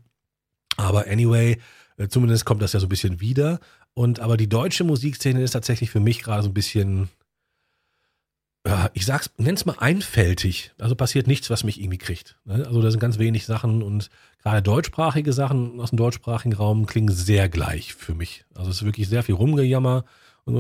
Aber 0.78 1.08
anyway, 1.08 1.58
äh, 1.98 2.08
zumindest 2.08 2.46
kommt 2.46 2.62
das 2.62 2.74
ja 2.74 2.80
so 2.80 2.88
ein 2.88 2.90
bisschen 2.90 3.22
wieder. 3.22 3.60
Und 3.94 4.20
aber 4.20 4.38
die 4.38 4.50
deutsche 4.50 4.84
Musikszene 4.84 5.42
ist 5.42 5.52
tatsächlich 5.52 5.92
für 5.92 6.00
mich 6.00 6.24
gerade 6.24 6.44
so 6.44 6.50
ein 6.50 6.54
bisschen 6.54 7.10
ich 8.94 9.06
sag's, 9.06 9.30
nenn's 9.38 9.66
mal 9.66 9.76
einfältig. 9.80 10.72
Also 10.80 10.96
passiert 10.96 11.28
nichts, 11.28 11.50
was 11.50 11.66
mich 11.66 11.82
irgendwie 11.82 11.98
kriegt. 11.98 12.38
Ne? 12.46 12.66
Also 12.66 12.82
da 12.82 12.92
sind 12.92 13.00
ganz 13.00 13.20
wenig 13.20 13.46
Sachen 13.46 13.84
und 13.84 14.10
gerade 14.42 14.62
deutschsprachige 14.62 15.34
Sachen 15.34 15.82
aus 15.82 15.90
dem 15.90 15.98
deutschsprachigen 15.98 16.54
Raum 16.54 16.86
klingen 16.86 17.14
sehr 17.14 17.50
gleich 17.50 17.94
für 17.94 18.16
mich. 18.16 18.46
Also 18.56 18.70
es 18.70 18.78
ist 18.78 18.86
wirklich 18.86 19.10
sehr 19.10 19.24
viel 19.24 19.36
Rumgejammer 19.36 20.06
und 20.46 20.56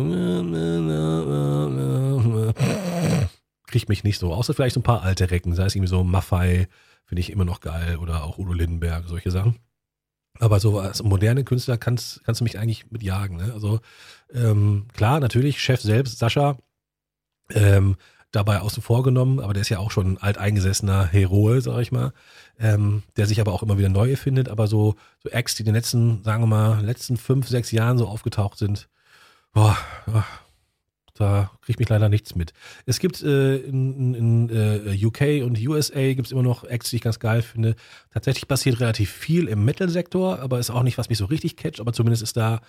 so, 2.24 2.54
kriegt 3.68 3.90
mich 3.90 4.04
nicht 4.04 4.20
so. 4.20 4.34
Außer 4.34 4.54
vielleicht 4.54 4.74
so 4.74 4.82
ein 4.82 4.84
paar 4.84 5.04
alte 5.04 5.32
Recken, 5.32 5.56
sei 5.56 5.66
es 5.66 5.76
irgendwie 5.76 5.90
so 5.90 6.04
Maffei, 6.04 6.68
finde 7.06 7.22
ich 7.22 7.32
immer 7.32 7.46
noch 7.46 7.62
geil 7.62 7.98
oder 7.98 8.24
auch 8.24 8.38
Udo 8.38 8.54
Lindenberg, 8.54 9.06
solche 9.08 9.32
Sachen. 9.32 9.60
Aber 10.40 10.60
so 10.60 10.80
als 10.80 11.02
moderne 11.04 11.44
Künstler 11.44 11.78
kannst, 11.78 12.24
kannst 12.24 12.42
du 12.42 12.44
mich 12.44 12.60
eigentlich 12.60 12.92
mitjagen. 12.92 13.38
Ne? 13.38 13.54
Also 13.54 13.80
ähm, 14.34 14.88
klar, 14.94 15.20
natürlich, 15.20 15.62
Chef 15.62 15.80
selbst, 15.82 16.20
Sascha, 16.20 16.58
ähm, 17.52 17.96
dabei 18.32 18.62
außen 18.62 18.82
vor 18.82 19.04
genommen, 19.04 19.40
aber 19.40 19.54
der 19.54 19.62
ist 19.62 19.70
ja 19.70 19.78
auch 19.78 19.92
schon 19.92 20.14
ein 20.14 20.18
alteingesessener 20.18 21.06
Heroe, 21.06 21.62
sag 21.62 21.80
ich 21.80 21.92
mal, 21.92 22.14
ähm, 22.60 23.04
der 23.16 23.28
sich 23.28 23.40
aber 23.40 23.54
auch 23.54 23.64
immer 23.64 23.78
wieder 23.78 23.90
neu 23.90 24.10
erfindet, 24.10 24.50
aber 24.50 24.68
so, 24.68 24.96
so 25.22 25.30
Acts, 25.30 25.56
die 25.56 25.62
in 25.62 25.66
den 25.68 25.76
letzten, 25.76 26.24
sagen 26.24 26.42
wir 26.44 26.48
mal, 26.48 26.84
letzten 26.84 27.18
fünf, 27.18 27.48
sechs 27.48 27.72
Jahren 27.72 27.98
so 27.98 28.08
aufgetaucht 28.08 28.58
sind, 28.58 28.90
boah, 29.54 29.78
da 31.14 31.52
kriegt 31.62 31.80
mich 31.80 31.90
leider 31.90 32.10
nichts 32.10 32.34
mit. 32.36 32.54
Es 32.86 33.00
gibt 33.00 33.22
äh, 33.22 33.58
in, 33.58 34.16
in 34.16 34.50
äh, 34.50 35.06
UK 35.06 35.46
und 35.46 35.60
USA 35.60 36.14
gibt 36.14 36.26
es 36.26 36.32
immer 36.32 36.42
noch 36.42 36.64
Acts, 36.64 36.90
die 36.90 36.96
ich 36.96 37.02
ganz 37.04 37.20
geil 37.20 37.44
finde. 37.44 37.76
Tatsächlich 38.12 38.48
passiert 38.48 38.80
relativ 38.80 39.12
viel 39.12 39.48
im 39.48 39.64
Metal-Sektor, 39.64 40.40
aber 40.40 40.60
ist 40.60 40.72
auch 40.72 40.82
nicht, 40.82 40.98
was 40.98 41.10
mich 41.10 41.20
so 41.20 41.26
richtig 41.26 41.56
catcht, 41.56 41.80
aber 41.80 41.94
zumindest 41.94 42.24
ist 42.24 42.36
da, 42.36 42.62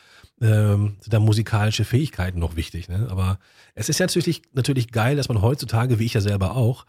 ähm, 0.42 0.96
sind 1.00 1.12
da 1.12 1.20
musikalische 1.20 1.84
Fähigkeiten 1.84 2.38
noch 2.38 2.54
wichtig. 2.54 2.88
Ne? 2.88 3.08
Aber 3.10 3.38
es 3.74 3.88
ist 3.88 3.98
ja 3.98 4.04
natürlich, 4.04 4.42
natürlich 4.52 4.92
geil, 4.92 5.16
dass 5.16 5.28
man 5.28 5.40
heutzutage, 5.40 5.98
wie 5.98 6.04
ich 6.04 6.14
ja 6.14 6.20
selber 6.20 6.54
auch, 6.54 6.84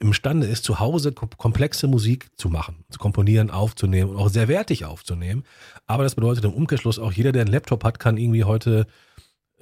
imstande 0.00 0.46
ist, 0.46 0.64
zu 0.64 0.78
Hause 0.78 1.12
komplexe 1.12 1.88
Musik 1.88 2.28
zu 2.36 2.48
machen, 2.48 2.84
zu 2.88 2.98
komponieren, 2.98 3.50
aufzunehmen 3.50 4.10
und 4.10 4.16
auch 4.16 4.28
sehr 4.28 4.48
wertig 4.48 4.84
aufzunehmen. 4.84 5.42
Aber 5.86 6.04
das 6.04 6.14
bedeutet 6.14 6.44
im 6.44 6.52
Umkehrschluss 6.52 6.98
auch, 6.98 7.12
jeder, 7.12 7.32
der 7.32 7.42
einen 7.42 7.52
Laptop 7.52 7.84
hat, 7.84 7.98
kann 7.98 8.16
irgendwie 8.16 8.44
heute 8.44 8.86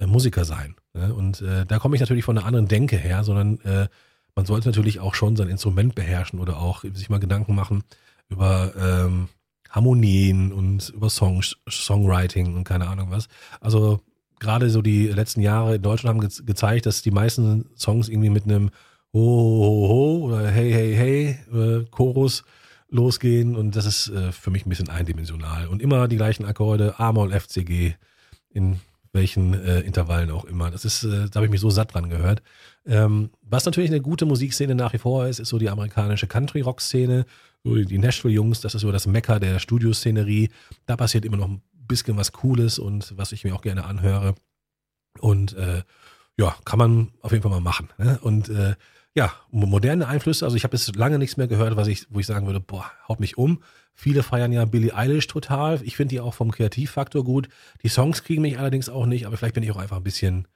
Musiker 0.05 0.45
sein. 0.45 0.77
Ne? 0.93 1.15
Und 1.15 1.41
äh, 1.41 1.65
da 1.65 1.79
komme 1.79 1.97
ich 1.97 2.01
natürlich 2.01 2.25
von 2.25 2.37
einer 2.37 2.47
anderen 2.47 2.69
Denke 2.69 2.97
her, 2.97 3.25
sondern 3.25 3.61
äh, 3.61 3.89
man 4.35 4.45
sollte 4.45 4.69
natürlich 4.69 5.01
auch 5.01 5.15
schon 5.15 5.37
sein 5.37 5.49
Instrument 5.49 5.95
beherrschen 5.95 6.41
oder 6.41 6.59
auch 6.59 6.85
sich 6.93 7.09
mal 7.09 7.21
Gedanken 7.21 7.55
machen 7.55 7.85
über 8.29 8.73
ähm, 8.79 9.29
Harmonien 9.71 10.53
und 10.53 10.91
über 10.91 11.09
Songs, 11.09 11.57
Songwriting 11.69 12.55
und 12.55 12.65
keine 12.65 12.89
Ahnung 12.89 13.11
was. 13.11 13.29
Also 13.61 14.01
gerade 14.39 14.69
so 14.69 14.83
die 14.83 15.09
letzten 15.09 15.41
Jahre 15.41 15.77
in 15.77 15.83
Deutschland 15.83 16.17
haben 16.17 16.29
ge 16.29 16.45
gezeigt, 16.45 16.87
dass 16.87 17.03
die 17.03 17.11
meisten 17.11 17.71
Songs 17.77 18.09
irgendwie 18.09 18.31
mit 18.31 18.45
einem 18.45 18.71
Ho, 19.13 19.21
ho, 19.21 19.89
ho 19.89 20.27
oder 20.27 20.49
Hey, 20.51 20.71
hey, 20.73 20.95
hey 20.95 21.39
äh, 21.59 21.85
Chorus 21.91 22.45
losgehen 22.91 23.57
und 23.57 23.75
das 23.75 23.87
ist 23.87 24.09
äh, 24.09 24.33
für 24.33 24.51
mich 24.51 24.67
ein 24.67 24.69
bisschen 24.69 24.91
eindimensional. 24.91 25.69
Und 25.69 25.81
immer 25.81 26.09
die 26.09 26.17
gleichen 26.17 26.45
Akkorde, 26.45 26.99
A-Moll, 26.99 27.33
F, 27.33 27.49
C, 27.49 27.65
G 27.65 27.95
in 28.51 28.81
welchen 29.17 29.55
äh, 29.55 29.81
Intervallen 29.81 30.31
auch 30.31 30.45
immer. 30.45 30.71
Das 30.71 30.85
ist, 30.85 31.03
äh, 31.03 31.29
da 31.29 31.37
habe 31.37 31.47
ich 31.47 31.51
mich 31.51 31.61
so 31.61 31.71
satt 31.71 31.95
dran 31.95 32.09
gehört. 32.09 32.43
Ähm, 32.87 33.31
was 33.43 33.65
natürlich 33.65 33.91
eine 33.91 34.01
gute 34.01 34.27
Musikszene 34.27 34.75
nach 34.75 34.93
wie 34.93 34.99
vor 34.99 35.27
ist, 35.27 35.41
ist 35.41 35.49
so 35.49 35.59
die 35.59 35.69
amerikanische 35.69 36.29
Country-Rock-Szene, 36.29 37.27
so 37.65 37.75
die 37.75 37.99
Nashville-Jungs, 37.99 38.61
das 38.61 38.75
ist 38.75 38.83
so 38.83 38.93
das 38.93 39.07
Mecker 39.07 39.41
der 39.41 39.59
Studioszenerie. 39.59 40.51
Da 40.87 40.97
passiert 40.97 41.25
immer 41.25 41.37
noch 41.37 41.49
ein 41.49 41.63
bisschen 41.89 42.17
was 42.17 42.33
Cooles 42.33 42.79
und 42.79 43.17
was 43.17 43.33
ich 43.33 43.43
mir 43.43 43.55
auch 43.55 43.63
gerne 43.63 43.85
anhöre. 43.85 44.35
Und 45.19 45.55
äh, 45.55 45.83
ja, 46.39 46.55
kann 46.65 46.79
man 46.79 47.13
auf 47.23 47.33
jeden 47.33 47.43
Fall 47.43 47.51
mal 47.51 47.61
machen. 47.61 47.89
Ne? 47.99 48.19
Und 48.23 48.49
äh, 48.49 48.75
ja, 49.17 49.33
moderne 49.51 50.07
Einflüsse, 50.07 50.45
also 50.45 50.57
ich 50.57 50.65
habe 50.65 50.77
jetzt 50.77 50.95
lange 50.95 51.19
nichts 51.19 51.39
mehr 51.39 51.49
gehört, 51.49 51.75
was 51.75 51.89
ich, 51.89 52.07
wo 52.11 52.21
ich 52.21 52.27
sagen 52.27 52.47
würde, 52.47 52.61
boah, 52.61 52.91
haut 53.09 53.19
mich 53.19 53.39
um. 53.39 53.63
Viele 53.95 54.23
feiern 54.23 54.53
ja 54.53 54.67
Billie 54.67 54.95
Eilish 54.95 55.27
total. 55.27 55.81
Ich 55.83 55.97
finde 55.97 56.15
die 56.15 56.21
auch 56.21 56.35
vom 56.35 56.51
Kreativfaktor 56.51 57.25
gut. 57.25 57.49
Die 57.83 57.89
Songs 57.89 58.23
kriegen 58.25 58.43
mich 58.43 58.59
allerdings 58.59 58.91
auch 58.91 59.07
nicht, 59.07 59.27
aber 59.27 59.39
vielleicht 59.39 59.55
bin 59.55 59.63
ich 59.63 59.73
auch 59.73 59.79
einfach 59.79 59.97
ein 59.97 60.03
bisschen, 60.03 60.47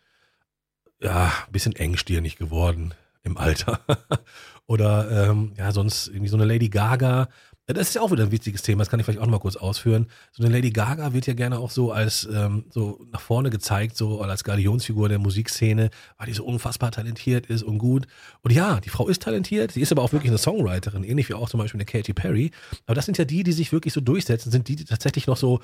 ja, 1.00 1.32
ein 1.46 1.52
bisschen 1.52 1.74
engstirnig 1.74 2.36
geworden 2.36 2.92
im 3.22 3.38
Alter. 3.38 3.80
Oder 4.66 5.30
ähm, 5.30 5.54
ja, 5.56 5.72
sonst 5.72 6.08
irgendwie 6.08 6.28
so 6.28 6.36
eine 6.36 6.44
Lady 6.44 6.68
Gaga. 6.68 7.28
Das 7.72 7.88
ist 7.88 7.94
ja 7.94 8.02
auch 8.02 8.10
wieder 8.10 8.24
ein 8.24 8.30
wichtiges 8.30 8.62
Thema, 8.62 8.80
das 8.80 8.90
kann 8.90 9.00
ich 9.00 9.06
vielleicht 9.06 9.20
auch 9.20 9.26
noch 9.26 9.32
mal 9.32 9.38
kurz 9.38 9.56
ausführen. 9.56 10.06
So 10.32 10.42
eine 10.42 10.54
Lady 10.54 10.70
Gaga 10.70 11.12
wird 11.12 11.26
ja 11.26 11.34
gerne 11.34 11.58
auch 11.58 11.70
so 11.70 11.92
als 11.92 12.28
ähm, 12.32 12.64
so 12.70 13.04
nach 13.12 13.20
vorne 13.20 13.50
gezeigt, 13.50 13.96
so 13.96 14.20
als 14.20 14.44
Galionsfigur 14.44 15.08
der 15.08 15.18
Musikszene, 15.18 15.90
weil 16.18 16.26
die 16.26 16.32
so 16.32 16.44
unfassbar 16.44 16.90
talentiert 16.90 17.46
ist 17.46 17.62
und 17.62 17.78
gut. 17.78 18.06
Und 18.42 18.52
ja, 18.52 18.80
die 18.80 18.88
Frau 18.88 19.08
ist 19.08 19.22
talentiert, 19.22 19.72
sie 19.72 19.80
ist 19.80 19.92
aber 19.92 20.02
auch 20.02 20.12
wirklich 20.12 20.30
eine 20.30 20.38
Songwriterin, 20.38 21.04
ähnlich 21.04 21.28
wie 21.28 21.34
auch 21.34 21.50
zum 21.50 21.58
Beispiel 21.58 21.78
eine 21.78 21.86
Katy 21.86 22.12
Perry. 22.12 22.50
Aber 22.86 22.94
das 22.94 23.06
sind 23.06 23.18
ja 23.18 23.24
die, 23.24 23.42
die 23.42 23.52
sich 23.52 23.72
wirklich 23.72 23.94
so 23.94 24.00
durchsetzen, 24.00 24.50
sind 24.50 24.68
die, 24.68 24.76
die 24.76 24.84
tatsächlich 24.84 25.26
noch 25.26 25.36
so 25.36 25.60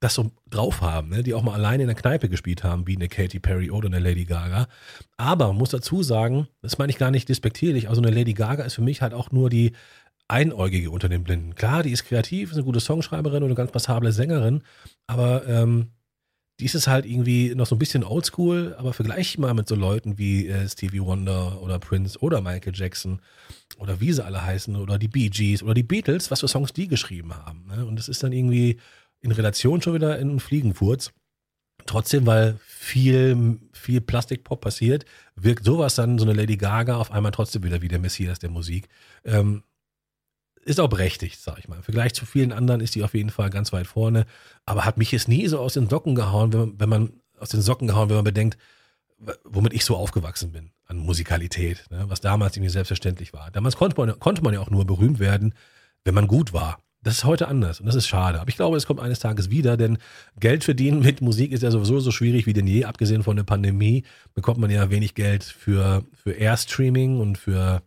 das 0.00 0.14
so 0.14 0.30
drauf 0.48 0.80
haben, 0.80 1.08
ne? 1.08 1.22
die 1.22 1.34
auch 1.34 1.42
mal 1.42 1.54
alleine 1.54 1.82
in 1.82 1.88
der 1.88 1.96
Kneipe 1.96 2.28
gespielt 2.28 2.62
haben, 2.62 2.86
wie 2.86 2.94
eine 2.94 3.08
Katy 3.08 3.40
Perry 3.40 3.70
oder 3.70 3.88
eine 3.88 3.98
Lady 3.98 4.24
Gaga. 4.24 4.68
Aber 5.16 5.48
man 5.48 5.56
muss 5.56 5.70
dazu 5.70 6.02
sagen, 6.02 6.46
das 6.62 6.78
meine 6.78 6.90
ich 6.90 6.98
gar 6.98 7.10
nicht 7.10 7.28
despektierlich, 7.28 7.88
also 7.88 8.00
eine 8.00 8.12
Lady 8.12 8.34
Gaga 8.34 8.62
ist 8.62 8.74
für 8.74 8.82
mich 8.82 9.02
halt 9.02 9.12
auch 9.12 9.32
nur 9.32 9.50
die 9.50 9.72
Einäugige 10.28 10.90
unter 10.90 11.08
den 11.08 11.24
Blinden. 11.24 11.54
Klar, 11.54 11.82
die 11.82 11.90
ist 11.90 12.04
kreativ, 12.04 12.50
ist 12.50 12.56
eine 12.56 12.64
gute 12.64 12.80
Songschreiberin 12.80 13.42
und 13.42 13.48
eine 13.48 13.54
ganz 13.54 13.72
passable 13.72 14.12
Sängerin, 14.12 14.62
aber 15.06 15.46
ähm, 15.48 15.88
die 16.60 16.64
ist 16.64 16.74
es 16.74 16.88
halt 16.88 17.06
irgendwie 17.06 17.54
noch 17.54 17.66
so 17.66 17.76
ein 17.76 17.78
bisschen 17.78 18.02
oldschool, 18.02 18.74
aber 18.78 18.92
vergleich 18.92 19.38
mal 19.38 19.54
mit 19.54 19.68
so 19.68 19.76
Leuten 19.76 20.18
wie 20.18 20.48
äh, 20.48 20.68
Stevie 20.68 21.00
Wonder 21.00 21.62
oder 21.62 21.78
Prince 21.78 22.18
oder 22.18 22.40
Michael 22.40 22.72
Jackson 22.74 23.20
oder 23.78 24.00
wie 24.00 24.12
sie 24.12 24.24
alle 24.24 24.44
heißen 24.44 24.74
oder 24.74 24.98
die 24.98 25.08
Bee 25.08 25.28
Gees 25.28 25.62
oder 25.62 25.74
die 25.74 25.84
Beatles, 25.84 26.30
was 26.30 26.40
für 26.40 26.48
Songs 26.48 26.72
die 26.72 26.88
geschrieben 26.88 27.34
haben. 27.34 27.66
Ne? 27.68 27.86
Und 27.86 27.96
das 27.96 28.08
ist 28.08 28.24
dann 28.24 28.32
irgendwie 28.32 28.80
in 29.20 29.30
Relation 29.30 29.80
schon 29.82 29.94
wieder 29.94 30.18
in 30.18 30.40
Fliegenfurz. 30.40 31.12
Trotzdem, 31.86 32.26
weil 32.26 32.58
viel, 32.66 33.60
viel 33.72 34.00
Plastikpop 34.00 34.60
passiert, 34.60 35.04
wirkt 35.36 35.64
sowas 35.64 35.94
dann, 35.94 36.18
so 36.18 36.24
eine 36.24 36.34
Lady 36.34 36.56
Gaga, 36.56 36.96
auf 36.96 37.12
einmal 37.12 37.32
trotzdem 37.32 37.62
wieder 37.62 37.82
wie 37.82 37.88
der 37.88 38.00
Messias 38.00 38.40
der 38.40 38.50
Musik. 38.50 38.88
Ähm, 39.24 39.62
ist 40.68 40.80
auch 40.80 40.88
berechtigt, 40.88 41.40
sag 41.40 41.58
ich 41.58 41.68
mal. 41.68 41.76
Im 41.76 41.82
Vergleich 41.82 42.14
zu 42.14 42.26
vielen 42.26 42.52
anderen 42.52 42.80
ist 42.80 42.94
die 42.94 43.02
auf 43.02 43.14
jeden 43.14 43.30
Fall 43.30 43.50
ganz 43.50 43.72
weit 43.72 43.86
vorne. 43.86 44.26
Aber 44.66 44.84
hat 44.84 44.98
mich 44.98 45.10
jetzt 45.12 45.28
nie 45.28 45.46
so 45.48 45.58
aus 45.58 45.74
den 45.74 45.88
Socken 45.88 46.14
gehauen, 46.14 46.52
wenn 46.52 46.60
man, 46.60 46.80
wenn 46.80 46.88
man 46.88 47.12
aus 47.38 47.48
den 47.48 47.62
Socken 47.62 47.88
gehauen, 47.88 48.08
wenn 48.08 48.16
man 48.16 48.24
bedenkt, 48.24 48.58
womit 49.44 49.72
ich 49.72 49.84
so 49.84 49.96
aufgewachsen 49.96 50.52
bin 50.52 50.70
an 50.86 50.98
Musikalität, 50.98 51.86
ne? 51.90 52.04
was 52.08 52.20
damals 52.20 52.56
irgendwie 52.56 52.70
selbstverständlich 52.70 53.32
war. 53.32 53.50
Damals 53.50 53.76
konnte 53.76 54.00
man, 54.00 54.18
konnte 54.18 54.42
man 54.42 54.54
ja 54.54 54.60
auch 54.60 54.70
nur 54.70 54.86
berühmt 54.86 55.18
werden, 55.18 55.54
wenn 56.04 56.14
man 56.14 56.26
gut 56.26 56.52
war. 56.52 56.78
Das 57.02 57.14
ist 57.14 57.24
heute 57.24 57.48
anders 57.48 57.80
und 57.80 57.86
das 57.86 57.94
ist 57.94 58.08
schade. 58.08 58.40
Aber 58.40 58.48
ich 58.48 58.56
glaube, 58.56 58.76
es 58.76 58.86
kommt 58.86 59.00
eines 59.00 59.20
Tages 59.20 59.50
wieder, 59.50 59.76
denn 59.76 59.98
Geld 60.38 60.64
verdienen 60.64 61.00
mit 61.00 61.20
Musik 61.20 61.52
ist 61.52 61.62
ja 61.62 61.70
sowieso 61.70 62.00
so 62.00 62.10
schwierig 62.10 62.46
wie 62.46 62.52
denn 62.52 62.66
je. 62.66 62.84
Abgesehen 62.84 63.22
von 63.22 63.36
der 63.36 63.44
Pandemie 63.44 64.04
bekommt 64.34 64.58
man 64.58 64.70
ja 64.70 64.90
wenig 64.90 65.14
Geld 65.14 65.44
für, 65.44 66.04
für 66.12 66.32
Airstreaming 66.32 67.20
und 67.20 67.38
für 67.38 67.82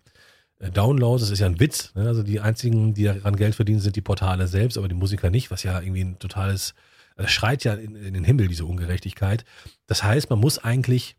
Downloads. 0.69 1.23
Das 1.23 1.31
ist 1.31 1.39
ja 1.39 1.47
ein 1.47 1.59
Witz. 1.59 1.93
Ne? 1.95 2.07
Also 2.07 2.23
die 2.23 2.39
einzigen, 2.39 2.93
die 2.93 3.05
daran 3.05 3.35
Geld 3.35 3.55
verdienen, 3.55 3.79
sind 3.79 3.95
die 3.95 4.01
Portale 4.01 4.47
selbst, 4.47 4.77
aber 4.77 4.87
die 4.87 4.95
Musiker 4.95 5.29
nicht, 5.29 5.51
was 5.51 5.63
ja 5.63 5.79
irgendwie 5.79 6.03
ein 6.03 6.19
totales, 6.19 6.73
das 7.15 7.31
schreit 7.31 7.63
ja 7.63 7.73
in, 7.73 7.95
in 7.95 8.13
den 8.13 8.23
Himmel, 8.23 8.47
diese 8.47 8.65
Ungerechtigkeit. 8.65 9.45
Das 9.87 10.03
heißt, 10.03 10.29
man 10.29 10.39
muss 10.39 10.59
eigentlich 10.59 11.17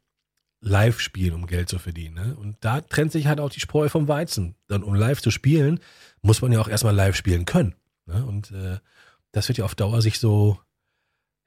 live 0.60 1.00
spielen, 1.00 1.34
um 1.34 1.46
Geld 1.46 1.68
zu 1.68 1.78
verdienen. 1.78 2.14
Ne? 2.14 2.36
Und 2.36 2.56
da 2.60 2.80
trennt 2.80 3.12
sich 3.12 3.26
halt 3.26 3.40
auch 3.40 3.50
die 3.50 3.60
Spreu 3.60 3.88
vom 3.88 4.06
Weizen. 4.06 4.54
Dann, 4.68 4.84
um 4.84 4.94
live 4.94 5.20
zu 5.20 5.30
spielen, 5.30 5.80
muss 6.22 6.40
man 6.40 6.52
ja 6.52 6.60
auch 6.60 6.68
erstmal 6.68 6.94
live 6.94 7.16
spielen 7.16 7.44
können. 7.44 7.74
Ne? 8.06 8.24
Und 8.24 8.52
äh, 8.52 8.78
das 9.32 9.48
wird 9.48 9.58
ja 9.58 9.64
auf 9.64 9.74
Dauer 9.74 10.00
sich 10.02 10.20
so 10.20 10.58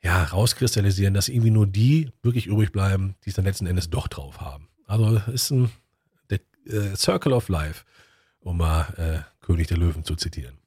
ja, 0.03 0.23
rauskristallisieren, 0.23 1.13
dass 1.13 1.29
irgendwie 1.29 1.51
nur 1.51 1.65
die 1.65 2.11
wirklich 2.21 2.45
übrig 2.47 2.71
bleiben, 2.71 3.15
die 3.23 3.29
es 3.29 3.35
dann 3.35 3.45
letzten 3.45 3.65
Endes 3.65 3.89
doch 3.89 4.07
drauf 4.07 4.41
haben. 4.41 4.67
Also 4.85 5.19
ist 5.31 5.49
ein 5.51 5.71
äh, 6.67 6.95
Circle 6.95 7.33
of 7.33 7.49
Life, 7.49 7.85
um 8.39 8.57
mal 8.57 8.93
äh, 8.97 9.45
König 9.45 9.67
der 9.67 9.77
Löwen 9.77 10.03
zu 10.03 10.15
zitieren. 10.15 10.57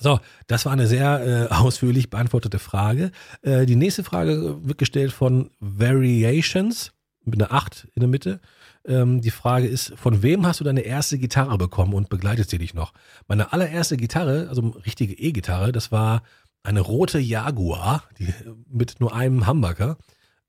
So, 0.00 0.20
das 0.46 0.64
war 0.64 0.72
eine 0.72 0.86
sehr 0.86 1.48
äh, 1.50 1.54
ausführlich 1.54 2.10
beantwortete 2.10 2.58
Frage. 2.58 3.10
Äh, 3.42 3.66
die 3.66 3.76
nächste 3.76 4.04
Frage 4.04 4.58
wird 4.62 4.78
gestellt 4.78 5.12
von 5.12 5.50
Variations 5.60 6.92
mit 7.24 7.40
einer 7.40 7.52
8 7.52 7.88
in 7.94 8.00
der 8.00 8.08
Mitte. 8.08 8.40
Ähm, 8.86 9.20
die 9.20 9.30
Frage 9.30 9.66
ist, 9.66 9.92
von 9.96 10.22
wem 10.22 10.46
hast 10.46 10.60
du 10.60 10.64
deine 10.64 10.82
erste 10.82 11.18
Gitarre 11.18 11.58
bekommen 11.58 11.94
und 11.94 12.08
begleitet 12.08 12.48
sie 12.48 12.58
dich 12.58 12.74
noch? 12.74 12.92
Meine 13.26 13.52
allererste 13.52 13.96
Gitarre, 13.96 14.46
also 14.48 14.68
richtige 14.86 15.14
E-Gitarre, 15.14 15.72
das 15.72 15.92
war 15.92 16.22
eine 16.62 16.80
rote 16.80 17.18
Jaguar 17.18 18.04
die, 18.18 18.32
mit 18.68 19.00
nur 19.00 19.14
einem 19.14 19.46
Humbucker. 19.46 19.98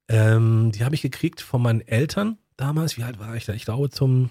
Ähm, 0.08 0.72
die 0.74 0.84
habe 0.84 0.96
ich 0.96 1.02
gekriegt 1.02 1.42
von 1.42 1.62
meinen 1.62 1.82
Eltern 1.82 2.38
damals. 2.58 2.98
Wie 2.98 3.04
alt 3.04 3.20
war 3.20 3.36
ich 3.36 3.46
da? 3.46 3.54
Ich 3.54 3.66
glaube 3.66 3.90
zum 3.90 4.30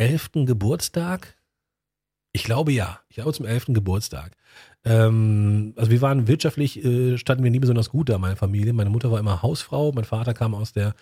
11. 0.00 0.46
Geburtstag. 0.46 1.36
Ich 2.32 2.44
glaube 2.44 2.72
ja. 2.72 3.00
Ich 3.10 3.16
glaube 3.16 3.34
zum 3.34 3.44
11. 3.44 3.66
Geburtstag. 3.68 4.32
Ähm, 4.82 5.74
also 5.76 5.90
wir 5.90 6.00
waren 6.00 6.26
wirtschaftlich, 6.26 6.82
äh, 6.82 7.18
standen 7.18 7.44
wir 7.44 7.50
nie 7.50 7.58
besonders 7.58 7.90
gut 7.90 8.08
da, 8.08 8.16
meine 8.16 8.36
Familie. 8.36 8.72
Meine 8.72 8.88
Mutter 8.88 9.12
war 9.12 9.20
immer 9.20 9.42
Hausfrau, 9.42 9.92
mein 9.92 10.04
Vater 10.04 10.32
kam 10.32 10.54
aus 10.54 10.72
der 10.72 10.94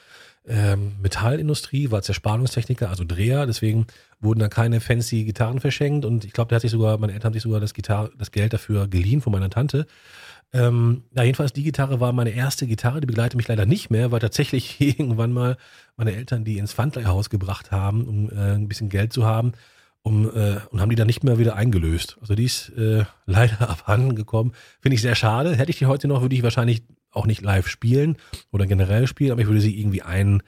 ähm, 0.49 0.97
Metallindustrie, 1.01 1.93
war 1.93 2.03
Zerspannungstechniker, 2.03 2.89
also 2.89 3.05
Dreher, 3.05 3.47
deswegen 3.47 3.87
wurden 4.19 4.41
da 4.41 4.49
keine 4.49 4.81
fancy 4.81 5.25
Gitarren 5.25 5.61
verschenkt 5.61 6.05
und 6.05 6.25
ich 6.25 6.33
glaube, 6.33 6.49
der 6.49 6.57
hat 6.57 6.63
sich 6.63 6.73
sogar, 6.73 6.99
meine 6.99 7.13
Eltern 7.13 7.27
haben 7.27 7.35
sich 7.35 7.43
sogar 7.43 7.61
das, 7.61 7.75
Gitarre, 7.75 8.11
das 8.19 8.33
Geld 8.33 8.53
dafür 8.53 8.89
geliehen 8.89 9.21
von 9.21 9.33
meiner 9.33 9.51
Tante. 9.51 9.87
Ähm, 10.53 11.05
ja, 11.15 11.25
jedenfalls 11.25 11.53
die 11.53 11.63
Gitarre 11.63 12.01
war 12.01 12.13
meine 12.13 12.31
erste 12.31 12.67
Gitarre, 12.67 13.01
die 13.01 13.07
begleitet 13.07 13.37
mich 13.37 13.49
leider 13.49 13.67
nicht 13.67 13.91
mehr, 13.91 14.11
weil 14.11 14.21
tatsächlich 14.21 14.81
irgendwann 14.81 15.33
mal 15.33 15.57
meine 15.97 16.15
Eltern 16.15 16.45
die 16.45 16.59
ins 16.59 16.73
Pfandleihhaus 16.73 17.31
gebracht 17.31 17.71
haben, 17.71 18.07
um 18.07 18.31
äh, 18.31 18.55
ein 18.55 18.69
bisschen 18.69 18.89
Geld 18.89 19.13
zu 19.13 19.27
haben 19.27 19.53
um, 20.03 20.25
äh, 20.35 20.61
und 20.71 20.81
haben 20.81 20.91
die 20.91 20.97
dann 20.97 21.07
nicht 21.07 21.25
mehr 21.25 21.39
wieder 21.39 21.57
eingelöst. 21.57 22.17
Also 22.21 22.35
die 22.35 22.45
ist 22.45 22.71
äh, 22.71 23.05
leider 23.27 23.69
abhanden 23.69 24.15
gekommen. 24.15 24.53
Finde 24.81 24.95
ich 24.95 25.03
sehr 25.03 25.15
schade. 25.15 25.55
Hätte 25.57 25.71
ich 25.71 25.79
die 25.79 25.87
heute 25.87 26.09
noch, 26.09 26.23
würde 26.23 26.35
ich 26.35 26.43
wahrscheinlich 26.43 26.83
auch 27.11 27.27
nicht 27.27 27.43
live 27.43 27.69
spielen 27.69 28.17
oder 28.51 28.67
generell 28.67 29.07
spielen, 29.07 29.33
aber 29.33 29.41
ich 29.41 29.47
würde 29.47 29.61
sie 29.61 29.79
irgendwie 29.79 30.03
ein, 30.03 30.43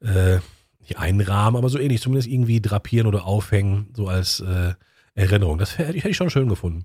äh, 0.00 0.38
nicht 0.80 0.98
einrahmen, 0.98 1.56
aber 1.56 1.68
so 1.68 1.78
ähnlich, 1.78 2.00
zumindest 2.00 2.28
irgendwie 2.28 2.60
drapieren 2.60 3.06
oder 3.06 3.24
aufhängen, 3.24 3.88
so 3.94 4.08
als 4.08 4.40
äh, 4.40 4.74
Erinnerung. 5.14 5.58
Das 5.58 5.78
hätte 5.78 5.92
ich, 5.92 5.98
hätte 5.98 6.10
ich 6.10 6.16
schon 6.16 6.30
schön 6.30 6.48
gefunden. 6.48 6.84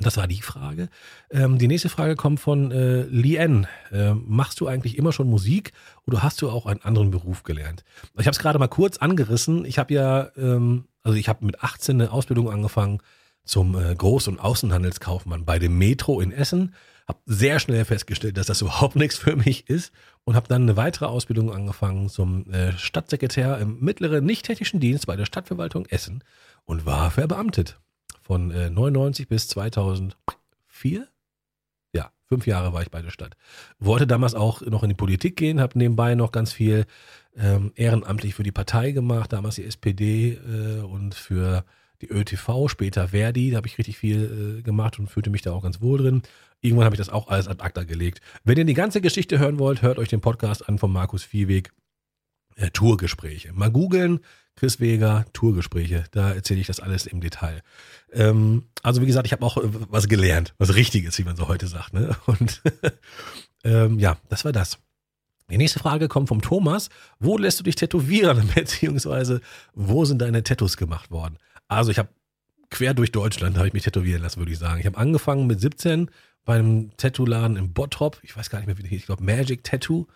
Das 0.00 0.16
war 0.16 0.26
die 0.26 0.42
Frage. 0.42 0.88
Ähm, 1.30 1.58
die 1.58 1.68
nächste 1.68 1.88
Frage 1.88 2.16
kommt 2.16 2.40
von 2.40 2.72
äh, 2.72 3.02
Lien. 3.02 3.66
Äh, 3.90 4.14
machst 4.14 4.60
du 4.60 4.66
eigentlich 4.66 4.98
immer 4.98 5.12
schon 5.12 5.28
Musik 5.28 5.72
oder 6.06 6.22
hast 6.22 6.42
du 6.42 6.50
auch 6.50 6.66
einen 6.66 6.82
anderen 6.82 7.10
Beruf 7.10 7.42
gelernt? 7.42 7.84
Ich 8.18 8.26
habe 8.26 8.32
es 8.32 8.38
gerade 8.38 8.58
mal 8.58 8.68
kurz 8.68 8.96
angerissen. 8.96 9.64
Ich 9.64 9.78
habe 9.78 9.92
ja, 9.94 10.30
ähm, 10.36 10.86
also 11.02 11.16
ich 11.16 11.28
habe 11.28 11.44
mit 11.44 11.62
18 11.62 12.00
eine 12.00 12.10
Ausbildung 12.10 12.50
angefangen 12.50 13.00
zum 13.44 13.74
äh, 13.74 13.92
Groß- 13.92 14.28
und 14.28 14.40
Außenhandelskaufmann 14.40 15.44
bei 15.44 15.58
dem 15.58 15.76
Metro 15.78 16.20
in 16.20 16.32
Essen. 16.32 16.74
Habe 17.06 17.18
sehr 17.26 17.58
schnell 17.58 17.84
festgestellt, 17.84 18.36
dass 18.36 18.46
das 18.46 18.60
überhaupt 18.62 18.96
nichts 18.96 19.18
für 19.18 19.36
mich 19.36 19.68
ist 19.68 19.92
und 20.24 20.36
habe 20.36 20.48
dann 20.48 20.62
eine 20.62 20.76
weitere 20.76 21.06
Ausbildung 21.06 21.52
angefangen 21.52 22.08
zum 22.08 22.50
äh, 22.50 22.72
Stadtsekretär 22.78 23.58
im 23.58 23.78
mittleren 23.80 24.24
nicht-technischen 24.24 24.80
Dienst 24.80 25.06
bei 25.06 25.16
der 25.16 25.26
Stadtverwaltung 25.26 25.86
Essen 25.86 26.24
und 26.64 26.86
war 26.86 27.10
verbeamtet 27.10 27.78
von 28.22 28.50
äh, 28.50 28.70
99 28.70 29.28
bis 29.28 29.48
2004. 29.48 31.08
Ja, 31.92 32.12
fünf 32.24 32.46
Jahre 32.46 32.72
war 32.72 32.82
ich 32.82 32.90
bei 32.90 33.02
der 33.02 33.10
Stadt. 33.10 33.36
Wollte 33.78 34.06
damals 34.06 34.34
auch 34.34 34.62
noch 34.62 34.82
in 34.82 34.88
die 34.88 34.94
Politik 34.94 35.36
gehen, 35.36 35.60
habe 35.60 35.78
nebenbei 35.78 36.14
noch 36.14 36.32
ganz 36.32 36.52
viel 36.52 36.86
ähm, 37.36 37.72
ehrenamtlich 37.74 38.34
für 38.34 38.42
die 38.42 38.52
Partei 38.52 38.92
gemacht, 38.92 39.32
damals 39.32 39.56
die 39.56 39.64
SPD 39.64 40.34
äh, 40.34 40.80
und 40.80 41.14
für 41.14 41.64
die 42.02 42.10
ÖTV, 42.10 42.68
später 42.68 43.08
Verdi, 43.08 43.50
da 43.50 43.58
habe 43.58 43.68
ich 43.68 43.78
richtig 43.78 43.96
viel 43.96 44.58
äh, 44.58 44.62
gemacht 44.62 44.98
und 44.98 45.08
fühlte 45.08 45.30
mich 45.30 45.42
da 45.42 45.52
auch 45.52 45.62
ganz 45.62 45.80
wohl 45.80 45.98
drin. 45.98 46.22
Irgendwann 46.60 46.84
habe 46.84 46.96
ich 46.96 46.98
das 46.98 47.08
auch 47.08 47.28
alles 47.28 47.48
ad 47.48 47.62
acta 47.62 47.84
gelegt. 47.84 48.20
Wenn 48.44 48.58
ihr 48.58 48.64
die 48.64 48.74
ganze 48.74 49.00
Geschichte 49.00 49.38
hören 49.38 49.58
wollt, 49.58 49.82
hört 49.82 49.98
euch 49.98 50.08
den 50.08 50.20
Podcast 50.20 50.68
an 50.68 50.78
von 50.78 50.92
Markus 50.92 51.22
Viehweg. 51.22 51.72
Äh, 52.56 52.70
Tourgespräche. 52.70 53.52
Mal 53.52 53.70
googeln, 53.70 54.20
Chris 54.56 54.80
Weger, 54.80 55.24
Tourgespräche. 55.32 56.04
Da 56.12 56.32
erzähle 56.32 56.60
ich 56.60 56.66
das 56.66 56.80
alles 56.80 57.06
im 57.06 57.20
Detail. 57.20 57.62
Ähm, 58.12 58.64
also 58.82 59.00
wie 59.02 59.06
gesagt, 59.06 59.26
ich 59.26 59.32
habe 59.32 59.44
auch 59.44 59.56
äh, 59.56 59.68
was 59.88 60.08
gelernt, 60.08 60.54
was 60.58 60.74
Richtiges, 60.74 61.18
wie 61.18 61.24
man 61.24 61.36
so 61.36 61.48
heute 61.48 61.66
sagt. 61.66 61.94
Ne? 61.94 62.16
Und 62.26 62.62
ähm, 63.64 63.98
ja, 63.98 64.16
das 64.28 64.44
war 64.44 64.52
das. 64.52 64.78
Die 65.50 65.58
nächste 65.58 65.80
Frage 65.80 66.08
kommt 66.08 66.28
vom 66.28 66.40
Thomas. 66.40 66.88
Wo 67.18 67.36
lässt 67.36 67.60
du 67.60 67.64
dich 67.64 67.74
tätowieren? 67.74 68.50
Beziehungsweise, 68.54 69.40
wo 69.74 70.04
sind 70.04 70.20
deine 70.20 70.42
Tattoos 70.42 70.76
gemacht 70.76 71.10
worden? 71.10 71.38
Also 71.68 71.90
ich 71.90 71.98
habe 71.98 72.08
quer 72.70 72.94
durch 72.94 73.12
Deutschland 73.12 73.56
habe 73.56 73.68
ich 73.68 73.74
mich 73.74 73.82
tätowieren 73.82 74.22
lassen, 74.22 74.40
würde 74.40 74.52
ich 74.52 74.58
sagen. 74.58 74.80
Ich 74.80 74.86
habe 74.86 74.96
angefangen 74.96 75.46
mit 75.46 75.60
17 75.60 76.10
bei 76.44 76.58
einem 76.58 76.90
Tattoo-Laden 76.96 77.56
in 77.56 77.72
Bottrop. 77.72 78.18
Ich 78.22 78.36
weiß 78.36 78.50
gar 78.50 78.58
nicht 78.58 78.66
mehr, 78.66 78.78
wie. 78.78 78.94
Ich 78.94 79.06
glaube 79.06 79.22
Magic 79.22 79.62
Tattoo. 79.62 80.06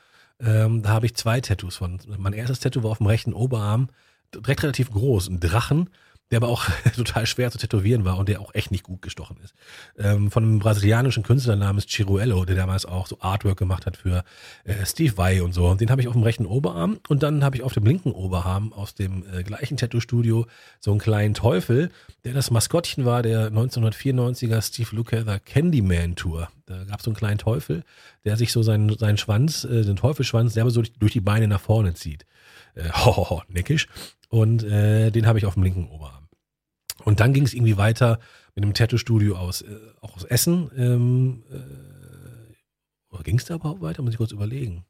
Ähm, 0.40 0.82
da 0.82 0.90
habe 0.90 1.06
ich 1.06 1.14
zwei 1.14 1.40
Tattoos 1.40 1.76
von. 1.76 2.00
Mein 2.18 2.32
erstes 2.32 2.60
Tattoo 2.60 2.82
war 2.82 2.90
auf 2.90 2.98
dem 2.98 3.06
rechten 3.06 3.32
Oberarm, 3.32 3.88
direkt 4.34 4.62
relativ 4.62 4.90
groß, 4.90 5.28
ein 5.28 5.40
Drachen. 5.40 5.90
der 6.30 6.38
aber 6.38 6.48
auch 6.48 6.64
total 6.96 7.24
schwer 7.26 7.50
zu 7.52 7.58
tätowieren 7.58 8.04
war 8.04 8.18
und 8.18 8.28
der 8.28 8.40
auch 8.40 8.52
echt 8.52 8.72
nicht 8.72 8.82
gut 8.82 9.00
gestochen 9.00 9.36
ist. 9.44 9.54
Ähm, 9.96 10.30
von 10.30 10.42
einem 10.42 10.58
brasilianischen 10.58 11.22
Künstler 11.22 11.54
namens 11.54 11.86
Chiruello, 11.86 12.44
der 12.44 12.56
damals 12.56 12.84
auch 12.84 13.06
so 13.06 13.18
Artwork 13.20 13.58
gemacht 13.58 13.86
hat 13.86 13.96
für 13.96 14.24
äh, 14.64 14.84
Steve 14.84 15.16
Vai 15.16 15.42
und 15.42 15.52
so. 15.52 15.68
Und 15.68 15.80
den 15.80 15.90
habe 15.90 16.00
ich 16.00 16.08
auf 16.08 16.14
dem 16.14 16.24
rechten 16.24 16.46
Oberarm 16.46 16.98
und 17.08 17.22
dann 17.22 17.44
habe 17.44 17.56
ich 17.56 17.62
auf 17.62 17.74
dem 17.74 17.84
linken 17.84 18.10
Oberarm 18.10 18.72
aus 18.72 18.94
dem 18.94 19.24
äh, 19.32 19.44
gleichen 19.44 19.76
Tattoo-Studio 19.76 20.46
so 20.80 20.90
einen 20.90 20.98
kleinen 20.98 21.34
Teufel, 21.34 21.90
der 22.24 22.34
das 22.34 22.50
Maskottchen 22.50 23.04
war 23.04 23.22
der 23.22 23.52
1994er 23.52 24.60
Steve 24.62 24.96
Lukather 24.96 25.38
Candyman 25.38 26.16
Tour. 26.16 26.48
Da 26.66 26.82
gab 26.84 26.98
es 26.98 27.04
so 27.04 27.10
einen 27.10 27.16
kleinen 27.16 27.38
Teufel, 27.38 27.84
der 28.24 28.36
sich 28.36 28.50
so 28.50 28.64
seinen, 28.64 28.98
seinen 28.98 29.16
Schwanz, 29.18 29.62
äh, 29.62 29.84
den 29.84 29.94
Teufelsschwanz 29.94 30.54
selber 30.54 30.70
so 30.70 30.80
durch, 30.80 30.92
durch 30.94 31.12
die 31.12 31.20
Beine 31.20 31.46
nach 31.46 31.60
vorne 31.60 31.94
zieht. 31.94 32.26
Äh, 32.74 32.90
hohoho, 32.92 33.42
neckisch. 33.48 33.86
Und 34.28 34.64
äh, 34.64 35.10
den 35.10 35.26
habe 35.26 35.38
ich 35.38 35.46
auf 35.46 35.54
dem 35.54 35.62
linken 35.62 35.88
Oberarm. 35.88 36.28
Und 37.04 37.20
dann 37.20 37.32
ging 37.32 37.44
es 37.44 37.54
irgendwie 37.54 37.76
weiter 37.76 38.18
mit 38.54 38.64
einem 38.64 38.74
Tattoo-Studio 38.74 39.36
aus, 39.36 39.62
äh, 39.62 39.76
auch 40.00 40.16
aus 40.16 40.24
Essen. 40.24 40.70
Ähm, 40.76 41.44
äh, 41.50 41.86
ging 43.26 43.38
es 43.38 43.44
da 43.44 43.56
überhaupt 43.56 43.82
weiter? 43.82 44.02
Muss 44.02 44.14
ich 44.14 44.18
kurz 44.18 44.32
überlegen. 44.32 44.84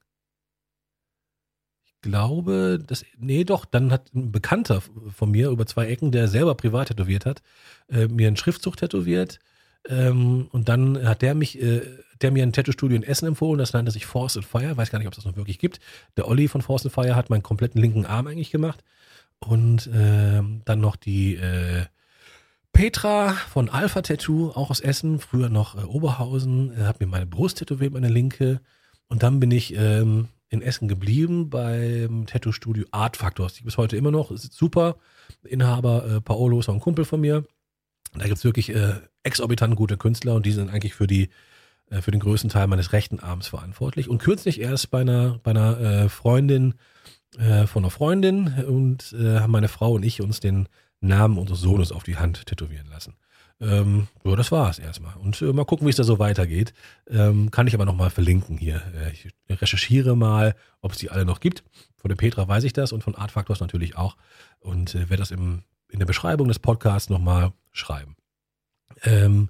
Ich 1.85 2.03
glaube, 2.03 2.79
das, 2.87 3.05
nee, 3.17 3.45
doch, 3.45 3.65
dann 3.65 3.91
hat 3.91 4.15
ein 4.15 4.31
Bekannter 4.31 4.83
von 5.11 5.31
mir 5.31 5.49
über 5.49 5.67
zwei 5.67 5.87
Ecken, 5.87 6.13
der 6.13 6.29
selber 6.29 6.55
privat 6.55 6.89
tätowiert 6.89 7.27
hat, 7.27 7.43
äh, 7.89 8.07
mir 8.07 8.29
einen 8.29 8.37
Schriftzug 8.37 8.77
tätowiert. 8.77 9.41
Ähm, 9.89 10.49
und 10.53 10.69
dann 10.69 11.09
hat 11.09 11.23
der 11.23 11.35
mich, 11.35 11.61
äh, 11.61 11.81
der 12.21 12.31
mir 12.31 12.43
ein 12.43 12.53
Tattoo-Studio 12.53 12.97
in 12.97 13.03
Essen 13.03 13.27
empfohlen, 13.27 13.59
das 13.59 13.73
nannte 13.73 13.91
sich 13.91 14.05
Force 14.05 14.37
and 14.37 14.45
Fire, 14.45 14.77
weiß 14.77 14.91
gar 14.91 14.99
nicht, 14.99 15.09
ob 15.09 15.15
es 15.15 15.17
das 15.17 15.25
noch 15.25 15.37
wirklich 15.37 15.59
gibt. 15.59 15.81
Der 16.17 16.29
Olli 16.29 16.49
von 16.49 16.61
Force 16.61 16.85
and 16.85 16.95
Fire 16.95 17.17
hat 17.17 17.31
meinen 17.31 17.43
kompletten 17.43 17.81
linken 17.81 18.05
Arm 18.05 18.27
eigentlich 18.27 18.51
gemacht. 18.51 18.85
Und 19.41 19.87
äh, 19.89 20.43
dann 20.65 20.81
noch 20.81 20.97
die 20.97 21.37
äh, 21.37 21.85
Petra 22.73 23.33
von 23.33 23.69
Alpha 23.69 24.03
Tattoo, 24.03 24.51
auch 24.51 24.71
aus 24.71 24.81
Essen, 24.81 25.19
früher 25.19 25.49
noch 25.49 25.77
äh, 25.77 25.85
Oberhausen, 25.85 26.73
äh, 26.73 26.85
hat 26.85 27.01
mir 27.01 27.07
meine 27.07 27.27
Brust 27.27 27.59
tätowiert, 27.59 27.93
meine 27.93 28.09
linke. 28.09 28.61
Und 29.09 29.23
dann 29.23 29.41
bin 29.41 29.51
ich 29.51 29.75
ähm, 29.77 30.29
in 30.49 30.63
Essen 30.63 30.89
geblieben 30.89 31.51
beim 31.51 32.27
Tattoo-Studio 32.27 32.87
Art 32.91 33.17
Factors. 33.17 33.55
Die 33.55 33.65
bis 33.65 33.79
heute 33.79 33.97
immer 33.97 34.11
noch, 34.11 34.31
ist 34.31 34.53
super. 34.53 34.97
Inhaber 35.45 36.07
äh, 36.07 36.21
Paolo 36.21 36.61
ist 36.61 36.69
auch 36.69 36.75
ein 36.75 36.81
Kumpel 36.81 37.05
von 37.05 37.21
mir. 37.21 37.45
Da 38.15 38.25
gibt 38.25 38.39
es 38.39 38.45
wirklich 38.45 38.75
äh, 38.75 38.95
exorbitant 39.23 39.77
gute 39.77 39.97
Künstler 39.97 40.35
und 40.35 40.47
die 40.47 40.53
sind 40.53 40.71
eigentlich 40.71 40.95
für 40.95 41.07
die 41.07 41.29
äh, 41.91 42.01
für 42.01 42.11
den 42.11 42.21
größten 42.21 42.51
Teil 42.51 42.67
meines 42.67 42.93
rechten 42.93 43.21
Arms 43.21 43.49
verantwortlich. 43.49 44.09
Und 44.09 44.19
kürzlich 44.19 44.61
erst 44.61 44.91
bei 44.91 45.01
einer, 45.01 45.39
bei 45.43 45.53
einer 45.53 45.81
äh, 45.81 46.09
Freundin 46.09 46.75
äh, 47.39 47.67
von 47.67 47.85
einer 47.85 47.91
Freundin 47.91 48.65
und 48.67 49.15
äh, 49.19 49.41
haben 49.41 49.53
meine 49.53 49.69
Frau 49.69 49.93
und 49.93 50.05
ich 50.05 50.21
uns 50.21 50.41
den 50.41 50.69
Namen 51.01 51.39
unseres 51.39 51.61
Sohnes 51.61 51.93
auf 51.93 52.03
die 52.03 52.17
Hand 52.17 52.47
tätowieren 52.47 52.89
lassen. 52.89 53.15
Ähm, 53.61 54.09
so, 54.23 54.37
das 54.37 54.53
war's 54.53 54.79
erstmal. 54.79 55.15
Und 55.17 55.41
äh, 55.41 55.53
mal 55.53 55.65
gucken, 55.65 55.87
wie 55.87 55.91
es 55.91 55.97
da 55.97 56.05
so 56.05 56.19
weitergeht. 56.19 56.75
Ähm, 57.09 57.51
kann 57.51 57.67
ich 57.67 57.75
aber 57.75 57.87
nochmal 57.87 58.11
verlinken 58.11 58.59
hier. 58.59 58.83
Äh, 58.95 59.13
ich 59.13 59.29
recherchiere 59.49 60.15
mal, 60.17 60.55
ob 60.83 60.93
es 60.93 60.99
die 60.99 61.11
alle 61.11 61.25
noch 61.25 61.41
gibt. 61.41 61.65
Von 61.97 62.11
der 62.11 62.17
Petra 62.17 62.47
weiß 62.47 62.65
ich 62.65 62.73
das 62.73 62.93
und 62.93 63.03
von 63.03 63.15
Art 63.15 63.31
Factors 63.31 63.61
natürlich 63.61 63.97
auch. 63.97 64.17
Und 64.59 64.95
äh, 64.95 65.09
werde 65.09 65.17
das 65.17 65.31
im, 65.31 65.63
in 65.89 65.99
der 65.99 66.07
Beschreibung 66.07 66.49
des 66.49 66.59
Podcasts 66.59 67.09
nochmal 67.09 67.53
schreiben. 67.73 68.17
Ähm, 69.05 69.49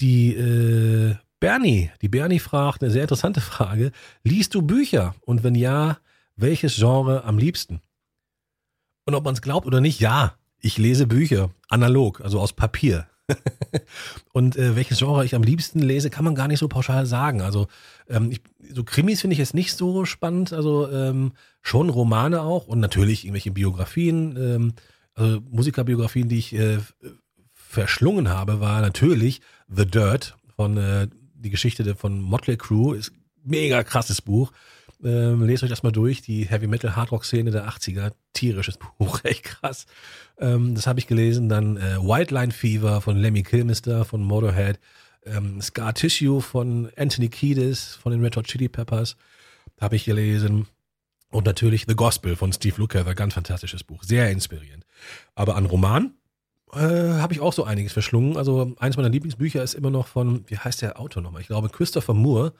die 0.00 0.34
äh, 0.34 1.14
Bernie, 1.38 1.90
die 2.02 2.08
Bernie 2.08 2.40
fragt 2.40 2.82
eine 2.82 2.90
sehr 2.90 3.02
interessante 3.02 3.40
Frage. 3.52 3.92
Liest 4.24 4.54
du 4.54 4.62
Bücher? 4.62 5.14
Und 5.20 5.44
wenn 5.44 5.54
ja, 5.54 5.98
welches 6.36 6.76
Genre 6.76 7.24
am 7.24 7.38
liebsten? 7.38 7.80
Und 9.04 9.14
ob 9.14 9.24
man 9.24 9.34
es 9.34 9.42
glaubt 9.42 9.66
oder 9.66 9.80
nicht, 9.80 10.00
ja, 10.00 10.34
ich 10.60 10.78
lese 10.78 11.06
Bücher, 11.06 11.50
analog, 11.68 12.20
also 12.20 12.40
aus 12.40 12.52
Papier. 12.52 13.06
und 14.32 14.56
äh, 14.56 14.76
welches 14.76 14.98
Genre 14.98 15.24
ich 15.24 15.34
am 15.34 15.42
liebsten 15.42 15.80
lese, 15.80 16.10
kann 16.10 16.24
man 16.24 16.34
gar 16.34 16.48
nicht 16.48 16.60
so 16.60 16.68
pauschal 16.68 17.06
sagen. 17.06 17.40
Also 17.40 17.66
ähm, 18.08 18.30
ich, 18.30 18.40
so 18.72 18.84
Krimis 18.84 19.20
finde 19.20 19.32
ich 19.34 19.38
jetzt 19.38 19.54
nicht 19.54 19.74
so 19.74 20.04
spannend, 20.04 20.52
also 20.52 20.90
ähm, 20.90 21.32
schon 21.60 21.90
Romane 21.90 22.42
auch 22.42 22.66
und 22.68 22.80
natürlich 22.80 23.24
irgendwelche 23.24 23.50
Biografien, 23.50 24.36
ähm, 24.36 24.72
also 25.14 25.40
Musikerbiografien, 25.50 26.28
die 26.28 26.38
ich 26.38 26.54
äh, 26.54 26.78
verschlungen 27.52 28.28
habe, 28.28 28.60
war 28.60 28.80
natürlich 28.80 29.40
The 29.68 29.86
Dirt 29.86 30.36
von 30.54 30.76
äh, 30.76 31.08
die 31.34 31.50
Geschichte 31.50 31.94
von 31.96 32.20
Motley 32.20 32.56
Crue, 32.56 32.96
ist 32.96 33.12
mega 33.42 33.82
krasses 33.82 34.22
Buch. 34.22 34.52
Ähm, 35.04 35.42
lest 35.42 35.62
euch 35.62 35.70
das 35.70 35.82
mal 35.82 35.92
durch, 35.92 36.22
die 36.22 36.46
Heavy 36.46 36.66
Metal 36.66 36.96
Hard 36.96 37.12
Rock 37.12 37.24
Szene 37.24 37.50
der 37.50 37.68
80er. 37.68 38.12
Tierisches 38.32 38.78
Buch, 38.78 39.20
echt 39.24 39.44
krass. 39.44 39.86
Ähm, 40.38 40.74
das 40.74 40.86
habe 40.86 40.98
ich 40.98 41.06
gelesen. 41.06 41.48
Dann 41.48 41.76
äh, 41.76 41.98
White 41.98 42.34
Line 42.34 42.52
Fever 42.52 43.00
von 43.00 43.16
Lemmy 43.16 43.42
Kilmister 43.42 44.04
von 44.04 44.22
Motorhead. 44.22 44.78
Ähm, 45.24 45.60
Scar 45.60 45.94
Tissue 45.94 46.40
von 46.40 46.90
Anthony 46.96 47.28
Kiedis 47.28 47.94
von 47.94 48.12
den 48.12 48.22
Red 48.22 48.36
Hot 48.36 48.46
Chili 48.46 48.68
Peppers 48.68 49.16
habe 49.80 49.96
ich 49.96 50.04
gelesen. 50.04 50.66
Und 51.30 51.44
natürlich 51.44 51.84
The 51.88 51.96
Gospel 51.96 52.36
von 52.36 52.52
Steve 52.52 52.76
Lukather, 52.78 53.14
ganz 53.14 53.34
fantastisches 53.34 53.84
Buch, 53.84 54.04
sehr 54.04 54.30
inspirierend. 54.30 54.86
Aber 55.34 55.56
an 55.56 55.66
Roman 55.66 56.14
äh, 56.72 56.78
habe 56.78 57.34
ich 57.34 57.40
auch 57.40 57.52
so 57.52 57.64
einiges 57.64 57.92
verschlungen. 57.92 58.36
Also 58.36 58.74
eines 58.78 58.96
meiner 58.96 59.08
Lieblingsbücher 59.08 59.62
ist 59.62 59.74
immer 59.74 59.90
noch 59.90 60.06
von, 60.06 60.44
wie 60.46 60.56
heißt 60.56 60.82
der 60.82 61.00
Autor 61.00 61.22
nochmal? 61.22 61.42
Ich 61.42 61.48
glaube 61.48 61.68
Christopher 61.68 62.14
Moore, 62.14 62.52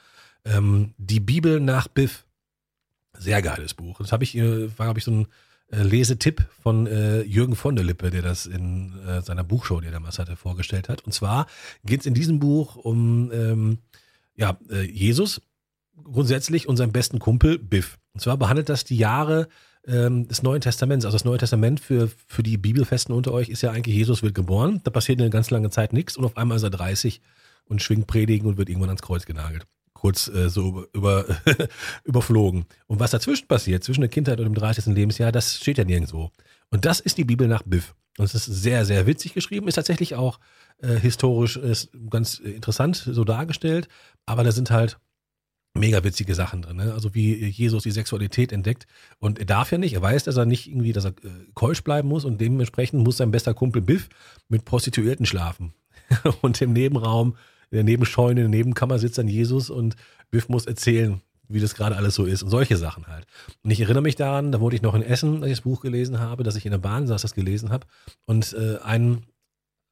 ähm, 0.44 0.94
Die 0.98 1.20
Bibel 1.20 1.60
nach 1.60 1.88
Biff. 1.88 2.25
Sehr 3.18 3.42
geiles 3.42 3.74
Buch. 3.74 3.98
Das 3.98 4.12
habe 4.12 4.24
ich, 4.24 4.36
äh, 4.36 4.68
war, 4.78 4.86
glaube 4.86 4.98
ich, 4.98 5.04
so 5.04 5.10
ein 5.10 5.26
äh, 5.70 5.82
Lesetipp 5.82 6.46
von 6.62 6.86
äh, 6.86 7.22
Jürgen 7.22 7.56
von 7.56 7.74
der 7.74 7.84
Lippe, 7.84 8.10
der 8.10 8.22
das 8.22 8.46
in 8.46 8.98
äh, 9.06 9.20
seiner 9.22 9.44
Buchshow, 9.44 9.80
die 9.80 9.86
er 9.86 9.92
damals 9.92 10.18
hatte, 10.18 10.36
vorgestellt 10.36 10.88
hat. 10.88 11.02
Und 11.04 11.12
zwar 11.12 11.46
geht 11.84 12.00
es 12.00 12.06
in 12.06 12.14
diesem 12.14 12.38
Buch 12.38 12.76
um 12.76 13.32
ähm, 13.32 13.78
ja, 14.36 14.58
äh, 14.70 14.82
Jesus 14.82 15.40
grundsätzlich 16.02 16.68
und 16.68 16.76
seinen 16.76 16.92
besten 16.92 17.18
Kumpel 17.18 17.58
Biff. 17.58 17.98
Und 18.14 18.20
zwar 18.20 18.36
behandelt 18.36 18.68
das 18.68 18.84
die 18.84 18.96
Jahre 18.96 19.48
ähm, 19.86 20.28
des 20.28 20.42
Neuen 20.42 20.60
Testaments. 20.60 21.04
Also 21.04 21.16
das 21.16 21.24
Neue 21.24 21.38
Testament 21.38 21.80
für, 21.80 22.10
für 22.26 22.42
die 22.42 22.58
Bibelfesten 22.58 23.14
unter 23.14 23.32
euch 23.32 23.48
ist 23.48 23.62
ja 23.62 23.72
eigentlich, 23.72 23.96
Jesus 23.96 24.22
wird 24.22 24.34
geboren. 24.34 24.80
Da 24.84 24.90
passiert 24.90 25.20
eine 25.20 25.30
ganz 25.30 25.50
lange 25.50 25.70
Zeit 25.70 25.92
nichts 25.92 26.16
und 26.16 26.24
auf 26.24 26.36
einmal 26.36 26.58
ist 26.58 26.62
er 26.62 26.70
30 26.70 27.20
und 27.64 27.82
schwingt 27.82 28.06
Predigen 28.06 28.46
und 28.46 28.58
wird 28.58 28.68
irgendwann 28.68 28.90
ans 28.90 29.02
Kreuz 29.02 29.26
genagelt 29.26 29.66
kurz 30.06 30.28
äh, 30.28 30.48
so 30.48 30.86
über, 30.92 31.24
überflogen. 32.04 32.66
Und 32.86 33.00
was 33.00 33.10
dazwischen 33.10 33.48
passiert, 33.48 33.82
zwischen 33.82 34.02
der 34.02 34.10
Kindheit 34.10 34.38
und 34.38 34.44
dem 34.44 34.54
30. 34.54 34.86
Lebensjahr, 34.86 35.32
das 35.32 35.56
steht 35.56 35.78
ja 35.78 35.84
nirgendwo. 35.84 36.30
Und 36.70 36.84
das 36.84 37.00
ist 37.00 37.18
die 37.18 37.24
Bibel 37.24 37.48
nach 37.48 37.64
Biff. 37.64 37.96
Und 38.16 38.24
es 38.24 38.34
ist 38.34 38.44
sehr, 38.44 38.84
sehr 38.84 39.08
witzig 39.08 39.34
geschrieben, 39.34 39.66
ist 39.66 39.74
tatsächlich 39.74 40.14
auch 40.14 40.38
äh, 40.78 40.94
historisch 40.94 41.56
ist 41.56 41.90
ganz 42.08 42.38
interessant 42.38 42.96
so 42.96 43.24
dargestellt, 43.24 43.88
aber 44.26 44.44
da 44.44 44.52
sind 44.52 44.70
halt 44.70 44.98
mega 45.74 46.04
witzige 46.04 46.36
Sachen 46.36 46.62
drin. 46.62 46.76
Ne? 46.76 46.92
Also 46.94 47.14
wie 47.14 47.44
Jesus 47.48 47.82
die 47.82 47.90
Sexualität 47.90 48.52
entdeckt 48.52 48.86
und 49.18 49.40
er 49.40 49.44
darf 49.44 49.72
ja 49.72 49.78
nicht, 49.78 49.94
er 49.94 50.02
weiß, 50.02 50.22
dass 50.24 50.36
er 50.36 50.46
nicht 50.46 50.68
irgendwie, 50.68 50.92
dass 50.92 51.04
er 51.04 51.10
äh, 51.10 51.30
keusch 51.54 51.82
bleiben 51.82 52.08
muss 52.08 52.24
und 52.24 52.40
dementsprechend 52.40 53.02
muss 53.02 53.16
sein 53.16 53.32
bester 53.32 53.54
Kumpel 53.54 53.82
Biff 53.82 54.08
mit 54.48 54.64
Prostituierten 54.64 55.26
schlafen. 55.26 55.74
und 56.42 56.62
im 56.62 56.72
Nebenraum 56.72 57.36
in 57.70 57.76
der 57.76 57.84
Nebenscheune, 57.84 58.42
in 58.42 58.50
der 58.50 58.58
Nebenkammer 58.58 58.98
sitzt 58.98 59.18
dann 59.18 59.28
Jesus 59.28 59.70
und 59.70 59.96
Biff 60.30 60.48
muss 60.48 60.66
erzählen, 60.66 61.20
wie 61.48 61.60
das 61.60 61.74
gerade 61.74 61.96
alles 61.96 62.14
so 62.14 62.24
ist 62.24 62.42
und 62.42 62.50
solche 62.50 62.76
Sachen 62.76 63.06
halt. 63.06 63.26
Und 63.62 63.70
ich 63.70 63.80
erinnere 63.80 64.02
mich 64.02 64.16
daran, 64.16 64.52
da 64.52 64.60
wurde 64.60 64.76
ich 64.76 64.82
noch 64.82 64.94
in 64.94 65.02
Essen, 65.02 65.42
als 65.42 65.52
ich 65.52 65.58
das 65.58 65.64
Buch 65.64 65.80
gelesen 65.80 66.18
habe, 66.18 66.42
dass 66.42 66.56
ich 66.56 66.66
in 66.66 66.72
der 66.72 66.78
Bahn 66.78 67.06
saß, 67.06 67.22
das 67.22 67.34
gelesen 67.34 67.70
habe 67.70 67.86
und 68.24 68.52
äh, 68.54 68.78
ein, 68.82 69.26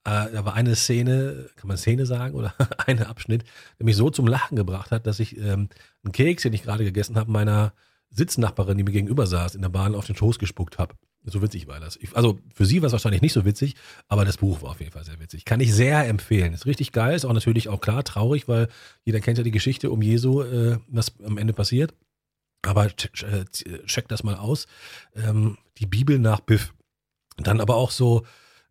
äh, 0.04 0.32
da 0.32 0.44
war 0.44 0.54
eine 0.54 0.74
Szene, 0.74 1.48
kann 1.56 1.68
man 1.68 1.76
Szene 1.76 2.06
sagen 2.06 2.34
oder 2.34 2.54
ein 2.86 3.02
Abschnitt, 3.02 3.44
der 3.78 3.84
mich 3.84 3.96
so 3.96 4.10
zum 4.10 4.26
Lachen 4.26 4.56
gebracht 4.56 4.90
hat, 4.90 5.06
dass 5.06 5.20
ich 5.20 5.36
ähm, 5.38 5.68
einen 6.02 6.12
Keks, 6.12 6.42
den 6.42 6.52
ich 6.52 6.62
gerade 6.62 6.84
gegessen 6.84 7.16
habe, 7.16 7.30
meiner 7.30 7.72
Sitznachbarin, 8.10 8.78
die 8.78 8.84
mir 8.84 8.92
gegenüber 8.92 9.26
saß, 9.26 9.54
in 9.54 9.62
der 9.62 9.68
Bahn 9.68 9.94
auf 9.94 10.06
den 10.06 10.16
Schoß 10.16 10.38
gespuckt 10.38 10.78
habe. 10.78 10.94
So 11.26 11.40
witzig 11.40 11.66
war 11.66 11.80
das. 11.80 11.96
Ich, 11.96 12.14
also 12.14 12.38
für 12.54 12.66
sie 12.66 12.82
war 12.82 12.88
es 12.88 12.92
wahrscheinlich 12.92 13.22
nicht 13.22 13.32
so 13.32 13.44
witzig, 13.44 13.76
aber 14.08 14.24
das 14.24 14.36
Buch 14.36 14.60
war 14.62 14.70
auf 14.70 14.80
jeden 14.80 14.92
Fall 14.92 15.04
sehr 15.04 15.18
witzig. 15.20 15.44
Kann 15.44 15.60
ich 15.60 15.72
sehr 15.72 16.06
empfehlen. 16.06 16.52
Ist 16.52 16.66
richtig 16.66 16.92
geil, 16.92 17.16
ist 17.16 17.24
auch 17.24 17.32
natürlich 17.32 17.68
auch 17.68 17.80
klar 17.80 18.04
traurig, 18.04 18.46
weil 18.46 18.68
jeder 19.04 19.20
kennt 19.20 19.38
ja 19.38 19.44
die 19.44 19.50
Geschichte 19.50 19.90
um 19.90 20.02
Jesu, 20.02 20.42
äh, 20.42 20.78
was 20.88 21.14
am 21.24 21.38
Ende 21.38 21.54
passiert. 21.54 21.94
Aber 22.62 22.86
äh, 22.86 23.44
check 23.86 24.08
das 24.08 24.22
mal 24.22 24.36
aus. 24.36 24.66
Ähm, 25.14 25.56
die 25.78 25.86
Bibel 25.86 26.18
nach 26.18 26.40
Biff. 26.40 26.74
Dann 27.36 27.60
aber 27.60 27.76
auch 27.76 27.90
so, 27.90 28.24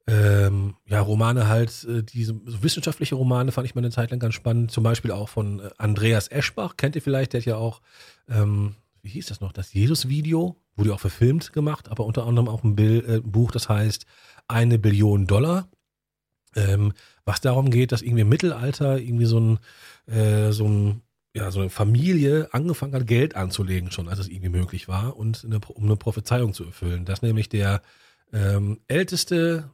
ähm, 0.05 0.75
ja, 0.85 0.99
Romane 0.99 1.47
halt, 1.47 1.85
äh, 1.85 2.03
diese 2.03 2.39
so 2.45 2.61
wissenschaftliche 2.63 3.15
Romane 3.15 3.51
fand 3.51 3.65
ich 3.65 3.75
mal 3.75 3.81
eine 3.81 3.91
Zeit 3.91 4.11
lang 4.11 4.19
ganz 4.19 4.35
spannend. 4.35 4.71
Zum 4.71 4.83
Beispiel 4.83 5.11
auch 5.11 5.29
von 5.29 5.59
äh, 5.59 5.69
Andreas 5.77 6.27
Eschbach, 6.27 6.77
kennt 6.77 6.95
ihr 6.95 7.01
vielleicht, 7.01 7.33
der 7.33 7.41
hat 7.41 7.45
ja 7.45 7.55
auch, 7.55 7.81
ähm, 8.29 8.75
wie 9.01 9.09
hieß 9.09 9.27
das 9.27 9.41
noch, 9.41 9.53
das 9.53 9.73
Jesus-Video 9.73 10.57
wurde 10.75 10.93
auch 10.93 10.99
verfilmt 10.99 11.53
gemacht, 11.53 11.89
aber 11.89 12.05
unter 12.05 12.25
anderem 12.25 12.49
auch 12.49 12.63
ein 12.63 12.75
Bild, 12.75 13.07
äh, 13.07 13.21
Buch, 13.21 13.51
das 13.51 13.69
heißt 13.69 14.05
Eine 14.47 14.79
Billion 14.79 15.27
Dollar. 15.27 15.69
Ähm, 16.55 16.93
was 17.25 17.41
darum 17.41 17.71
geht, 17.71 17.91
dass 17.91 18.01
irgendwie 18.01 18.21
im 18.21 18.29
Mittelalter 18.29 18.99
irgendwie 18.99 19.25
so 19.25 19.39
ein, 19.39 19.59
äh, 20.13 20.51
so 20.51 20.67
ein 20.67 21.01
ja, 21.35 21.49
so 21.49 21.61
eine 21.61 21.69
Familie 21.69 22.49
angefangen 22.53 22.93
hat, 22.93 23.07
Geld 23.07 23.35
anzulegen, 23.35 23.91
schon 23.91 24.07
als 24.07 24.19
es 24.19 24.27
irgendwie 24.27 24.49
möglich 24.49 24.87
war, 24.87 25.17
und 25.17 25.43
eine, 25.43 25.59
um 25.59 25.85
eine 25.85 25.95
Prophezeiung 25.95 26.53
zu 26.53 26.63
erfüllen. 26.63 27.05
Dass 27.05 27.23
nämlich 27.23 27.49
der 27.49 27.81
ähm, 28.31 28.79
älteste 28.87 29.71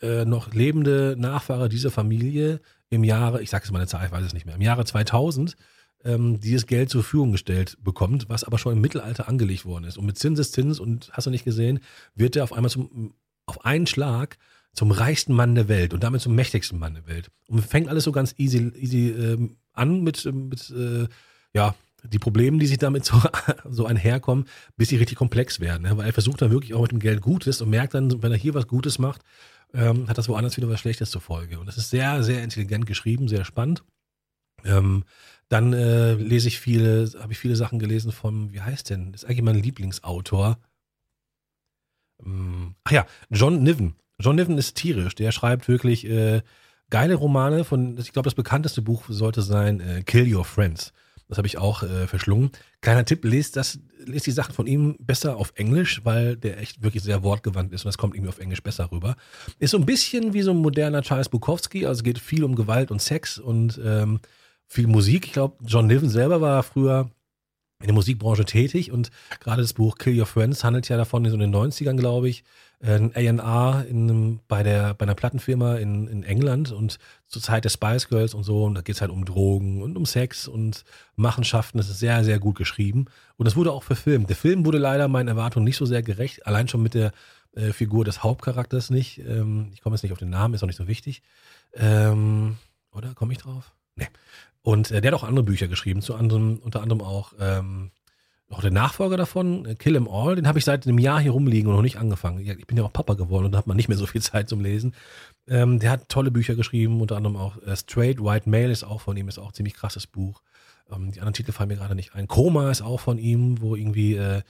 äh, 0.00 0.24
noch 0.24 0.52
lebende 0.52 1.14
Nachfahre 1.16 1.68
dieser 1.68 1.90
Familie 1.90 2.60
im 2.90 3.04
Jahre, 3.04 3.40
ich 3.40 3.50
sage 3.50 3.64
jetzt 3.64 3.72
mal 3.72 3.78
eine 3.78 3.86
Zahl, 3.86 4.06
ich 4.06 4.12
weiß 4.12 4.24
es 4.24 4.34
nicht 4.34 4.46
mehr, 4.46 4.56
im 4.56 4.62
Jahre 4.62 4.84
2000 4.84 5.56
ähm, 6.04 6.40
dieses 6.40 6.66
Geld 6.66 6.90
zur 6.90 7.02
Verfügung 7.02 7.32
gestellt 7.32 7.76
bekommt, 7.82 8.28
was 8.28 8.44
aber 8.44 8.58
schon 8.58 8.74
im 8.74 8.80
Mittelalter 8.80 9.28
angelegt 9.28 9.64
worden 9.64 9.84
ist. 9.84 9.98
Und 9.98 10.06
mit 10.06 10.18
Zinseszins 10.18 10.80
und 10.80 11.10
hast 11.12 11.26
du 11.26 11.30
nicht 11.30 11.44
gesehen, 11.44 11.80
wird 12.14 12.36
er 12.36 12.44
auf 12.44 12.52
einmal 12.52 12.70
zum, 12.70 13.14
auf 13.46 13.64
einen 13.64 13.86
Schlag 13.86 14.38
zum 14.72 14.90
reichsten 14.90 15.32
Mann 15.32 15.54
der 15.54 15.68
Welt 15.68 15.94
und 15.94 16.04
damit 16.04 16.20
zum 16.20 16.34
mächtigsten 16.34 16.78
Mann 16.78 16.94
der 16.94 17.06
Welt. 17.06 17.30
Und 17.48 17.64
fängt 17.64 17.88
alles 17.88 18.04
so 18.04 18.12
ganz 18.12 18.34
easy, 18.36 18.70
easy 18.76 19.08
ähm, 19.10 19.56
an 19.72 20.02
mit, 20.02 20.24
mit 20.32 20.70
äh, 20.70 21.08
ja, 21.54 21.74
die 22.04 22.18
Probleme, 22.18 22.58
die 22.58 22.66
sich 22.66 22.78
damit 22.78 23.04
so, 23.04 23.20
so 23.68 23.86
einherkommen, 23.86 24.46
bis 24.76 24.90
sie 24.90 24.96
richtig 24.96 25.16
komplex 25.16 25.60
werden. 25.60 25.82
Ne? 25.82 25.96
Weil 25.96 26.06
er 26.06 26.12
versucht 26.12 26.42
dann 26.42 26.50
wirklich 26.50 26.74
auch 26.74 26.82
mit 26.82 26.92
dem 26.92 27.00
Geld 27.00 27.22
Gutes 27.22 27.60
und 27.60 27.70
merkt 27.70 27.94
dann, 27.94 28.22
wenn 28.22 28.32
er 28.32 28.38
hier 28.38 28.54
was 28.54 28.68
Gutes 28.68 28.98
macht, 28.98 29.22
ähm, 29.72 30.08
hat 30.08 30.18
das 30.18 30.28
woanders 30.28 30.56
wieder 30.56 30.68
was 30.68 30.80
Schlechtes 30.80 31.10
zur 31.10 31.20
Folge. 31.20 31.58
Und 31.58 31.66
das 31.66 31.78
ist 31.78 31.90
sehr, 31.90 32.22
sehr 32.22 32.42
intelligent 32.44 32.86
geschrieben, 32.86 33.28
sehr 33.28 33.44
spannend. 33.44 33.82
Ähm, 34.64 35.04
dann 35.48 35.72
äh, 35.72 36.14
lese 36.14 36.48
ich 36.48 36.58
viele, 36.58 37.10
habe 37.20 37.32
ich 37.32 37.38
viele 37.38 37.56
Sachen 37.56 37.78
gelesen 37.78 38.12
vom, 38.12 38.52
wie 38.52 38.60
heißt 38.60 38.90
denn? 38.90 39.14
Ist 39.14 39.24
eigentlich 39.24 39.42
mein 39.42 39.62
Lieblingsautor. 39.62 40.58
Ähm, 42.24 42.74
ach 42.84 42.92
ja, 42.92 43.06
John 43.30 43.62
Niven. 43.62 43.94
John 44.18 44.36
Niven 44.36 44.58
ist 44.58 44.76
tierisch. 44.76 45.14
Der 45.14 45.30
schreibt 45.30 45.68
wirklich 45.68 46.06
äh, 46.06 46.42
geile 46.90 47.14
Romane. 47.14 47.64
Von, 47.64 47.98
ich 47.98 48.12
glaube, 48.12 48.26
das 48.26 48.34
bekannteste 48.34 48.82
Buch 48.82 49.04
sollte 49.08 49.42
sein 49.42 49.80
äh, 49.80 50.02
Kill 50.02 50.34
Your 50.34 50.44
Friends. 50.44 50.92
Das 51.28 51.38
habe 51.38 51.48
ich 51.48 51.58
auch 51.58 51.82
äh, 51.82 52.06
verschlungen. 52.06 52.50
Kleiner 52.80 53.04
Tipp, 53.04 53.24
lest 53.24 53.56
das, 53.56 53.80
lest 54.04 54.26
die 54.26 54.32
Sachen 54.32 54.54
von 54.54 54.66
ihm 54.66 54.96
besser 55.00 55.36
auf 55.36 55.52
Englisch, 55.56 56.02
weil 56.04 56.36
der 56.36 56.58
echt 56.58 56.82
wirklich 56.82 57.02
sehr 57.02 57.24
wortgewandt 57.24 57.72
ist 57.72 57.84
und 57.84 57.88
das 57.88 57.98
kommt 57.98 58.14
irgendwie 58.14 58.28
auf 58.28 58.38
Englisch 58.38 58.62
besser 58.62 58.90
rüber. 58.92 59.16
Ist 59.58 59.72
so 59.72 59.78
ein 59.78 59.86
bisschen 59.86 60.34
wie 60.34 60.42
so 60.42 60.52
ein 60.52 60.58
moderner 60.58 61.02
Charles 61.02 61.28
Bukowski, 61.28 61.84
also 61.84 61.98
es 61.98 62.04
geht 62.04 62.20
viel 62.20 62.44
um 62.44 62.54
Gewalt 62.54 62.92
und 62.92 63.02
Sex 63.02 63.38
und 63.38 63.80
ähm, 63.84 64.20
viel 64.68 64.86
Musik. 64.86 65.26
Ich 65.26 65.32
glaube, 65.32 65.56
John 65.64 65.86
Niven 65.86 66.08
selber 66.08 66.40
war 66.40 66.62
früher 66.62 67.10
in 67.80 67.86
der 67.86 67.94
Musikbranche 67.94 68.46
tätig 68.46 68.90
und 68.90 69.10
gerade 69.40 69.60
das 69.60 69.74
Buch 69.74 69.98
Kill 69.98 70.18
Your 70.18 70.26
Friends 70.26 70.64
handelt 70.64 70.88
ja 70.88 70.96
davon 70.96 71.24
in 71.24 71.30
so 71.30 71.36
den 71.36 71.54
90ern, 71.54 71.96
glaube 71.96 72.28
ich, 72.28 72.42
ein 72.80 73.14
A&R 73.14 73.86
bei 74.48 74.62
der 74.62 74.94
bei 74.94 75.04
einer 75.04 75.14
Plattenfirma 75.14 75.76
in, 75.76 76.08
in 76.08 76.22
England 76.22 76.72
und 76.72 76.98
zur 77.26 77.40
Zeit 77.40 77.64
der 77.64 77.70
Spice 77.70 78.08
Girls 78.08 78.34
und 78.34 78.44
so 78.44 78.64
und 78.64 78.74
da 78.74 78.82
geht 78.82 78.96
es 78.96 79.00
halt 79.00 79.10
um 79.10 79.24
Drogen 79.24 79.82
und 79.82 79.96
um 79.96 80.04
Sex 80.04 80.46
und 80.46 80.84
Machenschaften. 81.16 81.78
Das 81.78 81.88
ist 81.88 81.98
sehr, 81.98 82.22
sehr 82.24 82.38
gut 82.38 82.56
geschrieben 82.56 83.06
und 83.36 83.46
das 83.46 83.56
wurde 83.56 83.72
auch 83.72 83.82
verfilmt. 83.82 84.28
Der 84.28 84.36
Film 84.36 84.64
wurde 84.64 84.78
leider 84.78 85.08
meinen 85.08 85.28
Erwartungen 85.28 85.64
nicht 85.64 85.76
so 85.76 85.86
sehr 85.86 86.02
gerecht, 86.02 86.46
allein 86.46 86.68
schon 86.68 86.82
mit 86.82 86.94
der 86.94 87.12
äh, 87.54 87.72
Figur 87.72 88.04
des 88.04 88.22
Hauptcharakters 88.22 88.90
nicht. 88.90 89.18
Ähm, 89.18 89.70
ich 89.72 89.80
komme 89.82 89.96
jetzt 89.96 90.02
nicht 90.02 90.12
auf 90.12 90.18
den 90.18 90.30
Namen, 90.30 90.54
ist 90.54 90.62
auch 90.62 90.66
nicht 90.66 90.76
so 90.76 90.88
wichtig. 90.88 91.22
Ähm, 91.74 92.56
oder 92.92 93.14
komme 93.14 93.32
ich 93.32 93.38
drauf? 93.38 93.72
Nee. 93.96 94.08
Und 94.66 94.90
äh, 94.90 95.00
der 95.00 95.12
hat 95.12 95.20
auch 95.20 95.22
andere 95.22 95.44
Bücher 95.44 95.68
geschrieben, 95.68 96.02
zu 96.02 96.16
anderem, 96.16 96.58
unter 96.60 96.82
anderem 96.82 97.00
auch 97.00 97.34
ähm, 97.38 97.92
auch 98.50 98.62
der 98.62 98.72
Nachfolger 98.72 99.16
davon, 99.16 99.64
äh, 99.64 99.76
Kill 99.76 99.94
'em 99.94 100.08
All, 100.08 100.34
den 100.34 100.48
habe 100.48 100.58
ich 100.58 100.64
seit 100.64 100.88
einem 100.88 100.98
Jahr 100.98 101.20
hier 101.20 101.30
rumliegen 101.30 101.68
und 101.68 101.76
noch 101.76 101.82
nicht 101.82 101.98
angefangen. 101.98 102.40
Ich 102.40 102.66
bin 102.66 102.76
ja 102.76 102.82
auch 102.82 102.92
Papa 102.92 103.14
geworden 103.14 103.44
und 103.44 103.52
da 103.52 103.58
hat 103.58 103.68
man 103.68 103.76
nicht 103.76 103.86
mehr 103.88 103.96
so 103.96 104.06
viel 104.06 104.20
Zeit 104.32 104.48
zum 104.48 104.60
Lesen. 104.60 104.92
Ähm, 105.46 105.78
der 105.78 105.92
hat 105.92 106.08
tolle 106.08 106.32
Bücher 106.32 106.56
geschrieben, 106.56 107.00
unter 107.00 107.16
anderem 107.16 107.36
auch 107.36 107.62
äh, 107.62 107.76
Straight 107.76 108.20
White 108.20 108.50
Male 108.50 108.72
ist 108.72 108.82
auch 108.82 109.02
von 109.02 109.16
ihm, 109.16 109.28
ist 109.28 109.38
auch 109.38 109.50
ein 109.50 109.54
ziemlich 109.54 109.74
krasses 109.74 110.08
Buch. 110.08 110.42
Ähm, 110.90 111.12
die 111.12 111.20
anderen 111.20 111.34
Titel 111.34 111.52
fallen 111.52 111.68
mir 111.68 111.76
gerade 111.76 111.94
nicht 111.94 112.16
ein. 112.16 112.26
Koma 112.26 112.68
ist 112.72 112.82
auch 112.82 112.98
von 112.98 113.18
ihm, 113.18 113.60
wo 113.60 113.76
irgendwie 113.76 114.16
äh, 114.16 114.42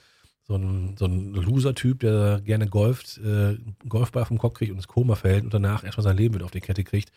so 0.47 0.55
ein, 0.55 0.95
so 0.97 1.05
ein 1.05 1.33
Loser-Typ, 1.33 1.99
der 1.99 2.39
gerne 2.39 2.67
golft, 2.67 3.17
äh, 3.17 3.57
Golfball 3.87 4.25
vom 4.25 4.37
Kopf 4.37 4.55
kriegt 4.55 4.71
und 4.71 4.77
ins 4.77 4.87
Koma 4.87 5.15
fällt 5.15 5.43
und 5.43 5.53
danach 5.53 5.83
erstmal 5.83 6.03
sein 6.03 6.15
Leben 6.15 6.35
wieder 6.35 6.45
auf 6.45 6.51
die 6.51 6.61
Kette 6.61 6.85
kriegt. 6.85 7.11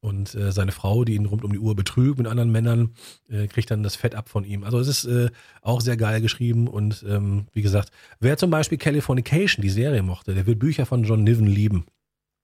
Und 0.00 0.34
äh, 0.34 0.50
seine 0.50 0.72
Frau, 0.72 1.04
die 1.04 1.14
ihn 1.14 1.26
rund 1.26 1.44
um 1.44 1.52
die 1.52 1.60
Uhr 1.60 1.76
betrügt 1.76 2.18
mit 2.18 2.26
anderen 2.26 2.50
Männern, 2.50 2.90
äh, 3.28 3.46
kriegt 3.46 3.70
dann 3.70 3.84
das 3.84 3.94
Fett 3.94 4.16
ab 4.16 4.28
von 4.28 4.44
ihm. 4.44 4.64
Also 4.64 4.80
es 4.80 4.88
ist 4.88 5.04
äh, 5.04 5.30
auch 5.62 5.80
sehr 5.80 5.96
geil 5.96 6.20
geschrieben 6.20 6.66
und 6.66 7.04
ähm, 7.08 7.46
wie 7.52 7.62
gesagt, 7.62 7.90
wer 8.18 8.36
zum 8.36 8.50
Beispiel 8.50 8.78
Californication, 8.78 9.62
die 9.62 9.70
Serie 9.70 10.02
mochte, 10.02 10.34
der 10.34 10.46
wird 10.46 10.58
Bücher 10.58 10.84
von 10.84 11.04
John 11.04 11.22
Niven 11.22 11.46
lieben. 11.46 11.86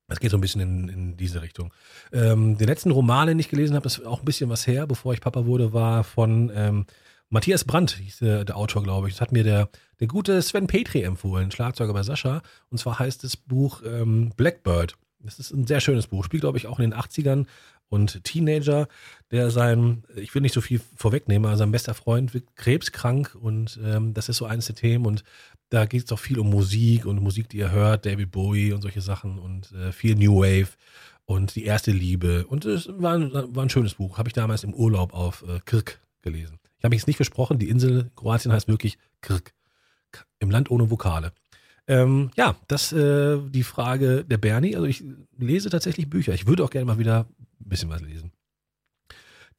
Das 0.07 0.19
geht 0.19 0.31
so 0.31 0.37
ein 0.37 0.41
bisschen 0.41 0.61
in, 0.61 0.89
in 0.89 1.17
diese 1.17 1.41
Richtung. 1.41 1.71
Ähm, 2.11 2.57
den 2.57 2.67
letzten 2.67 2.91
Roman, 2.91 3.27
den 3.27 3.39
ich 3.39 3.49
gelesen 3.49 3.75
habe, 3.75 3.85
ist 3.85 4.05
auch 4.05 4.19
ein 4.19 4.25
bisschen 4.25 4.49
was 4.49 4.65
her, 4.65 4.87
bevor 4.87 5.13
ich 5.13 5.21
Papa 5.21 5.45
wurde, 5.45 5.73
war 5.73 6.03
von 6.03 6.49
ähm, 6.55 6.85
Matthias 7.29 7.63
Brandt, 7.63 7.91
hieß 7.91 8.19
der, 8.19 8.45
der 8.45 8.57
Autor, 8.57 8.83
glaube 8.83 9.07
ich. 9.07 9.13
Das 9.15 9.21
hat 9.21 9.31
mir 9.31 9.43
der, 9.43 9.69
der 9.99 10.07
gute 10.07 10.41
Sven 10.41 10.67
Petri 10.67 11.03
empfohlen, 11.03 11.51
Schlagzeuger 11.51 11.93
bei 11.93 12.03
Sascha. 12.03 12.41
Und 12.69 12.79
zwar 12.79 12.97
heißt 12.97 13.23
das 13.23 13.37
Buch 13.37 13.81
ähm, 13.85 14.31
Blackbird. 14.35 14.95
Das 15.19 15.37
ist 15.37 15.51
ein 15.51 15.67
sehr 15.67 15.79
schönes 15.79 16.07
Buch. 16.07 16.23
Spielt, 16.23 16.41
glaube 16.41 16.57
ich, 16.57 16.65
auch 16.65 16.79
in 16.79 16.89
den 16.89 16.99
80ern. 16.99 17.45
Und 17.89 18.23
Teenager, 18.23 18.87
der 19.31 19.49
sein, 19.49 20.03
ich 20.15 20.33
will 20.35 20.43
nicht 20.43 20.53
so 20.53 20.61
viel 20.61 20.79
vorwegnehmen, 20.95 21.47
aber 21.47 21.57
sein 21.57 21.71
bester 21.71 21.95
Freund 21.95 22.35
wird 22.35 22.55
krebskrank 22.55 23.35
und 23.39 23.79
ähm, 23.83 24.13
das 24.13 24.29
ist 24.29 24.37
so 24.37 24.45
eines 24.45 24.67
der 24.67 24.75
Themen. 24.75 25.07
Und 25.07 25.23
da 25.69 25.85
geht 25.85 26.05
es 26.05 26.11
auch 26.11 26.19
viel 26.19 26.37
um 26.37 26.51
Musik 26.51 27.07
und 27.07 27.21
Musik, 27.21 27.49
die 27.49 27.57
ihr 27.57 27.71
hört, 27.71 28.05
David 28.05 28.31
Bowie 28.31 28.73
und 28.73 28.83
solche 28.83 29.01
Sachen 29.01 29.39
und 29.39 29.71
äh, 29.71 29.91
viel 29.91 30.15
New 30.15 30.41
Wave 30.41 30.69
und 31.25 31.55
die 31.55 31.65
erste 31.65 31.91
Liebe. 31.91 32.45
Und 32.45 32.65
es 32.65 32.89
war 32.89 33.15
ein, 33.15 33.33
war 33.33 33.63
ein 33.63 33.69
schönes 33.71 33.95
Buch. 33.95 34.19
Habe 34.19 34.29
ich 34.29 34.33
damals 34.33 34.63
im 34.63 34.75
Urlaub 34.75 35.13
auf 35.13 35.43
äh, 35.47 35.59
Kirk 35.65 35.99
gelesen. 36.21 36.59
Ich 36.79 36.83
habe 36.83 36.93
mich 36.93 37.01
jetzt 37.01 37.07
nicht 37.07 37.17
versprochen, 37.17 37.59
die 37.59 37.69
Insel 37.69 38.09
Kroatien 38.15 38.51
heißt 38.53 38.67
wirklich 38.67 38.97
Krk. 39.21 39.53
Im 40.39 40.49
Land 40.49 40.71
ohne 40.71 40.89
Vokale. 40.89 41.33
Ähm, 41.87 42.31
ja, 42.37 42.55
das 42.67 42.93
äh, 42.93 43.37
die 43.49 43.63
Frage 43.63 44.23
der 44.23 44.37
Bernie. 44.37 44.75
Also 44.75 44.87
ich 44.87 45.03
lese 45.37 45.69
tatsächlich 45.69 46.09
Bücher. 46.09 46.33
Ich 46.33 46.47
würde 46.47 46.63
auch 46.63 46.69
gerne 46.69 46.85
mal 46.85 46.99
wieder 46.99 47.27
ein 47.59 47.69
bisschen 47.69 47.89
was 47.89 48.01
lesen. 48.01 48.31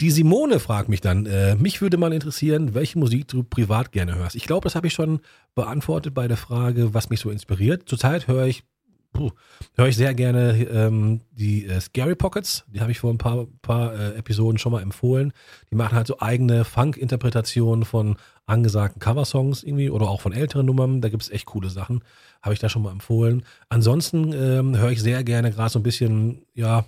Die 0.00 0.10
Simone 0.10 0.60
fragt 0.60 0.88
mich 0.88 1.02
dann, 1.02 1.26
äh, 1.26 1.56
mich 1.56 1.82
würde 1.82 1.98
mal 1.98 2.12
interessieren, 2.14 2.72
welche 2.72 2.98
Musik 2.98 3.28
du 3.28 3.42
privat 3.42 3.92
gerne 3.92 4.14
hörst. 4.14 4.34
Ich 4.34 4.44
glaube, 4.44 4.64
das 4.64 4.74
habe 4.74 4.86
ich 4.86 4.94
schon 4.94 5.20
beantwortet 5.54 6.14
bei 6.14 6.26
der 6.26 6.38
Frage, 6.38 6.94
was 6.94 7.10
mich 7.10 7.20
so 7.20 7.28
inspiriert. 7.30 7.86
Zurzeit 7.86 8.26
höre 8.26 8.46
ich 8.46 8.62
höre 9.76 9.88
ich 9.88 9.96
sehr 9.96 10.14
gerne 10.14 10.56
ähm, 10.70 11.20
die 11.32 11.66
äh, 11.66 11.80
Scary 11.80 12.14
Pockets. 12.14 12.64
Die 12.68 12.80
habe 12.80 12.92
ich 12.92 13.00
vor 13.00 13.12
ein 13.12 13.18
paar, 13.18 13.46
paar 13.62 13.94
äh, 13.94 14.14
Episoden 14.16 14.58
schon 14.58 14.72
mal 14.72 14.82
empfohlen. 14.82 15.32
Die 15.70 15.74
machen 15.74 15.96
halt 15.96 16.06
so 16.06 16.20
eigene 16.20 16.64
Funk-Interpretationen 16.64 17.84
von 17.84 18.16
angesagten 18.46 19.00
Coversongs 19.00 19.62
irgendwie 19.62 19.90
oder 19.90 20.08
auch 20.08 20.20
von 20.20 20.32
älteren 20.32 20.66
Nummern. 20.66 21.00
Da 21.00 21.08
gibt 21.08 21.22
es 21.22 21.30
echt 21.30 21.46
coole 21.46 21.70
Sachen. 21.70 22.02
Habe 22.42 22.54
ich 22.54 22.60
da 22.60 22.68
schon 22.68 22.82
mal 22.82 22.92
empfohlen. 22.92 23.44
Ansonsten 23.68 24.32
ähm, 24.32 24.76
höre 24.76 24.90
ich 24.90 25.02
sehr 25.02 25.24
gerne 25.24 25.50
gerade 25.50 25.70
so 25.70 25.78
ein 25.78 25.84
bisschen, 25.84 26.46
ja, 26.54 26.84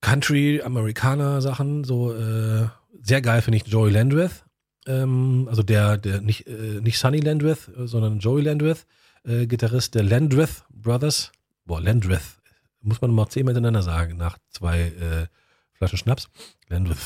Country, 0.00 0.62
Amerikaner 0.62 1.40
Sachen. 1.40 1.84
So 1.84 2.12
äh, 2.12 2.68
sehr 3.02 3.20
geil 3.20 3.42
finde 3.42 3.58
ich 3.58 3.66
Joey 3.66 3.90
Landreth. 3.90 4.44
Ähm, 4.86 5.46
also 5.50 5.62
der, 5.62 5.96
der 5.98 6.20
nicht, 6.20 6.46
äh, 6.46 6.80
nicht 6.80 6.98
Sunny 6.98 7.20
Landreth, 7.20 7.70
sondern 7.76 8.18
Joey 8.18 8.42
Landreth 8.42 8.86
äh, 9.24 9.46
Gitarrist 9.46 9.94
der 9.94 10.02
Landreth 10.02 10.64
Brothers. 10.70 11.32
Boah, 11.64 11.80
Landreth. 11.80 12.40
Muss 12.80 13.00
man 13.00 13.10
mal 13.10 13.28
zehnmal 13.28 13.54
hintereinander 13.54 13.82
sagen, 13.82 14.16
nach 14.16 14.38
zwei 14.50 14.80
äh, 14.80 15.26
Flaschen 15.72 15.98
Schnaps. 15.98 16.28
Landreth. 16.68 16.98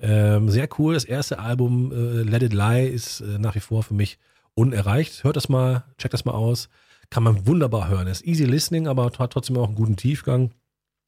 Ähm, 0.00 0.50
sehr 0.50 0.68
cool. 0.78 0.94
Das 0.94 1.04
erste 1.04 1.38
Album, 1.38 1.92
äh, 1.92 2.22
Let 2.22 2.42
It 2.42 2.52
Lie, 2.52 2.88
ist 2.88 3.20
äh, 3.20 3.38
nach 3.38 3.54
wie 3.54 3.60
vor 3.60 3.82
für 3.82 3.94
mich 3.94 4.18
unerreicht. 4.54 5.24
Hört 5.24 5.36
das 5.36 5.48
mal, 5.48 5.84
checkt 5.98 6.14
das 6.14 6.24
mal 6.24 6.32
aus. 6.32 6.68
Kann 7.10 7.22
man 7.22 7.46
wunderbar 7.46 7.88
hören. 7.88 8.06
ist 8.06 8.24
easy 8.26 8.44
listening, 8.44 8.88
aber 8.88 9.04
hat 9.04 9.32
trotzdem 9.32 9.56
auch 9.56 9.66
einen 9.66 9.76
guten 9.76 9.96
Tiefgang. 9.96 10.50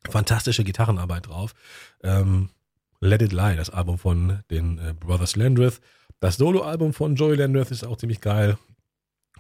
Fantastische 0.09 0.65
Gitarrenarbeit 0.65 1.29
drauf. 1.29 1.55
Ähm, 2.03 2.51
Let 3.01 3.23
It 3.23 3.33
Lie, 3.33 3.57
das 3.57 3.71
Album 3.71 3.99
von 3.99 4.41
den 4.51 4.79
äh, 4.79 4.95
Brothers 4.99 5.37
Landreth. 5.37 5.81
Das 6.21 6.37
Soloalbum 6.37 6.93
von 6.93 7.17
Joey 7.17 7.37
Landreth 7.37 7.71
ist 7.71 7.85
auch 7.85 7.99
ziemlich 7.99 8.21
geil 8.21 8.57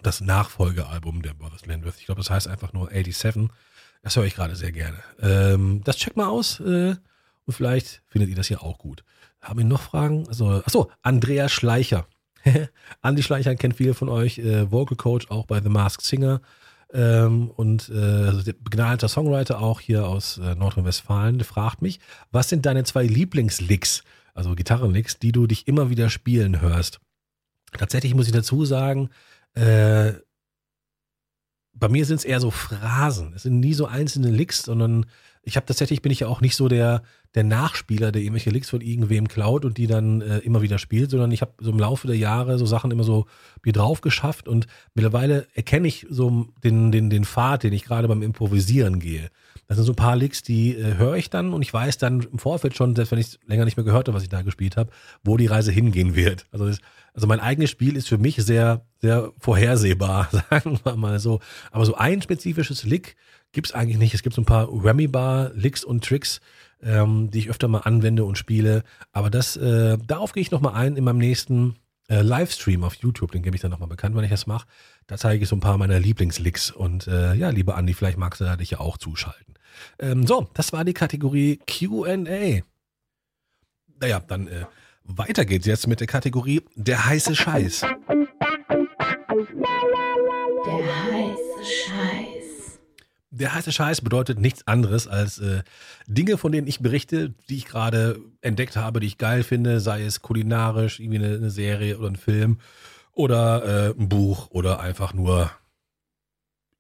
das 0.03 0.21
Nachfolgealbum 0.21 1.23
der 1.23 1.35
Brothers 1.35 1.67
Landreth. 1.67 1.97
Ich 1.99 2.07
glaube, 2.07 2.21
das 2.21 2.31
heißt 2.31 2.49
einfach 2.49 2.73
nur 2.73 2.91
87. 2.91 3.49
Das 4.03 4.17
höre 4.17 4.25
ich 4.25 4.35
gerade 4.35 4.55
sehr 4.57 4.73
gerne. 4.73 4.99
Ähm, 5.21 5.83
das 5.85 5.97
checkt 5.97 6.17
mal 6.17 6.29
aus 6.29 6.61
äh, 6.61 6.95
und 7.45 7.53
vielleicht 7.53 8.03
findet 8.07 8.31
ihr 8.31 8.37
das 8.37 8.49
hier 8.49 8.63
auch 8.63 8.79
gut. 8.79 9.05
Haben 9.41 9.59
wir 9.59 9.65
noch 9.65 9.83
Fragen? 9.83 10.27
Also, 10.29 10.63
achso, 10.65 10.91
Andrea 11.03 11.49
Schleicher. 11.49 12.07
Andi 13.03 13.23
Schleicher 13.23 13.55
kennt 13.57 13.77
viele 13.77 13.95
von 13.95 14.09
euch, 14.09 14.39
äh, 14.39 14.71
Vocal 14.71 14.97
Coach 14.97 15.31
auch 15.31 15.47
bei 15.47 15.61
The 15.61 15.69
Masked 15.69 16.05
Singer 16.05 16.41
ähm, 16.93 17.51
und 17.51 17.89
äh, 17.89 17.95
also 17.95 18.43
begnadeter 18.45 19.09
Songwriter 19.09 19.61
auch 19.61 19.81
hier 19.81 20.07
aus 20.07 20.39
äh, 20.39 20.55
Nordrhein-Westfalen. 20.55 21.41
fragt 21.41 21.83
mich, 21.83 22.01
was 22.31 22.49
sind 22.49 22.67
deine 22.67 22.85
zwei 22.85 23.05
Lieblingslicks, 23.05 24.05
also 24.35 24.55
Gitarrenlicks, 24.55 25.19
die 25.19 25.33
du 25.33 25.47
dich 25.47 25.67
immer 25.67 25.91
wieder 25.91 26.11
spielen 26.11 26.61
hörst? 26.61 27.01
Tatsächlich 27.77 28.15
muss 28.15 28.27
ich 28.27 28.33
dazu 28.33 28.65
sagen, 28.65 29.11
äh, 29.57 30.13
bei 31.79 31.89
mir 31.89 32.07
sind 32.07 32.17
es 32.17 32.25
eher 32.25 32.41
so 32.41 32.51
Phrasen. 32.51 33.33
Es 33.35 33.43
sind 33.43 33.61
nie 33.61 33.75
so 33.75 33.87
einzelne 33.87 34.31
Licks, 34.31 34.63
sondern 34.63 35.07
ich 35.43 35.57
habe 35.57 35.67
tatsächlich 35.67 36.03
bin 36.03 36.11
ich 36.11 36.21
ja 36.21 36.29
auch 36.29 36.41
nicht 36.41 36.57
so 36.57 36.69
der 36.69 37.03
der 37.35 37.45
Nachspieler, 37.45 38.13
der 38.13 38.23
irgendwelche 38.23 38.49
Licks 38.51 38.71
von 38.71 38.81
irgendwem 38.81 39.29
klaut 39.29 39.67
und 39.67 39.77
die 39.77 39.87
dann 39.87 40.23
äh, 40.23 40.39
immer 40.39 40.63
wieder 40.63 40.79
spielt, 40.79 41.11
sondern 41.11 41.31
ich 41.33 41.43
habe 41.43 41.53
so 41.61 41.71
im 41.71 41.79
Laufe 41.79 42.07
der 42.07 42.17
Jahre 42.17 42.59
so 42.59 42.65
Sachen 42.65 42.91
immer 42.91 43.05
so 43.05 43.27
mir 43.63 43.75
drauf 43.75 44.01
geschafft 44.01 44.49
und 44.49 44.67
mittlerweile 44.95 45.47
erkenne 45.55 45.87
ich 45.87 46.07
so 46.09 46.47
den 46.65 46.93
den 46.93 47.11
den 47.11 47.25
Pfad, 47.25 47.63
den 47.63 47.75
ich 47.75 47.85
gerade 47.85 48.09
beim 48.09 48.23
Improvisieren 48.23 49.01
gehe. 49.01 49.29
Das 49.69 49.77
sind 49.77 49.87
so 49.87 49.93
ein 49.93 49.97
paar 49.97 50.17
Licks, 50.17 50.43
die 50.43 50.77
äh, 50.77 50.97
höre 50.97 51.17
ich 51.17 51.29
dann 51.29 51.53
und 51.53 51.63
ich 51.63 51.73
weiß 51.73 51.99
dann 51.99 52.21
im 52.21 52.39
Vorfeld 52.39 52.77
schon, 52.77 52.95
selbst 52.95 53.11
wenn 53.11 53.19
ich 53.19 53.39
länger 53.47 53.65
nicht 53.65 53.77
mehr 53.77 53.85
gehört 53.85 54.07
habe, 54.09 54.17
was 54.17 54.23
ich 54.23 54.29
da 54.29 54.43
gespielt 54.43 54.77
habe, 54.77 54.91
wo 55.25 55.37
die 55.37 55.47
Reise 55.47 55.73
hingehen 55.73 56.15
wird. 56.15 56.47
Also, 56.53 56.67
das, 56.67 56.79
also 57.15 57.27
mein 57.27 57.41
eigenes 57.41 57.71
Spiel 57.71 57.97
ist 57.97 58.09
für 58.09 58.19
mich 58.19 58.37
sehr, 58.37 58.87
sehr 59.01 59.33
vorhersehbar, 59.39 60.29
sagen 60.51 60.79
wir 60.85 60.97
mal 60.97 61.19
so. 61.19 61.41
Aber 61.73 61.85
so 61.85 61.95
ein 61.97 62.23
spezifisches 62.23 62.85
Lick 62.85 63.17
gibt's 63.53 63.73
eigentlich 63.73 63.99
nicht. 63.99 64.15
Es 64.15 64.23
gibt 64.23 64.35
so 64.37 64.43
ein 64.43 64.47
paar 64.47 64.69
Remy-Bar-Licks 64.71 65.83
und 65.83 66.05
Tricks, 66.05 66.41
ähm, 66.83 67.31
die 67.31 67.41
ich 67.41 67.51
öfter 67.51 67.69
mal 67.69 67.81
anwende 67.81 68.25
und 68.25 68.39
spiele. 68.39 68.85
Aber 69.13 69.31
das, 69.31 69.57
äh, 69.57 69.99
darauf 70.07 70.33
gehe 70.33 70.43
ich 70.43 70.51
nochmal 70.51 70.75
ein 70.75 70.97
in 70.97 71.05
meinem 71.05 71.19
nächsten 71.19 71.77
äh, 72.09 72.23
Livestream 72.23 72.85
auf 72.85 72.95
YouTube. 72.95 73.33
Den 73.33 73.43
gebe 73.43 73.57
ich 73.57 73.63
dann 73.63 73.71
nochmal 73.71 73.89
bekannt, 73.89 74.15
wenn 74.15 74.25
ich 74.25 74.31
das 74.31 74.47
mache. 74.47 74.67
Da 75.07 75.17
zeige 75.17 75.43
ich 75.43 75.49
so 75.49 75.57
ein 75.57 75.61
paar 75.61 75.79
meiner 75.79 75.99
Lieblingslicks. 75.99 76.71
Und 76.71 77.07
äh, 77.09 77.35
ja, 77.35 77.51
liebe 77.51 77.75
Andi, 77.75 77.95
vielleicht 77.95 78.19
magst 78.19 78.41
du 78.41 78.45
da 78.45 78.57
dich 78.57 78.71
ja 78.71 78.81
auch 78.81 78.99
zuschalten. 78.99 79.55
Ähm, 79.99 80.27
so, 80.27 80.49
das 80.55 80.73
war 80.73 80.85
die 80.85 80.95
Kategorie 80.95 81.59
QA. 81.67 82.17
Naja, 84.01 84.21
dann 84.21 84.49
äh, 84.49 84.67
weiter 85.05 85.45
geht's 85.45 85.67
jetzt 85.67 85.87
mit 85.87 86.01
der 86.01 86.07
Kategorie 86.07 86.63
Der 86.75 87.07
heiße 87.07 87.35
Scheiß. 87.35 87.81
Der 87.81 87.93
heiße 91.05 91.65
Scheiß. 91.65 92.37
Der 93.31 93.55
heiße 93.55 93.73
Scheiß 93.73 94.01
bedeutet 94.01 94.41
nichts 94.41 94.67
anderes 94.67 95.07
als 95.07 95.39
äh, 95.39 95.63
Dinge, 96.07 96.39
von 96.39 96.53
denen 96.53 96.67
ich 96.67 96.81
berichte, 96.81 97.35
die 97.49 97.57
ich 97.57 97.67
gerade 97.67 98.19
entdeckt 98.41 98.77
habe, 98.77 99.01
die 99.01 99.09
ich 99.09 99.19
geil 99.19 99.43
finde, 99.43 99.81
sei 99.81 100.05
es 100.05 100.23
kulinarisch, 100.23 101.01
irgendwie 101.01 101.19
eine, 101.19 101.35
eine 101.35 101.51
Serie 101.51 101.99
oder 101.99 102.09
ein 102.09 102.17
Film 102.17 102.59
oder 103.13 103.91
äh, 103.91 104.01
ein 104.01 104.09
Buch 104.09 104.51
oder 104.51 104.81
einfach 104.81 105.13
nur 105.13 105.51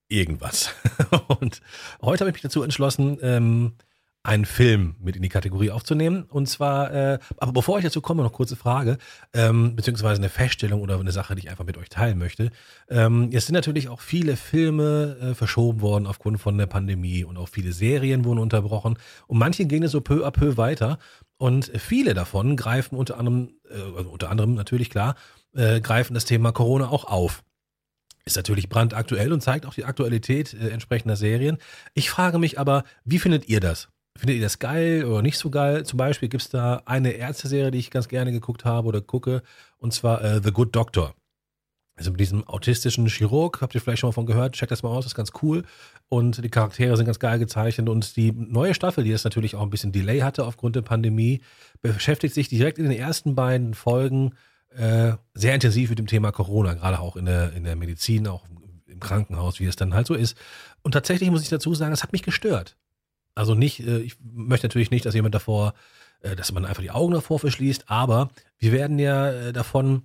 irgendwas. 0.08 0.70
Und 1.40 1.60
heute 2.00 2.20
habe 2.20 2.30
ich 2.30 2.34
mich 2.34 2.42
dazu 2.42 2.62
entschlossen, 2.62 3.18
ähm, 3.22 3.72
einen 4.26 4.44
Film 4.44 4.96
mit 5.00 5.14
in 5.14 5.22
die 5.22 5.28
Kategorie 5.28 5.70
aufzunehmen. 5.70 6.24
Und 6.24 6.48
zwar, 6.48 6.92
äh, 6.92 7.18
aber 7.36 7.52
bevor 7.52 7.78
ich 7.78 7.84
dazu 7.84 8.00
komme, 8.00 8.24
noch 8.24 8.32
kurze 8.32 8.56
Frage, 8.56 8.98
ähm, 9.32 9.76
beziehungsweise 9.76 10.20
eine 10.20 10.28
Feststellung 10.28 10.80
oder 10.82 10.98
eine 10.98 11.12
Sache, 11.12 11.36
die 11.36 11.42
ich 11.42 11.50
einfach 11.50 11.64
mit 11.64 11.78
euch 11.78 11.88
teilen 11.88 12.18
möchte. 12.18 12.50
Ähm, 12.88 13.30
es 13.32 13.46
sind 13.46 13.54
natürlich 13.54 13.88
auch 13.88 14.00
viele 14.00 14.36
Filme 14.36 15.16
äh, 15.20 15.34
verschoben 15.34 15.80
worden 15.80 16.08
aufgrund 16.08 16.40
von 16.40 16.58
der 16.58 16.66
Pandemie 16.66 17.22
und 17.22 17.36
auch 17.36 17.48
viele 17.48 17.72
Serien 17.72 18.24
wurden 18.24 18.40
unterbrochen. 18.40 18.98
Und 19.28 19.38
manche 19.38 19.64
gehen 19.64 19.84
es 19.84 19.92
so 19.92 20.00
peu 20.00 20.26
à 20.26 20.32
peu 20.32 20.56
weiter. 20.56 20.98
Und 21.38 21.70
viele 21.78 22.14
davon 22.14 22.56
greifen 22.56 22.96
unter 22.96 23.18
anderem, 23.18 23.50
äh, 23.70 23.96
also 23.96 24.10
unter 24.10 24.30
anderem 24.30 24.54
natürlich 24.54 24.90
klar, 24.90 25.14
äh, 25.54 25.80
greifen 25.80 26.14
das 26.14 26.24
Thema 26.24 26.50
Corona 26.50 26.88
auch 26.88 27.04
auf 27.04 27.44
ist 28.26 28.36
natürlich 28.36 28.68
brandaktuell 28.68 29.32
und 29.32 29.40
zeigt 29.40 29.64
auch 29.64 29.74
die 29.74 29.84
Aktualität 29.84 30.52
äh, 30.52 30.68
entsprechender 30.68 31.16
Serien. 31.16 31.58
Ich 31.94 32.10
frage 32.10 32.38
mich 32.38 32.58
aber, 32.58 32.84
wie 33.04 33.18
findet 33.18 33.48
ihr 33.48 33.60
das? 33.60 33.88
Findet 34.16 34.36
ihr 34.36 34.42
das 34.42 34.58
geil 34.58 35.04
oder 35.04 35.22
nicht 35.22 35.38
so 35.38 35.50
geil? 35.50 35.84
Zum 35.84 35.96
Beispiel 35.96 36.28
gibt 36.28 36.42
es 36.42 36.50
da 36.50 36.82
eine 36.86 37.12
Ärzte-Serie, 37.12 37.70
die 37.70 37.78
ich 37.78 37.90
ganz 37.90 38.08
gerne 38.08 38.32
geguckt 38.32 38.64
habe 38.64 38.88
oder 38.88 39.00
gucke, 39.00 39.42
und 39.78 39.92
zwar 39.92 40.22
äh, 40.22 40.40
The 40.42 40.52
Good 40.52 40.74
Doctor. 40.74 41.14
Also 41.98 42.10
mit 42.10 42.20
diesem 42.20 42.46
autistischen 42.46 43.06
Chirurg, 43.06 43.62
habt 43.62 43.74
ihr 43.74 43.80
vielleicht 43.80 44.00
schon 44.00 44.08
mal 44.08 44.12
von 44.12 44.26
gehört, 44.26 44.54
checkt 44.54 44.70
das 44.70 44.82
mal 44.82 44.90
aus, 44.90 45.06
ist 45.06 45.14
ganz 45.14 45.32
cool. 45.42 45.64
Und 46.08 46.44
die 46.44 46.50
Charaktere 46.50 46.94
sind 46.96 47.06
ganz 47.06 47.18
geil 47.18 47.38
gezeichnet. 47.38 47.88
Und 47.88 48.16
die 48.16 48.32
neue 48.32 48.74
Staffel, 48.74 49.02
die 49.04 49.10
jetzt 49.10 49.24
natürlich 49.24 49.54
auch 49.54 49.62
ein 49.62 49.70
bisschen 49.70 49.92
Delay 49.92 50.20
hatte 50.20 50.44
aufgrund 50.44 50.76
der 50.76 50.82
Pandemie, 50.82 51.40
beschäftigt 51.80 52.34
sich 52.34 52.48
direkt 52.48 52.78
in 52.78 52.84
den 52.84 52.98
ersten 52.98 53.34
beiden 53.34 53.72
Folgen 53.72 54.34
äh, 54.70 55.12
sehr 55.34 55.54
intensiv 55.54 55.90
mit 55.90 55.98
dem 55.98 56.06
Thema 56.06 56.32
Corona, 56.32 56.74
gerade 56.74 57.00
auch 57.00 57.16
in 57.16 57.26
der, 57.26 57.52
in 57.52 57.64
der 57.64 57.76
Medizin, 57.76 58.26
auch 58.26 58.44
im 58.86 59.00
Krankenhaus, 59.00 59.60
wie 59.60 59.66
es 59.66 59.76
dann 59.76 59.94
halt 59.94 60.06
so 60.06 60.14
ist. 60.14 60.36
Und 60.82 60.92
tatsächlich 60.92 61.30
muss 61.30 61.42
ich 61.42 61.48
dazu 61.48 61.74
sagen, 61.74 61.92
es 61.92 62.02
hat 62.02 62.12
mich 62.12 62.22
gestört. 62.22 62.76
Also 63.34 63.54
nicht, 63.54 63.80
äh, 63.80 63.98
ich 63.98 64.16
möchte 64.20 64.66
natürlich 64.66 64.90
nicht, 64.90 65.04
dass 65.04 65.14
jemand 65.14 65.34
davor, 65.34 65.74
äh, 66.20 66.34
dass 66.34 66.52
man 66.52 66.64
einfach 66.64 66.82
die 66.82 66.90
Augen 66.90 67.12
davor 67.12 67.38
verschließt, 67.38 67.90
aber 67.90 68.30
wir 68.58 68.72
werden 68.72 68.98
ja 68.98 69.30
äh, 69.30 69.52
davon 69.52 70.02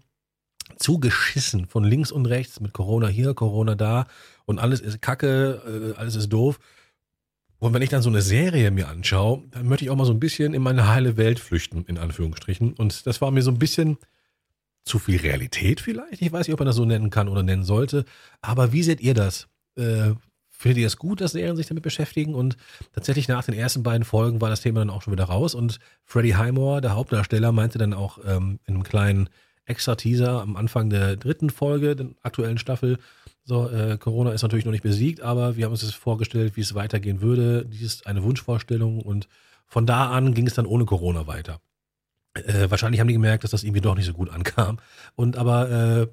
zugeschissen 0.77 1.65
von 1.67 1.83
links 1.83 2.11
und 2.11 2.25
rechts 2.25 2.59
mit 2.59 2.73
Corona 2.73 3.07
hier, 3.07 3.33
Corona 3.33 3.75
da 3.75 4.07
und 4.45 4.59
alles 4.59 4.79
ist 4.79 5.01
Kacke, 5.01 5.95
alles 5.97 6.15
ist 6.15 6.29
doof. 6.29 6.59
Und 7.59 7.73
wenn 7.73 7.81
ich 7.81 7.89
dann 7.89 8.01
so 8.01 8.09
eine 8.09 8.21
Serie 8.21 8.71
mir 8.71 8.87
anschaue, 8.87 9.43
dann 9.51 9.67
möchte 9.67 9.85
ich 9.85 9.91
auch 9.91 9.95
mal 9.95 10.05
so 10.05 10.13
ein 10.13 10.19
bisschen 10.19 10.53
in 10.53 10.61
meine 10.61 10.87
heile 10.87 11.17
Welt 11.17 11.39
flüchten, 11.39 11.83
in 11.85 11.97
Anführungsstrichen. 11.97 12.73
Und 12.73 13.05
das 13.05 13.21
war 13.21 13.31
mir 13.31 13.43
so 13.43 13.51
ein 13.51 13.59
bisschen 13.59 13.97
zu 14.83 14.99
viel 14.99 15.19
Realität 15.19 15.79
vielleicht. 15.81 16.21
Ich 16.21 16.31
weiß 16.31 16.47
nicht, 16.47 16.53
ob 16.53 16.59
man 16.59 16.65
das 16.65 16.75
so 16.75 16.85
nennen 16.85 17.09
kann 17.09 17.27
oder 17.27 17.43
nennen 17.43 17.63
sollte. 17.63 18.05
Aber 18.41 18.73
wie 18.73 18.83
seht 18.83 19.01
ihr 19.01 19.13
das? 19.13 19.47
Äh, 19.75 20.11
findet 20.49 20.79
ihr 20.79 20.87
es 20.87 20.97
gut, 20.97 21.21
dass 21.21 21.33
Serien 21.33 21.55
sich 21.55 21.67
damit 21.67 21.83
beschäftigen? 21.83 22.33
Und 22.33 22.57
tatsächlich 22.93 23.27
nach 23.27 23.43
den 23.43 23.53
ersten 23.53 23.83
beiden 23.83 24.03
Folgen 24.03 24.41
war 24.41 24.49
das 24.49 24.61
Thema 24.61 24.79
dann 24.79 24.89
auch 24.89 25.01
schon 25.01 25.13
wieder 25.13 25.25
raus. 25.25 25.55
Und 25.55 25.79
Freddie 26.05 26.35
Highmore, 26.35 26.81
der 26.81 26.95
Hauptdarsteller, 26.95 27.51
meinte 27.51 27.77
dann 27.77 27.93
auch 27.93 28.19
ähm, 28.25 28.59
in 28.65 28.75
einem 28.75 28.83
kleinen 28.83 29.29
Extra-Teaser 29.65 30.41
am 30.41 30.55
Anfang 30.55 30.89
der 30.89 31.15
dritten 31.15 31.49
Folge, 31.49 31.95
der 31.95 32.07
aktuellen 32.23 32.57
Staffel, 32.57 32.97
so, 33.43 33.69
äh, 33.69 33.97
Corona 33.97 34.31
ist 34.31 34.43
natürlich 34.43 34.65
noch 34.65 34.71
nicht 34.71 34.83
besiegt, 34.83 35.21
aber 35.21 35.55
wir 35.57 35.65
haben 35.65 35.71
uns 35.71 35.81
das 35.81 35.93
vorgestellt, 35.93 36.55
wie 36.55 36.61
es 36.61 36.75
weitergehen 36.75 37.21
würde. 37.21 37.65
Dies 37.65 37.81
ist 37.81 38.07
eine 38.07 38.23
Wunschvorstellung 38.23 39.01
und 39.01 39.27
von 39.67 39.85
da 39.85 40.11
an 40.11 40.33
ging 40.33 40.47
es 40.47 40.53
dann 40.53 40.65
ohne 40.65 40.85
Corona 40.85 41.27
weiter. 41.27 41.59
Äh, 42.33 42.69
wahrscheinlich 42.69 42.99
haben 42.99 43.07
die 43.07 43.13
gemerkt, 43.13 43.43
dass 43.43 43.51
das 43.51 43.63
irgendwie 43.63 43.81
doch 43.81 43.95
nicht 43.95 44.05
so 44.05 44.13
gut 44.13 44.29
ankam. 44.29 44.79
Und 45.15 45.37
aber 45.37 45.69
äh, 45.69 46.07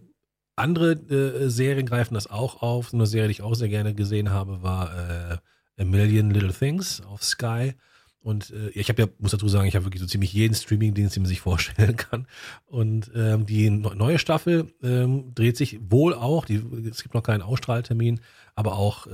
andere 0.57 0.93
äh, 0.93 1.49
Serien 1.49 1.86
greifen 1.86 2.15
das 2.15 2.28
auch 2.28 2.62
auf. 2.62 2.93
Eine 2.93 3.07
Serie, 3.07 3.28
die 3.28 3.32
ich 3.32 3.43
auch 3.43 3.55
sehr 3.55 3.69
gerne 3.69 3.95
gesehen 3.95 4.31
habe, 4.31 4.62
war 4.62 4.93
äh, 4.93 5.36
A 5.81 5.85
Million 5.85 6.31
Little 6.31 6.53
Things 6.53 7.01
auf 7.03 7.23
Sky. 7.23 7.74
Und 8.20 8.51
äh, 8.51 8.70
ich 8.70 8.89
habe 8.89 9.03
ja, 9.03 9.09
muss 9.20 9.31
dazu 9.31 9.49
sagen, 9.49 9.69
ich 9.69 9.77
habe 9.77 9.86
wirklich 9.86 10.01
so 10.01 10.09
ziemlich 10.09 10.32
jeden 10.32 10.55
Streaming-Dienst, 10.55 11.15
den 11.15 11.23
man 11.23 11.28
sich 11.28 11.40
vorstellen 11.43 11.97
kann. 11.97 12.27
Und 12.66 13.12
ähm, 13.15 13.47
die 13.47 13.70
neue 13.70 14.19
Staffel 14.19 14.74
ähm, 14.82 15.32
dreht 15.36 15.57
sich 15.57 15.78
wohl 15.89 16.15
auch, 16.15 16.45
die, 16.45 16.57
es 16.90 17.05
gibt 17.05 17.15
noch 17.15 17.23
keinen 17.23 17.43
Ausstrahltermin, 17.43 18.20
aber 18.57 18.77
auch 18.77 19.07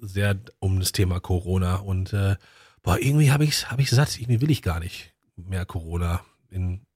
sehr 0.00 0.40
um 0.58 0.80
das 0.80 0.90
Thema 0.90 1.20
Corona. 1.20 1.76
Und 1.76 2.10
boah, 2.82 2.98
irgendwie 2.98 3.30
habe 3.30 3.44
ich 3.44 3.70
hab 3.70 3.78
ich 3.78 3.90
satt, 3.90 4.18
irgendwie 4.18 4.40
will 4.40 4.50
ich 4.50 4.60
gar 4.60 4.80
nicht 4.80 5.14
mehr 5.36 5.64
Corona 5.64 6.20
in 6.50 6.86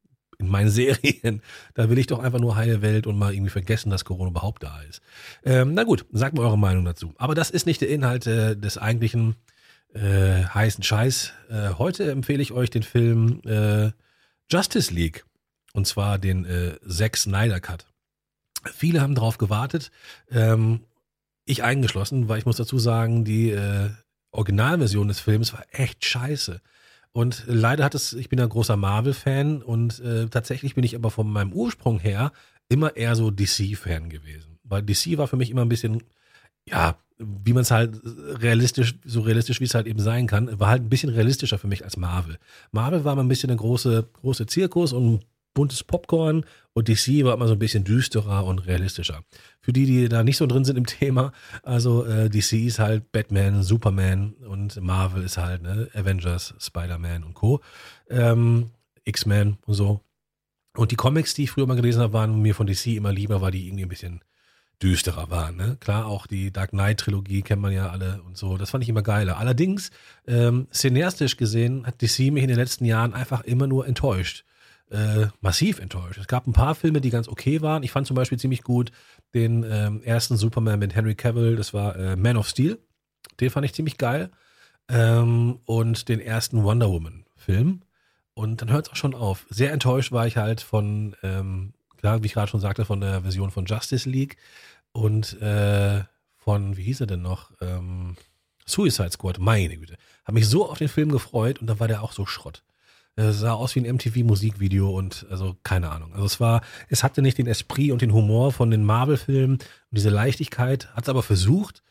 in 0.43 0.49
meinen 0.49 0.71
Serien. 0.71 1.41
Da 1.75 1.89
will 1.89 1.99
ich 1.99 2.09
doch 2.09 2.19
einfach 2.19 2.41
nur 2.41 2.57
heile 2.57 2.83
Welt 2.83 3.07
und 3.07 3.19
mal 3.19 3.33
irgendwie 3.33 3.51
vergessen, 3.51 3.91
dass 3.91 4.05
Corona 4.05 4.31
überhaupt 4.31 4.63
da 4.63 4.81
ist. 4.83 5.01
Ähm, 5.45 5.75
na 5.75 5.85
gut, 5.85 6.05
sagt 6.13 6.37
mir 6.37 6.43
eure 6.43 6.59
Meinung 6.59 6.85
dazu. 6.85 7.15
Aber 7.17 7.35
das 7.35 7.51
ist 7.51 7.67
nicht 7.67 7.81
der 7.81 7.89
Inhalt 7.89 8.27
äh, 8.27 8.57
des 8.57 8.77
eigentlichen 8.77 9.37
äh, 9.95 10.45
heißen 10.45 10.83
Scheiß. 10.83 11.33
Äh, 11.49 11.71
heute 11.79 12.11
empfehle 12.11 12.43
ich 12.43 12.53
euch 12.53 12.71
den 12.71 12.83
Film 12.83 13.41
äh, 13.45 13.93
Justice 14.51 14.93
League. 14.93 15.25
Und 15.75 15.87
zwar 15.87 16.19
den 16.19 16.45
äh, 16.45 16.79
Zack 16.87 17.17
Snyder 17.17 17.61
Cut. 17.61 17.87
Viele 18.75 19.01
haben 19.01 19.15
darauf 19.15 19.39
gewartet. 19.39 19.91
Ähm, 20.31 20.81
ich 21.45 21.63
eingeschlossen, 21.63 22.29
weil 22.29 22.39
ich 22.39 22.47
muss 22.47 22.57
dazu 22.59 22.79
sagen, 22.79 23.25
die 23.25 23.51
äh, 23.51 23.91
Originalversion 24.31 25.09
des 25.09 25.21
Films 25.21 25.53
war 25.53 25.65
echt 25.71 26.05
scheiße. 26.05 26.61
Und 27.13 27.45
leider 27.47 27.85
hat 27.85 27.95
es, 27.95 28.15
ich 28.15 28.29
bin 28.29 28.41
ein 28.41 28.49
großer 28.49 28.77
Marvel-Fan 28.77 29.63
und 29.63 30.01
äh, 30.01 30.29
tatsächlich 30.29 30.75
bin 30.75 30.85
ich 30.85 30.95
aber 30.95 31.11
von 31.11 31.31
meinem 31.31 31.53
Ursprung 31.53 31.99
her 31.99 32.33
immer 32.69 32.97
eher 32.97 33.15
so 33.17 33.31
DC-Fan 33.31 34.09
gewesen. 34.09 34.59
Weil 34.65 34.83
DC 34.83 35.19
war 35.19 35.29
für 35.29 35.37
mich 35.37 35.51
immer 35.51 35.63
ein 35.63 35.69
bisschen, 35.69 36.03
ja, 36.67 36.97
wie 37.19 37.53
man 37.53 37.63
es 37.63 37.71
halt 37.71 38.01
realistisch, 38.05 38.95
so 39.05 39.21
realistisch 39.21 39.61
wie 39.61 39.65
es 39.65 39.75
halt 39.75 39.87
eben 39.87 40.01
sein 40.01 40.27
kann, 40.27 40.59
war 40.59 40.69
halt 40.69 40.83
ein 40.83 40.89
bisschen 40.89 41.11
realistischer 41.11 41.59
für 41.59 41.67
mich 41.69 41.85
als 41.85 41.99
Marvel. 41.99 42.39
Marvel 42.71 43.05
war 43.05 43.13
immer 43.13 43.23
ein 43.23 43.29
bisschen 43.29 43.51
eine 43.51 43.59
große, 43.59 44.09
große 44.15 44.47
Zirkus 44.47 44.95
und 44.95 45.21
buntes 45.55 45.85
Popcorn 45.85 46.45
und 46.73 46.89
DC 46.89 47.25
war 47.25 47.35
immer 47.35 47.47
so 47.47 47.55
ein 47.55 47.59
bisschen 47.59 47.85
düsterer 47.85 48.45
und 48.45 48.67
realistischer. 48.67 49.25
Für 49.61 49.73
die, 49.73 49.87
die 49.87 50.09
da 50.09 50.23
nicht 50.23 50.37
so 50.37 50.47
drin 50.47 50.65
sind 50.65 50.77
im 50.77 50.87
Thema, 50.87 51.33
also 51.63 52.05
äh, 52.05 52.31
DC 52.31 52.53
ist 52.53 52.79
halt 52.79 53.13
Batman, 53.13 53.63
Superman 53.63 54.35
und 54.49 54.81
Marvel 54.81 55.23
ist 55.23 55.39
halt 55.39 55.63
ne, 55.63 55.89
Avengers, 55.95 56.55
Spider-Man 56.59 57.25
und 57.25 57.35
Co. 57.35 57.61
Ähm, 58.09 58.71
X-Men 59.05 59.59
und 59.67 59.75
so. 59.75 60.01
Und 60.75 60.91
die 60.91 60.97
Comics, 60.97 61.35
die 61.35 61.45
ich 61.45 61.51
früher 61.51 61.67
mal 61.67 61.75
gelesen 61.75 62.01
habe, 62.01 62.15
waren 62.15 62.41
mir 62.41 62.55
von 62.55 62.67
DC 62.67 62.87
immer 62.89 63.13
lieber, 63.13 63.41
weil 63.41 63.53
die 63.53 63.67
irgendwie 63.67 63.85
ein 63.85 63.91
bisschen 63.91 64.25
düsterer 64.83 65.31
waren. 65.31 65.57
Ne? 65.57 65.77
Klar, 65.81 66.07
auch 66.07 66.27
die 66.27 66.51
Dark 66.51 66.71
Knight-Trilogie 66.71 67.43
kennt 67.43 67.63
man 67.63 67.73
ja 67.73 67.91
alle 67.91 68.23
und 68.23 68.37
so. 68.37 68.57
Das 68.57 68.71
fand 68.71 68.83
ich 68.83 68.89
immer 68.89 69.03
geiler. 69.03 69.37
Allerdings, 69.37 69.91
ähm, 70.27 70.67
cineastisch 70.73 71.37
gesehen, 71.37 71.87
hat 71.87 72.01
DC 72.01 72.33
mich 72.33 72.43
in 72.43 72.49
den 72.49 72.57
letzten 72.57 72.85
Jahren 72.85 73.13
einfach 73.13 73.43
immer 73.43 73.67
nur 73.67 73.87
enttäuscht 73.87 74.45
äh, 74.93 75.29
massiv 75.41 75.79
enttäuscht. 75.79 76.19
Es 76.19 76.27
gab 76.27 76.47
ein 76.47 76.53
paar 76.53 76.75
Filme, 76.75 77.01
die 77.01 77.11
ganz 77.11 77.29
okay 77.29 77.63
waren. 77.63 77.83
Ich 77.83 77.91
fand 77.91 78.07
zum 78.07 78.17
Beispiel 78.17 78.39
ziemlich 78.39 78.63
gut 78.63 78.93
den 79.35 79.65
ähm, 79.69 80.03
ersten 80.03 80.37
Superman 80.37 80.79
mit 80.79 80.95
Henry 80.95 81.15
Cavill, 81.15 81.57
das 81.57 81.73
war 81.73 81.97
äh, 81.97 82.17
Man 82.17 82.37
of 82.37 82.49
Steel. 82.49 82.79
Den 83.41 83.51
fand 83.51 83.65
ich 83.65 83.73
ziemlich 83.73 83.99
geil. 83.99 84.31
Ähm, 84.89 85.61
und 85.65 86.09
den 86.09 86.21
ersten 86.21 86.63
Wonder 86.63 86.91
Woman-Film. 86.91 87.81
Und 88.35 88.63
dann 88.63 88.71
hört 88.71 88.87
es 88.87 88.93
auch 88.93 88.97
schon 88.97 89.15
auf. 89.15 89.47
Sehr 89.49 89.73
enttäuscht 89.73 90.13
war 90.13 90.27
ich 90.27 90.37
halt 90.37 90.61
von, 90.61 91.17
ähm, 91.23 91.73
klar, 91.97 92.23
wie 92.23 92.27
ich 92.27 92.35
gerade 92.35 92.51
schon 92.51 92.61
sagte, 92.61 92.85
von 92.85 93.01
der 93.01 93.23
Version 93.23 93.51
von 93.51 93.67
Justice 93.67 94.09
League 94.09 94.37
und 94.93 95.41
äh, 95.41 96.03
von, 96.37 96.77
wie 96.77 96.83
hieß 96.83 97.01
er 97.01 97.07
denn 97.07 97.23
noch? 97.23 97.53
Ähm, 97.61 98.17
Suicide 98.67 99.11
Squad, 99.11 99.39
meine 99.39 99.77
Güte. 99.77 99.97
Hab 100.25 100.35
mich 100.35 100.49
so 100.49 100.69
auf 100.69 100.79
den 100.79 100.89
Film 100.89 101.11
gefreut 101.11 101.61
und 101.61 101.67
dann 101.67 101.81
war 101.81 101.89
der 101.89 102.03
auch 102.03 102.13
so 102.13 102.27
Schrott. 102.27 102.63
Es 103.15 103.41
sah 103.41 103.53
aus 103.53 103.75
wie 103.75 103.81
ein 103.81 103.95
MTV-Musikvideo 103.97 104.91
und 104.91 105.27
also 105.31 105.57
keine 105.63 105.91
Ahnung. 105.91 106.13
Also 106.15 106.25
es 106.25 106.41
war, 106.41 106.63
es 106.89 107.05
hatte 107.05 107.21
nicht 107.21 107.37
den 107.37 107.47
Esprit 107.47 107.93
und 107.93 108.01
den 108.01 108.13
Humor 108.13 108.53
von 108.53 108.71
den 108.71 108.85
Marvel-Filmen 108.85 109.57
und 109.57 109.63
diese 109.91 110.09
Leichtigkeit, 110.09 110.89
hat 110.95 111.05
es 111.05 111.09
aber 111.11 111.23
versucht. 111.23 111.83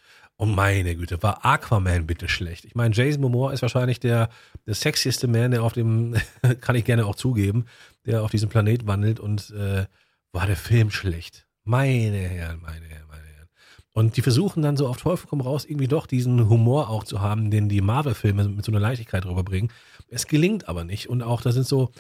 Und 0.42 0.56
meine 0.56 0.96
Güte, 0.96 1.22
war 1.22 1.46
Aquaman 1.46 2.08
bitte 2.08 2.28
schlecht. 2.28 2.66
Ich 2.66 2.74
meine, 2.74 2.96
Jason 2.96 3.22
Momoa 3.22 3.52
ist 3.52 3.62
wahrscheinlich 3.62 4.00
der, 4.00 4.30
der 4.66 4.74
sexieste 4.74 5.28
Man, 5.28 5.52
der 5.52 5.62
auf 5.62 5.74
dem, 5.74 6.16
kann 6.62 6.76
ich 6.76 6.84
gerne 6.84 7.06
auch 7.06 7.14
zugeben, 7.14 7.66
der 8.08 8.24
auf 8.24 8.32
diesem 8.32 8.50
Planet 8.50 8.88
wandelt 8.88 9.20
und 9.20 9.52
äh, 9.52 9.86
war 10.32 10.48
der 10.48 10.56
Film 10.56 10.90
schlecht. 10.90 11.46
Meine 11.64 12.18
Herren, 12.18 12.60
meine 12.62 12.88
Herren, 12.88 13.06
meine 13.08 13.28
Herren. 13.28 13.50
Und 13.94 14.18
die 14.18 14.24
versuchen 14.24 14.64
dann 14.64 14.78
so 14.78 14.88
auf 14.88 14.98
Teufel 14.98 15.28
komm 15.30 15.42
raus, 15.42 15.66
irgendwie 15.66 15.88
doch 15.88 16.08
diesen 16.08 16.50
Humor 16.50 16.90
auch 16.90 17.04
zu 17.04 17.22
haben, 17.22 17.52
den 17.52 17.70
die 17.70 17.82
Marvel-Filme 17.82 18.46
mit 18.46 18.66
so 18.66 18.72
einer 18.72 18.80
Leichtigkeit 18.80 19.28
rüberbringen. 19.28 19.70
Es 20.12 20.28
gelingt 20.28 20.68
aber 20.68 20.84
nicht. 20.84 21.10
Und 21.10 21.24
auch, 21.24 21.42
da 21.42 21.52
sind 21.52 21.66
so, 21.66 21.92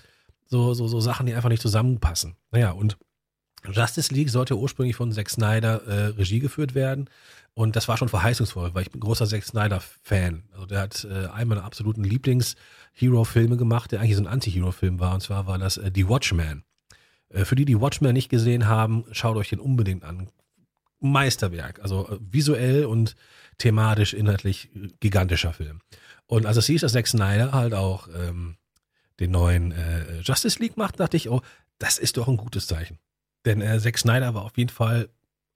so, 0.45 0.73
so, 0.73 0.87
so 0.87 0.99
Sachen, 0.99 1.25
die 1.25 1.33
einfach 1.33 1.49
nicht 1.49 1.61
zusammenpassen. 1.61 2.35
Naja, 2.51 2.71
und 2.71 2.97
Justice 3.69 4.13
League 4.13 4.29
sollte 4.29 4.57
ursprünglich 4.57 4.95
von 4.95 5.11
Zack 5.11 5.29
Snyder 5.29 5.83
äh, 5.85 6.05
Regie 6.07 6.39
geführt 6.39 6.75
werden. 6.75 7.09
Und 7.53 7.75
das 7.75 7.87
war 7.87 7.97
schon 7.97 8.09
verheißungsvoll, 8.09 8.73
weil 8.73 8.83
ich 8.83 8.91
bin 8.91 9.01
großer 9.01 9.27
Zack 9.27 9.43
Snyder-Fan. 9.43 10.43
Also 10.53 10.65
der 10.65 10.81
hat 10.81 11.05
äh, 11.05 11.27
einen 11.27 11.49
meiner 11.49 11.63
absoluten 11.63 12.03
Lieblings-Hero-Filme 12.03 13.57
gemacht, 13.57 13.91
der 13.91 13.99
eigentlich 13.99 14.15
so 14.15 14.23
ein 14.23 14.27
Anti-Hero-Film 14.27 14.99
war. 14.99 15.13
Und 15.13 15.21
zwar 15.21 15.47
war 15.47 15.57
das 15.57 15.77
äh, 15.77 15.91
The 15.93 16.07
Watchmen. 16.07 16.63
Äh, 17.29 17.45
für 17.45 17.55
die, 17.55 17.65
die 17.65 17.79
Watchmen 17.79 18.13
nicht 18.13 18.29
gesehen 18.29 18.67
haben, 18.67 19.05
schaut 19.11 19.37
euch 19.37 19.49
den 19.49 19.59
unbedingt 19.59 20.03
an. 20.03 20.29
Meisterwerk. 20.99 21.81
Also 21.81 22.07
äh, 22.09 22.17
visuell 22.19 22.85
und 22.85 23.15
thematisch, 23.57 24.13
inhaltlich 24.13 24.69
äh, 24.75 24.87
gigantischer 24.99 25.53
Film. 25.53 25.81
Und 26.31 26.45
als 26.45 26.55
es 26.55 26.65
hieß, 26.67 26.79
dass 26.79 26.93
Zack 26.93 27.07
Snyder 27.07 27.51
halt 27.51 27.73
auch 27.73 28.07
ähm, 28.07 28.55
den 29.19 29.31
neuen 29.31 29.73
äh, 29.73 30.21
Justice 30.21 30.59
League 30.59 30.77
macht, 30.77 30.97
dachte 31.01 31.17
ich, 31.17 31.29
oh, 31.29 31.41
das 31.77 31.97
ist 31.97 32.15
doch 32.15 32.29
ein 32.29 32.37
gutes 32.37 32.67
Zeichen. 32.67 32.99
Denn 33.43 33.59
äh, 33.59 33.77
Zack 33.81 33.97
Snyder 33.97 34.33
war 34.33 34.43
auf 34.45 34.57
jeden 34.57 34.69
Fall 34.69 35.09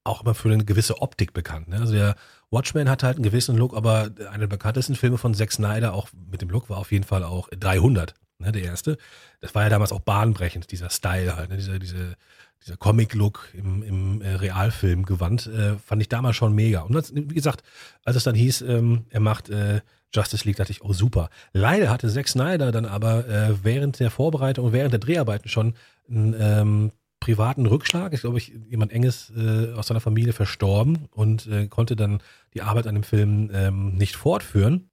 auch 0.04 0.24
immer 0.24 0.36
für 0.36 0.52
eine 0.52 0.66
gewisse 0.66 1.02
Optik 1.02 1.32
bekannt. 1.32 1.70
Ne? 1.70 1.78
Also 1.78 1.94
der 1.94 2.18
Watchmen 2.52 2.90
hatte 2.90 3.06
halt 3.06 3.16
einen 3.16 3.24
gewissen 3.24 3.56
Look, 3.56 3.74
aber 3.74 4.10
einer 4.30 4.40
der 4.40 4.48
bekanntesten 4.48 4.96
Filme 4.96 5.18
von 5.18 5.34
Zack 5.34 5.54
Snyder, 5.54 5.94
auch 5.94 6.10
mit 6.30 6.42
dem 6.42 6.50
Look, 6.50 6.70
war 6.70 6.78
auf 6.80 6.92
jeden 6.92 7.06
Fall 7.06 7.24
auch 7.24 7.48
300, 7.58 8.14
ne, 8.40 8.52
der 8.52 8.64
erste. 8.64 8.98
Das 9.40 9.56
war 9.56 9.64
ja 9.64 9.70
damals 9.70 9.94
auch 9.94 10.02
bahnbrechend, 10.02 10.72
dieser 10.72 10.90
Style 10.90 11.38
halt, 11.38 11.52
ne? 11.52 11.56
dieser, 11.56 11.80
diese, 11.80 12.18
dieser 12.62 12.76
Comic-Look 12.76 13.48
im, 13.54 13.82
im 13.82 14.22
äh, 14.22 14.36
Realfilm 14.36 15.06
gewandt, 15.06 15.48
äh, 15.48 15.78
fand 15.78 16.02
ich 16.02 16.10
damals 16.10 16.36
schon 16.36 16.54
mega. 16.54 16.82
Und 16.82 16.96
das, 16.96 17.16
wie 17.16 17.34
gesagt, 17.34 17.64
als 18.04 18.18
es 18.18 18.26
dann 18.26 18.36
hieß, 18.36 18.64
ähm, 18.64 19.06
er 19.10 19.22
macht 19.22 19.48
äh, 19.48 19.80
Justice 20.14 20.46
League, 20.46 20.58
dachte 20.58 20.72
ich, 20.72 20.84
oh 20.84 20.94
super. 20.94 21.30
Leider 21.54 21.90
hatte 21.90 22.10
Zack 22.10 22.28
Snyder 22.28 22.72
dann 22.72 22.86
aber 22.86 23.28
äh, 23.28 23.64
während 23.64 24.00
der 24.00 24.12
Vorbereitung 24.12 24.66
und 24.66 24.74
während 24.74 24.94
der 24.94 25.00
Dreharbeiten 25.00 25.50
schon 25.50 25.74
ein 26.10 26.36
ähm, 26.40 26.92
privaten 27.20 27.66
Rückschlag. 27.66 28.14
Ich 28.14 28.22
glaube, 28.22 28.38
ich, 28.38 28.54
jemand 28.70 28.92
Enges 28.92 29.32
äh, 29.36 29.74
aus 29.74 29.88
seiner 29.88 30.00
Familie 30.00 30.34
verstorben 30.34 31.08
und 31.12 31.48
äh, 31.48 31.68
konnte 31.68 31.96
dann 31.96 32.22
die 32.54 32.62
Arbeit 32.62 32.88
an 32.88 32.96
dem 32.96 33.04
Film 33.04 33.50
ähm, 33.54 33.96
nicht 33.96 34.16
fortführen. 34.16 34.90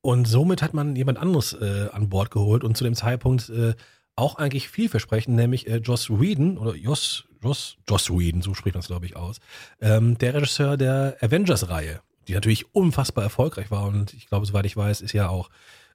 Und 0.00 0.26
somit 0.26 0.62
hat 0.62 0.74
man 0.74 0.96
jemand 0.96 1.18
anderes 1.18 1.54
äh, 1.54 1.88
an 1.92 2.08
Bord 2.08 2.30
geholt 2.30 2.64
und 2.64 2.76
zu 2.76 2.84
dem 2.84 2.94
Zeitpunkt 2.94 3.48
äh, 3.48 3.74
auch 4.16 4.36
eigentlich 4.36 4.68
vielversprechend, 4.68 5.34
nämlich 5.34 5.66
äh, 5.66 5.76
Joss 5.76 6.10
Whedon 6.10 6.58
oder 6.58 6.74
Joss, 6.74 7.24
Joss, 7.42 7.76
Joss 7.88 8.10
Whedon, 8.10 8.42
so 8.42 8.54
spricht 8.54 8.74
man 8.74 8.80
es 8.80 8.86
glaube 8.86 9.06
ich 9.06 9.16
aus, 9.16 9.40
ähm, 9.80 10.16
der 10.18 10.34
Regisseur 10.34 10.76
der 10.76 11.16
Avengers-Reihe, 11.20 12.00
die 12.28 12.34
natürlich 12.34 12.74
unfassbar 12.74 13.24
erfolgreich 13.24 13.70
war 13.70 13.86
und 13.86 14.14
ich 14.14 14.26
glaube, 14.26 14.46
soweit 14.46 14.66
ich 14.66 14.76
weiß, 14.76 15.00
ist 15.00 15.12
ja 15.12 15.28
auch 15.28 15.50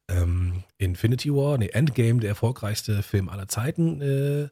ähm, 0.10 0.64
Infinity 0.78 1.34
War, 1.34 1.58
nee, 1.58 1.70
Endgame 1.70 2.20
der 2.20 2.30
erfolgreichste 2.30 3.04
Film 3.04 3.30
aller 3.30 3.48
Zeiten 3.48 4.02
äh, 4.02 4.50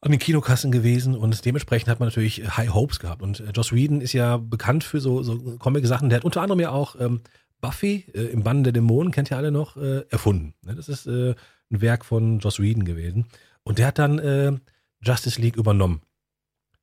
an 0.00 0.10
den 0.10 0.20
Kinokassen 0.20 0.70
gewesen 0.70 1.16
und 1.16 1.44
dementsprechend 1.44 1.88
hat 1.88 1.98
man 1.98 2.08
natürlich 2.08 2.56
High 2.56 2.74
Hopes 2.74 2.98
gehabt. 2.98 3.22
Und 3.22 3.40
äh, 3.40 3.50
Joss 3.54 3.72
Whedon 3.72 4.02
ist 4.02 4.12
ja 4.12 4.36
bekannt 4.36 4.84
für 4.84 5.00
so, 5.00 5.22
so 5.22 5.56
Comic-Sachen. 5.58 6.10
Der 6.10 6.16
hat 6.16 6.24
unter 6.24 6.42
anderem 6.42 6.60
ja 6.60 6.70
auch 6.70 6.96
ähm, 7.00 7.22
Buffy 7.62 8.04
äh, 8.12 8.24
im 8.24 8.42
Bann 8.42 8.64
der 8.64 8.74
Dämonen, 8.74 9.12
kennt 9.12 9.30
ihr 9.30 9.38
alle 9.38 9.50
noch, 9.50 9.78
äh, 9.78 10.04
erfunden. 10.10 10.52
Ne? 10.62 10.74
Das 10.74 10.90
ist 10.90 11.06
äh, 11.06 11.34
ein 11.70 11.80
Werk 11.80 12.04
von 12.04 12.38
Joss 12.40 12.60
Whedon 12.60 12.84
gewesen. 12.84 13.26
Und 13.62 13.78
der 13.78 13.86
hat 13.86 13.98
dann 13.98 14.18
äh, 14.18 14.52
Justice 15.00 15.40
League 15.40 15.56
übernommen. 15.56 16.02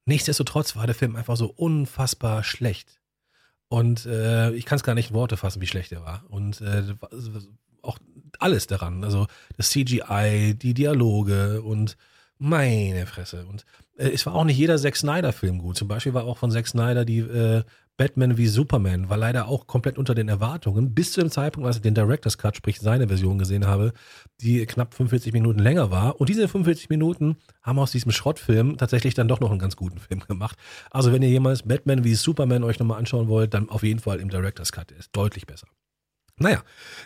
Nichtsdestotrotz 0.06 0.76
war 0.76 0.88
der 0.88 0.96
Film 0.96 1.16
einfach 1.16 1.38
so 1.38 1.46
unfassbar 1.46 2.44
schlecht. 2.44 3.01
Und 3.72 4.06
äh, 4.06 4.52
ich 4.52 4.66
kann 4.66 4.76
es 4.76 4.84
gar 4.84 4.96
nicht 4.96 5.12
in 5.12 5.16
Worte 5.16 5.38
fassen, 5.38 5.62
wie 5.62 5.66
schlecht 5.66 5.94
er 5.94 6.04
war. 6.04 6.26
Und 6.28 6.60
äh, 6.60 6.84
auch 7.82 7.98
alles 8.38 8.68
daran. 8.68 9.06
Also 9.06 9.28
das 9.56 9.70
CGI, 9.70 10.56
die 10.56 10.74
Dialoge 10.74 11.62
und 11.62 11.96
meine 12.38 13.06
Fresse. 13.06 13.46
Und 13.46 13.64
äh, 13.96 14.10
es 14.10 14.26
war 14.26 14.36
auch 14.36 14.44
nicht 14.44 14.58
jeder 14.58 14.78
Zack 14.78 14.98
Snyder-Film 14.98 15.60
gut. 15.60 15.78
Zum 15.78 15.88
Beispiel 15.88 16.14
war 16.14 16.26
auch 16.26 16.38
von 16.38 16.52
Zack 16.52 16.68
Snyder 16.68 17.06
die 17.06 17.20
äh, 17.20 17.64
Batman 17.98 18.38
wie 18.38 18.48
Superman, 18.48 19.10
war 19.10 19.18
leider 19.18 19.48
auch 19.48 19.68
komplett 19.68 19.98
unter 19.98 20.16
den 20.16 20.28
Erwartungen. 20.28 20.94
Bis 20.94 21.12
zu 21.12 21.20
dem 21.22 21.30
Zeitpunkt, 21.30 21.68
als 21.68 21.76
ich 21.76 21.82
den 21.82 21.94
Director's 21.94 22.38
Cut, 22.38 22.56
sprich 22.56 22.80
seine 22.80 23.08
Version 23.08 23.38
gesehen 23.38 23.68
habe, 23.68 23.94
die 24.40 24.66
knapp 24.66 24.94
45 24.94 25.34
Minuten 25.34 25.60
länger 25.60 25.92
war. 25.92 26.20
Und 26.20 26.30
diese 26.30 26.48
45 26.48 26.90
Minuten 26.90 27.38
haben 27.62 27.80
aus 27.80 27.92
diesem 27.92 28.12
Schrottfilm 28.12 28.78
tatsächlich 28.78 29.14
dann 29.14 29.28
doch 29.28 29.40
noch 29.40 29.52
einen 29.52 29.60
ganz 29.60 29.76
guten 29.76 30.00
Film 30.00 30.22
gemacht. 30.28 30.58
Also 30.90 31.12
wenn 31.12 31.22
ihr 31.22 31.30
jemals 31.30 31.64
Batman 31.64 32.04
wie 32.04 32.16
Superman 32.16 32.64
euch 32.64 32.80
nochmal 32.80 32.98
anschauen 32.98 33.28
wollt, 33.28 33.54
dann 33.54 33.70
auf 33.70 33.84
jeden 33.84 34.00
Fall 34.00 34.20
im 34.20 34.30
Director's 34.30 34.72
Cut. 34.72 34.90
Der 34.90 34.98
ist 34.98 35.16
deutlich 35.16 35.46
besser. 35.46 35.68
Naja, 36.38 36.64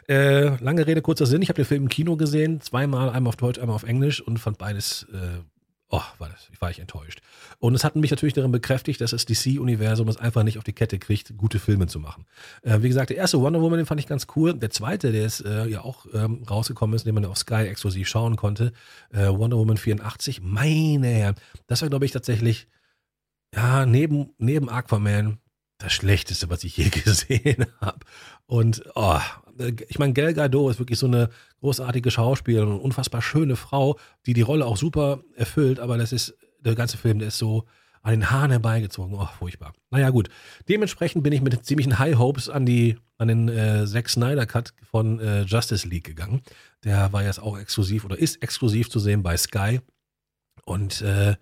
äh, 0.08 0.56
lange 0.64 0.88
Rede, 0.88 1.02
kurzer 1.02 1.26
Sinn. 1.26 1.42
Ich 1.42 1.50
habe 1.50 1.58
den 1.58 1.66
Film 1.66 1.84
im 1.84 1.90
Kino 1.90 2.16
gesehen, 2.16 2.62
zweimal, 2.62 3.10
einmal 3.10 3.30
auf 3.30 3.36
Deutsch, 3.36 3.60
einmal 3.60 3.76
auf 3.76 3.84
Englisch 3.84 4.22
und 4.22 4.40
fand 4.40 4.58
beides, 4.58 5.08
äh, 5.12 5.42
oh, 5.90 6.02
war, 6.18 6.30
das, 6.30 6.50
war 6.60 6.72
ich 6.72 6.80
enttäuscht. 6.80 7.22
Und 7.60 7.76
es 7.76 7.84
hat 7.84 7.96
mich 7.96 8.12
natürlich 8.12 8.34
darin 8.34 8.52
bekräftigt, 8.52 9.02
dass 9.02 9.12
das 9.12 9.26
DC-Universum 9.26 10.08
es 10.08 10.18
einfach 10.18 10.44
nicht 10.44 10.58
auf 10.58 10.64
die 10.64 10.74
Kette 10.74 11.00
kriegt, 11.00 11.38
gute 11.38 11.60
Filme 11.60 11.88
zu 11.88 12.00
machen. 12.00 12.26
Äh, 12.64 12.82
wie 12.82 12.88
gesagt, 12.88 13.10
der 13.10 13.18
erste 13.18 13.40
Wonder 13.40 13.62
Woman, 13.62 13.78
den 13.78 13.86
fand 13.86 14.00
ich 14.00 14.08
ganz 14.08 14.28
cool. 14.36 14.54
Der 14.54 14.70
zweite, 14.70 15.12
der 15.12 15.26
ist 15.26 15.42
äh, 15.42 15.68
ja 15.68 15.82
auch 15.82 16.06
ähm, 16.14 16.44
rausgekommen 16.50 16.96
ist, 16.96 17.06
den 17.06 17.16
man 17.16 17.26
auf 17.26 17.38
Sky 17.38 17.68
exklusiv 17.68 18.08
schauen 18.08 18.36
konnte, 18.36 18.74
äh, 19.12 19.28
Wonder 19.28 19.58
Woman 19.58 19.78
84, 19.78 20.42
meine 20.42 21.08
Herren, 21.08 21.36
das 21.68 21.82
war, 21.82 21.90
glaube 21.90 22.06
ich, 22.06 22.12
tatsächlich, 22.12 22.68
ja, 23.54 23.86
neben, 23.86 24.34
neben 24.38 24.70
Aquaman 24.70 25.40
das 25.78 25.94
Schlechteste, 25.94 26.50
was 26.50 26.64
ich 26.64 26.78
je 26.78 26.90
gesehen 27.04 27.66
habe. 27.80 28.00
Und 28.48 28.84
oh, 28.96 29.20
ich 29.88 30.00
meine, 30.00 30.14
Gal 30.14 30.34
Gadot 30.34 30.72
ist 30.72 30.80
wirklich 30.80 31.00
so 31.00 31.08
eine 31.08 31.30
großartige 31.62 32.12
Schauspielerin 32.12 32.70
und 32.70 32.80
unfassbar 32.80 33.22
schöne 33.22 33.56
Frau, 33.56 33.98
die 34.26 34.34
die 34.34 34.42
Rolle 34.42 34.66
auch 34.66 34.78
super 34.78 35.24
erfüllt, 35.36 35.80
aber 35.80 35.98
das 35.98 36.12
ist, 36.12 36.36
der 36.60 36.76
ganze 36.76 36.98
Film, 36.98 37.20
der 37.20 37.30
ist 37.30 37.38
so 37.38 37.66
an 38.02 38.12
den 38.12 38.30
Haaren 38.30 38.52
herbeigezogen. 38.52 39.16
Oh, 39.16 39.28
furchtbar. 39.40 39.74
Naja, 39.90 40.12
gut. 40.12 40.30
Dementsprechend 40.70 41.24
bin 41.24 41.34
ich 41.34 41.42
mit 41.42 41.66
ziemlichen 41.66 41.98
High 41.98 42.18
Hopes 42.18 42.50
an 42.50 42.66
die, 42.66 42.98
an 43.18 43.28
den 43.28 43.50
äh, 43.50 43.86
Zack 43.88 44.10
Snyder 44.10 44.46
Cut 44.46 44.74
von 44.84 45.20
äh, 45.20 45.42
Justice 45.42 45.88
League 45.88 46.04
gegangen. 46.04 46.42
Der 46.84 47.12
war 47.14 47.24
jetzt 47.24 47.42
auch 47.42 47.58
exklusiv 47.58 48.06
oder 48.06 48.18
ist 48.18 48.44
exklusiv 48.44 48.90
zu 48.90 49.00
sehen 49.00 49.24
bei 49.24 49.38
Sky. 49.38 49.80
Und 50.66 51.02
äh, 51.02 51.36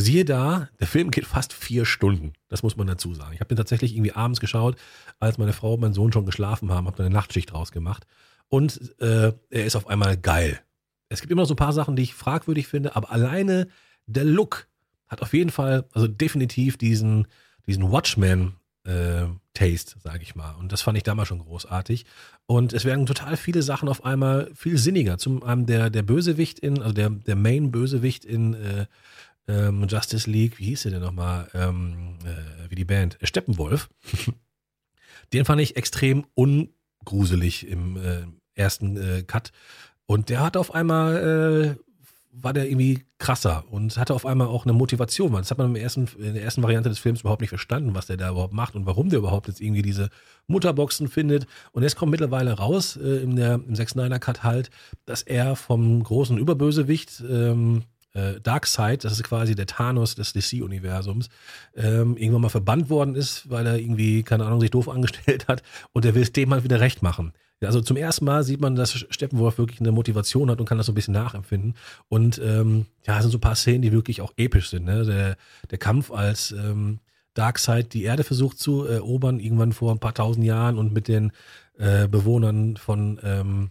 Siehe 0.00 0.24
da, 0.24 0.68
der 0.78 0.86
Film 0.86 1.10
geht 1.10 1.26
fast 1.26 1.52
vier 1.52 1.84
Stunden. 1.84 2.32
Das 2.48 2.62
muss 2.62 2.76
man 2.76 2.86
dazu 2.86 3.14
sagen. 3.14 3.32
Ich 3.34 3.40
habe 3.40 3.48
den 3.48 3.56
tatsächlich 3.56 3.94
irgendwie 3.94 4.12
abends 4.12 4.40
geschaut, 4.40 4.76
als 5.18 5.38
meine 5.38 5.52
Frau 5.52 5.74
und 5.74 5.80
mein 5.80 5.92
Sohn 5.92 6.12
schon 6.12 6.26
geschlafen 6.26 6.70
haben, 6.70 6.86
habe 6.86 6.96
da 6.96 7.04
eine 7.04 7.14
Nachtschicht 7.14 7.52
draus 7.52 7.70
gemacht. 7.70 8.06
Und 8.48 8.80
äh, 9.00 9.32
er 9.50 9.64
ist 9.64 9.76
auf 9.76 9.86
einmal 9.86 10.16
geil. 10.16 10.60
Es 11.08 11.20
gibt 11.20 11.30
immer 11.30 11.42
noch 11.42 11.48
so 11.48 11.54
ein 11.54 11.58
paar 11.58 11.72
Sachen, 11.72 11.96
die 11.96 12.02
ich 12.02 12.14
fragwürdig 12.14 12.66
finde, 12.66 12.96
aber 12.96 13.10
alleine 13.10 13.68
der 14.06 14.24
Look 14.24 14.68
hat 15.08 15.22
auf 15.22 15.32
jeden 15.32 15.50
Fall, 15.50 15.84
also 15.92 16.06
definitiv 16.06 16.76
diesen, 16.76 17.26
diesen 17.66 17.90
Watchman 17.90 18.54
äh, 18.84 19.26
Taste, 19.54 19.96
sage 20.00 20.22
ich 20.22 20.34
mal. 20.36 20.54
Und 20.54 20.72
das 20.72 20.82
fand 20.82 20.96
ich 20.96 21.02
damals 21.02 21.28
schon 21.28 21.40
großartig. 21.40 22.06
Und 22.46 22.72
es 22.72 22.84
werden 22.84 23.06
total 23.06 23.36
viele 23.36 23.62
Sachen 23.62 23.88
auf 23.88 24.04
einmal 24.04 24.50
viel 24.54 24.78
sinniger. 24.78 25.18
Zum 25.18 25.42
einen 25.42 25.66
der, 25.66 25.90
der 25.90 26.02
Bösewicht 26.02 26.58
in, 26.60 26.80
also 26.80 26.94
der, 26.94 27.10
der 27.10 27.36
Main-Bösewicht 27.36 28.24
in 28.24 28.54
äh, 28.54 28.86
ähm, 29.50 29.86
Justice 29.88 30.30
League, 30.30 30.58
wie 30.58 30.66
hieß 30.66 30.82
der 30.84 30.92
denn 30.92 31.02
nochmal, 31.02 31.48
ähm, 31.54 32.18
äh, 32.24 32.70
wie 32.70 32.74
die 32.76 32.84
Band, 32.84 33.18
Steppenwolf. 33.22 33.90
Den 35.32 35.44
fand 35.44 35.60
ich 35.60 35.76
extrem 35.76 36.24
ungruselig 36.34 37.68
im 37.68 37.96
äh, 37.96 38.22
ersten 38.54 38.96
äh, 38.96 39.22
Cut. 39.22 39.52
Und 40.06 40.28
der 40.28 40.40
hat 40.40 40.56
auf 40.56 40.74
einmal, 40.74 41.76
äh, 41.76 41.82
war 42.32 42.52
der 42.52 42.68
irgendwie 42.68 43.04
krasser 43.18 43.64
und 43.70 43.96
hatte 43.96 44.14
auf 44.14 44.26
einmal 44.26 44.48
auch 44.48 44.64
eine 44.64 44.72
Motivation. 44.72 45.32
Das 45.32 45.50
hat 45.50 45.58
man 45.58 45.68
im 45.68 45.76
ersten, 45.76 46.08
in 46.18 46.34
der 46.34 46.42
ersten 46.42 46.62
Variante 46.62 46.88
des 46.88 46.98
Films 46.98 47.20
überhaupt 47.20 47.40
nicht 47.42 47.50
verstanden, 47.50 47.94
was 47.94 48.06
der 48.06 48.16
da 48.16 48.30
überhaupt 48.30 48.52
macht 48.52 48.74
und 48.74 48.86
warum 48.86 49.08
der 49.08 49.20
überhaupt 49.20 49.48
jetzt 49.48 49.60
irgendwie 49.60 49.82
diese 49.82 50.10
Mutterboxen 50.46 51.08
findet. 51.08 51.46
Und 51.72 51.82
jetzt 51.82 51.96
kommt 51.96 52.10
mittlerweile 52.10 52.52
raus, 52.52 52.96
äh, 52.96 53.22
in 53.22 53.36
der, 53.36 53.54
im 53.54 53.74
6 53.74 53.94
9 53.94 54.10
er 54.10 54.18
Cut 54.18 54.42
halt, 54.42 54.70
dass 55.06 55.22
er 55.22 55.54
vom 55.54 56.02
großen 56.02 56.38
Überbösewicht, 56.38 57.22
ähm, 57.28 57.84
äh, 58.12 58.40
Darkseid, 58.40 59.04
das 59.04 59.12
ist 59.12 59.22
quasi 59.22 59.54
der 59.54 59.66
Thanos 59.66 60.14
des 60.14 60.32
DC-Universums, 60.32 61.28
ähm, 61.76 62.16
irgendwann 62.16 62.42
mal 62.42 62.48
verbannt 62.48 62.90
worden 62.90 63.14
ist, 63.14 63.48
weil 63.50 63.66
er 63.66 63.78
irgendwie, 63.78 64.22
keine 64.22 64.46
Ahnung, 64.46 64.60
sich 64.60 64.70
doof 64.70 64.88
angestellt 64.88 65.48
hat 65.48 65.62
und 65.92 66.04
er 66.04 66.14
will 66.14 66.22
es 66.22 66.32
dem 66.32 66.48
mal 66.48 66.64
wieder 66.64 66.80
recht 66.80 67.02
machen. 67.02 67.32
Also 67.62 67.82
zum 67.82 67.98
ersten 67.98 68.24
Mal 68.24 68.42
sieht 68.42 68.60
man, 68.60 68.74
dass 68.74 68.92
Steppenwolf 69.10 69.58
wirklich 69.58 69.80
eine 69.80 69.92
Motivation 69.92 70.50
hat 70.50 70.60
und 70.60 70.66
kann 70.66 70.78
das 70.78 70.86
so 70.86 70.92
ein 70.92 70.94
bisschen 70.94 71.12
nachempfinden. 71.12 71.74
Und 72.08 72.40
ähm, 72.42 72.86
ja, 73.06 73.16
es 73.16 73.22
sind 73.22 73.32
so 73.32 73.36
ein 73.36 73.42
paar 73.42 73.54
Szenen, 73.54 73.82
die 73.82 73.92
wirklich 73.92 74.22
auch 74.22 74.32
episch 74.38 74.70
sind. 74.70 74.86
Ne? 74.86 75.04
Der, 75.04 75.36
der 75.70 75.78
Kampf 75.78 76.10
als 76.10 76.52
ähm, 76.52 77.00
Darkseid 77.34 77.92
die 77.92 78.04
Erde 78.04 78.24
versucht 78.24 78.58
zu 78.58 78.84
erobern, 78.84 79.40
irgendwann 79.40 79.72
vor 79.72 79.92
ein 79.92 79.98
paar 79.98 80.14
tausend 80.14 80.46
Jahren 80.46 80.78
und 80.78 80.94
mit 80.94 81.06
den 81.06 81.32
äh, 81.78 82.08
Bewohnern 82.08 82.78
von 82.78 83.20
ähm, 83.22 83.70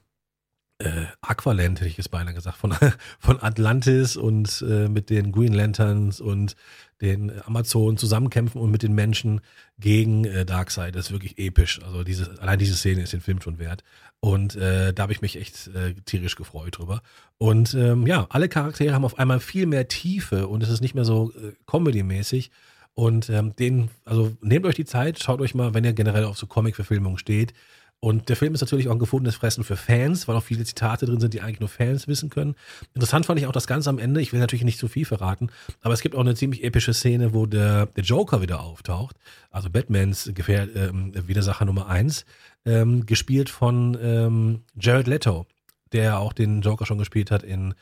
äh, 0.79 1.05
Aqualand, 1.21 1.79
hätte 1.79 1.89
ich 1.89 1.97
jetzt 1.97 2.11
beinahe 2.11 2.33
gesagt, 2.33 2.57
von, 2.57 2.73
von 3.19 3.41
Atlantis 3.41 4.15
und 4.15 4.63
äh, 4.67 4.87
mit 4.87 5.09
den 5.09 5.31
Green 5.31 5.53
Lanterns 5.53 6.21
und 6.21 6.55
den 7.01 7.31
Amazonen 7.45 7.97
zusammenkämpfen 7.97 8.59
und 8.59 8.71
mit 8.71 8.83
den 8.83 8.93
Menschen 8.93 9.41
gegen 9.77 10.25
äh, 10.25 10.45
Darkseid. 10.45 10.95
Das 10.95 11.07
ist 11.07 11.11
wirklich 11.11 11.37
episch. 11.37 11.81
Also 11.83 12.03
diese, 12.03 12.41
allein 12.41 12.59
diese 12.59 12.75
Szene 12.75 13.01
ist 13.01 13.13
den 13.13 13.21
Film 13.21 13.41
schon 13.41 13.59
wert. 13.59 13.83
Und 14.21 14.55
äh, 14.55 14.93
da 14.93 15.03
habe 15.03 15.13
ich 15.13 15.21
mich 15.21 15.37
echt 15.37 15.67
äh, 15.67 15.93
tierisch 16.05 16.35
gefreut 16.35 16.77
drüber. 16.77 17.01
Und 17.37 17.73
ähm, 17.73 18.05
ja, 18.05 18.27
alle 18.29 18.49
Charaktere 18.49 18.93
haben 18.93 19.05
auf 19.05 19.17
einmal 19.17 19.39
viel 19.39 19.65
mehr 19.65 19.87
Tiefe 19.87 20.47
und 20.47 20.61
es 20.61 20.69
ist 20.69 20.81
nicht 20.81 20.95
mehr 20.95 21.05
so 21.05 21.31
äh, 21.31 21.53
Comedy-mäßig. 21.67 22.51
Und 22.95 23.29
ähm, 23.29 23.55
den, 23.55 23.89
also 24.03 24.35
nehmt 24.41 24.65
euch 24.65 24.75
die 24.75 24.83
Zeit, 24.83 25.23
schaut 25.23 25.39
euch 25.39 25.55
mal, 25.55 25.73
wenn 25.73 25.85
ihr 25.85 25.93
generell 25.93 26.25
auf 26.25 26.37
so 26.37 26.47
Comic-Verfilmungen 26.47 27.17
steht, 27.17 27.53
und 28.01 28.29
der 28.29 28.37
Film 28.37 28.53
ist 28.53 28.61
natürlich 28.61 28.87
auch 28.87 28.93
ein 28.93 28.99
gefundenes 28.99 29.35
Fressen 29.35 29.65
für 29.65 29.75
Fans, 29.75 30.27
weil 30.27 30.35
auch 30.35 30.43
viele 30.43 30.63
Zitate 30.63 31.05
drin 31.05 31.19
sind, 31.19 31.33
die 31.33 31.41
eigentlich 31.41 31.59
nur 31.59 31.67
Fans 31.67 32.07
wissen 32.07 32.29
können. 32.29 32.55
Interessant 32.93 33.25
fand 33.25 33.39
ich 33.39 33.45
auch 33.45 33.51
das 33.51 33.67
Ganze 33.67 33.89
am 33.89 33.99
Ende. 33.99 34.21
Ich 34.21 34.31
will 34.31 34.39
natürlich 34.39 34.63
nicht 34.63 34.79
zu 34.79 34.87
viel 34.87 35.05
verraten, 35.05 35.49
aber 35.81 35.93
es 35.93 36.01
gibt 36.01 36.15
auch 36.15 36.21
eine 36.21 36.35
ziemlich 36.35 36.63
epische 36.63 36.93
Szene, 36.93 37.33
wo 37.33 37.45
der, 37.45 37.87
der 37.87 38.03
Joker 38.03 38.41
wieder 38.41 38.61
auftaucht. 38.61 39.17
Also 39.51 39.69
Batmans 39.69 40.31
Gefähr 40.33 40.73
ähm, 40.75 41.11
Widersacher 41.27 41.65
Nummer 41.65 41.87
eins, 41.87 42.23
ähm, 42.65 43.05
gespielt 43.05 43.49
von 43.49 43.97
ähm, 44.01 44.61
Jared 44.79 45.07
Leto, 45.07 45.45
der 45.91 46.19
auch 46.19 46.31
den 46.31 46.61
Joker 46.61 46.85
schon 46.85 46.99
gespielt 46.99 47.31
hat 47.31 47.43
in 47.43 47.73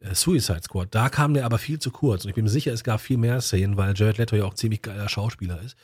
äh, 0.00 0.14
Suicide 0.14 0.62
Squad. 0.62 0.94
Da 0.94 1.10
kam 1.10 1.34
der 1.34 1.44
aber 1.44 1.58
viel 1.58 1.78
zu 1.78 1.90
kurz. 1.90 2.24
Und 2.24 2.30
ich 2.30 2.34
bin 2.34 2.44
mir 2.44 2.50
sicher, 2.50 2.72
es 2.72 2.82
gab 2.82 3.00
viel 3.02 3.18
mehr 3.18 3.42
Szenen, 3.42 3.76
weil 3.76 3.92
Jared 3.94 4.16
Leto 4.16 4.36
ja 4.36 4.44
auch 4.44 4.54
ziemlich 4.54 4.80
geiler 4.80 5.10
Schauspieler 5.10 5.60
ist. 5.60 5.76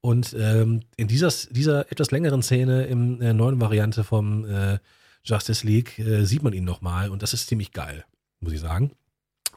Und 0.00 0.34
ähm, 0.38 0.80
in 0.96 1.08
dieser, 1.08 1.30
dieser 1.50 1.90
etwas 1.92 2.10
längeren 2.10 2.42
Szene 2.42 2.84
in 2.86 3.20
der 3.20 3.34
neuen 3.34 3.60
Variante 3.60 4.02
vom 4.02 4.44
äh, 4.46 4.78
Justice 5.24 5.66
League 5.66 5.98
äh, 5.98 6.24
sieht 6.24 6.42
man 6.42 6.52
ihn 6.52 6.64
nochmal 6.64 7.10
und 7.10 7.22
das 7.22 7.34
ist 7.34 7.48
ziemlich 7.48 7.72
geil, 7.72 8.04
muss 8.40 8.52
ich 8.52 8.60
sagen. 8.60 8.92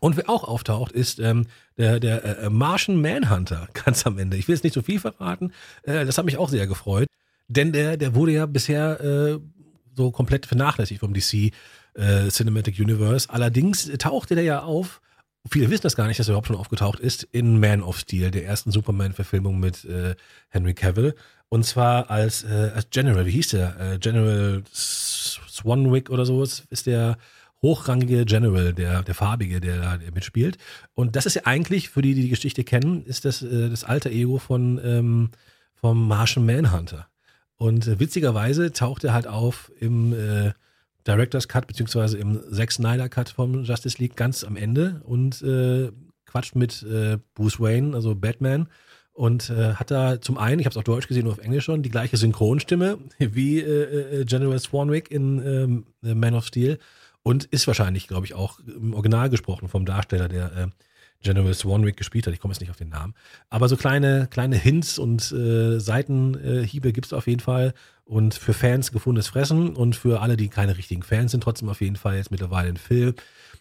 Und 0.02 0.18
wer 0.18 0.30
auch 0.30 0.44
auftaucht, 0.44 0.92
ist 0.92 1.20
ähm, 1.20 1.48
der, 1.78 2.02
der 2.02 2.40
äh, 2.40 2.50
Martian 2.50 3.02
Manhunter 3.02 3.70
ganz 3.86 4.06
am 4.06 4.18
Ende. 4.18 4.36
Ich 4.36 4.48
will 4.48 4.56
jetzt 4.56 4.66
nicht 4.66 4.74
so 4.74 4.82
viel 4.82 5.00
verraten, 5.00 5.54
äh, 5.84 6.06
das 6.06 6.18
hat 6.18 6.26
mich 6.26 6.38
auch 6.38 6.50
sehr 6.50 6.68
gefreut, 6.68 7.08
denn 7.48 7.72
der, 7.72 7.96
der 7.96 8.14
wurde 8.14 8.34
ja 8.34 8.46
bisher 8.46 9.00
äh, 9.00 9.40
so 9.96 10.12
komplett 10.12 10.46
vernachlässigt 10.46 11.00
vom 11.00 11.14
DC 11.14 11.54
äh, 11.94 12.28
Cinematic 12.30 12.80
Universe. 12.80 13.30
Allerdings 13.30 13.90
tauchte 13.98 14.36
der 14.36 14.44
ja 14.44 14.64
auf 14.64 15.00
viele 15.50 15.70
wissen 15.70 15.84
das 15.84 15.96
gar 15.96 16.08
nicht, 16.08 16.20
dass 16.20 16.28
er 16.28 16.32
überhaupt 16.32 16.48
schon 16.48 16.56
aufgetaucht 16.56 17.00
ist 17.00 17.24
in 17.24 17.60
Man 17.60 17.82
of 17.82 18.00
Steel, 18.00 18.32
der 18.32 18.46
ersten 18.46 18.72
Superman-Verfilmung 18.72 19.60
mit 19.60 19.86
äh, 19.86 20.16
Henry 20.50 20.74
Cavill. 20.74 21.16
Und 21.50 21.66
zwar 21.66 22.10
als, 22.10 22.44
äh, 22.44 22.72
als 22.74 22.90
General, 22.90 23.26
wie 23.26 23.32
hieß 23.32 23.50
der? 23.50 23.80
Äh, 23.80 24.00
General 24.00 24.64
Swanwick 24.74 26.10
oder 26.10 26.26
so 26.26 26.44
ist 26.44 26.86
der 26.86 27.18
hochrangige 27.62 28.26
General, 28.26 28.74
der, 28.74 29.04
der 29.04 29.16
farbige, 29.16 29.62
der 29.62 29.78
da 29.78 30.00
mitspielt. 30.14 30.58
Und 30.94 31.16
das 31.16 31.26
ist 31.26 31.36
ja 31.36 31.44
eigentlich, 31.46 31.90
für 31.90 32.02
die, 32.02 32.14
die 32.14 32.24
die 32.24 32.30
Geschichte 32.30 32.64
kennen, 32.64 33.06
ist 33.06 33.26
das 33.26 33.42
äh, 33.42 33.70
das 33.70 33.84
alte 33.84 34.10
Ego 34.10 34.38
von 34.38 34.80
ähm, 34.84 35.30
vom 35.76 36.08
Martian 36.08 36.46
Manhunter. 36.46 37.08
Und 37.58 37.88
äh, 37.88 38.00
witzigerweise 38.00 38.74
taucht 38.74 39.04
er 39.04 39.14
halt 39.14 39.28
auf 39.28 39.72
im 39.80 40.14
äh, 40.14 40.54
Director's 41.08 41.48
Cut, 41.48 41.68
beziehungsweise 41.68 42.18
im 42.18 42.40
Zack 42.52 42.72
Snyder 42.72 43.10
Cut 43.10 43.30
vom 43.30 43.64
Justice 43.64 43.98
League 44.00 44.16
ganz 44.16 44.44
am 44.44 44.56
Ende 44.56 45.02
und 45.04 45.42
äh, 45.42 45.92
quatscht 46.26 46.56
mit 46.56 46.84
äh, 46.84 47.18
Bruce 47.36 47.60
Wayne, 47.60 47.96
also 47.96 48.16
Batman. 48.16 48.68
Und 49.14 49.52
äh, 49.52 49.76
hat 49.76 49.92
da 49.92 50.20
zum 50.20 50.40
einen, 50.40 50.60
ich 50.60 50.66
habe 50.66 50.74
es 50.74 50.78
auf 50.78 50.84
Deutsch 50.84 51.08
gesehen, 51.08 51.26
nur 51.26 51.34
auf 51.34 51.40
Englisch 51.40 51.66
schon, 51.66 51.84
die 51.84 51.92
gleiche 51.92 52.18
Synchronstimme 52.18 52.98
wie 53.20 53.60
äh, 53.60 54.22
äh, 54.22 54.26
General 54.26 54.60
Swanwick 54.60 55.12
in 55.12 55.86
ähm, 56.02 56.20
Man 56.20 56.34
of 56.34 56.48
Steel. 56.48 56.80
Und 57.22 57.46
ist 57.46 57.68
wahrscheinlich, 57.68 58.08
glaube 58.08 58.26
ich, 58.26 58.34
auch 58.34 58.60
im 58.60 58.94
Original 58.94 59.30
gesprochen 59.30 59.70
vom 59.70 59.86
Darsteller, 59.86 60.28
der 60.28 60.58
äh, 60.58 60.68
General 61.24 61.54
Swanwick 61.54 61.98
gespielt 61.98 62.28
hat. 62.28 62.34
Ich 62.34 62.40
komme 62.40 62.54
jetzt 62.54 62.62
nicht 62.62 62.70
auf 62.70 62.78
den 62.78 62.90
Namen. 62.90 63.16
Aber 63.50 63.68
so 63.68 63.78
kleine, 63.78 64.28
kleine 64.30 64.56
Hints 64.56 65.00
und 65.00 65.32
äh, 65.32 65.80
Seitenhiebe 65.80 66.94
gibt 66.94 67.08
es 67.08 67.14
auf 67.14 67.28
jeden 67.28 67.40
Fall. 67.40 67.74
Und 68.06 68.34
für 68.34 68.54
Fans 68.54 68.92
gefundenes 68.92 69.28
Fressen 69.28 69.76
und 69.76 69.96
für 69.96 70.22
alle, 70.22 70.36
die 70.36 70.50
keine 70.50 70.78
richtigen 70.78 71.04
Fans 71.04 71.32
sind, 71.32 71.42
trotzdem 71.42 71.70
auf 71.70 71.82
jeden 71.82 71.96
Fall 71.96 72.18
jetzt 72.18 72.32
mittlerweile 72.32 72.70
ein 72.70 72.78
Film. 72.78 73.16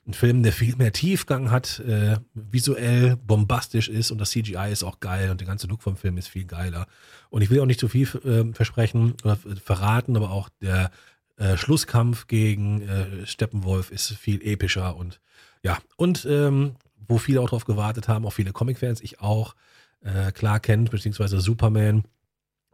Ein 0.05 0.15
Film, 0.15 0.43
der 0.43 0.53
viel 0.53 0.75
mehr 0.75 0.93
Tiefgang 0.93 1.53
hat, 1.53 1.79
äh, 1.79 2.17
visuell 2.35 3.17
bombastisch 3.17 3.89
ist 3.89 4.11
und 4.11 4.19
das 4.19 4.31
CGI 4.31 4.73
ist 4.73 4.83
auch 4.83 4.99
geil 4.99 5.31
und 5.31 5.41
der 5.41 5.47
ganze 5.47 5.69
Look 5.69 5.81
vom 5.81 5.97
Film 5.97 6.19
ist 6.19 6.27
viel 6.27 6.45
geiler. 6.45 6.89
Und 7.31 7.43
ich 7.43 7.51
will 7.51 7.61
auch 7.61 7.67
nicht 7.67 7.79
zu 7.79 7.87
viel 7.87 8.09
äh, 8.25 8.53
versprechen 8.53 9.15
oder 9.23 9.37
verraten, 9.37 10.17
aber 10.17 10.33
auch 10.33 10.49
der 10.61 10.91
äh, 11.37 11.57
Schlusskampf 11.57 12.27
gegen 12.27 12.83
äh, 12.83 13.27
Steppenwolf 13.27 13.93
ist 13.93 14.13
viel 14.13 14.43
epischer 14.43 14.97
und 14.97 15.21
ja, 15.63 15.79
und 15.97 16.27
ähm, 16.29 16.75
wo 17.09 17.19
viele 17.19 17.41
auch 17.41 17.49
drauf 17.49 17.65
gewartet 17.65 18.09
haben, 18.09 18.27
auch 18.27 18.33
viele 18.33 18.53
Comic-Fans, 18.53 19.01
ich 19.01 19.21
auch, 19.21 19.55
äh, 20.03 20.33
klar 20.33 20.61
kennt, 20.61 20.91
beziehungsweise 20.91 21.41
Superman. 21.41 22.05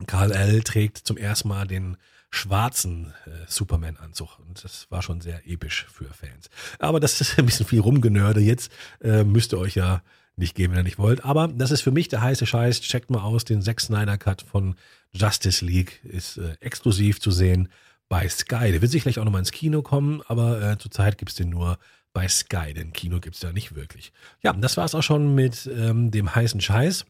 Karl 0.06 0.32
L. 0.32 0.62
trägt 0.62 0.98
zum 0.98 1.16
ersten 1.16 1.48
Mal 1.48 1.66
den 1.66 1.96
schwarzen 2.30 3.12
äh, 3.26 3.30
Superman-Anzug. 3.46 4.38
Und 4.38 4.62
das 4.62 4.86
war 4.90 5.02
schon 5.02 5.20
sehr 5.20 5.46
episch 5.48 5.86
für 5.90 6.06
Fans. 6.06 6.50
Aber 6.78 7.00
das 7.00 7.20
ist 7.20 7.38
ein 7.38 7.46
bisschen 7.46 7.66
viel 7.66 7.80
rumgenörde. 7.80 8.40
Jetzt 8.40 8.70
äh, 9.00 9.24
müsst 9.24 9.52
ihr 9.52 9.58
euch 9.58 9.74
ja 9.74 10.02
nicht 10.36 10.54
geben, 10.54 10.72
wenn 10.72 10.80
ihr 10.80 10.84
nicht 10.84 10.98
wollt. 10.98 11.24
Aber 11.24 11.48
das 11.48 11.70
ist 11.70 11.80
für 11.80 11.90
mich 11.90 12.08
der 12.08 12.22
heiße 12.22 12.46
Scheiß. 12.46 12.80
Checkt 12.82 13.10
mal 13.10 13.22
aus, 13.22 13.44
den 13.44 13.62
Zack 13.62 13.80
Snyder 13.80 14.18
Cut 14.18 14.42
von 14.42 14.76
Justice 15.12 15.64
League 15.64 16.00
ist 16.04 16.36
äh, 16.36 16.54
exklusiv 16.60 17.20
zu 17.20 17.30
sehen 17.30 17.68
bei 18.08 18.28
Sky. 18.28 18.70
Der 18.72 18.80
wird 18.80 18.90
sicherlich 18.90 19.18
auch 19.18 19.24
nochmal 19.24 19.40
ins 19.40 19.52
Kino 19.52 19.82
kommen, 19.82 20.22
aber 20.26 20.62
äh, 20.62 20.78
zurzeit 20.78 21.18
gibt's 21.18 21.34
den 21.34 21.50
nur 21.50 21.78
bei 22.18 22.26
Sky, 22.26 22.74
denn 22.74 22.92
Kino 22.92 23.20
gibt 23.20 23.36
es 23.36 23.42
ja 23.42 23.52
nicht 23.52 23.76
wirklich. 23.76 24.12
Ja, 24.42 24.52
das 24.52 24.76
war 24.76 24.84
es 24.84 24.92
auch 24.96 25.04
schon 25.04 25.36
mit 25.36 25.70
ähm, 25.72 26.10
dem 26.10 26.34
heißen 26.34 26.60
Scheiß. 26.60 27.06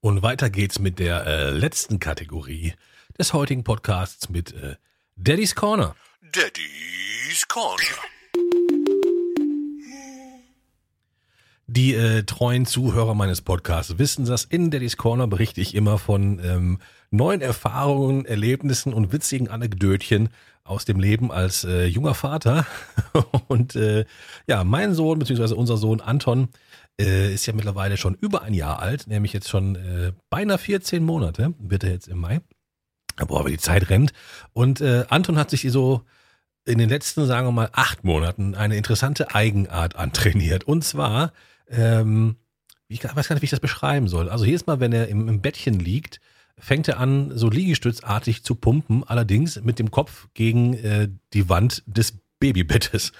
Und 0.00 0.24
weiter 0.24 0.50
geht's 0.50 0.80
mit 0.80 0.98
der 0.98 1.24
äh, 1.24 1.50
letzten 1.50 2.00
Kategorie 2.00 2.74
des 3.16 3.32
heutigen 3.32 3.62
Podcasts 3.62 4.28
mit 4.28 4.52
äh, 4.54 4.74
Daddy's 5.14 5.54
Corner. 5.54 5.94
Daddy's 6.32 7.46
Corner. 7.46 7.78
Die 11.68 11.94
äh, 11.94 12.24
treuen 12.24 12.66
Zuhörer 12.66 13.14
meines 13.14 13.42
Podcasts 13.42 13.98
wissen 13.98 14.24
das. 14.24 14.46
In 14.46 14.72
Daddy's 14.72 14.96
Corner 14.96 15.28
berichte 15.28 15.60
ich 15.60 15.76
immer 15.76 15.96
von 15.96 16.40
ähm, 16.44 16.80
neuen 17.12 17.40
Erfahrungen, 17.40 18.24
Erlebnissen 18.24 18.92
und 18.92 19.12
witzigen 19.12 19.46
Anekdötchen 19.46 20.28
aus 20.70 20.84
dem 20.84 21.00
Leben 21.00 21.32
als 21.32 21.64
äh, 21.64 21.84
junger 21.86 22.14
Vater. 22.14 22.64
Und 23.48 23.74
äh, 23.74 24.04
ja, 24.46 24.64
mein 24.64 24.94
Sohn, 24.94 25.18
beziehungsweise 25.18 25.56
unser 25.56 25.76
Sohn 25.76 26.00
Anton, 26.00 26.48
äh, 27.00 27.34
ist 27.34 27.46
ja 27.46 27.52
mittlerweile 27.52 27.96
schon 27.96 28.14
über 28.14 28.42
ein 28.42 28.54
Jahr 28.54 28.78
alt, 28.78 29.06
nämlich 29.08 29.32
jetzt 29.32 29.48
schon 29.48 29.74
äh, 29.74 30.12
beinahe 30.30 30.58
14 30.58 31.02
Monate, 31.04 31.54
wird 31.58 31.84
er 31.84 31.90
jetzt 31.90 32.08
im 32.08 32.18
Mai. 32.18 32.40
Boah, 33.16 33.40
aber 33.40 33.50
die 33.50 33.58
Zeit 33.58 33.90
rennt. 33.90 34.12
Und 34.52 34.80
äh, 34.80 35.04
Anton 35.08 35.36
hat 35.36 35.50
sich 35.50 35.66
so 35.70 36.02
in 36.64 36.78
den 36.78 36.88
letzten, 36.88 37.26
sagen 37.26 37.46
wir 37.48 37.52
mal, 37.52 37.70
acht 37.72 38.04
Monaten 38.04 38.54
eine 38.54 38.76
interessante 38.76 39.34
Eigenart 39.34 39.96
antrainiert. 39.96 40.64
Und 40.64 40.84
zwar, 40.84 41.32
ähm, 41.68 42.36
ich 42.86 43.02
weiß 43.02 43.28
gar 43.28 43.34
nicht, 43.34 43.42
wie 43.42 43.46
ich 43.46 43.50
das 43.50 43.60
beschreiben 43.60 44.08
soll. 44.08 44.28
Also 44.28 44.44
jedes 44.44 44.66
Mal, 44.66 44.78
wenn 44.78 44.92
er 44.92 45.08
im, 45.08 45.28
im 45.28 45.40
Bettchen 45.40 45.80
liegt, 45.80 46.20
fängt 46.60 46.88
er 46.88 46.98
an, 46.98 47.32
so 47.36 47.48
liegestützartig 47.48 48.44
zu 48.44 48.54
pumpen, 48.54 49.04
allerdings 49.04 49.60
mit 49.62 49.78
dem 49.78 49.90
Kopf 49.90 50.28
gegen 50.34 50.74
äh, 50.74 51.08
die 51.32 51.48
Wand 51.48 51.82
des 51.86 52.14
Babybettes. 52.38 53.12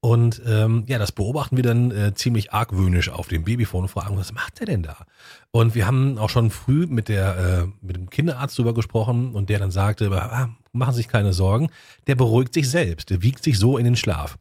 Und 0.00 0.40
ähm, 0.46 0.84
ja, 0.86 0.98
das 0.98 1.10
beobachten 1.10 1.56
wir 1.56 1.64
dann 1.64 1.90
äh, 1.90 2.14
ziemlich 2.14 2.52
argwöhnisch 2.52 3.08
auf 3.08 3.26
dem 3.26 3.42
Babyphone 3.42 3.82
und 3.82 3.88
fragen, 3.88 4.16
was 4.16 4.32
macht 4.32 4.60
der 4.60 4.66
denn 4.66 4.82
da? 4.84 5.06
Und 5.50 5.74
wir 5.74 5.86
haben 5.86 6.18
auch 6.18 6.30
schon 6.30 6.50
früh 6.50 6.86
mit 6.86 7.08
der 7.08 7.36
äh, 7.36 7.84
mit 7.84 7.96
dem 7.96 8.08
Kinderarzt 8.08 8.56
drüber 8.56 8.74
gesprochen 8.74 9.34
und 9.34 9.48
der 9.48 9.58
dann 9.58 9.72
sagte, 9.72 10.10
ah, 10.12 10.50
machen 10.72 10.92
Sie 10.92 10.98
sich 10.98 11.08
keine 11.08 11.32
Sorgen, 11.32 11.70
der 12.06 12.14
beruhigt 12.14 12.54
sich 12.54 12.70
selbst, 12.70 13.10
der 13.10 13.22
wiegt 13.22 13.42
sich 13.42 13.58
so 13.58 13.76
in 13.76 13.84
den 13.84 13.96
Schlaf. 13.96 14.38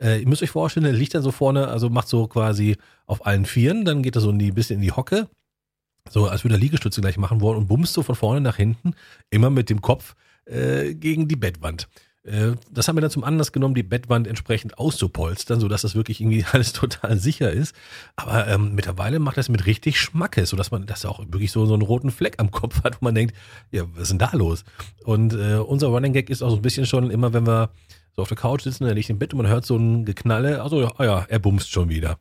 Äh, 0.00 0.20
ihr 0.22 0.28
müsst 0.28 0.42
euch 0.42 0.50
vorstellen, 0.50 0.84
der 0.84 0.92
liegt 0.92 1.14
dann 1.14 1.22
so 1.22 1.30
vorne, 1.30 1.68
also 1.68 1.88
macht 1.88 2.08
so 2.08 2.26
quasi 2.26 2.76
auf 3.06 3.26
allen 3.26 3.44
Vieren, 3.44 3.84
dann 3.84 4.02
geht 4.02 4.16
er 4.16 4.20
so 4.20 4.30
ein 4.30 4.38
bisschen 4.54 4.76
in 4.76 4.82
die 4.82 4.92
Hocke 4.92 5.28
so, 6.10 6.26
als 6.26 6.44
würde 6.44 6.56
er 6.56 6.60
Liegestütze 6.60 7.00
gleich 7.00 7.18
machen 7.18 7.40
wollen 7.40 7.58
und 7.58 7.66
bummst 7.66 7.94
so 7.94 8.02
von 8.02 8.14
vorne 8.14 8.40
nach 8.40 8.56
hinten, 8.56 8.94
immer 9.30 9.50
mit 9.50 9.70
dem 9.70 9.80
Kopf 9.80 10.14
äh, 10.44 10.94
gegen 10.94 11.28
die 11.28 11.36
Bettwand. 11.36 11.88
Äh, 12.26 12.52
das 12.70 12.88
haben 12.88 12.96
wir 12.96 13.00
dann 13.00 13.10
zum 13.10 13.24
Anlass 13.24 13.52
genommen, 13.52 13.74
die 13.74 13.82
Bettwand 13.82 14.26
entsprechend 14.26 14.78
auszupolstern, 14.78 15.60
sodass 15.60 15.82
das 15.82 15.94
wirklich 15.94 16.20
irgendwie 16.20 16.44
alles 16.52 16.72
total 16.72 17.18
sicher 17.18 17.50
ist. 17.50 17.74
Aber 18.16 18.46
ähm, 18.48 18.74
mittlerweile 18.74 19.18
macht 19.18 19.36
das 19.36 19.48
mit 19.48 19.66
richtig 19.66 20.00
Schmackes, 20.00 20.50
sodass 20.50 20.70
man 20.70 20.86
das 20.86 21.04
auch 21.04 21.20
wirklich 21.20 21.52
so, 21.52 21.66
so 21.66 21.74
einen 21.74 21.82
roten 21.82 22.10
Fleck 22.10 22.34
am 22.38 22.50
Kopf 22.50 22.82
hat, 22.84 23.00
wo 23.00 23.04
man 23.04 23.14
denkt, 23.14 23.34
ja, 23.70 23.84
was 23.94 24.04
ist 24.04 24.10
denn 24.10 24.18
da 24.18 24.30
los? 24.32 24.64
Und 25.04 25.34
äh, 25.34 25.56
unser 25.56 25.88
Running 25.88 26.12
Gag 26.12 26.30
ist 26.30 26.42
auch 26.42 26.50
so 26.50 26.56
ein 26.56 26.62
bisschen 26.62 26.86
schon 26.86 27.10
immer, 27.10 27.32
wenn 27.32 27.46
wir 27.46 27.70
so 28.14 28.22
auf 28.22 28.28
der 28.28 28.36
Couch 28.36 28.62
sitzen, 28.62 28.84
er 28.84 28.94
liegt 28.94 29.10
im 29.10 29.18
Bett 29.18 29.32
und 29.34 29.38
man 29.38 29.48
hört 29.48 29.66
so 29.66 29.76
ein 29.76 30.04
Geknalle, 30.04 30.62
also 30.62 30.90
oh 30.98 31.02
ja, 31.02 31.26
er 31.28 31.38
bumst 31.38 31.70
schon 31.70 31.90
wieder. 31.90 32.18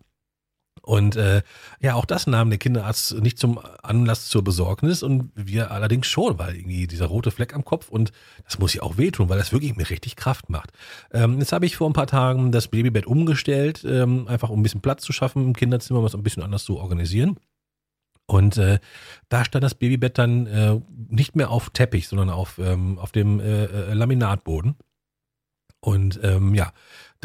Und 0.82 1.16
äh, 1.16 1.42
ja, 1.80 1.96
auch 1.96 2.06
das 2.06 2.28
nahm 2.28 2.50
der 2.50 2.60
Kinderarzt 2.60 3.20
nicht 3.22 3.40
zum 3.40 3.60
Anlass 3.82 4.28
zur 4.28 4.44
Besorgnis 4.44 5.02
und 5.02 5.32
wir 5.34 5.72
allerdings 5.72 6.06
schon, 6.06 6.38
weil 6.38 6.56
irgendwie 6.56 6.86
dieser 6.86 7.08
rote 7.08 7.32
Fleck 7.32 7.56
am 7.56 7.66
Kopf 7.66 7.90
und 7.90 8.12
das 8.44 8.60
muss 8.60 8.74
ja 8.74 8.84
auch 8.84 8.98
wehtun, 8.98 9.30
weil 9.30 9.40
das 9.40 9.52
wirklich 9.52 9.76
mir 9.76 9.90
richtig 9.90 10.16
Kraft 10.16 10.50
macht. 10.50 10.72
Ähm, 11.12 11.40
jetzt 11.40 11.54
habe 11.54 11.66
ich 11.66 11.78
vor 11.78 11.90
ein 11.90 11.94
paar 11.94 12.08
Tagen 12.08 12.52
das 12.52 12.68
Babybett 12.68 13.08
umgestellt, 13.08 13.84
ähm, 13.84 14.28
einfach 14.28 14.50
um 14.50 14.60
ein 14.60 14.64
bisschen 14.64 14.82
Platz 14.82 15.04
zu 15.04 15.12
schaffen 15.12 15.44
im 15.44 15.56
Kinderzimmer, 15.56 16.04
was 16.04 16.14
ein 16.14 16.24
bisschen 16.24 16.44
anders 16.44 16.66
zu 16.66 16.78
organisieren. 16.78 17.40
Und 18.28 18.58
äh, 18.58 18.80
da 19.30 19.46
stand 19.46 19.64
das 19.64 19.76
Babybett 19.76 20.18
dann 20.18 20.48
äh, 20.48 20.80
nicht 21.10 21.36
mehr 21.36 21.52
auf 21.52 21.70
Teppich, 21.70 22.08
sondern 22.08 22.30
auf, 22.30 22.58
ähm, 22.58 22.98
auf 22.98 23.12
dem 23.12 23.40
äh, 23.40 23.66
äh 23.66 23.94
Laminatboden. 23.94 24.76
Und 25.80 26.20
ähm, 26.24 26.56
ja, 26.56 26.74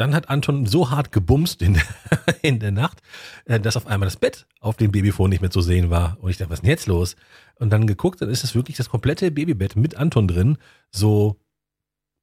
dann 0.01 0.15
hat 0.15 0.29
Anton 0.29 0.65
so 0.65 0.89
hart 0.89 1.11
gebumst 1.11 1.61
in, 1.61 1.79
in 2.41 2.59
der 2.59 2.71
Nacht, 2.71 3.01
äh, 3.45 3.59
dass 3.59 3.77
auf 3.77 3.85
einmal 3.85 4.07
das 4.07 4.17
Bett 4.17 4.47
auf 4.59 4.75
dem 4.75 4.91
Babyfon 4.91 5.29
nicht 5.29 5.41
mehr 5.41 5.51
zu 5.51 5.61
sehen 5.61 5.91
war. 5.91 6.17
Und 6.19 6.31
ich 6.31 6.37
dachte, 6.37 6.49
was 6.49 6.57
ist 6.57 6.63
denn 6.63 6.71
jetzt 6.71 6.87
los? 6.87 7.15
Und 7.59 7.69
dann 7.69 7.85
geguckt, 7.85 8.19
dann 8.19 8.29
ist 8.29 8.43
es 8.43 8.55
wirklich 8.55 8.77
das 8.77 8.89
komplette 8.89 9.29
Babybett 9.29 9.75
mit 9.75 9.95
Anton 9.95 10.27
drin, 10.27 10.57
so, 10.89 11.39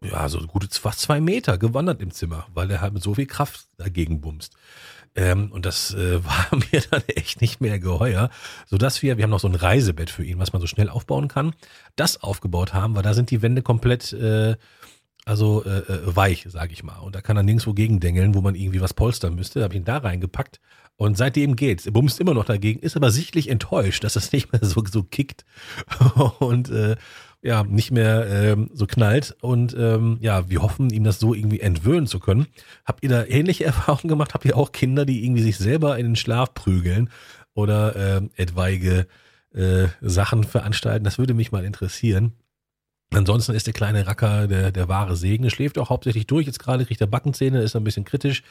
ja, 0.05 0.29
so 0.29 0.41
gute 0.41 0.69
fast 0.69 1.01
zwei 1.01 1.21
Meter 1.21 1.57
gewandert 1.57 2.03
im 2.03 2.11
Zimmer, 2.11 2.49
weil 2.53 2.69
er 2.69 2.81
halt 2.81 2.95
mit 2.95 3.03
so 3.03 3.15
viel 3.15 3.27
Kraft 3.27 3.69
dagegen 3.77 4.21
bumst. 4.21 4.57
Ähm, 5.15 5.53
und 5.53 5.65
das 5.65 5.95
äh, 5.95 6.25
war 6.25 6.49
mir 6.73 6.83
dann 6.91 7.03
echt 7.07 7.41
nicht 7.41 7.61
mehr 7.61 7.79
geheuer, 7.79 8.29
sodass 8.67 9.03
wir, 9.03 9.19
wir 9.19 9.23
haben 9.23 9.31
noch 9.31 9.39
so 9.39 9.49
ein 9.49 9.55
Reisebett 9.55 10.11
für 10.11 10.25
ihn, 10.25 10.41
was 10.41 10.53
man 10.53 10.61
so 10.61 10.67
schnell 10.67 10.89
aufbauen 10.89 11.29
kann, 11.29 11.55
das 11.95 12.25
aufgebaut 12.25 12.75
haben, 12.75 12.97
weil 12.97 13.05
da 13.05 13.15
sind 13.15 13.31
die 13.31 13.41
Wände 13.41 13.63
komplett 13.63 14.13
äh, 14.13 14.57
also 15.29 15.63
äh, 15.65 15.81
äh, 15.81 16.17
weich, 16.17 16.47
sage 16.49 16.73
ich 16.73 16.83
mal. 16.83 16.99
Und 17.01 17.15
da 17.15 17.21
kann 17.21 17.37
er 17.37 17.43
nirgendwo 17.43 17.75
gegendengeln, 17.75 18.35
wo 18.35 18.41
man 18.41 18.55
irgendwie 18.55 18.81
was 18.81 18.95
polstern 18.95 19.35
müsste. 19.35 19.59
Da 19.59 19.65
habe 19.65 19.75
ich 19.75 19.81
ihn 19.81 19.85
da 19.85 19.99
reingepackt. 19.99 20.59
Und 20.97 21.19
seitdem 21.19 21.55
geht's. 21.55 21.85
Er 21.85 21.93
bumst 21.93 22.19
immer 22.19 22.33
noch 22.33 22.47
dagegen, 22.47 22.81
ist 22.81 22.97
aber 22.97 23.11
sichtlich 23.11 23.51
enttäuscht, 23.51 24.03
dass 24.05 24.15
das 24.15 24.33
nicht 24.33 24.51
mehr 24.53 24.65
so, 24.65 24.83
so 24.91 25.03
kickt 25.03 25.45
und 26.39 26.71
äh, 26.71 26.97
ja, 27.43 27.63
nicht 27.63 27.91
mehr 27.91 28.27
ähm, 28.27 28.71
so 28.73 28.87
knallt. 28.87 29.37
Und 29.43 29.77
ähm, 29.79 30.17
ja, 30.21 30.49
wir 30.49 30.63
hoffen, 30.63 30.89
ihm 30.89 31.05
das 31.05 31.21
so 31.21 31.35
irgendwie 31.35 31.61
entwöhnen 31.61 32.07
zu 32.07 32.21
können. 32.21 32.47
Habt 32.87 33.05
ihr 33.05 33.11
da 33.11 33.27
ähnliche 33.27 33.65
Erfahrungen 33.67 34.09
gemacht? 34.09 34.33
Habt 34.33 34.47
ihr 34.47 34.57
auch 34.57 34.73
Kinder, 34.73 35.05
die 35.05 35.25
irgendwie 35.25 35.43
sich 35.43 35.59
selber 35.59 35.99
in 35.99 36.07
den 36.07 36.17
Schlaf 36.17 36.55
prügeln 36.55 37.11
oder 37.53 37.95
äh, 37.97 38.23
etwaige 38.37 39.07
äh, 39.53 39.89
Sachen 40.01 40.45
veranstalten? 40.45 41.05
Das 41.05 41.19
würde 41.19 41.35
mich 41.35 41.53
mal 41.53 41.67
interessieren. 41.67 42.33
Ansonsten 43.15 43.55
ist 43.55 43.67
der 43.67 43.73
kleine 43.73 44.07
Racker 44.07 44.47
der, 44.47 44.71
der 44.71 44.89
wahre 44.89 45.17
Segen. 45.17 45.45
Er 45.45 45.51
schläft 45.51 45.79
auch 45.79 45.89
hauptsächlich 45.89 46.27
durch. 46.27 46.47
Jetzt 46.47 46.59
gerade 46.59 46.85
kriegt 46.85 47.01
er 47.01 47.07
Backenzähne, 47.07 47.63
ist 47.63 47.75
ein 47.75 47.85
bisschen 47.85 48.05
kritisch. 48.05 48.43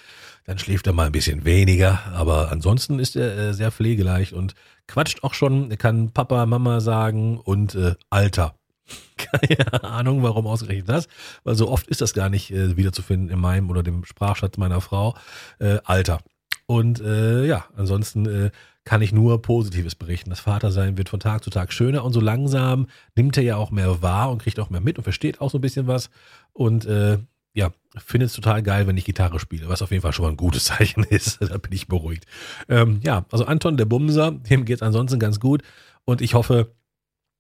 Dann 0.46 0.58
schläft 0.58 0.88
er 0.88 0.94
mal 0.94 1.06
ein 1.06 1.12
bisschen 1.12 1.46
weniger. 1.46 2.00
Aber 2.14 2.52
ansonsten 2.52 2.98
ist 2.98 3.16
er 3.16 3.38
äh, 3.38 3.54
sehr 3.54 3.72
pflegeleicht 3.72 4.34
und 4.34 4.56
quatscht 4.88 5.24
auch 5.24 5.36
schon. 5.36 5.70
Er 5.70 5.78
kann 5.78 6.12
Papa, 6.12 6.46
Mama 6.48 6.80
sagen 6.80 7.38
und 7.38 7.76
äh, 7.76 7.94
Alter. 8.10 8.56
Keine 9.18 9.84
Ahnung, 9.84 10.24
warum 10.24 10.48
ausgerechnet 10.48 10.90
das, 10.90 11.08
weil 11.44 11.56
so 11.56 11.70
oft 11.70 11.88
ist 11.88 12.02
das 12.02 12.14
gar 12.14 12.30
nicht 12.30 12.52
äh, 12.52 12.78
wiederzufinden 12.78 13.30
in 13.30 13.40
meinem 13.40 13.70
oder 13.70 13.84
dem 13.84 14.06
Sprachschatz 14.06 14.58
meiner 14.58 14.82
Frau. 14.82 15.16
Äh, 15.60 15.80
Alter. 15.84 16.22
Und 16.66 17.00
äh, 17.00 17.46
ja, 17.46 17.66
ansonsten 17.76 18.26
äh, 18.26 18.52
kann 18.88 19.02
ich 19.02 19.12
nur 19.12 19.42
Positives 19.42 19.96
berichten. 19.96 20.30
Das 20.30 20.40
Vatersein 20.40 20.98
wird 20.98 21.10
von 21.10 21.20
Tag 21.20 21.44
zu 21.44 21.50
Tag 21.50 21.74
schöner 21.74 22.06
und 22.06 22.14
so 22.14 22.22
langsam 22.22 22.88
nimmt 23.18 23.36
er 23.36 23.44
ja 23.44 23.58
auch 23.58 23.70
mehr 23.70 24.02
wahr 24.02 24.32
und 24.32 24.42
kriegt 24.42 24.62
auch 24.62 24.70
mehr 24.70 24.80
mit 24.80 24.98
und 24.98 25.04
versteht 25.04 25.42
auch 25.42 25.52
so 25.52 25.58
ein 25.58 25.62
bisschen 25.62 25.88
was. 25.88 26.10
Und 26.54 26.86
äh, 26.86 27.18
ja, 27.54 27.72
findet 27.98 28.30
es 28.30 28.36
total 28.36 28.64
geil, 28.64 28.88
wenn 28.88 28.96
ich 28.96 29.04
Gitarre 29.04 29.42
spiele, 29.42 29.68
was 29.68 29.82
auf 29.82 29.92
jeden 29.92 30.04
Fall 30.04 30.14
schon 30.14 30.24
mal 30.24 30.32
ein 30.32 30.38
gutes 30.38 30.64
Zeichen 30.78 31.04
ist. 31.04 31.42
da 31.42 31.58
bin 31.58 31.74
ich 31.74 31.90
beruhigt. 31.90 32.26
Ähm, 32.70 33.02
ja, 33.04 33.26
also 33.30 33.44
Anton, 33.44 33.76
der 33.76 33.84
Bumser, 33.84 34.32
dem 34.32 34.64
geht 34.64 34.78
es 34.78 34.82
ansonsten 34.82 35.20
ganz 35.20 35.42
gut. 35.42 35.64
Und 36.06 36.22
ich 36.22 36.34
hoffe, 36.34 36.72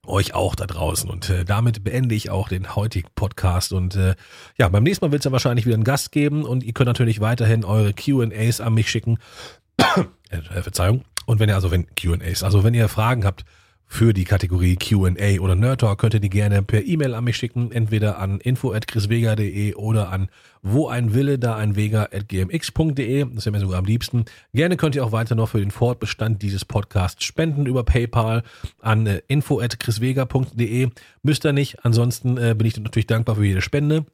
euch 0.06 0.34
auch 0.34 0.54
da 0.54 0.66
draußen. 0.66 1.10
Und 1.10 1.30
äh, 1.30 1.46
damit 1.46 1.82
beende 1.82 2.14
ich 2.14 2.30
auch 2.30 2.50
den 2.50 2.76
heutigen 2.76 3.08
Podcast. 3.16 3.72
Und 3.72 3.96
äh, 3.96 4.16
ja, 4.58 4.68
beim 4.68 4.84
nächsten 4.84 5.06
Mal 5.06 5.14
wird 5.14 5.22
es 5.22 5.26
ja 5.26 5.32
wahrscheinlich 5.32 5.66
wieder 5.66 5.76
einen 5.76 5.86
Gast 5.86 6.12
geben 6.12 6.44
und 6.44 6.62
ihr 6.66 6.74
könnt 6.74 6.88
natürlich 6.88 7.22
weiterhin 7.22 7.64
eure 7.64 7.94
QAs 7.94 8.60
an 8.60 8.74
mich 8.74 8.92
schicken. 8.92 9.18
äh, 10.30 10.62
Verzeihung. 10.62 11.06
Und 11.28 11.40
wenn 11.40 11.50
ihr 11.50 11.56
also, 11.56 11.72
wenn 11.72 11.86
QAs, 11.94 12.42
also 12.42 12.64
wenn 12.64 12.74
ihr 12.74 12.88
Fragen 12.88 13.26
habt 13.26 13.44
für 13.86 14.14
die 14.14 14.24
Kategorie 14.24 14.78
QA 14.78 15.40
oder 15.42 15.56
Nerd 15.56 15.82
Talk, 15.82 16.00
könnt 16.00 16.14
ihr 16.14 16.22
die 16.22 16.30
gerne 16.30 16.64
per 16.64 16.86
E-Mail 16.86 17.14
an 17.14 17.26
mich 17.26 17.36
schicken, 17.36 17.72
entweder 17.72 18.18
an 18.18 18.40
info.chrisvega.de 18.40 19.76
oder 19.76 20.10
an 20.10 20.30
wo 20.62 20.88
ein 20.88 21.14
Wille, 21.14 21.38
da 21.38 21.56
ein 21.58 21.76
Vega 21.76 22.04
at 22.14 22.30
gmx.de. 22.30 23.26
Das 23.34 23.46
wäre 23.46 23.52
mir 23.52 23.60
sogar 23.60 23.80
am 23.80 23.86
liebsten. 23.86 24.24
Gerne 24.54 24.78
könnt 24.78 24.96
ihr 24.96 25.06
auch 25.06 25.12
weiter 25.12 25.36
noch 25.36 25.50
für 25.50 25.60
den 25.60 25.72
Fortbestand 25.72 26.42
dieses 26.42 26.64
Podcasts 26.64 27.26
spenden 27.26 27.66
über 27.66 27.84
PayPal 27.84 28.44
an 28.82 29.06
äh, 29.06 29.22
info.chrisvega.de. 29.28 30.90
Müsst 31.24 31.46
ihr 31.46 31.54
nicht. 31.54 31.86
Ansonsten 31.86 32.38
äh, 32.38 32.56
bin 32.58 32.68
ich 32.68 32.78
natürlich 32.78 33.08
dankbar 33.08 33.36
für 33.36 33.46
jede 33.46 33.62
Spende. 33.62 34.06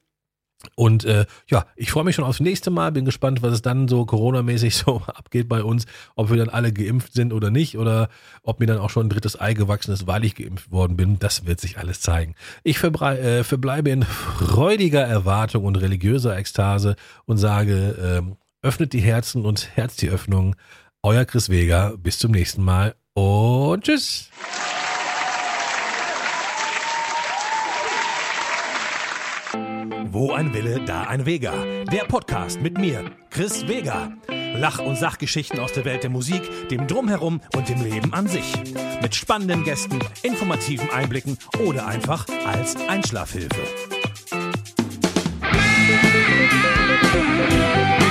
Und 0.74 1.04
äh, 1.04 1.26
ja, 1.48 1.66
ich 1.76 1.90
freue 1.90 2.04
mich 2.04 2.16
schon 2.16 2.24
aufs 2.24 2.40
nächste 2.40 2.70
Mal. 2.70 2.92
Bin 2.92 3.04
gespannt, 3.04 3.42
was 3.42 3.52
es 3.52 3.62
dann 3.62 3.88
so 3.88 4.04
Corona-mäßig 4.04 4.76
so 4.86 5.02
abgeht 5.06 5.48
bei 5.48 5.62
uns. 5.62 5.86
Ob 6.16 6.30
wir 6.30 6.36
dann 6.36 6.48
alle 6.48 6.72
geimpft 6.72 7.14
sind 7.14 7.32
oder 7.32 7.50
nicht. 7.50 7.78
Oder 7.78 8.08
ob 8.42 8.60
mir 8.60 8.66
dann 8.66 8.78
auch 8.78 8.90
schon 8.90 9.06
ein 9.06 9.10
drittes 9.10 9.40
Ei 9.40 9.54
gewachsen 9.54 9.92
ist, 9.92 10.06
weil 10.06 10.24
ich 10.24 10.34
geimpft 10.34 10.70
worden 10.70 10.96
bin. 10.96 11.18
Das 11.18 11.46
wird 11.46 11.60
sich 11.60 11.78
alles 11.78 12.00
zeigen. 12.00 12.34
Ich 12.62 12.82
äh, 12.82 13.44
verbleibe 13.44 13.90
in 13.90 14.02
freudiger 14.02 15.02
Erwartung 15.02 15.64
und 15.64 15.76
religiöser 15.76 16.36
Ekstase 16.36 16.96
und 17.26 17.38
sage, 17.38 18.22
äh, 18.24 18.66
öffnet 18.66 18.92
die 18.92 19.00
Herzen 19.00 19.44
und 19.44 19.76
Herz 19.76 19.96
die 19.96 20.08
Öffnung. 20.08 20.56
Euer 21.02 21.24
Chris 21.26 21.50
Vega. 21.50 21.94
Bis 21.98 22.18
zum 22.18 22.30
nächsten 22.30 22.62
Mal 22.62 22.94
und 23.14 23.84
tschüss. 23.84 24.30
Wo 30.14 30.30
ein 30.30 30.54
Wille, 30.54 30.80
da 30.86 31.02
ein 31.08 31.26
Vega. 31.26 31.52
Der 31.90 32.04
Podcast 32.04 32.60
mit 32.60 32.78
mir, 32.78 33.10
Chris 33.30 33.66
Vega. 33.66 34.12
Lach- 34.54 34.78
und 34.78 34.96
Sachgeschichten 34.96 35.58
aus 35.58 35.72
der 35.72 35.84
Welt 35.84 36.04
der 36.04 36.10
Musik, 36.10 36.68
dem 36.68 36.86
Drumherum 36.86 37.40
und 37.56 37.68
dem 37.68 37.82
Leben 37.82 38.14
an 38.14 38.28
sich. 38.28 38.54
Mit 39.02 39.16
spannenden 39.16 39.64
Gästen, 39.64 39.98
informativen 40.22 40.88
Einblicken 40.92 41.36
oder 41.66 41.88
einfach 41.88 42.26
als 42.46 42.76
Einschlafhilfe. 42.88 43.60
Musik 47.10 48.03